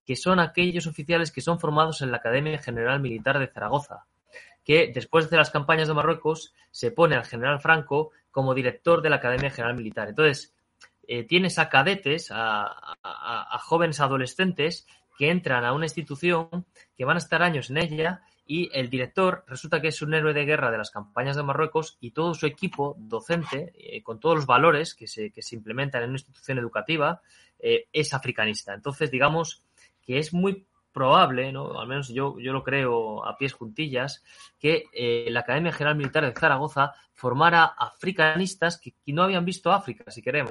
que 0.05 0.17
son 0.17 0.41
aquellos 0.41 0.87
oficiales 0.87 1.31
que 1.31 1.43
son 1.43 1.61
formados 1.61 2.01
en 2.01 2.11
la 2.11 2.17
Academia 2.17 2.59
General 2.59 2.99
Militar 2.99 3.39
de 3.39 3.47
Zaragoza, 3.47 4.07
que 4.65 4.91
después 4.95 5.29
de 5.29 5.37
las 5.37 5.51
campañas 5.51 5.87
de 5.87 5.95
Marruecos 5.95 6.55
se 6.71 6.91
pone 6.91 7.15
al 7.15 7.27
general 7.27 7.61
Franco 7.61 8.13
como 8.31 8.55
director 8.55 9.03
de 9.03 9.11
la 9.11 9.17
Academia 9.17 9.51
General 9.51 9.77
Militar. 9.77 10.09
Entonces, 10.09 10.55
eh, 11.07 11.25
tienes 11.25 11.59
a 11.59 11.69
cadetes, 11.69 12.31
a 12.33 13.59
jóvenes 13.65 14.01
adolescentes 14.01 14.87
que 15.19 15.31
entran 15.31 15.65
a 15.65 15.73
una 15.73 15.87
institución, 15.87 16.65
que 16.97 17.05
van 17.05 17.17
a 17.17 17.19
estar 17.19 17.43
años 17.43 17.69
en 17.71 17.79
ella 17.79 18.23
y 18.51 18.71
el 18.73 18.89
director 18.89 19.45
resulta 19.47 19.79
que 19.79 19.89
es 19.89 20.01
un 20.01 20.15
héroe 20.15 20.33
de 20.33 20.47
guerra 20.47 20.71
de 20.71 20.79
las 20.79 20.91
campañas 20.91 21.37
de 21.37 21.43
Marruecos 21.43 21.99
y 22.01 22.13
todo 22.13 22.33
su 22.33 22.47
equipo 22.47 22.97
docente, 22.99 23.75
eh, 23.77 24.03
con 24.03 24.19
todos 24.19 24.37
los 24.37 24.47
valores 24.47 24.95
que 24.95 25.07
se, 25.07 25.31
que 25.31 25.43
se, 25.43 25.55
implementan 25.55 26.03
en 26.03 26.09
una 26.09 26.17
institución 26.17 26.57
educativa, 26.57 27.21
eh, 27.59 27.89
es 27.93 28.15
africanista. 28.15 28.73
Entonces, 28.73 29.11
digamos 29.11 29.63
que 30.01 30.19
es 30.19 30.33
muy 30.33 30.67
probable, 30.93 31.53
¿no? 31.53 31.79
al 31.79 31.87
menos 31.87 32.09
yo, 32.09 32.41
yo 32.41 32.55
lo 32.55 32.65
creo 32.65 33.23
a 33.27 33.37
pies 33.37 33.53
juntillas, 33.53 34.25
que 34.59 34.87
eh, 34.95 35.27
la 35.29 35.41
Academia 35.41 35.71
General 35.71 35.97
Militar 35.99 36.25
de 36.25 36.33
Zaragoza 36.33 36.95
formara 37.13 37.65
africanistas 37.65 38.81
que, 38.81 38.93
que 38.93 39.13
no 39.13 39.25
habían 39.25 39.45
visto 39.45 39.71
África, 39.71 40.11
si 40.11 40.23
queremos 40.23 40.51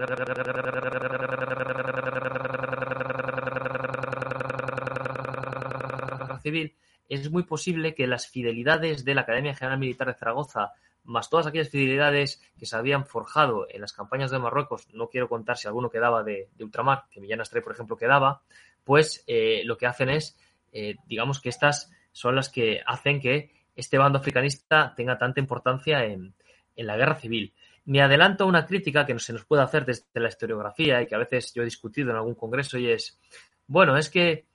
civil, 6.43 6.75
es 7.09 7.31
muy 7.31 7.43
posible 7.43 7.95
que 7.95 8.07
las 8.07 8.27
fidelidades 8.27 9.05
de 9.05 9.15
la 9.15 9.21
Academia 9.21 9.55
General 9.55 9.79
Militar 9.79 10.07
de 10.07 10.13
Zaragoza, 10.13 10.73
más 11.03 11.29
todas 11.29 11.47
aquellas 11.47 11.69
fidelidades 11.69 12.41
que 12.57 12.65
se 12.65 12.75
habían 12.75 13.05
forjado 13.05 13.67
en 13.69 13.81
las 13.81 13.93
campañas 13.93 14.29
de 14.31 14.39
Marruecos, 14.39 14.87
no 14.93 15.07
quiero 15.07 15.29
contar 15.29 15.57
si 15.57 15.67
alguno 15.67 15.89
quedaba 15.89 16.23
de, 16.23 16.49
de 16.55 16.63
ultramar, 16.63 17.05
que 17.09 17.21
Millán 17.21 17.41
Astray, 17.41 17.63
por 17.63 17.73
ejemplo, 17.73 17.95
quedaba, 17.95 18.41
pues 18.83 19.23
eh, 19.27 19.61
lo 19.65 19.77
que 19.77 19.85
hacen 19.85 20.09
es, 20.09 20.37
eh, 20.71 20.95
digamos 21.07 21.39
que 21.39 21.49
estas 21.49 21.91
son 22.11 22.35
las 22.35 22.49
que 22.49 22.81
hacen 22.85 23.19
que 23.19 23.51
este 23.75 23.97
bando 23.97 24.19
africanista 24.19 24.93
tenga 24.95 25.17
tanta 25.17 25.39
importancia 25.39 26.03
en, 26.03 26.33
en 26.75 26.87
la 26.87 26.97
guerra 26.97 27.15
civil. 27.15 27.53
Me 27.85 28.01
adelanto 28.01 28.43
a 28.43 28.47
una 28.47 28.65
crítica 28.65 29.05
que 29.05 29.17
se 29.19 29.33
nos 29.33 29.45
puede 29.45 29.63
hacer 29.63 29.85
desde 29.85 30.05
la 30.19 30.27
historiografía 30.27 31.01
y 31.01 31.07
que 31.07 31.15
a 31.15 31.19
veces 31.19 31.53
yo 31.53 31.61
he 31.61 31.65
discutido 31.65 32.09
en 32.09 32.17
algún 32.17 32.35
congreso 32.35 32.77
y 32.77 32.89
es, 32.89 33.19
bueno, 33.67 33.97
es 33.97 34.09
que 34.09 34.45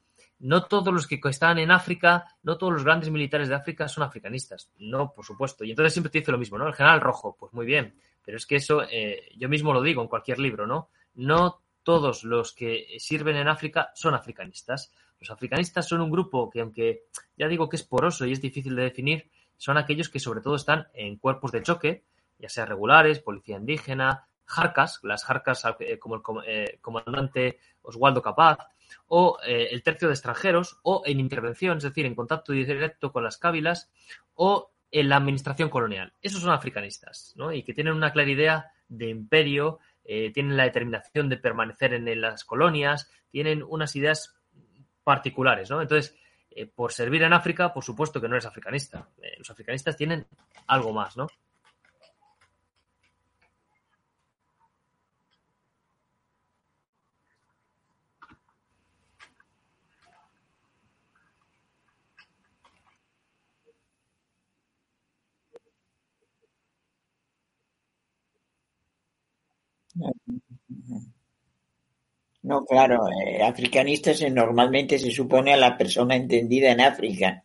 no 0.43 0.65
todos 0.65 0.93
los 0.93 1.07
que 1.07 1.21
están 1.23 1.59
en 1.61 1.71
África, 1.71 2.27
no 2.43 2.59
todos 2.59 2.73
los 2.73 2.85
grandes 2.85 3.11
militares 3.11 3.49
de 3.49 3.55
África 3.55 3.87
son 3.87 4.03
africanistas. 4.03 4.73
No, 4.79 5.13
por 5.15 5.25
supuesto. 5.25 5.63
Y 5.63 5.71
entonces 5.71 5.93
siempre 5.93 6.11
te 6.11 6.19
dice 6.19 6.33
lo 6.33 6.39
mismo, 6.39 6.59
¿no? 6.59 6.67
El 6.67 6.75
general 6.75 7.01
rojo, 7.01 7.37
pues 7.39 7.53
muy 7.53 7.65
bien. 7.65 7.95
Pero 8.25 8.37
es 8.37 8.45
que 8.45 8.57
eso, 8.57 8.83
eh, 8.83 9.31
yo 9.37 9.49
mismo 9.49 9.73
lo 9.73 9.81
digo 9.81 10.03
en 10.03 10.09
cualquier 10.09 10.41
libro, 10.41 10.67
¿no? 10.67 10.91
No 11.15 11.63
todos 11.85 12.25
los 12.25 12.53
que 12.53 12.97
sirven 12.99 13.37
en 13.37 13.47
África 13.47 13.93
son 13.95 14.15
africanistas. 14.15 14.93
Los 15.21 15.31
africanistas 15.31 15.87
son 15.87 16.01
un 16.01 16.11
grupo 16.11 16.51
que, 16.51 16.61
aunque 16.61 17.05
ya 17.37 17.47
digo 17.47 17.69
que 17.69 17.77
es 17.77 17.85
poroso 17.85 18.27
y 18.27 18.33
es 18.33 18.41
difícil 18.41 18.75
de 18.75 18.83
definir, 18.83 19.31
son 19.57 19.79
aquellos 19.79 20.09
que 20.09 20.19
sobre 20.19 20.41
todo 20.41 20.57
están 20.57 20.89
en 20.93 21.19
cuerpos 21.19 21.53
de 21.53 21.63
choque, 21.63 22.05
ya 22.41 22.49
sea 22.49 22.67
regulares, 22.67 23.21
policía 23.21 23.59
indígena, 23.59 24.27
jarcas, 24.45 24.99
las 25.05 25.25
jarcas 25.25 25.65
eh, 25.79 26.01
como 26.01 26.17
el 26.17 26.23
eh, 26.47 26.79
comandante 26.81 27.61
Oswaldo 27.83 28.21
Capaz, 28.21 28.59
o 29.07 29.39
eh, 29.47 29.69
el 29.71 29.83
tercio 29.83 30.09
de 30.09 30.15
extranjeros, 30.15 30.79
o 30.83 31.03
en 31.05 31.21
intervención, 31.21 31.79
es 31.79 31.85
decir, 31.85 32.07
en 32.07 32.15
contacto 32.15 32.53
directo 32.53 33.13
con 33.13 33.25
las 33.25 33.37
cávilas, 33.37 33.91
o 34.35 34.73
en 34.91 35.09
la 35.09 35.17
administración 35.17 35.71
colonial. 35.71 36.13
Esos 36.21 36.43
son 36.43 36.51
africanistas, 36.51 37.35
¿no? 37.37 37.53
Y 37.53 37.63
que 37.63 37.75
tienen 37.75 37.95
una 37.95 38.13
clara 38.13 38.31
idea 38.31 38.73
de 38.89 39.09
imperio, 39.09 39.79
eh, 40.05 40.31
tienen 40.33 40.57
la 40.57 40.65
determinación 40.65 41.29
de 41.29 41.39
permanecer 41.39 41.95
en, 41.95 42.21
las 42.21 42.45
colonias, 42.45 43.11
tienen 43.31 43.63
unas 43.63 43.97
ideas 43.97 44.35
particulares, 45.03 45.71
¿no? 45.71 45.81
Entonces, 45.81 46.15
eh, 46.51 46.67
por 46.67 46.93
servir 46.93 47.23
en 47.23 47.33
África, 47.33 47.73
por 47.73 47.85
supuesto 47.85 48.21
que 48.21 48.29
no 48.29 48.35
eres 48.35 48.47
africanista. 48.47 49.09
los 49.39 49.51
africanistas 49.51 49.97
tienen 49.97 50.27
algo 50.67 50.93
más, 50.93 51.17
¿no? 51.17 51.27
No, 72.53 72.67
claro, 72.67 73.09
eh, 73.09 73.43
africanistas 73.43 74.21
normalmente 74.31 74.99
se 74.99 75.11
supone 75.11 75.55
a 75.55 75.57
la 75.57 75.79
persona 75.79 76.17
entendida 76.17 76.71
en 76.71 76.83
África, 76.83 77.45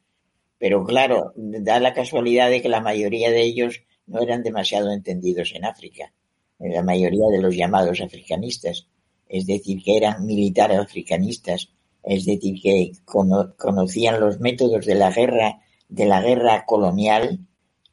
pero 0.58 0.84
claro, 0.84 1.32
da 1.38 1.80
la 1.80 1.94
casualidad 1.94 2.50
de 2.50 2.62
que 2.62 2.68
la 2.68 2.82
mayoría 2.82 3.32
de 3.32 3.42
ellos 3.42 3.84
no 4.06 4.20
eran 4.22 4.44
demasiado 4.44 4.92
entendidos 4.92 5.54
en 5.56 5.64
África, 5.64 6.12
la 6.60 6.84
mayoría 6.84 7.28
de 7.32 7.42
los 7.42 7.56
llamados 7.56 8.02
africanistas, 8.02 8.90
es 9.30 9.46
decir, 9.46 9.82
que 9.82 9.96
eran 9.96 10.26
militares 10.26 10.78
africanistas, 10.78 11.70
es 12.04 12.26
decir, 12.26 12.62
que 12.62 12.92
conocían 13.06 14.20
los 14.20 14.42
métodos 14.42 14.86
de 14.86 14.96
la 14.96 15.10
guerra, 15.10 15.62
de 15.88 16.06
la 16.06 16.22
guerra 16.22 16.66
colonial 16.66 17.40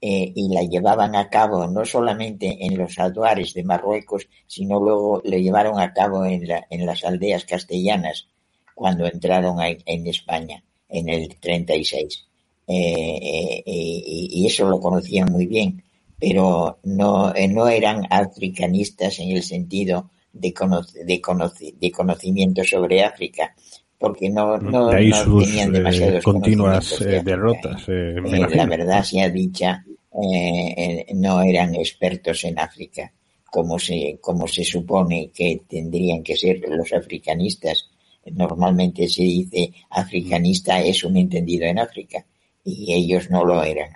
eh, 0.07 0.33
y 0.35 0.53
la 0.53 0.63
llevaban 0.65 1.17
a 1.17 1.31
cabo 1.31 1.67
no 1.67 1.83
solamente 1.87 2.67
en 2.67 2.77
los 2.77 2.99
altuares 2.99 3.55
de 3.55 3.65
Marruecos, 3.65 4.29
sino 4.47 4.79
luego 4.79 5.23
le 5.25 5.43
llevaron 5.43 5.81
a 5.81 5.95
cabo 5.95 6.27
en, 6.27 6.47
la, 6.47 6.67
en 6.69 6.85
las 6.85 7.05
aldeas 7.05 7.47
castellanas 7.47 8.29
cuando 8.75 9.07
entraron 9.07 9.59
a, 9.61 9.69
en 9.69 10.07
España 10.07 10.63
en 10.91 11.09
el 11.09 11.35
36. 11.41 12.27
Eh, 12.69 12.75
eh, 12.75 13.63
y, 13.65 14.29
y, 14.31 14.47
eso 14.47 14.69
lo 14.69 14.79
conocían 14.79 15.33
muy 15.33 15.47
bien, 15.47 15.83
pero 16.21 16.81
no, 16.83 17.35
eh, 17.35 17.49
no 17.49 17.67
eran 17.69 18.03
africanistas 18.11 19.19
en 19.21 19.31
el 19.31 19.43
sentido 19.43 20.11
de, 20.35 20.53
cono 20.53 20.83
de, 20.83 21.19
cono 21.19 21.51
de 21.81 21.91
conocimiento 21.91 22.63
sobre 22.63 23.03
África, 23.03 23.55
porque 23.99 24.29
no, 24.29 24.59
no, 24.59 24.89
de 24.89 24.97
ahí 24.97 25.09
no 25.09 25.25
sus, 25.25 25.47
tenían 25.47 25.73
demasiados 25.73 26.25
continuas 26.25 26.99
de 26.99 27.23
derrotas. 27.23 27.89
la 27.89 28.67
verdad 28.67 29.03
sea 29.03 29.31
dicha, 29.31 29.83
eh, 30.23 31.07
no 31.15 31.43
eran 31.43 31.75
expertos 31.75 32.45
en 32.45 32.59
África, 32.59 33.13
como 33.51 33.79
se, 33.79 34.19
como 34.21 34.47
se 34.47 34.65
supone 34.65 35.31
que 35.31 35.63
tendrían 35.69 36.23
que 36.23 36.37
ser 36.37 36.61
los 36.69 36.93
africanistas. 36.93 37.91
Normalmente 38.33 39.09
se 39.09 39.23
dice 39.23 39.73
africanista 39.91 40.81
es 40.81 41.05
un 41.05 41.17
entendido 41.17 41.67
en 41.67 41.79
África 41.79 42.25
y 42.65 42.93
ellos 42.95 43.31
no 43.31 43.45
lo 43.45 43.63
eran. 43.63 43.91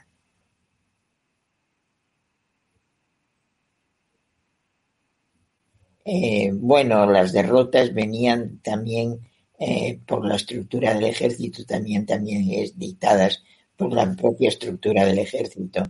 Eh, 6.04 6.50
bueno, 6.54 7.06
las 7.06 7.32
derrotas 7.32 7.92
venían 7.94 8.58
también 8.60 9.20
eh, 9.58 10.00
por 10.06 10.26
la 10.26 10.36
estructura 10.36 10.94
del 10.94 11.04
ejército, 11.04 11.64
también, 11.64 12.06
también 12.06 12.50
es 12.50 12.78
dictadas 12.78 13.42
por 13.76 13.92
la 13.92 14.10
propia 14.16 14.48
estructura 14.48 15.04
del 15.04 15.18
ejército 15.18 15.82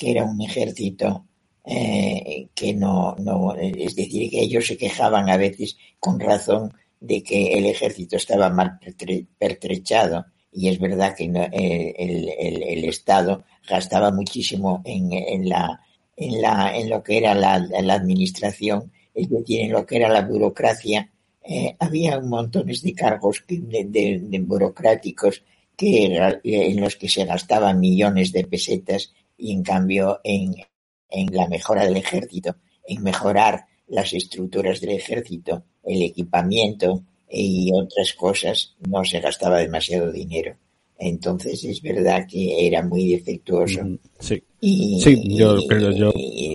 que 0.00 0.12
era 0.12 0.24
un 0.24 0.40
ejército 0.40 1.26
eh, 1.62 2.48
que 2.54 2.72
no, 2.72 3.14
no, 3.18 3.54
es 3.54 3.94
decir, 3.94 4.30
que 4.30 4.40
ellos 4.40 4.66
se 4.66 4.78
quejaban 4.78 5.28
a 5.28 5.36
veces 5.36 5.76
con 5.98 6.18
razón 6.18 6.72
de 6.98 7.22
que 7.22 7.52
el 7.52 7.66
ejército 7.66 8.16
estaba 8.16 8.48
mal 8.48 8.80
pertrechado. 9.38 10.24
Y 10.50 10.68
es 10.68 10.78
verdad 10.78 11.14
que 11.14 11.28
no, 11.28 11.42
el, 11.52 12.30
el, 12.30 12.84
Estado 12.86 13.44
gastaba 13.68 14.10
muchísimo 14.10 14.80
en, 14.86 15.12
en, 15.12 15.48
la, 15.50 15.78
en, 16.16 16.40
la, 16.40 16.74
en 16.74 16.88
lo 16.88 17.02
que 17.02 17.18
era 17.18 17.34
la, 17.34 17.58
la 17.58 17.94
administración, 17.94 18.90
es 19.14 19.28
decir, 19.28 19.60
en 19.60 19.72
lo 19.72 19.84
que 19.84 19.96
era 19.96 20.08
la 20.08 20.22
burocracia, 20.22 21.10
eh, 21.42 21.76
había 21.78 22.18
montones 22.20 22.80
de 22.82 22.94
cargos 22.94 23.44
de, 23.46 24.42
burocráticos 24.46 25.44
que 25.76 26.06
era, 26.06 26.40
en 26.42 26.80
los 26.80 26.96
que 26.96 27.08
se 27.08 27.26
gastaban 27.26 27.80
millones 27.80 28.32
de 28.32 28.46
pesetas 28.46 29.12
y 29.40 29.52
en 29.52 29.62
cambio 29.62 30.20
en, 30.22 30.54
en 31.08 31.34
la 31.34 31.48
mejora 31.48 31.84
del 31.84 31.96
ejército, 31.96 32.56
en 32.86 33.02
mejorar 33.02 33.66
las 33.88 34.12
estructuras 34.12 34.80
del 34.80 34.90
ejército, 34.90 35.64
el 35.82 36.02
equipamiento, 36.02 37.02
y 37.30 37.70
otras 37.72 38.12
cosas 38.14 38.74
no 38.88 39.04
se 39.04 39.20
gastaba 39.20 39.58
demasiado 39.58 40.10
dinero. 40.10 40.56
Entonces 40.98 41.64
es 41.64 41.80
verdad 41.80 42.26
que 42.28 42.66
era 42.66 42.82
muy 42.82 43.12
defectuoso. 43.12 43.84
Mm, 43.84 43.98
sí. 44.60 45.00
sí, 45.00 45.36
yo 45.36 45.56
creo 45.68 45.90
yo, 45.92 46.12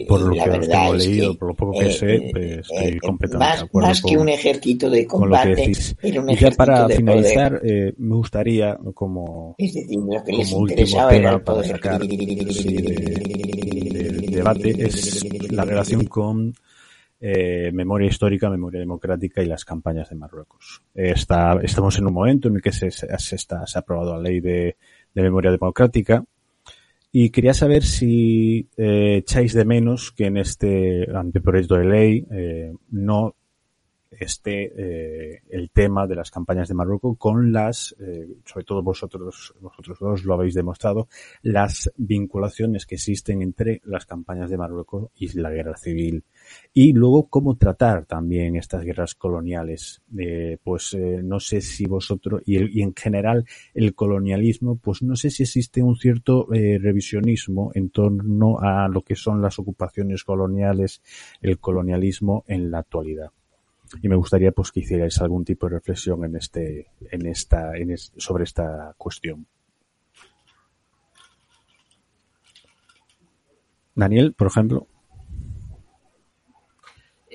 por 0.08 0.22
lo 0.22 0.34
que 0.34 0.68
tengo 0.68 0.94
leído, 0.94 1.38
por 1.38 1.50
lo 1.50 1.56
poco 1.56 1.80
que 1.80 1.92
sé, 1.92 2.16
eh, 2.16 2.30
pues, 2.32 2.52
estoy 2.60 2.88
eh, 2.88 3.00
completamente 3.00 3.50
más, 3.50 3.60
de 3.60 3.66
acuerdo 3.66 3.88
Más 3.90 4.02
que 4.02 4.18
un 4.18 4.30
ejército 4.30 4.90
de 4.90 5.06
combate, 5.06 5.72
era 6.02 6.22
un 6.22 6.30
y 6.30 6.36
ya 6.36 6.52
para 6.52 6.88
finalizar, 6.90 7.62
eh, 7.64 7.94
me 7.98 8.16
gustaría, 8.16 8.78
como, 8.94 9.56
es 9.58 9.74
decir, 9.74 10.00
lo 10.00 10.24
que 10.24 10.32
como 10.32 10.58
último 10.58 11.08
tema 11.08 11.40
para 11.44 11.64
sacar 11.64 12.02
del 12.02 12.16
debate, 14.32 14.86
es 14.86 15.52
la 15.52 15.66
relación 15.66 16.06
con 16.06 16.54
eh, 17.28 17.72
memoria 17.74 18.08
histórica, 18.08 18.50
memoria 18.50 18.80
democrática 18.82 19.42
y 19.42 19.48
las 19.48 19.64
campañas 19.64 20.10
de 20.10 20.16
Marruecos. 20.16 20.84
Está, 20.94 21.58
estamos 21.64 21.98
en 21.98 22.08
un 22.08 22.14
momento 22.14 22.50
en 22.50 22.58
el 22.58 22.62
que 22.62 22.72
se, 22.72 22.92
se, 22.92 23.36
está, 23.36 23.66
se 23.66 23.78
ha 23.78 23.82
aprobado 23.82 24.16
la 24.16 24.22
ley 24.22 24.42
de, 24.42 24.78
de, 25.14 25.22
memoria 25.24 25.50
democrática 25.50 26.24
y 27.18 27.30
quería 27.30 27.54
saber 27.54 27.84
si 27.84 28.68
eh, 28.76 29.20
echáis 29.20 29.54
de 29.54 29.64
menos 29.64 30.12
que 30.12 30.26
en 30.26 30.36
este 30.36 31.10
anteproyecto 31.16 31.76
de 31.76 31.86
ley 31.86 32.28
eh, 32.30 32.74
no 32.92 33.36
esté 34.12 34.74
eh, 34.76 35.42
el 35.50 35.72
tema 35.72 36.08
de 36.08 36.16
las 36.16 36.30
campañas 36.30 36.68
de 36.68 36.74
Marruecos 36.74 37.16
con 37.18 37.54
las, 37.54 37.96
sobre 38.44 38.66
todo 38.66 38.84
vosotros, 38.84 39.54
vosotros 39.62 39.98
dos 39.98 40.26
lo 40.26 40.34
habéis 40.34 40.56
demostrado, 40.56 41.08
las 41.42 41.90
vinculaciones 41.96 42.86
que 42.86 42.96
existen 42.96 43.42
entre 43.42 43.80
las 43.86 44.06
campañas 44.06 44.50
de 44.50 44.58
Marruecos 44.58 45.10
y 45.16 45.40
la 45.40 45.52
guerra 45.52 45.78
civil. 45.78 46.22
Y 46.74 46.94
luego 46.94 47.28
cómo 47.28 47.56
tratar 47.56 48.06
también 48.06 48.56
estas 48.56 48.84
guerras 48.84 49.16
coloniales. 49.16 50.02
Eh, 50.18 50.58
pues 50.64 50.94
eh, 50.94 51.22
no 51.24 51.40
sé 51.40 51.62
si 51.62 51.86
vosotros, 51.86 52.42
y, 52.46 52.82
en 52.82 52.94
general 52.94 53.46
el 53.74 53.96
colonialismo, 53.96 54.76
pues 54.78 55.02
no 55.02 55.16
sé 55.16 55.30
si 55.30 55.44
existe 55.44 55.82
un 55.82 55.96
cierto 55.96 56.54
eh, 56.54 56.78
revisionismo 56.82 57.72
en 57.76 57.90
torno 57.90 58.60
a 58.60 58.88
lo 58.88 59.02
que 59.02 59.16
son 59.16 59.42
las 59.42 59.60
ocupaciones 59.60 60.24
coloniales, 60.24 61.02
el 61.42 61.60
colonialismo 61.60 62.44
en 62.48 62.72
la 62.72 62.80
actualidad. 62.80 63.32
Y 64.02 64.10
me 64.10 64.16
gustaría 64.16 64.52
pues 64.52 64.72
que 64.72 64.82
hicierais 64.82 65.22
algún 65.22 65.46
tipo 65.46 65.68
de 65.68 65.76
reflexión 65.76 66.26
en 66.26 66.36
este 66.36 66.88
en 67.12 67.26
esta 67.28 67.78
en 67.78 67.96
sobre 67.98 68.44
esta 68.44 68.94
cuestión. 68.98 69.46
Daniel 73.94 74.34
por 74.34 74.48
ejemplo 74.48 74.88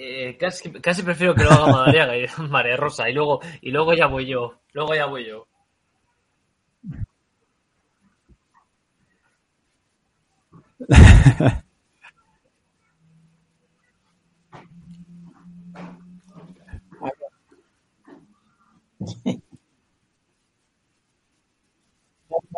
eh, 0.02 0.36
casi, 0.38 0.72
casi 0.72 1.02
prefiero 1.02 1.34
que 1.34 1.44
lo 1.44 1.50
haga 1.50 1.66
Madariaga 1.72 2.16
y 2.16 2.26
María 2.48 2.76
Rosa 2.76 3.08
y 3.08 3.12
luego 3.14 3.40
y 3.60 3.70
luego 3.70 3.94
ya 3.94 4.06
voy 4.06 4.26
yo 4.26 4.60
luego 4.72 4.94
ya 4.94 5.06
voy 5.06 5.26
yo 5.26 5.46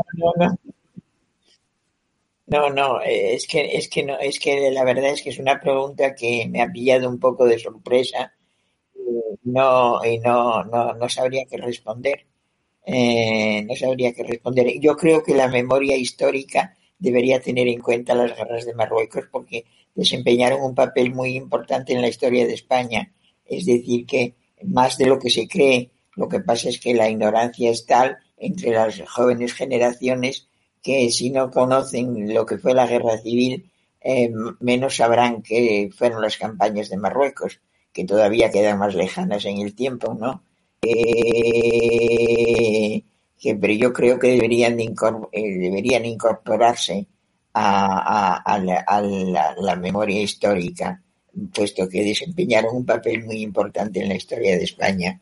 No, 2.52 2.68
no. 2.68 2.82
No, 2.82 3.00
es 3.00 3.46
que, 3.46 3.76
es 3.76 3.88
que 3.88 4.02
no, 4.04 4.18
es 4.18 4.38
que 4.38 4.70
la 4.70 4.84
verdad 4.84 5.10
es 5.10 5.22
que 5.22 5.30
es 5.30 5.38
una 5.38 5.58
pregunta 5.60 6.14
que 6.14 6.46
me 6.48 6.60
ha 6.62 6.70
pillado 6.70 7.08
un 7.08 7.18
poco 7.18 7.46
de 7.46 7.58
sorpresa. 7.58 8.32
No, 9.44 10.04
y 10.04 10.18
no, 10.18 10.64
no, 10.64 10.94
no 10.94 11.08
sabría 11.08 11.44
qué 11.48 11.56
responder. 11.56 12.26
Eh, 12.86 13.64
no 13.68 13.74
sabría 13.76 14.12
qué 14.12 14.24
responder. 14.24 14.78
Yo 14.80 14.96
creo 14.96 15.22
que 15.22 15.34
la 15.34 15.48
memoria 15.48 15.96
histórica 15.96 16.76
debería 16.98 17.40
tener 17.40 17.68
en 17.68 17.80
cuenta 17.80 18.14
las 18.14 18.36
guerras 18.36 18.66
de 18.66 18.74
Marruecos 18.74 19.24
porque 19.30 19.64
desempeñaron 19.94 20.62
un 20.62 20.74
papel 20.74 21.12
muy 21.14 21.36
importante 21.36 21.92
en 21.92 22.02
la 22.02 22.08
historia 22.08 22.46
de 22.46 22.54
España. 22.54 23.12
Es 23.44 23.66
decir, 23.66 24.06
que 24.06 24.34
más 24.64 24.98
de 24.98 25.06
lo 25.06 25.18
que 25.18 25.30
se 25.30 25.48
cree, 25.48 25.90
lo 26.16 26.28
que 26.28 26.40
pasa 26.40 26.68
es 26.68 26.78
que 26.80 26.94
la 26.94 27.08
ignorancia 27.08 27.70
es 27.70 27.86
tal 27.86 28.18
entre 28.36 28.70
las 28.72 29.00
jóvenes 29.08 29.54
generaciones 29.54 30.48
que 30.82 31.10
si 31.10 31.30
no 31.30 31.50
conocen 31.50 32.34
lo 32.34 32.44
que 32.44 32.58
fue 32.58 32.74
la 32.74 32.86
guerra 32.86 33.16
civil, 33.18 33.70
eh, 34.00 34.30
menos 34.60 34.96
sabrán 34.96 35.42
que 35.42 35.88
fueron 35.96 36.20
las 36.22 36.36
campañas 36.36 36.88
de 36.88 36.96
Marruecos, 36.96 37.60
que 37.92 38.04
todavía 38.04 38.50
quedan 38.50 38.78
más 38.78 38.94
lejanas 38.94 39.44
en 39.44 39.58
el 39.58 39.74
tiempo, 39.74 40.14
¿no? 40.14 40.42
Eh, 40.82 41.04
pero 43.60 43.72
yo 43.72 43.92
creo 43.92 44.18
que 44.18 44.28
deberían, 44.28 44.80
eh, 44.80 44.92
deberían 45.32 46.04
incorporarse 46.04 47.06
a, 47.54 48.42
a, 48.44 48.58
la 48.58 49.76
memoria 49.76 50.20
histórica, 50.20 51.02
puesto 51.54 51.88
que 51.88 52.02
desempeñaron 52.02 52.76
un 52.76 52.86
papel 52.86 53.24
muy 53.24 53.42
importante 53.42 54.00
en 54.00 54.08
la 54.08 54.16
historia 54.16 54.56
de 54.56 54.64
España 54.64 55.20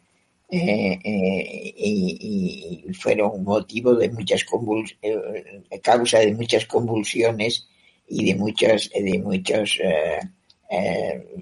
eh, 0.53 0.99
eh, 1.05 1.75
y, 1.77 2.85
y, 2.89 2.93
fueron 2.95 3.45
motivo 3.45 3.95
de 3.95 4.11
muchas 4.11 4.45
convuls 4.45 4.97
eh, 5.01 5.63
causa 5.81 6.19
de 6.19 6.35
muchas 6.35 6.67
convulsiones 6.67 7.69
y 8.09 8.25
de 8.25 8.35
muchos 8.35 8.91
de 8.91 9.19
muchos 9.21 9.79
eh, 9.81 10.19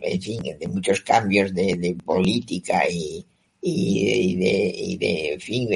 en 0.02 0.58
de 0.58 0.68
muchos 0.68 1.00
cambios 1.00 1.54
de, 1.54 1.96
política 2.04 2.82
y, 2.90 3.24
y, 3.62 4.36
de, 4.36 4.74
y 4.76 4.96
de 4.98 5.38
fin 5.40 5.68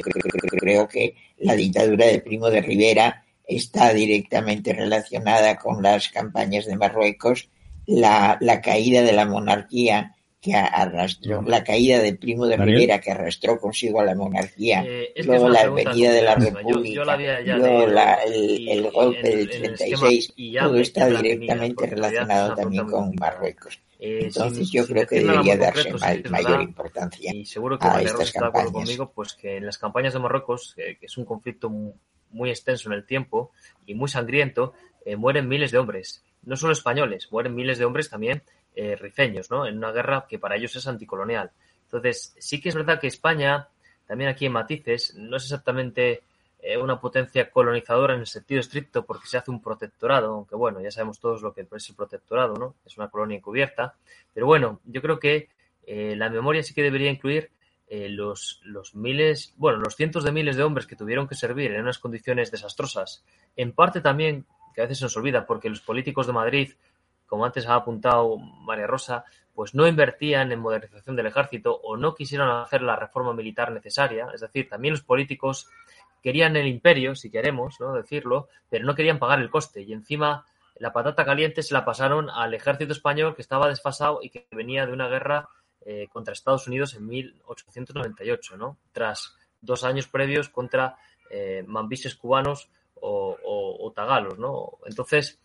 creo 0.60 0.86
que 0.86 1.14
la 1.38 1.54
dictadura 1.54 2.06
de 2.06 2.20
Primo 2.20 2.50
de 2.50 2.60
Rivera 2.60 3.24
está 3.46 3.94
directamente 3.94 4.74
relacionada 4.74 5.56
con 5.56 5.82
las 5.82 6.10
campañas 6.10 6.66
de 6.66 6.76
Marruecos 6.76 7.48
la 7.86 8.60
caída 8.62 9.02
de 9.02 9.12
la 9.12 9.24
monarquía 9.24 10.14
que 10.42 10.56
arrastró 10.56 11.40
la 11.42 11.62
caída 11.62 12.00
de 12.00 12.16
Primo 12.16 12.46
de 12.46 12.56
¿Daniel? 12.56 12.76
Rivera, 12.76 13.00
que 13.00 13.12
arrastró 13.12 13.60
consigo 13.60 14.00
a 14.00 14.04
la 14.04 14.16
monarquía, 14.16 14.82
eh, 14.84 15.12
es 15.14 15.24
luego 15.24 15.48
la 15.48 15.70
venida 15.70 16.10
de 16.10 16.22
la 16.22 16.34
República, 16.34 16.82
yo, 16.82 16.94
yo 16.94 17.04
la 17.04 17.56
luego 17.58 17.86
la, 17.86 18.14
el, 18.24 18.68
el, 18.68 18.90
golpe 18.90 19.36
del 19.36 19.48
36, 19.48 20.34
todo 20.58 20.76
está 20.78 21.06
directamente 21.06 21.86
relacionado 21.86 22.56
también 22.56 22.86
con 22.86 23.14
Marruecos. 23.14 23.80
Eh, 24.00 24.22
Entonces 24.24 24.68
sin, 24.68 24.80
yo 24.80 24.84
sin 24.84 24.96
creo 24.96 25.06
que 25.06 25.20
debería 25.20 25.56
darse 25.56 25.92
concreto, 25.92 26.30
mayor 26.30 26.50
verdad, 26.50 26.62
importancia 26.64 27.32
y 27.32 27.46
seguro 27.46 27.78
que 27.78 27.86
a 27.86 28.02
estas 28.02 28.32
campañas. 28.32 28.72
conmigo, 28.72 29.12
pues 29.14 29.34
que 29.34 29.58
en 29.58 29.66
las 29.66 29.78
campañas 29.78 30.12
de 30.12 30.18
Marruecos, 30.18 30.74
eh, 30.76 30.96
que 30.98 31.06
es 31.06 31.16
un 31.18 31.24
conflicto 31.24 31.70
muy 32.30 32.50
extenso 32.50 32.88
en 32.88 32.94
el 32.94 33.06
tiempo 33.06 33.52
y 33.86 33.94
muy 33.94 34.08
sangriento, 34.08 34.72
eh, 35.06 35.14
mueren 35.14 35.46
miles 35.46 35.70
de 35.70 35.78
hombres, 35.78 36.24
no 36.42 36.56
solo 36.56 36.72
españoles, 36.72 37.28
mueren 37.30 37.54
miles 37.54 37.78
de 37.78 37.84
hombres 37.84 38.10
también 38.10 38.42
eh, 38.74 38.96
rifeños, 38.96 39.50
¿no? 39.50 39.66
En 39.66 39.76
una 39.76 39.92
guerra 39.92 40.26
que 40.26 40.38
para 40.38 40.56
ellos 40.56 40.74
es 40.76 40.86
anticolonial. 40.86 41.50
Entonces, 41.84 42.34
sí 42.38 42.58
que 42.58 42.70
es 42.70 42.74
verdad 42.74 42.98
que 42.98 43.06
España, 43.06 43.68
también 44.06 44.30
aquí 44.30 44.46
en 44.46 44.52
matices, 44.52 45.14
no 45.14 45.36
es 45.36 45.42
exactamente 45.42 46.22
eh, 46.58 46.78
una 46.78 46.98
potencia 46.98 47.50
colonizadora 47.50 48.14
en 48.14 48.20
el 48.20 48.26
sentido 48.26 48.60
estricto 48.60 49.04
porque 49.04 49.26
se 49.26 49.36
hace 49.36 49.50
un 49.50 49.60
protectorado, 49.60 50.32
aunque 50.32 50.54
bueno, 50.56 50.80
ya 50.80 50.90
sabemos 50.90 51.20
todos 51.20 51.42
lo 51.42 51.52
que 51.52 51.66
es 51.70 51.88
el 51.90 51.94
protectorado, 51.94 52.54
¿no? 52.54 52.76
Es 52.86 52.96
una 52.96 53.08
colonia 53.08 53.36
encubierta. 53.36 53.94
Pero 54.32 54.46
bueno, 54.46 54.80
yo 54.84 55.02
creo 55.02 55.18
que 55.18 55.50
eh, 55.86 56.14
la 56.16 56.30
memoria 56.30 56.62
sí 56.62 56.72
que 56.72 56.82
debería 56.82 57.10
incluir 57.10 57.50
los, 57.94 58.62
los 58.64 58.94
miles, 58.94 59.52
bueno, 59.58 59.78
los 59.78 59.96
cientos 59.96 60.24
de 60.24 60.32
miles 60.32 60.56
de 60.56 60.62
hombres 60.62 60.86
que 60.86 60.96
tuvieron 60.96 61.28
que 61.28 61.34
servir 61.34 61.72
en 61.72 61.82
unas 61.82 61.98
condiciones 61.98 62.50
desastrosas. 62.50 63.22
En 63.54 63.72
parte 63.72 64.00
también, 64.00 64.46
que 64.74 64.80
a 64.80 64.84
veces 64.84 65.00
se 65.00 65.04
nos 65.04 65.16
olvida, 65.18 65.44
porque 65.44 65.68
los 65.68 65.82
políticos 65.82 66.26
de 66.26 66.32
Madrid 66.32 66.72
como 67.32 67.46
antes 67.46 67.66
ha 67.66 67.76
apuntado 67.76 68.36
María 68.36 68.86
Rosa, 68.86 69.24
pues 69.54 69.74
no 69.74 69.88
invertían 69.88 70.52
en 70.52 70.60
modernización 70.60 71.16
del 71.16 71.28
ejército 71.28 71.74
o 71.82 71.96
no 71.96 72.14
quisieron 72.14 72.50
hacer 72.50 72.82
la 72.82 72.94
reforma 72.94 73.32
militar 73.32 73.72
necesaria. 73.72 74.28
Es 74.34 74.42
decir, 74.42 74.68
también 74.68 74.92
los 74.92 75.00
políticos 75.00 75.66
querían 76.22 76.56
el 76.56 76.66
imperio, 76.66 77.14
si 77.14 77.30
queremos 77.30 77.80
¿no? 77.80 77.94
decirlo, 77.94 78.48
pero 78.68 78.84
no 78.84 78.94
querían 78.94 79.18
pagar 79.18 79.40
el 79.40 79.48
coste. 79.48 79.80
Y 79.80 79.94
encima 79.94 80.44
la 80.76 80.92
patata 80.92 81.24
caliente 81.24 81.62
se 81.62 81.72
la 81.72 81.86
pasaron 81.86 82.28
al 82.28 82.52
ejército 82.52 82.92
español 82.92 83.34
que 83.34 83.40
estaba 83.40 83.66
desfasado 83.66 84.18
y 84.22 84.28
que 84.28 84.46
venía 84.50 84.84
de 84.84 84.92
una 84.92 85.08
guerra 85.08 85.48
eh, 85.86 86.08
contra 86.12 86.34
Estados 86.34 86.66
Unidos 86.66 86.92
en 86.96 87.06
1898, 87.06 88.58
¿no? 88.58 88.76
tras 88.92 89.38
dos 89.58 89.84
años 89.84 90.06
previos 90.06 90.50
contra 90.50 90.98
eh, 91.30 91.64
mambises 91.66 92.14
cubanos 92.14 92.68
o, 93.00 93.38
o, 93.42 93.86
o 93.86 93.92
tagalos. 93.92 94.38
¿no? 94.38 94.72
Entonces, 94.84 95.40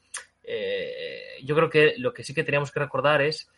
eh, 0.50 1.44
yo 1.44 1.56
creo 1.56 1.70
que 1.70 1.96
lo 1.98 2.14
que 2.14 2.24
sí 2.24 2.34
que 2.34 2.46
teníamos 2.46 2.72
que 2.72 2.80
recordar 2.80 3.22
es, 3.22 3.52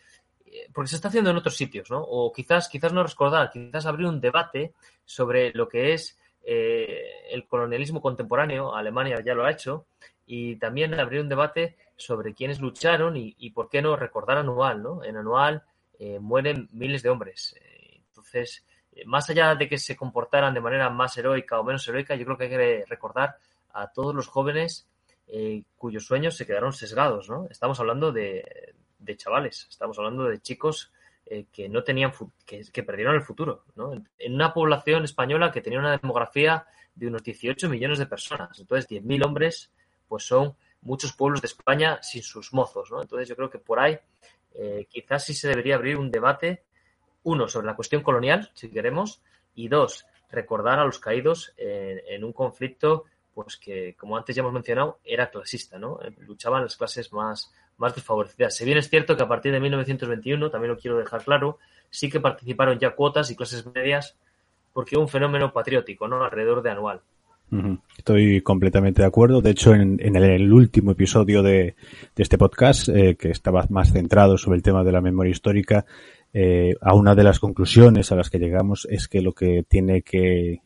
eh, 0.44 0.68
porque 0.74 0.88
se 0.88 0.96
está 0.96 1.06
haciendo 1.06 1.30
en 1.30 1.36
otros 1.36 1.56
sitios, 1.56 1.88
¿no? 1.88 2.02
O 2.02 2.32
quizás, 2.32 2.68
quizás 2.68 2.92
no 2.92 3.04
recordar, 3.04 3.50
quizás 3.50 3.86
abrir 3.86 4.08
un 4.08 4.20
debate 4.20 4.74
sobre 5.04 5.52
lo 5.54 5.68
que 5.68 5.92
es 5.94 6.18
eh, 6.42 7.04
el 7.30 7.46
colonialismo 7.46 8.02
contemporáneo, 8.02 8.74
Alemania 8.74 9.22
ya 9.24 9.34
lo 9.34 9.44
ha 9.44 9.52
hecho, 9.52 9.86
y 10.26 10.56
también 10.56 10.98
abrir 10.98 11.20
un 11.20 11.28
debate 11.28 11.76
sobre 11.96 12.34
quiénes 12.34 12.60
lucharon 12.60 13.16
y, 13.16 13.36
y 13.38 13.50
por 13.50 13.68
qué 13.68 13.80
no 13.82 13.94
recordar 13.94 14.38
anual, 14.38 14.82
¿no? 14.82 15.04
En 15.04 15.16
anual 15.16 15.62
mueren 16.20 16.66
miles 16.72 17.02
de 17.02 17.10
hombres. 17.10 17.54
entonces, 17.94 18.64
más 19.04 19.28
allá 19.28 19.54
de 19.54 19.68
que 19.68 19.76
se 19.76 19.96
comportaran 19.96 20.54
de 20.54 20.60
manera 20.62 20.88
más 20.88 21.14
heroica 21.18 21.60
o 21.60 21.64
menos 21.64 21.86
heroica, 21.86 22.14
yo 22.16 22.24
creo 22.24 22.38
que 22.38 22.44
hay 22.44 22.50
que 22.50 22.84
recordar 22.88 23.36
a 23.74 23.92
todos 23.92 24.14
los 24.14 24.26
jóvenes 24.26 24.89
eh, 25.32 25.62
cuyos 25.76 26.06
sueños 26.06 26.36
se 26.36 26.44
quedaron 26.44 26.72
sesgados, 26.72 27.30
¿no? 27.30 27.46
Estamos 27.50 27.78
hablando 27.78 28.10
de, 28.10 28.74
chavales, 29.16 29.68
estamos 29.70 29.96
hablando 29.98 30.24
de 30.24 30.40
chicos 30.40 30.92
eh, 31.26 31.46
que 31.52 31.68
no 31.68 31.84
tenían, 31.84 32.12
que, 32.44 32.82
perdieron 32.82 33.14
el 33.14 33.22
futuro, 33.22 33.64
¿no? 33.76 33.92
En 34.18 34.34
una 34.34 34.52
población 34.52 35.04
española 35.04 35.52
que 35.52 35.60
tenía 35.60 35.78
una 35.78 35.96
demografía 35.96 36.66
de 36.96 37.06
unos 37.06 37.22
18 37.22 37.68
millones 37.68 38.00
de 38.00 38.06
personas, 38.06 38.58
entonces 38.58 38.90
10.000 38.90 39.24
hombres, 39.24 39.70
pues 40.08 40.24
son 40.24 40.56
muchos 40.82 41.12
pueblos 41.12 41.40
de 41.42 41.46
España 41.46 42.02
sin 42.02 42.24
sus 42.24 42.52
mozos, 42.52 42.90
¿no? 42.90 43.00
Entonces 43.00 43.28
yo 43.28 43.36
creo 43.36 43.50
que 43.50 43.58
por 43.60 43.78
ahí 43.78 43.96
eh, 44.54 44.88
quizás 44.90 45.24
sí 45.26 45.34
se 45.34 45.46
debería 45.46 45.76
abrir 45.76 45.96
un 45.96 46.10
debate, 46.10 46.64
uno, 47.22 47.46
sobre 47.46 47.68
la 47.68 47.76
cuestión 47.76 48.02
colonial, 48.02 48.50
si 48.54 48.68
queremos, 48.68 49.22
y 49.54 49.68
dos, 49.68 50.06
recordar 50.28 50.80
a 50.80 50.84
los 50.84 50.98
caídos 50.98 51.52
en 51.56 52.24
un 52.24 52.32
conflicto 52.32 53.04
pues 53.34 53.56
que, 53.56 53.94
como 53.96 54.16
antes 54.16 54.34
ya 54.34 54.40
hemos 54.40 54.52
mencionado, 54.52 54.98
era 55.04 55.30
clasista, 55.30 55.78
¿no? 55.78 56.00
Eh, 56.02 56.12
luchaban 56.20 56.62
las 56.62 56.76
clases 56.76 57.12
más, 57.12 57.52
más 57.76 57.94
desfavorecidas. 57.94 58.56
Si 58.56 58.64
bien 58.64 58.78
es 58.78 58.88
cierto 58.88 59.16
que 59.16 59.22
a 59.22 59.28
partir 59.28 59.52
de 59.52 59.60
1921, 59.60 60.50
también 60.50 60.72
lo 60.72 60.78
quiero 60.78 60.98
dejar 60.98 61.24
claro, 61.24 61.58
sí 61.88 62.10
que 62.10 62.20
participaron 62.20 62.78
ya 62.78 62.94
cuotas 62.94 63.30
y 63.30 63.36
clases 63.36 63.66
medias 63.66 64.16
porque 64.72 64.96
un 64.96 65.08
fenómeno 65.08 65.52
patriótico, 65.52 66.06
¿no? 66.06 66.22
Alrededor 66.22 66.62
de 66.62 66.70
anual. 66.70 67.00
Estoy 67.98 68.42
completamente 68.42 69.02
de 69.02 69.08
acuerdo. 69.08 69.40
De 69.40 69.50
hecho, 69.50 69.74
en, 69.74 69.98
el, 70.00 70.52
último 70.52 70.92
episodio 70.92 71.42
de, 71.42 71.74
este 72.16 72.38
podcast, 72.38 72.88
eh, 72.88 73.16
que 73.16 73.30
estaba 73.30 73.66
más 73.70 73.92
centrado 73.92 74.38
sobre 74.38 74.56
el 74.56 74.62
tema 74.62 74.84
de 74.84 74.92
la 74.92 75.00
memoria 75.00 75.32
histórica, 75.32 75.84
eh, 76.32 76.76
a 76.80 76.94
una 76.94 77.16
de 77.16 77.24
las 77.24 77.40
conclusiones 77.40 78.12
a 78.12 78.14
las 78.14 78.30
que 78.30 78.38
llegamos 78.38 78.86
es 78.88 79.08
que 79.08 79.20
lo 79.20 79.32
que 79.32 79.64
tiene 79.68 80.02
que 80.02 80.60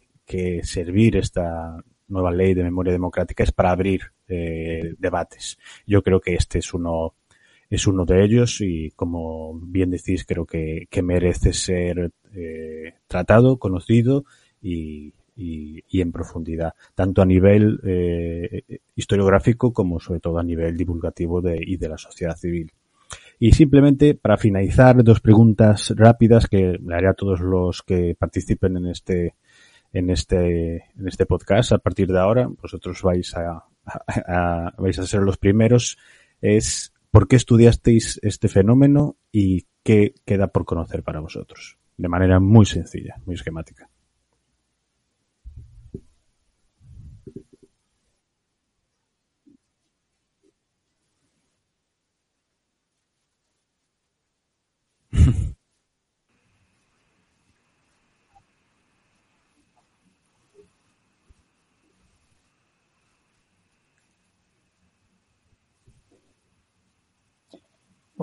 servir 0.62 1.16
esta, 1.16 1.82
nueva 2.08 2.30
ley 2.30 2.54
de 2.54 2.62
memoria 2.62 2.92
democrática 2.92 3.44
es 3.44 3.52
para 3.52 3.70
abrir 3.70 4.02
eh, 4.28 4.94
debates. 4.98 5.58
Yo 5.86 6.02
creo 6.02 6.20
que 6.20 6.34
este 6.34 6.58
es 6.58 6.74
uno 6.74 7.14
es 7.70 7.86
uno 7.86 8.04
de 8.04 8.24
ellos 8.24 8.60
y 8.60 8.90
como 8.90 9.58
bien 9.58 9.90
decís 9.90 10.24
creo 10.24 10.46
que, 10.46 10.86
que 10.90 11.02
merece 11.02 11.52
ser 11.52 12.12
eh, 12.34 12.94
tratado, 13.06 13.58
conocido 13.58 14.24
y, 14.62 15.12
y, 15.36 16.00
en 16.00 16.12
profundidad, 16.12 16.74
tanto 16.94 17.22
a 17.22 17.26
nivel 17.26 17.80
eh, 17.84 18.80
historiográfico 18.94 19.72
como 19.72 19.98
sobre 19.98 20.20
todo 20.20 20.38
a 20.38 20.44
nivel 20.44 20.76
divulgativo 20.76 21.40
de, 21.40 21.58
y 21.60 21.76
de 21.76 21.88
la 21.88 21.98
sociedad 21.98 22.36
civil. 22.36 22.70
Y 23.38 23.52
simplemente 23.52 24.14
para 24.14 24.36
finalizar, 24.36 25.02
dos 25.02 25.20
preguntas 25.20 25.92
rápidas 25.96 26.46
que 26.46 26.78
le 26.80 26.94
haré 26.94 27.08
a 27.08 27.14
todos 27.14 27.40
los 27.40 27.82
que 27.82 28.14
participen 28.18 28.76
en 28.76 28.86
este 28.86 29.34
en 29.94 30.10
este, 30.10 30.90
en 30.98 31.08
este 31.08 31.24
podcast 31.24 31.72
a 31.72 31.78
partir 31.78 32.08
de 32.08 32.18
ahora, 32.18 32.48
vosotros 32.48 33.00
vais 33.02 33.34
a, 33.36 33.64
vais 34.76 34.98
a 34.98 35.06
ser 35.06 35.22
los 35.22 35.38
primeros, 35.38 35.96
es 36.42 36.92
por 37.10 37.28
qué 37.28 37.36
estudiasteis 37.36 38.18
este 38.22 38.48
fenómeno 38.48 39.16
y 39.30 39.66
qué 39.84 40.14
queda 40.26 40.48
por 40.48 40.64
conocer 40.64 41.04
para 41.04 41.20
vosotros, 41.20 41.78
de 41.96 42.08
manera 42.08 42.40
muy 42.40 42.66
sencilla, 42.66 43.20
muy 43.24 43.36
esquemática. 43.36 43.88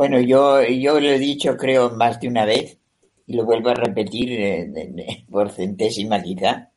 Bueno, 0.02 0.20
yo, 0.20 0.64
yo 0.64 1.00
lo 1.00 1.10
he 1.10 1.20
dicho 1.20 1.56
creo 1.56 1.92
más 1.92 2.20
de 2.20 2.28
una 2.28 2.44
vez 2.44 2.80
y 3.28 3.36
lo 3.36 3.46
vuelvo 3.46 3.70
a 3.70 3.76
repetir 3.76 4.32
eh, 4.32 5.26
por 5.30 5.52
centésima 5.52 6.24
quizá, 6.24 6.72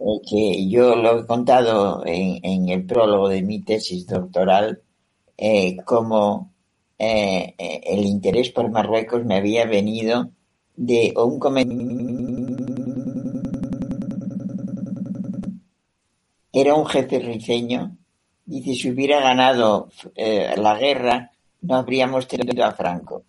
eh, 0.00 0.20
que 0.28 0.68
yo 0.68 0.96
lo 0.96 1.20
he 1.20 1.24
contado 1.24 2.02
en, 2.04 2.68
el 2.68 2.84
prólogo 2.84 3.28
de 3.28 3.42
mi 3.42 3.62
tesis 3.62 4.08
doctoral 4.08 4.82
eh, 5.38 5.76
como 5.84 6.52
el 6.98 8.04
interés 8.06 8.50
por 8.50 8.68
Marruecos 8.72 9.24
me 9.24 9.36
había 9.36 9.66
venido 9.66 10.32
de 10.74 11.14
un 11.16 11.38
era 16.52 16.74
un 16.74 16.86
jefe 16.86 17.20
rifeño 17.20 17.96
dice 18.44 18.74
si 18.74 18.90
hubiera 18.90 19.20
ganado 19.20 19.90
la 20.16 20.76
guerra 20.76 21.33
no 21.64 21.76
habríamos 21.76 22.28
tenido 22.28 22.64
a 22.64 22.72
Franco. 22.72 23.24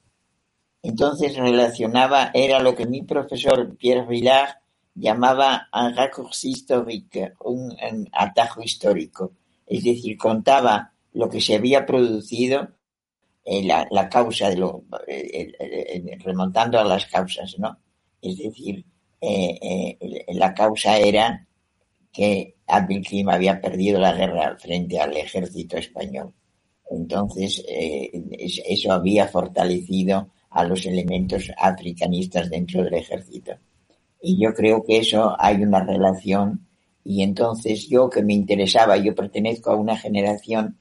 Entonces 0.82 1.36
relacionaba, 1.36 2.32
era 2.34 2.60
lo 2.60 2.76
que 2.76 2.86
mi 2.86 3.02
profesor 3.02 3.76
Pierre 3.78 4.06
Villard 4.06 4.57
llamaba 4.94 5.68
un 5.74 5.95
raccourci 5.95 6.49
historique, 6.52 7.34
un, 7.40 7.76
atajo 8.12 8.62
histórico. 8.62 9.32
Es 9.66 9.84
decir, 9.84 10.18
contaba 10.18 10.94
lo 11.14 11.30
que 11.30 11.41
se 11.41 11.56
había 11.56 11.86
producido, 11.86 12.70
eh, 13.44 13.64
la, 13.64 14.10
causa 14.10 14.49
de 14.49 14.62
eh, 15.07 16.18
remontando 16.24 16.80
a 16.80 16.84
las 16.84 17.06
causas, 17.06 17.57
¿no? 17.57 17.80
Es 18.22 18.38
decir, 18.38 18.86
eh, 19.22 19.98
la 20.30 20.53
causa 20.53 20.98
era 20.98 21.48
que 22.12 22.56
Abdelkrim 22.68 23.30
había 23.30 23.62
perdido 23.62 23.99
la 23.99 24.14
guerra 24.14 24.56
frente 24.57 24.99
al 24.99 25.16
ejército 25.16 25.78
español. 25.78 26.34
Entonces, 26.90 27.64
eh, 27.68 28.12
eso 28.38 28.91
había 28.91 29.28
fortalecido 29.28 30.30
a 30.49 30.64
los 30.64 30.86
elementos 30.86 31.52
africanistas 31.57 32.49
dentro 32.49 32.84
del 32.84 32.94
ejército. 32.94 33.53
Y 34.22 34.41
yo 34.41 34.53
creo 34.53 34.84
que 34.84 34.98
eso 34.98 35.36
hay 35.38 35.62
una 35.62 35.84
relación 35.84 36.66
y 37.03 37.22
entonces 37.22 37.88
yo 37.88 38.10
que 38.10 38.24
me 38.24 38.34
interesaba, 38.34 38.98
yo 38.98 39.14
pertenezco 39.14 39.72
a 39.72 39.76
una 39.76 39.95
generación 39.95 40.78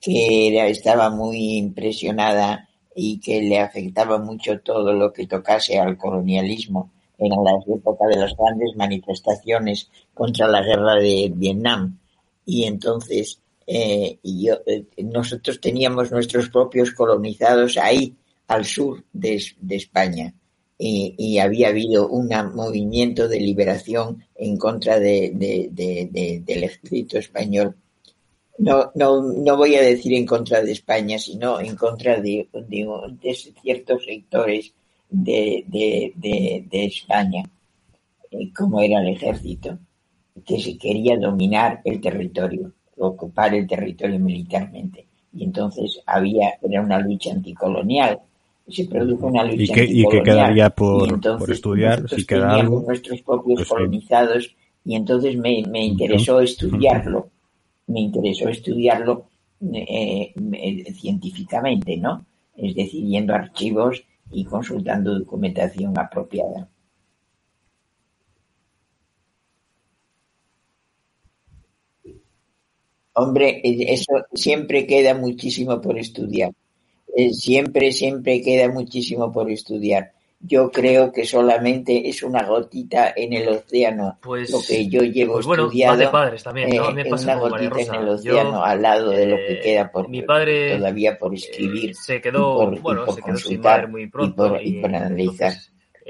que 0.00 0.68
estaba 0.68 1.08
muy 1.10 1.56
impresionada 1.56 2.68
y 2.94 3.20
que 3.20 3.40
le 3.42 3.60
afectaba 3.60 4.18
mucho 4.18 4.60
todo 4.60 4.92
lo 4.92 5.12
que 5.12 5.26
tocase 5.26 5.78
al 5.78 5.96
colonialismo. 5.96 6.90
en 7.18 7.30
la 7.30 7.52
época 7.74 8.06
de 8.06 8.16
las 8.16 8.36
grandes 8.36 8.76
manifestaciones 8.76 9.90
contra 10.14 10.46
la 10.46 10.62
guerra 10.62 10.94
de 10.94 11.32
Vietnam. 11.34 11.98
Y 12.46 12.64
entonces 12.64 13.40
eh, 13.70 14.18
y 14.22 14.46
yo, 14.46 14.54
eh, 14.64 14.86
nosotros 15.04 15.60
teníamos 15.60 16.10
nuestros 16.10 16.48
propios 16.48 16.92
colonizados 16.92 17.76
ahí, 17.76 18.16
al 18.46 18.64
sur 18.64 19.04
de, 19.12 19.34
España. 19.68 20.32
Y, 20.78 21.38
había 21.38 21.68
habido 21.68 22.08
un 22.08 22.30
movimiento 22.54 23.28
de 23.28 23.40
liberación 23.40 24.24
en 24.36 24.56
contra 24.56 24.98
de, 24.98 25.32
del 25.70 26.64
ejército 26.64 27.18
español. 27.18 27.76
No, 28.56 28.90
no, 28.94 29.22
no 29.22 29.56
voy 29.56 29.74
a 29.74 29.82
decir 29.82 30.14
en 30.14 30.24
contra 30.24 30.62
de 30.62 30.72
España, 30.72 31.18
sino 31.18 31.60
en 31.60 31.76
contra 31.76 32.18
de, 32.22 32.48
ciertos 33.60 34.04
sectores 34.04 34.72
de, 35.10 35.64
España, 36.72 37.44
eh, 38.30 38.50
como 38.56 38.80
era 38.80 39.02
el 39.02 39.08
ejército, 39.08 39.78
que 40.46 40.58
se 40.58 40.78
quería 40.78 41.18
dominar 41.18 41.82
el 41.84 42.00
territorio 42.00 42.72
ocupar 42.98 43.54
el 43.54 43.66
territorio 43.66 44.18
militarmente. 44.18 45.06
Y 45.32 45.44
entonces 45.44 46.00
había, 46.06 46.54
era 46.62 46.80
una 46.80 46.98
lucha 46.98 47.32
anticolonial. 47.32 48.18
Se 48.68 48.84
produjo 48.84 49.26
una 49.28 49.44
lucha 49.44 49.84
¿Y 49.84 50.02
¿Y 50.02 50.08
qué 50.08 50.22
quedaría 50.22 50.70
por, 50.70 51.20
por 51.20 51.50
estudiar? 51.50 52.08
Si 52.08 52.26
queda 52.26 52.54
algo. 52.54 52.84
nuestros 52.86 53.22
propios 53.22 53.60
pues 53.60 53.68
colonizados 53.68 54.54
y 54.84 54.94
entonces 54.94 55.36
me, 55.36 55.62
me 55.68 55.84
interesó 55.84 56.40
estudiarlo. 56.40 57.28
Me 57.86 58.00
interesó 58.00 58.48
estudiarlo 58.48 59.26
eh, 59.74 60.34
eh, 60.52 60.92
científicamente, 60.92 61.96
¿no? 61.96 62.24
Es 62.56 62.74
decir, 62.74 63.04
yendo 63.04 63.32
a 63.32 63.38
archivos 63.38 64.04
y 64.30 64.44
consultando 64.44 65.18
documentación 65.18 65.98
apropiada. 65.98 66.68
Hombre, 73.18 73.60
eh, 73.64 73.86
eso 73.88 74.24
siempre 74.32 74.86
queda 74.86 75.14
muchísimo 75.14 75.80
por 75.80 75.98
estudiar. 75.98 76.52
Eh, 77.16 77.32
siempre, 77.32 77.90
siempre 77.90 78.40
queda 78.42 78.68
muchísimo 78.68 79.32
por 79.32 79.50
estudiar. 79.50 80.12
Yo 80.40 80.70
creo 80.70 81.10
que 81.10 81.24
solamente 81.24 82.08
es 82.08 82.22
una 82.22 82.44
gotita 82.44 83.12
en 83.16 83.32
el 83.32 83.48
océano 83.48 84.18
pues, 84.22 84.52
lo 84.52 84.60
que 84.60 84.86
yo 84.86 85.02
llevo 85.02 85.32
pues 85.32 85.46
bueno, 85.46 85.64
estudiado. 85.64 86.12
padres 86.12 86.44
también, 86.44 86.70
¿no? 86.70 86.96
Eh, 86.96 87.10
una 87.10 87.34
gotita 87.34 87.80
en 87.80 87.94
el 87.94 88.08
océano 88.08 88.62
al 88.62 88.80
lado 88.80 89.10
de 89.10 89.26
lo 89.26 89.36
que 89.36 89.58
queda 89.58 89.90
por 89.90 90.08
mi 90.08 90.22
padre, 90.22 90.76
todavía 90.76 91.18
por 91.18 91.34
escribir. 91.34 91.92
se 91.96 92.20
quedó, 92.20 92.70
bueno, 92.80 93.10
se 93.10 93.20
quedó 93.20 93.36
sin 93.36 93.60
muy 93.90 94.06
pronto 94.06 94.60
y 94.62 94.80
por, 94.80 94.94
analizar. 94.94 95.54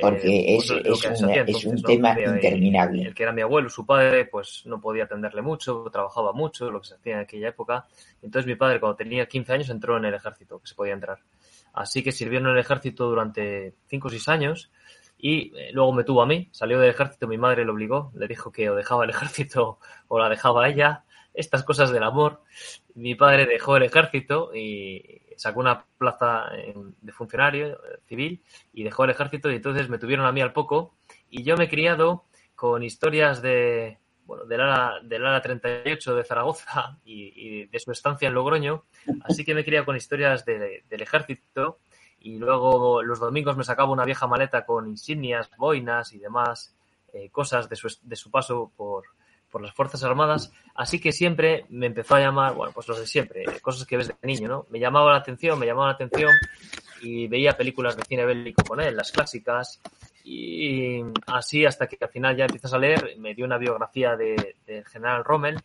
Porque 0.00 0.56
es, 0.56 0.70
es, 0.70 1.64
un, 1.64 1.82
tema 1.82 2.16
interminable. 2.20 3.02
El 3.02 3.14
que 3.14 3.22
era 3.22 3.32
mi 3.32 3.42
abuelo, 3.42 3.68
su 3.68 3.84
padre, 3.84 4.26
pues 4.26 4.62
no 4.66 4.80
podía 4.80 5.04
atenderle 5.04 5.42
mucho, 5.42 5.84
trabajaba 5.92 6.32
mucho, 6.32 6.70
lo 6.70 6.80
que 6.80 6.88
se 6.88 6.94
hacía 6.94 7.14
en 7.14 7.20
aquella 7.20 7.48
época. 7.48 7.86
Entonces 8.22 8.46
mi 8.46 8.54
padre, 8.54 8.80
cuando 8.80 8.96
tenía 8.96 9.26
15 9.26 9.52
años, 9.52 9.70
entró 9.70 9.96
en 9.96 10.04
el 10.04 10.14
ejército, 10.14 10.60
que 10.60 10.66
se 10.66 10.74
podía 10.74 10.94
entrar. 10.94 11.18
Así 11.72 12.02
que 12.02 12.12
sirvió 12.12 12.38
en 12.38 12.46
el 12.46 12.58
ejército 12.58 13.08
durante 13.08 13.74
5 13.88 14.08
o 14.08 14.10
6 14.10 14.28
años 14.28 14.70
y 15.18 15.52
eh, 15.56 15.70
luego 15.72 15.92
me 15.92 16.04
tuvo 16.04 16.22
a 16.22 16.26
mí, 16.26 16.48
salió 16.52 16.78
del 16.78 16.90
ejército, 16.90 17.26
mi 17.26 17.38
madre 17.38 17.64
lo 17.64 17.72
obligó, 17.72 18.12
le 18.14 18.28
dijo 18.28 18.52
que 18.52 18.70
o 18.70 18.76
dejaba 18.76 19.04
el 19.04 19.10
ejército 19.10 19.78
o 20.06 20.18
la 20.18 20.28
dejaba 20.28 20.68
ella, 20.68 21.04
estas 21.34 21.64
cosas 21.64 21.90
del 21.90 22.02
amor. 22.02 22.42
Mi 22.94 23.14
padre 23.14 23.46
dejó 23.46 23.76
el 23.76 23.84
ejército 23.84 24.54
y 24.54 25.22
sacó 25.38 25.60
una 25.60 25.84
plaza 25.96 26.50
de 27.00 27.12
funcionario 27.12 27.72
eh, 27.72 27.98
civil 28.06 28.42
y 28.72 28.82
dejó 28.82 29.04
el 29.04 29.10
ejército 29.10 29.50
y 29.50 29.56
entonces 29.56 29.88
me 29.88 29.98
tuvieron 29.98 30.26
a 30.26 30.32
mí 30.32 30.40
al 30.40 30.52
poco 30.52 30.94
y 31.30 31.42
yo 31.42 31.56
me 31.56 31.64
he 31.64 31.68
criado 31.68 32.24
con 32.54 32.82
historias 32.82 33.40
de, 33.40 33.98
bueno, 34.26 34.44
del 34.44 34.60
ala, 34.60 34.94
del 35.02 35.24
ala 35.24 35.40
38 35.40 36.16
de 36.16 36.24
Zaragoza 36.24 36.98
y, 37.04 37.66
de 37.66 37.78
su 37.78 37.92
estancia 37.92 38.28
en 38.28 38.34
Logroño, 38.34 38.84
así 39.24 39.44
que 39.44 39.54
me 39.54 39.60
he 39.60 39.64
criado 39.64 39.86
con 39.86 39.96
historias 39.96 40.44
del 40.44 40.82
ejército 40.90 41.78
y 42.18 42.38
luego 42.38 43.02
los 43.02 43.20
domingos 43.20 43.56
me 43.56 43.64
sacaba 43.64 43.92
una 43.92 44.04
vieja 44.04 44.26
maleta 44.26 44.66
con 44.66 44.88
insignias, 44.88 45.50
boinas 45.56 46.12
y 46.12 46.18
demás 46.18 46.74
eh, 47.12 47.30
cosas 47.30 47.68
de 47.68 47.76
su, 47.76 47.88
de 48.02 48.16
su 48.16 48.30
paso 48.30 48.72
por, 48.76 49.04
por 49.50 49.62
las 49.62 49.74
Fuerzas 49.74 50.02
Armadas, 50.04 50.52
así 50.74 51.00
que 51.00 51.12
siempre 51.12 51.64
me 51.70 51.86
empezó 51.86 52.14
a 52.14 52.20
llamar, 52.20 52.54
bueno, 52.54 52.72
pues 52.72 52.88
los 52.88 52.98
de 52.98 53.06
siempre, 53.06 53.44
cosas 53.60 53.86
que 53.86 53.96
ves 53.96 54.08
de 54.08 54.14
niño, 54.22 54.48
¿no? 54.48 54.66
Me 54.70 54.78
llamaba 54.78 55.12
la 55.12 55.18
atención, 55.18 55.58
me 55.58 55.66
llamaba 55.66 55.88
la 55.88 55.94
atención 55.94 56.30
y 57.00 57.26
veía 57.28 57.56
películas 57.56 57.96
de 57.96 58.02
cine 58.02 58.24
bélico 58.24 58.62
con 58.64 58.80
él, 58.80 58.96
las 58.96 59.12
clásicas, 59.12 59.80
y 60.24 61.02
así 61.26 61.64
hasta 61.64 61.86
que 61.86 61.96
al 62.00 62.10
final 62.10 62.36
ya 62.36 62.44
empiezas 62.44 62.74
a 62.74 62.78
leer, 62.78 63.14
me 63.18 63.34
dio 63.34 63.46
una 63.46 63.56
biografía 63.56 64.16
de, 64.16 64.54
general 64.90 65.24
Rommel 65.24 65.58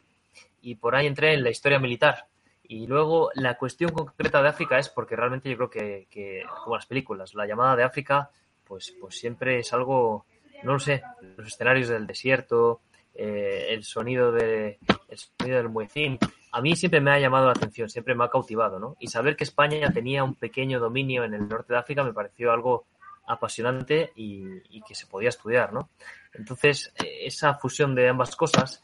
y 0.61 0.75
por 0.75 0.95
ahí 0.95 1.07
entré 1.07 1.33
en 1.33 1.43
la 1.43 1.49
historia 1.49 1.79
militar. 1.79 2.27
Y 2.65 2.87
luego 2.87 3.29
la 3.35 3.57
cuestión 3.57 3.91
concreta 3.91 4.41
de 4.41 4.47
África 4.47 4.79
es 4.79 4.87
porque 4.87 5.17
realmente 5.17 5.49
yo 5.49 5.57
creo 5.57 5.69
que, 5.69 6.07
que 6.09 6.43
como 6.63 6.77
las 6.77 6.85
películas, 6.85 7.35
la 7.35 7.45
llamada 7.45 7.75
de 7.75 7.83
África, 7.83 8.31
pues, 8.63 8.95
pues 8.99 9.19
siempre 9.19 9.59
es 9.59 9.73
algo, 9.73 10.25
no 10.63 10.73
lo 10.73 10.79
sé, 10.79 11.03
los 11.35 11.47
escenarios 11.47 11.89
del 11.89 12.07
desierto, 12.07 12.81
eh, 13.15 13.67
el 13.69 13.83
sonido 13.83 14.31
de 14.31 14.79
el 15.09 15.17
sonido 15.17 15.57
del 15.57 15.69
muecín. 15.69 16.17
A 16.51 16.61
mí 16.61 16.75
siempre 16.75 17.01
me 17.01 17.11
ha 17.11 17.19
llamado 17.19 17.45
la 17.45 17.51
atención, 17.51 17.89
siempre 17.89 18.15
me 18.15 18.23
ha 18.23 18.29
cautivado, 18.29 18.79
¿no? 18.79 18.95
Y 18.99 19.07
saber 19.07 19.35
que 19.35 19.43
España 19.43 19.91
tenía 19.91 20.23
un 20.23 20.35
pequeño 20.35 20.79
dominio 20.79 21.23
en 21.23 21.33
el 21.33 21.47
norte 21.47 21.73
de 21.73 21.79
África 21.79 22.03
me 22.03 22.13
pareció 22.13 22.51
algo 22.51 22.85
apasionante 23.25 24.11
y, 24.15 24.81
que 24.81 24.95
se 24.95 25.07
podía 25.07 25.29
estudiar, 25.29 25.73
¿no? 25.73 25.89
Entonces, 26.33 26.93
eh, 27.03 27.25
esa 27.25 27.55
fusión 27.55 27.95
de 27.95 28.09
ambas 28.09 28.35
cosas, 28.35 28.83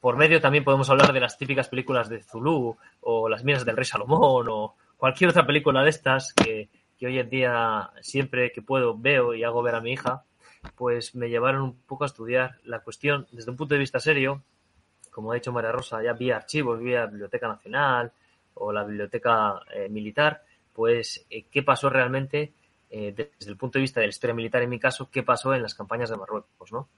por 0.00 0.16
medio 0.16 0.40
también 0.40 0.64
podemos 0.64 0.90
hablar 0.90 1.12
de 1.12 1.20
las 1.20 1.38
típicas 1.38 1.68
películas 1.68 2.08
de 2.08 2.22
Zulu 2.22 2.76
o 3.00 3.28
las 3.28 3.44
minas 3.44 3.64
del 3.64 3.76
rey 3.76 3.86
Salomón 3.86 4.46
o 4.50 4.74
cualquier 4.96 5.30
otra 5.30 5.46
película 5.46 5.82
de 5.82 5.90
estas 5.90 6.34
que, 6.34 6.68
que 6.98 7.06
hoy 7.06 7.18
en 7.18 7.30
día 7.30 7.90
siempre 8.02 8.52
que 8.52 8.60
puedo 8.60 8.96
veo 8.98 9.34
y 9.34 9.42
hago 9.42 9.62
ver 9.62 9.74
a 9.74 9.80
mi 9.80 9.92
hija 9.92 10.24
pues 10.76 11.14
me 11.14 11.28
llevaron 11.28 11.62
un 11.62 11.80
poco 11.82 12.04
a 12.04 12.06
estudiar 12.06 12.58
la 12.64 12.80
cuestión 12.80 13.26
desde 13.32 13.50
un 13.50 13.56
punto 13.56 13.74
de 13.74 13.80
vista 13.80 13.98
serio. 13.98 14.42
Como 15.10 15.32
ha 15.32 15.34
dicho 15.34 15.52
María 15.52 15.72
Rosa, 15.72 16.02
ya 16.02 16.12
vía 16.12 16.36
archivos, 16.36 16.78
vía 16.80 17.06
Biblioteca 17.06 17.48
Nacional 17.48 18.12
o 18.54 18.72
la 18.72 18.84
Biblioteca 18.84 19.60
eh, 19.74 19.88
Militar, 19.88 20.42
pues 20.72 21.26
eh, 21.30 21.46
qué 21.50 21.62
pasó 21.62 21.90
realmente 21.90 22.52
eh, 22.90 23.14
desde 23.16 23.50
el 23.50 23.56
punto 23.56 23.78
de 23.78 23.82
vista 23.82 24.00
de 24.00 24.06
la 24.06 24.10
historia 24.10 24.34
militar, 24.34 24.62
en 24.62 24.70
mi 24.70 24.80
caso, 24.80 25.08
qué 25.10 25.22
pasó 25.22 25.54
en 25.54 25.62
las 25.62 25.74
campañas 25.74 26.10
de 26.10 26.16
Marruecos, 26.16 26.72
¿no? 26.72 26.88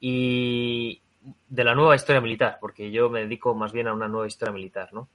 Y 0.00 1.00
de 1.48 1.64
la 1.64 1.74
nueva 1.74 1.94
historia 1.94 2.22
militar, 2.22 2.58
porque 2.60 2.90
yo 2.90 3.10
me 3.10 3.20
dedico 3.20 3.54
más 3.54 3.72
bien 3.72 3.88
a 3.88 3.92
una 3.92 4.08
nueva 4.08 4.26
historia 4.26 4.52
militar, 4.52 4.94
¿no? 4.94 5.08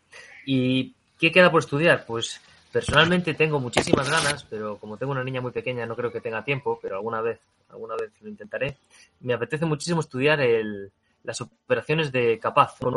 ¿Y 0.46 0.94
qué 1.18 1.32
queda 1.32 1.50
por 1.50 1.62
estudiar? 1.62 2.06
Pues 2.06 2.40
personalmente 2.72 3.34
tengo 3.34 3.60
muchísimas 3.60 4.10
ganas, 4.10 4.44
pero 4.44 4.78
como 4.78 4.98
tengo 4.98 5.12
una 5.12 5.24
niña 5.24 5.42
muy 5.42 5.52
pequeña 5.52 5.86
no 5.86 5.96
creo 5.96 6.12
que 6.12 6.22
tenga 6.22 6.44
tiempo, 6.44 6.80
pero 6.82 6.98
alguna 6.98 7.22
vez 7.22 7.40
alguna 7.72 7.96
vez 7.96 8.12
lo 8.22 8.30
intentaré. 8.30 8.78
Me 9.22 9.34
apetece 9.34 9.66
muchísimo 9.66 10.02
estudiar 10.02 10.42
el, 10.42 10.92
las 11.24 11.42
operaciones 11.42 12.12
de 12.12 12.40
Capaz. 12.40 12.78
Un 12.82 12.94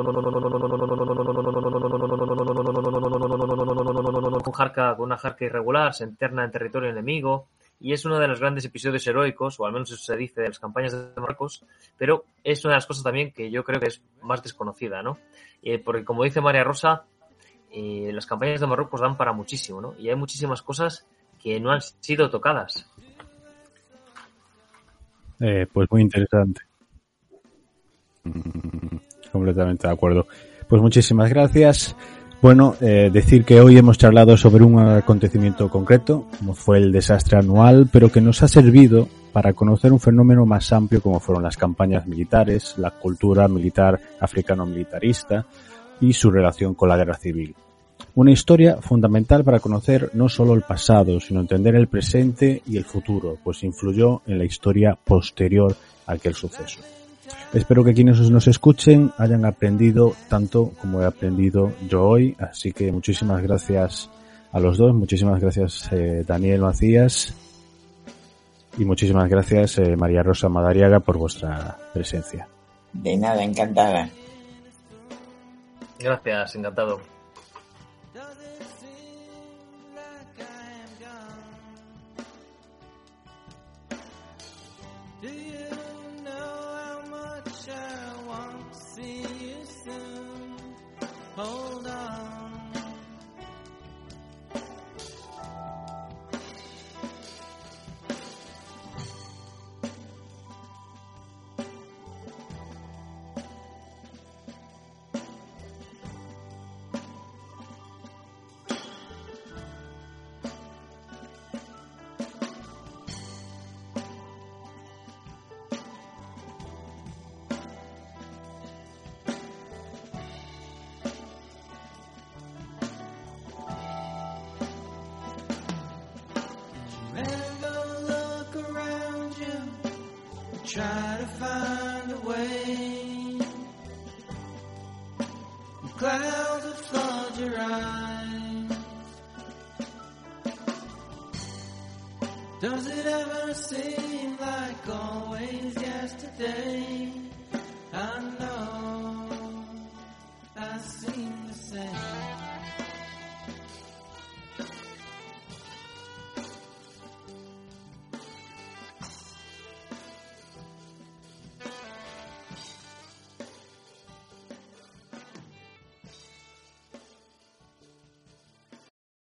jarca, 4.52 4.96
con 4.96 5.06
una 5.06 5.18
jarca 5.18 5.44
irregular 5.44 5.94
se 5.94 6.04
interna 6.04 6.44
en 6.44 6.50
territorio 6.50 6.90
enemigo 6.90 7.48
y 7.80 7.92
es 7.92 8.04
uno 8.04 8.18
de 8.18 8.28
los 8.28 8.40
grandes 8.40 8.64
episodios 8.64 9.06
heroicos, 9.06 9.58
o 9.60 9.66
al 9.66 9.72
menos 9.72 9.90
eso 9.90 10.02
se 10.02 10.16
dice 10.16 10.40
de 10.40 10.48
las 10.48 10.58
campañas 10.58 10.92
de 10.92 11.20
Marruecos, 11.20 11.64
pero 11.98 12.24
es 12.42 12.64
una 12.64 12.72
de 12.72 12.76
las 12.76 12.86
cosas 12.86 13.02
también 13.02 13.32
que 13.32 13.50
yo 13.50 13.64
creo 13.64 13.80
que 13.80 13.88
es 13.88 14.02
más 14.22 14.42
desconocida, 14.42 15.02
¿no? 15.02 15.18
porque 15.84 16.04
como 16.04 16.24
dice 16.24 16.40
María 16.40 16.62
Rosa, 16.62 17.04
las 17.72 18.26
campañas 18.26 18.60
de 18.60 18.66
Marruecos 18.66 19.00
dan 19.00 19.16
para 19.16 19.32
muchísimo, 19.32 19.80
¿no? 19.80 19.94
Y 19.98 20.08
hay 20.08 20.14
muchísimas 20.14 20.62
cosas 20.62 21.06
que 21.42 21.58
no 21.58 21.72
han 21.72 21.80
sido 21.80 22.30
tocadas. 22.30 22.88
Eh, 25.46 25.66
pues 25.70 25.86
muy 25.90 26.00
interesante. 26.00 26.62
Mm, 28.24 28.96
completamente 29.32 29.86
de 29.86 29.92
acuerdo. 29.92 30.26
Pues 30.66 30.80
muchísimas 30.80 31.28
gracias. 31.28 31.94
Bueno, 32.40 32.76
eh, 32.80 33.10
decir 33.12 33.44
que 33.44 33.60
hoy 33.60 33.76
hemos 33.76 33.98
charlado 33.98 34.38
sobre 34.38 34.64
un 34.64 34.78
acontecimiento 34.78 35.68
concreto, 35.68 36.26
como 36.38 36.54
fue 36.54 36.78
el 36.78 36.92
desastre 36.92 37.38
anual, 37.38 37.88
pero 37.92 38.10
que 38.10 38.22
nos 38.22 38.42
ha 38.42 38.48
servido 38.48 39.06
para 39.34 39.52
conocer 39.52 39.92
un 39.92 40.00
fenómeno 40.00 40.46
más 40.46 40.72
amplio 40.72 41.02
como 41.02 41.20
fueron 41.20 41.42
las 41.42 41.58
campañas 41.58 42.06
militares, 42.06 42.74
la 42.78 42.90
cultura 42.90 43.46
militar 43.46 44.00
africano-militarista 44.20 45.44
y 46.00 46.12
su 46.14 46.30
relación 46.30 46.74
con 46.74 46.88
la 46.88 46.96
guerra 46.96 47.16
civil. 47.16 47.54
Una 48.14 48.30
historia 48.30 48.76
fundamental 48.80 49.44
para 49.44 49.60
conocer 49.60 50.10
no 50.14 50.28
solo 50.28 50.54
el 50.54 50.62
pasado, 50.62 51.20
sino 51.20 51.40
entender 51.40 51.74
el 51.74 51.88
presente 51.88 52.62
y 52.66 52.76
el 52.76 52.84
futuro, 52.84 53.38
pues 53.42 53.64
influyó 53.64 54.22
en 54.26 54.38
la 54.38 54.44
historia 54.44 54.96
posterior 55.02 55.74
a 56.06 56.12
aquel 56.12 56.34
suceso. 56.34 56.80
Espero 57.52 57.84
que 57.84 57.94
quienes 57.94 58.18
nos 58.30 58.48
escuchen 58.48 59.12
hayan 59.18 59.44
aprendido 59.44 60.14
tanto 60.28 60.72
como 60.80 61.02
he 61.02 61.06
aprendido 61.06 61.72
yo 61.88 62.02
hoy, 62.02 62.36
así 62.38 62.72
que 62.72 62.90
muchísimas 62.92 63.42
gracias 63.42 64.10
a 64.52 64.60
los 64.60 64.76
dos, 64.76 64.94
muchísimas 64.94 65.40
gracias 65.40 65.88
eh, 65.92 66.24
Daniel 66.26 66.60
Macías 66.60 67.34
y 68.76 68.84
muchísimas 68.84 69.28
gracias 69.28 69.78
eh, 69.78 69.96
María 69.96 70.22
Rosa 70.22 70.48
Madariaga 70.48 71.00
por 71.00 71.16
vuestra 71.16 71.76
presencia. 71.92 72.48
De 72.92 73.16
nada, 73.16 73.42
encantada. 73.42 74.08
Gracias, 75.98 76.54
encantado. 76.56 77.13